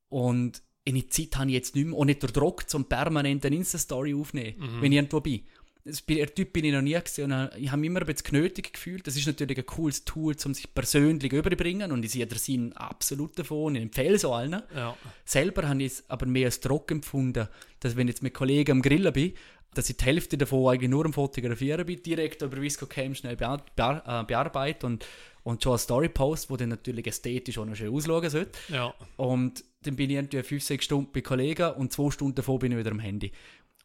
Und 0.08 0.62
in 0.84 0.94
der 0.94 1.08
Zeit 1.10 1.36
habe 1.36 1.50
ich 1.50 1.54
jetzt 1.54 1.74
nicht 1.74 1.86
mehr, 1.86 1.98
auch 1.98 2.06
nicht 2.06 2.22
der 2.22 2.30
Druck, 2.30 2.68
zum 2.68 2.86
permanent 2.86 3.44
eine 3.44 3.56
Insta-Story 3.56 4.14
aufnehmen, 4.14 4.80
wenn 4.80 4.92
ich 4.92 4.96
irgendwo 4.96 5.20
bin. 5.20 5.42
Das 5.84 6.04
der 6.04 6.34
Typ 6.34 6.52
bin 6.52 6.64
ich 6.64 6.72
noch 6.72 6.82
nie 6.82 6.98
gesehen. 7.00 7.32
Und 7.32 7.50
ich 7.56 7.70
habe 7.70 7.80
mich 7.80 7.88
immer 7.88 8.00
ein 8.00 8.06
bisschen 8.06 8.30
genötigt 8.30 8.74
gefühlt. 8.74 9.06
Das 9.06 9.16
ist 9.16 9.26
natürlich 9.26 9.58
ein 9.58 9.66
cooles 9.66 10.04
Tool, 10.04 10.34
um 10.44 10.54
sich 10.54 10.72
persönlich 10.74 11.32
überzubringen. 11.32 11.92
Und 11.92 12.04
ich 12.04 12.12
sehe 12.12 12.26
den 12.26 12.38
Sinn 12.38 12.72
absolut 12.74 13.38
davon. 13.38 13.74
Ich 13.76 13.82
empfehle 13.82 14.16
es 14.16 14.24
allen. 14.24 14.62
ja. 14.74 14.96
Selber 15.24 15.68
habe 15.68 15.82
ich 15.82 15.92
es 15.92 16.04
aber 16.08 16.26
mehr 16.26 16.46
als 16.46 16.60
Druck 16.60 16.90
empfunden, 16.90 17.48
dass 17.80 17.96
wenn 17.96 18.08
ich 18.08 18.14
jetzt 18.14 18.22
mit 18.22 18.34
Kollegen 18.34 18.72
am 18.72 18.82
Grillen 18.82 19.12
bin, 19.12 19.32
dass 19.74 19.90
ich 19.90 19.96
die 19.96 20.04
Hälfte 20.04 20.36
davon 20.38 20.72
eigentlich 20.72 20.90
nur 20.90 21.04
am 21.04 21.12
Fotografieren 21.12 21.86
bin, 21.86 22.02
direkt 22.02 22.42
über 22.42 22.60
Visco 22.60 22.86
Cam 22.86 23.14
schnell 23.14 23.36
bear 23.36 23.64
bear 23.76 24.02
äh, 24.06 24.24
bearbeite 24.24 24.86
und, 24.86 25.06
und 25.44 25.62
schon 25.62 25.72
eine 25.72 25.78
Story 25.78 26.08
post, 26.08 26.50
wo 26.50 26.56
dann 26.56 26.70
natürlich 26.70 27.06
ästhetisch 27.06 27.58
auch 27.58 27.66
noch 27.66 27.76
schön 27.76 27.94
ausschauen 27.94 28.28
sollte. 28.30 28.58
ja. 28.68 28.92
Und 29.16 29.64
dann 29.82 29.94
bin 29.94 30.10
ich 30.10 30.16
irgendwie 30.16 30.42
5, 30.42 30.64
6 30.64 30.84
Stunden 30.84 31.12
bei 31.12 31.20
Kollegen 31.20 31.70
und 31.74 31.92
2 31.92 32.10
Stunden 32.10 32.34
davor 32.34 32.58
bin 32.58 32.72
ich 32.72 32.78
wieder 32.78 32.90
am 32.90 32.98
Handy. 32.98 33.30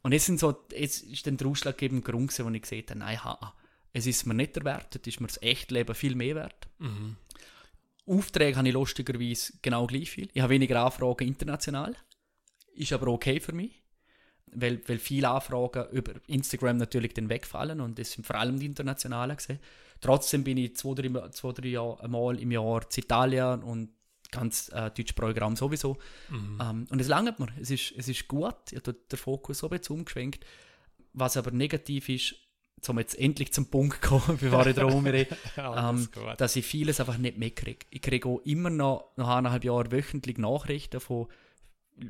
Und 0.04 0.12
jetzt, 0.12 0.26
sind 0.26 0.40
so, 0.40 0.66
jetzt 0.72 1.04
ist 1.04 1.26
dann 1.26 1.38
der 1.38 1.48
ausschlaggebende 1.48 2.04
Grund, 2.04 2.30
gewesen, 2.30 2.46
wo 2.46 2.50
ich 2.52 2.62
gesehen 2.62 2.86
habe, 2.90 3.00
nein, 3.00 3.24
ha, 3.24 3.56
es 3.94 4.06
ist 4.06 4.26
mir 4.26 4.34
nicht 4.34 4.58
erwartet, 4.58 5.08
ist 5.08 5.22
mir 5.22 5.28
das 5.28 5.42
echte 5.42 5.74
Leben 5.74 5.96
viel 5.96 6.16
mehr 6.16 6.36
wert. 6.36 6.68
Mhm. 6.80 7.16
Aufträge 8.06 8.58
habe 8.58 8.68
ich 8.68 8.74
lustigerweise 8.74 9.54
genau 9.62 9.88
gleich 9.88 10.12
viel. 10.12 10.30
Ich 10.34 10.42
habe 10.42 10.54
weniger 10.54 10.84
Anfragen 10.84 11.28
international. 11.28 11.96
Ist 12.76 12.92
aber 12.92 13.08
okay 13.08 13.40
für 13.40 13.54
mich. 13.54 13.82
Weil, 14.48 14.82
weil 14.88 15.00
viele 15.00 15.30
Anfragen 15.30 15.90
über 15.92 16.14
Instagram 16.28 16.78
natürlich 16.78 17.14
dann 17.14 17.30
wegfallen 17.30 17.82
und 17.82 17.98
das 17.98 18.12
sind 18.12 18.28
vor 18.28 18.36
allem 18.36 18.60
die 18.60 18.68
internationalen 18.68 19.36
gesehen. 19.36 19.60
Trotzdem 20.00 20.44
bin 20.44 20.58
ich 20.58 20.76
zwei, 20.76 20.94
drei, 20.94 21.30
zwei, 21.30 21.54
drei 21.54 21.70
Jahr, 21.70 22.08
Mal 22.08 22.40
im 22.40 22.52
Jahr 22.52 22.88
zu 22.90 23.00
Italien 23.00 23.64
und 23.64 23.90
ganz 24.34 24.70
äh, 24.70 24.90
deutsches 24.92 25.14
Programm 25.14 25.56
sowieso. 25.56 25.98
Mhm. 26.30 26.60
Ähm, 26.62 26.88
und 26.90 27.00
es 27.00 27.08
langt 27.08 27.40
mir. 27.40 27.48
Es 27.60 27.70
ist, 27.70 27.94
es 27.98 28.08
ist 28.08 28.28
gut. 28.28 28.56
Ich 28.72 28.78
habe 28.78 28.94
den 28.94 29.18
Fokus 29.18 29.60
so 29.60 29.70
bisschen 29.70 29.98
umgeschwenkt. 29.98 30.46
Was 31.14 31.38
aber 31.38 31.52
negativ 31.52 32.10
ist, 32.10 32.36
um 32.88 33.00
jetzt 33.00 33.18
endlich 33.18 33.54
zum 33.54 33.68
Punkt 33.68 34.04
zu 34.04 34.10
kommen, 34.10 34.38
bevor 34.42 34.66
ich 34.68 34.76
darum 34.76 35.06
rede, 35.06 35.38
ähm, 35.58 36.10
dass 36.38 36.56
ich 36.56 36.66
vieles 36.66 37.00
einfach 37.00 37.18
nicht 37.18 37.38
mitkriege. 37.38 37.86
Ich 37.92 38.02
kriege 38.02 38.28
auch 38.28 38.40
immer 38.40 38.70
noch 38.70 39.12
nach 39.16 39.38
eineinhalb 39.38 39.64
Jahren 39.64 39.92
wöchentlich 39.92 40.38
Nachrichten 40.38 41.00
von 41.00 41.28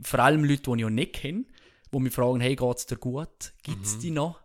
vor 0.02 0.20
allem 0.20 0.44
Leuten, 0.46 0.74
die 0.74 0.80
ich 0.80 0.86
auch 0.86 0.90
nicht 0.90 1.14
kenne, 1.14 1.46
die 1.94 2.00
mich 2.00 2.14
fragen, 2.14 2.40
hey, 2.40 2.56
geht 2.56 2.78
es 2.78 2.86
dir 2.86 2.96
gut? 2.98 3.54
Gibt 3.64 3.86
es 3.86 3.98
Mhm. 3.98 4.00
die 4.00 4.12
noch? 4.12 4.40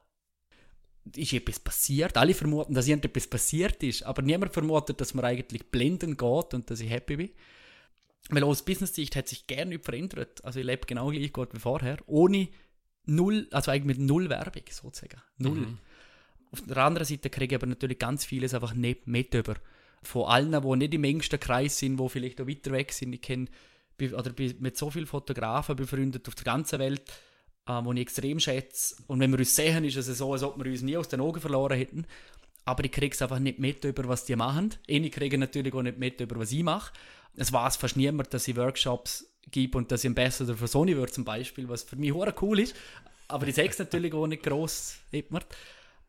Ist 1.17 1.33
etwas 1.33 1.61
passiert? 1.61 2.17
Alle 2.19 2.35
vermuten, 2.35 2.75
dass 2.75 2.87
irgendetwas 2.89 3.27
passiert 3.29 3.83
ist, 3.83 4.03
aber 4.03 4.21
niemand 4.21 4.53
vermutet, 4.53 5.01
dass 5.01 5.15
mir 5.15 5.25
eigentlich 5.25 5.71
blendend 5.71 6.19
geht 6.19 6.55
und 6.55 6.69
dass 6.69 6.81
ich 6.81 6.91
happy 6.91 7.17
bin. 7.17 7.31
Weil 8.31 8.45
aus 8.45 8.65
Business-Sicht 8.65 9.17
hat 9.17 9.29
sich 9.29 9.47
gerne 9.47 9.71
nicht 9.71 9.85
verändert. 9.85 10.45
Also 10.45 10.61
ich 10.61 10.67
lebe 10.67 10.87
genau 10.87 11.11
gleich 11.11 11.33
gut 11.33 11.55
wie 11.55 11.59
vorher, 11.61 11.99
ohne 12.07 12.49
null, 13.07 13.49
also 13.51 13.71
eigentlich 13.71 13.99
mit 13.99 14.07
null 14.07 14.29
Werbung 14.29 14.63
sozusagen. 14.71 15.23
Null. 15.39 15.61
Mhm. 15.61 15.79
Auf 16.51 16.63
der 16.63 16.77
anderen 16.79 17.07
Seite 17.07 17.31
kriege 17.31 17.55
ich 17.55 17.61
aber 17.61 17.67
natürlich 17.67 17.99
ganz 17.99 18.25
vieles 18.25 18.55
einfach 18.55 18.75
nicht 18.75 19.07
mit 19.07 19.35
über. 19.35 19.55
Von 20.03 20.27
allen, 20.27 20.53
die 20.53 20.77
nicht 20.77 20.95
im 20.95 21.05
engsten 21.05 21.41
Kreis 21.41 21.79
sind, 21.79 21.99
die 21.99 22.09
vielleicht 22.09 22.41
auch 22.41 22.47
weiter 22.47 22.73
weg 22.73 22.93
sind. 22.93 23.13
Ich 23.13 23.23
kenne 23.23 23.47
oder 24.01 24.31
bin 24.31 24.55
mit 24.61 24.77
so 24.77 24.91
vielen 24.91 25.07
Fotografen 25.07 25.75
befreundet 25.75 26.29
auf 26.29 26.35
der 26.37 26.45
ganzen 26.45 26.79
Welt, 26.79 27.03
äh, 27.67 27.83
die 27.83 27.91
ich 27.95 28.01
extrem 28.01 28.39
schätze. 28.39 28.97
Und 29.09 29.21
wenn 29.21 29.33
wir 29.33 29.39
uns 29.41 29.57
sehen, 29.57 29.85
ist 29.85 29.97
es 29.97 30.19
so, 30.19 30.33
als 30.33 30.43
ob 30.43 30.63
wir 30.63 30.71
uns 30.71 30.83
nie 30.83 30.97
aus 30.97 31.09
den 31.09 31.21
Augen 31.21 31.41
verloren 31.41 31.77
hätten. 31.77 32.07
Aber 32.65 32.85
ich 32.85 32.93
kriege 32.93 33.15
es 33.15 33.23
einfach 33.23 33.39
nicht 33.39 33.59
mit 33.59 33.83
über, 33.85 34.07
was 34.07 34.25
die 34.25 34.37
machen. 34.37 34.75
Ich 34.87 35.11
kriege 35.11 35.39
natürlich 35.39 35.75
auch 35.75 35.83
nicht 35.83 35.99
mit 35.99 36.21
über, 36.21 36.39
was 36.39 36.53
ich 36.53 36.63
mache. 36.63 36.93
Es 37.39 37.53
weiß 37.53 37.77
fast 37.77 37.97
niemand, 37.97 38.35
dass 38.35 38.49
ich 38.49 38.57
Workshops 38.57 39.31
gebe 39.51 39.79
und 39.79 39.93
dass 39.93 40.05
ich 40.05 40.09
Ambassador 40.09 40.57
für 40.57 40.67
Sony 40.67 40.97
wird 40.97 41.15
zum 41.15 41.25
Beispiel, 41.25 41.69
was 41.69 41.85
für 41.85 41.97
mich 41.97 42.13
hure 42.13 42.35
cool 42.43 42.61
ist. 42.61 42.75
Aber 43.29 43.47
ich 43.47 43.55
sehe 43.55 43.69
es 43.69 43.79
natürlich 43.79 44.13
auch 44.13 44.27
nicht 44.27 44.43
gross. 44.43 44.99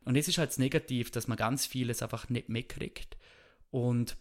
Und 0.05 0.15
es 0.15 0.27
ist 0.27 0.37
halt 0.37 0.57
Negativ, 0.57 1.11
dass 1.11 1.27
man 1.27 1.37
ganz 1.37 1.65
vieles 1.65 2.01
einfach 2.01 2.29
nicht 2.29 2.49
mitkriegt. 2.49 3.17
Und 3.69 4.17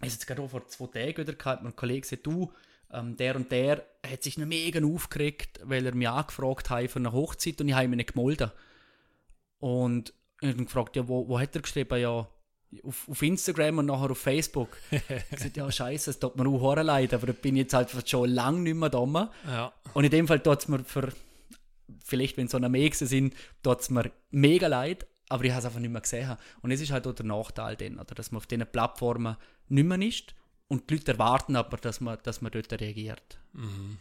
es 0.00 0.14
jetzt 0.14 0.26
gerade 0.26 0.42
auch 0.42 0.50
vor 0.50 0.66
zwei 0.66 0.86
Tagen 0.86 1.18
wieder 1.18 1.34
gehabt, 1.34 1.62
mein 1.62 1.76
Kollege 1.76 2.06
sagt, 2.06 2.26
du, 2.26 2.52
ähm, 2.92 3.16
der 3.16 3.36
und 3.36 3.52
der 3.52 3.86
hat 4.04 4.22
sich 4.22 4.38
noch 4.38 4.46
mega 4.46 4.84
aufgeregt, 4.84 5.60
weil 5.62 5.86
er 5.86 5.94
mich 5.94 6.08
angefragt 6.08 6.70
hat 6.70 6.90
für 6.90 6.98
eine 6.98 7.12
Hochzeit 7.12 7.60
und 7.60 7.68
ich 7.68 7.74
habe 7.74 7.86
mich 7.86 7.98
nicht 7.98 8.14
gemeldet. 8.14 8.52
Und 9.58 10.12
ich 10.40 10.48
habe 10.48 10.58
ihn 10.58 10.64
gefragt, 10.64 10.96
ja, 10.96 11.06
wo, 11.06 11.28
wo 11.28 11.38
hat 11.38 11.54
er 11.54 11.62
geschrieben? 11.62 12.00
Ja, 12.00 12.26
auf, 12.84 13.08
auf 13.08 13.22
Instagram 13.22 13.78
und 13.78 13.86
nachher 13.86 14.10
auf 14.10 14.18
Facebook. 14.18 14.76
ich 14.90 15.30
gesagt, 15.30 15.56
ja, 15.56 15.70
scheiße, 15.70 16.10
es 16.10 16.18
tut 16.18 16.36
mir 16.36 16.46
auch 16.46 16.74
leid, 16.76 17.14
aber 17.14 17.28
da 17.28 17.32
bin 17.32 17.56
ich 17.56 17.62
jetzt 17.62 17.74
halt 17.74 18.08
schon 18.08 18.30
lange 18.30 18.60
nicht 18.60 18.76
mehr 18.76 18.90
da. 18.90 19.30
Ja. 19.46 19.72
Und 19.94 20.04
in 20.04 20.10
dem 20.10 20.28
Fall 20.28 20.40
tut 20.40 20.60
es 20.60 20.68
mir 20.68 20.84
für, 20.84 21.12
vielleicht 22.04 22.36
wenn 22.36 22.46
es 22.46 22.52
so 22.52 22.58
eine 22.58 22.68
Mexen 22.68 23.06
sind, 23.06 23.34
tut 23.62 23.80
es 23.80 23.90
mir 23.90 24.10
mega 24.30 24.66
leid, 24.68 25.06
aber 25.28 25.44
ich 25.44 25.50
habe 25.50 25.60
es 25.60 25.66
einfach 25.66 25.80
nicht 25.80 25.90
mehr 25.90 26.00
gesehen. 26.00 26.36
Und 26.62 26.70
es 26.70 26.80
ist 26.80 26.92
halt 26.92 27.06
auch 27.06 27.14
der 27.14 27.26
Nachteil 27.26 27.76
dann, 27.76 27.98
oder, 27.98 28.14
dass 28.14 28.30
man 28.30 28.38
auf 28.38 28.46
diesen 28.46 28.66
Plattformen 28.66 29.36
nicht 29.68 29.86
mehr 29.86 30.00
ist 30.00 30.34
und 30.68 30.88
die 30.88 30.94
Leute 30.94 31.12
erwarten 31.12 31.56
aber, 31.56 31.76
dass 31.76 32.00
man, 32.00 32.18
dass 32.22 32.40
man 32.40 32.52
dort 32.52 32.72
reagiert. 32.72 33.38
Mhm. 33.52 33.98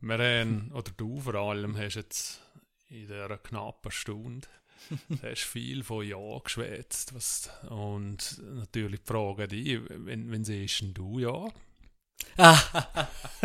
Wir 0.00 0.18
haben, 0.18 0.72
oder 0.72 0.90
du 0.96 1.20
vor 1.20 1.34
allem, 1.34 1.76
hast 1.76 1.94
jetzt 1.94 2.40
in 2.88 3.06
dieser 3.06 3.38
knappen 3.38 3.92
Stunde 3.92 4.48
hast 5.22 5.42
viel 5.42 5.82
von 5.84 6.06
Ja 6.06 6.38
geschwätzt. 6.42 7.14
Was, 7.14 7.50
und 7.68 8.40
natürlich 8.54 9.00
die 9.00 9.12
Frage 9.12 9.44
an 9.44 9.48
dich, 9.48 9.80
wenn, 9.88 10.30
wenn 10.30 10.44
siehst 10.44 10.80
denn 10.80 10.94
du 10.94 11.18
Ja? 11.18 11.48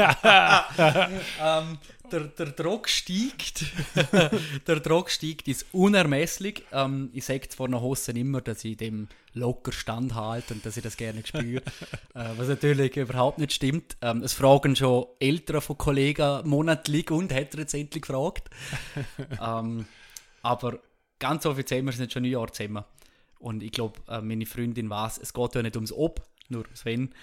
ähm, 1.41 1.77
der, 2.11 2.19
der 2.21 2.45
Druck 2.47 2.88
steigt. 2.89 3.65
der 4.67 4.79
Druck 4.79 5.09
steigt, 5.09 5.47
ist 5.47 5.65
unermesslich. 5.71 6.63
Ähm, 6.71 7.09
ich 7.13 7.25
sage 7.25 7.49
zwar 7.49 7.67
nach 7.67 7.81
Hossen 7.81 8.15
immer, 8.15 8.41
dass 8.41 8.63
ich 8.63 8.77
dem 8.77 9.07
locker 9.33 9.71
standhalte 9.71 10.53
und 10.53 10.65
dass 10.65 10.77
ich 10.77 10.83
das 10.83 10.97
gerne 10.97 11.25
spüre. 11.25 11.61
äh, 12.13 12.29
was 12.38 12.47
natürlich 12.47 12.95
überhaupt 12.95 13.39
nicht 13.39 13.53
stimmt. 13.53 13.97
Ähm, 14.01 14.23
es 14.23 14.33
fragen 14.33 14.75
schon 14.75 15.07
Eltern 15.19 15.61
von 15.61 15.77
Kollegen 15.77 16.47
monatlich 16.47 17.11
und 17.11 17.33
hat 17.33 17.53
er 17.53 17.61
jetzt 17.61 17.73
endlich 17.73 18.03
gefragt. 18.03 18.49
ähm, 19.41 19.86
aber 20.41 20.79
ganz 21.28 21.45
offiziell, 21.45 21.84
wir 21.84 21.91
sind 21.91 22.11
schon 22.11 22.23
ein 22.23 22.32
Jahr 22.32 22.51
zusammen. 22.51 22.84
Und 23.39 23.63
ich 23.63 23.71
glaube, 23.71 23.99
äh, 24.07 24.21
meine 24.21 24.45
Freundin 24.45 24.89
weiß, 24.89 25.17
es 25.17 25.34
geht 25.34 25.55
ja 25.55 25.61
nicht 25.63 25.76
ums 25.76 25.91
Ob, 25.91 26.21
nur 26.49 26.63
ums 26.65 26.86
Wenn. 26.86 27.13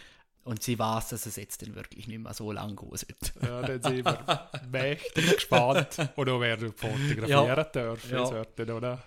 Und 0.44 0.60
sie 0.62 0.76
weiß, 0.76 1.10
dass 1.10 1.26
es 1.26 1.36
jetzt 1.36 1.62
dann 1.62 1.76
wirklich 1.76 2.08
nicht 2.08 2.18
mehr 2.18 2.34
so 2.34 2.50
lang 2.50 2.74
gehen 2.74 2.88
sollte. 2.90 3.32
Ja, 3.42 3.62
dann 3.62 3.80
sind 3.80 4.04
wir 4.04 4.50
mächtig 4.72 5.34
gespannt. 5.34 5.96
Oder 6.16 6.40
wer 6.40 6.56
du 6.56 6.72
fotografieren 6.72 7.28
Ja. 7.28 7.64
darf. 7.64 8.10
Ja. 8.10 8.26
Sollte, 8.26 8.74
oder? 8.74 9.02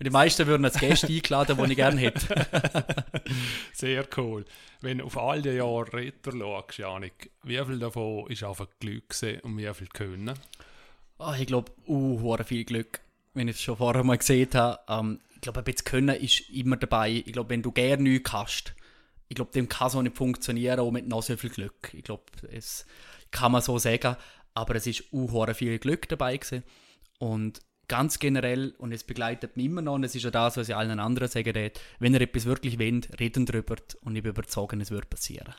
Die 0.00 0.10
meisten 0.10 0.46
würden 0.46 0.64
als 0.64 0.78
Gäste 0.78 1.08
eingeladen, 1.08 1.56
die 1.56 1.70
ich 1.72 1.76
gerne 1.76 2.00
hätte. 2.00 2.46
Sehr 3.72 4.06
cool. 4.16 4.44
Wenn 4.80 4.98
du 4.98 5.06
auf 5.06 5.16
all 5.16 5.42
die 5.42 5.48
Jahre 5.48 5.92
retour 5.92 6.32
schaust, 6.38 6.78
Janik, 6.78 7.30
wie 7.42 7.58
viel 7.64 7.78
davon 7.78 8.30
ist 8.30 8.44
einfach 8.44 8.68
Glück 8.78 9.12
und 9.42 9.56
wie 9.58 9.74
viel 9.74 9.88
Können? 9.88 10.34
Oh, 11.18 11.32
ich 11.36 11.46
glaube, 11.46 11.72
uh, 11.88 12.36
viel 12.44 12.64
Glück, 12.64 13.00
wenn 13.36 13.48
ich 13.48 13.56
es 13.56 13.62
schon 13.62 13.76
vorher 13.76 14.02
mal 14.02 14.18
gesehen 14.18 14.48
habe. 14.54 14.80
Ähm, 14.88 15.20
ich 15.34 15.40
glaube, 15.42 15.60
ein 15.60 15.64
bisschen 15.64 15.84
Können 15.84 16.16
ist 16.16 16.48
immer 16.50 16.76
dabei. 16.76 17.22
Ich 17.24 17.32
glaube, 17.32 17.50
wenn 17.50 17.62
du 17.62 17.70
gerne 17.70 18.02
nichts 18.02 18.32
hast, 18.32 18.74
ich 19.28 19.36
glaube, 19.36 19.52
dem 19.52 19.68
kann 19.68 19.90
so 19.90 20.00
nicht 20.02 20.16
funktionieren, 20.16 20.80
auch 20.80 20.90
mit 20.90 21.06
noch 21.06 21.22
so 21.22 21.36
viel 21.36 21.50
Glück. 21.50 21.92
Ich 21.92 22.04
glaube, 22.04 22.24
es 22.50 22.86
kann 23.30 23.52
man 23.52 23.60
so 23.60 23.78
sagen. 23.78 24.16
Aber 24.54 24.74
es 24.74 24.86
ist 24.86 25.04
hure 25.12 25.54
viel 25.54 25.78
Glück 25.78 26.08
dabei 26.08 26.36
gewesen. 26.36 26.62
Und 27.18 27.60
ganz 27.88 28.18
generell, 28.18 28.74
und 28.78 28.92
es 28.92 29.04
begleitet 29.04 29.56
mich 29.56 29.66
immer 29.66 29.82
noch, 29.82 29.94
und 29.94 30.04
es 30.04 30.14
ist 30.14 30.22
ja 30.22 30.30
das, 30.30 30.56
was 30.56 30.68
ich 30.68 30.76
allen 30.76 30.98
anderen 30.98 31.28
sagen 31.28 31.50
rede, 31.50 31.78
wenn 31.98 32.14
ihr 32.14 32.22
etwas 32.22 32.46
wirklich 32.46 32.78
wollt, 32.78 33.20
reden 33.20 33.44
drüber 33.44 33.76
und 34.02 34.16
ich 34.16 34.22
bin 34.22 34.30
überzeugt, 34.30 34.74
es 34.80 34.90
wird 34.90 35.10
passieren. 35.10 35.54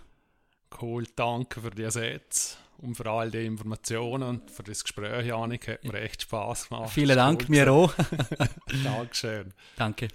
Cool, 0.81 1.05
danke 1.15 1.61
für 1.61 1.71
die 1.71 1.89
Sätze 1.89 2.57
und 2.79 2.95
für 2.95 3.09
all 3.09 3.31
die 3.31 3.45
Informationen 3.45 4.23
und 4.23 4.51
für 4.51 4.63
das 4.63 4.83
Gespräch, 4.83 5.27
Janik. 5.27 5.67
Hat 5.67 5.83
mir 5.83 6.01
echt 6.01 6.23
Spaß 6.23 6.69
gemacht. 6.69 6.91
Vielen 6.91 7.15
Dank, 7.15 7.43
cool 7.43 7.49
mir 7.49 7.71
auch. 7.71 7.93
Dankeschön. 8.83 9.53
Danke. 9.75 10.07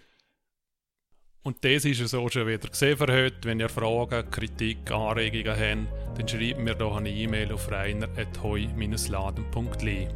Und 1.45 1.65
das 1.65 1.85
ist 1.85 2.01
es 2.01 2.15
auch 2.15 2.31
schon 2.31 2.47
wieder 2.47 2.69
gesehen 2.69 2.97
für 2.97 3.13
heute. 3.13 3.39
Wenn 3.43 3.59
ihr 3.59 3.69
Fragen, 3.69 4.31
Kritik, 4.31 4.89
Anregungen 4.93 5.49
habt, 5.49 6.19
dann 6.19 6.29
schreibt 6.29 6.61
mir 6.61 6.77
doch 6.77 6.97
eine 6.97 7.11
E-Mail 7.11 7.53
auf 7.53 7.69
reiner.heu-laden.li. 7.71 10.09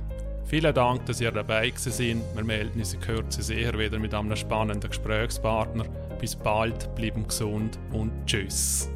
Vielen 0.44 0.74
Dank, 0.74 1.06
dass 1.06 1.20
ihr 1.20 1.32
dabei 1.32 1.72
sind. 1.74 2.22
Wir 2.34 2.44
melden 2.44 2.78
uns 2.78 2.94
in 2.94 3.00
Kürze 3.00 3.42
sicher 3.42 3.76
wieder 3.76 3.98
mit 3.98 4.14
einem 4.14 4.36
spannenden 4.36 4.88
Gesprächspartner. 4.88 5.86
Bis 6.20 6.36
bald, 6.36 6.94
bleiben 6.94 7.26
gesund 7.26 7.76
und 7.92 8.12
tschüss. 8.26 8.88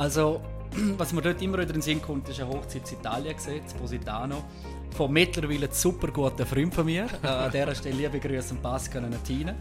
Also, 0.00 0.40
was 0.96 1.12
mir 1.12 1.20
dort 1.20 1.42
immer 1.42 1.58
wieder 1.58 1.68
in 1.68 1.74
den 1.74 1.82
Sinn 1.82 2.00
kommt, 2.00 2.26
ist 2.30 2.40
eine 2.40 2.48
Hochzeit 2.48 2.90
in 2.90 2.98
Italien 3.00 3.36
gesehen, 3.36 3.62
Positano. 3.78 4.44
Von 4.92 5.12
mittlerweile 5.12 5.66
ein 5.66 5.72
super 5.72 6.08
guter 6.08 6.46
Freund 6.46 6.74
von 6.74 6.86
mir. 6.86 7.06
Äh, 7.22 7.26
an 7.26 7.50
dieser 7.52 7.74
Stelle 7.74 7.96
liebe 7.96 8.18
Grüße 8.18 8.54
an 8.54 8.62
Pascal 8.62 9.04
und 9.04 9.22
Tina. 9.22 9.54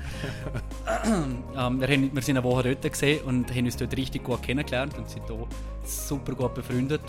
ähm, 1.06 1.44
wir, 1.54 1.88
haben, 1.88 2.16
wir 2.16 2.22
sind 2.22 2.38
eine 2.38 2.44
Woche 2.46 2.74
dort 2.74 2.90
gesehen 2.90 3.22
und 3.26 3.54
haben 3.54 3.66
uns 3.66 3.76
dort 3.76 3.96
richtig 3.98 4.24
gut 4.24 4.42
kennengelernt 4.42 4.98
und 4.98 5.10
sind 5.10 5.28
hier 5.28 5.46
super 5.84 6.34
gut 6.34 6.54
befreundet. 6.54 7.02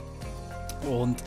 Und 0.91 1.23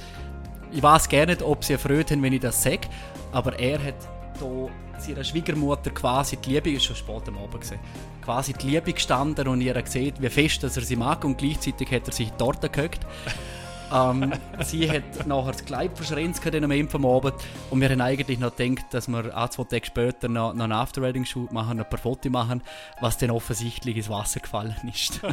ich 0.73 0.83
weiß 0.83 1.07
gar 1.07 1.25
nicht, 1.25 1.41
ob 1.41 1.63
sie 1.63 1.73
erfreut 1.73 2.11
haben, 2.11 2.21
wenn 2.21 2.33
ich 2.33 2.41
das 2.41 2.61
sage, 2.61 2.89
aber 3.31 3.57
er 3.57 3.81
hat 3.81 3.95
hier 4.39 4.69
seiner 4.99 5.23
Schwiegermutter 5.23 5.91
quasi 5.91 6.37
die 6.37 6.51
Liebe, 6.51 6.71
ist 6.71 6.85
schon 6.85 6.95
spät 6.95 7.27
am 7.27 7.37
Abend 7.37 7.61
gesehen, 7.61 7.79
quasi 8.23 8.53
die 8.53 8.67
Liebe 8.71 8.93
gestanden 8.93 9.47
und 9.47 9.61
ihr 9.61 9.81
sieht, 9.85 10.21
wie 10.21 10.29
fest 10.29 10.63
dass 10.63 10.77
er 10.77 10.83
sie 10.83 10.95
mag 10.95 11.23
und 11.25 11.37
gleichzeitig 11.37 11.91
hat 11.91 12.07
er 12.07 12.13
sich 12.13 12.31
dort 12.31 12.61
gehockt. 12.71 12.99
ähm, 13.93 14.33
sie 14.63 14.89
hat 14.89 15.25
nachher 15.27 15.51
das 15.51 15.65
Kleid 15.65 15.91
verschränzt 15.95 16.45
am 16.45 16.71
Ende 16.71 16.89
vom 16.89 17.05
Abend 17.05 17.35
und 17.69 17.81
wir 17.81 17.89
haben 17.89 18.01
eigentlich 18.01 18.39
noch 18.39 18.55
gedacht, 18.55 18.85
dass 18.91 19.07
wir 19.07 19.35
ein, 19.35 19.51
zwei 19.51 19.63
Tage 19.63 19.85
später 19.85 20.29
noch, 20.29 20.53
noch 20.53 20.63
einen 20.63 20.73
After-Wedding-Shoot 20.73 21.51
machen, 21.51 21.79
ein 21.79 21.89
paar 21.89 21.99
Fotos 21.99 22.31
machen, 22.31 22.63
was 23.01 23.17
dann 23.17 23.31
offensichtlich 23.31 23.97
ins 23.97 24.09
Wasser 24.09 24.39
gefallen 24.39 24.75
ist. 24.91 25.21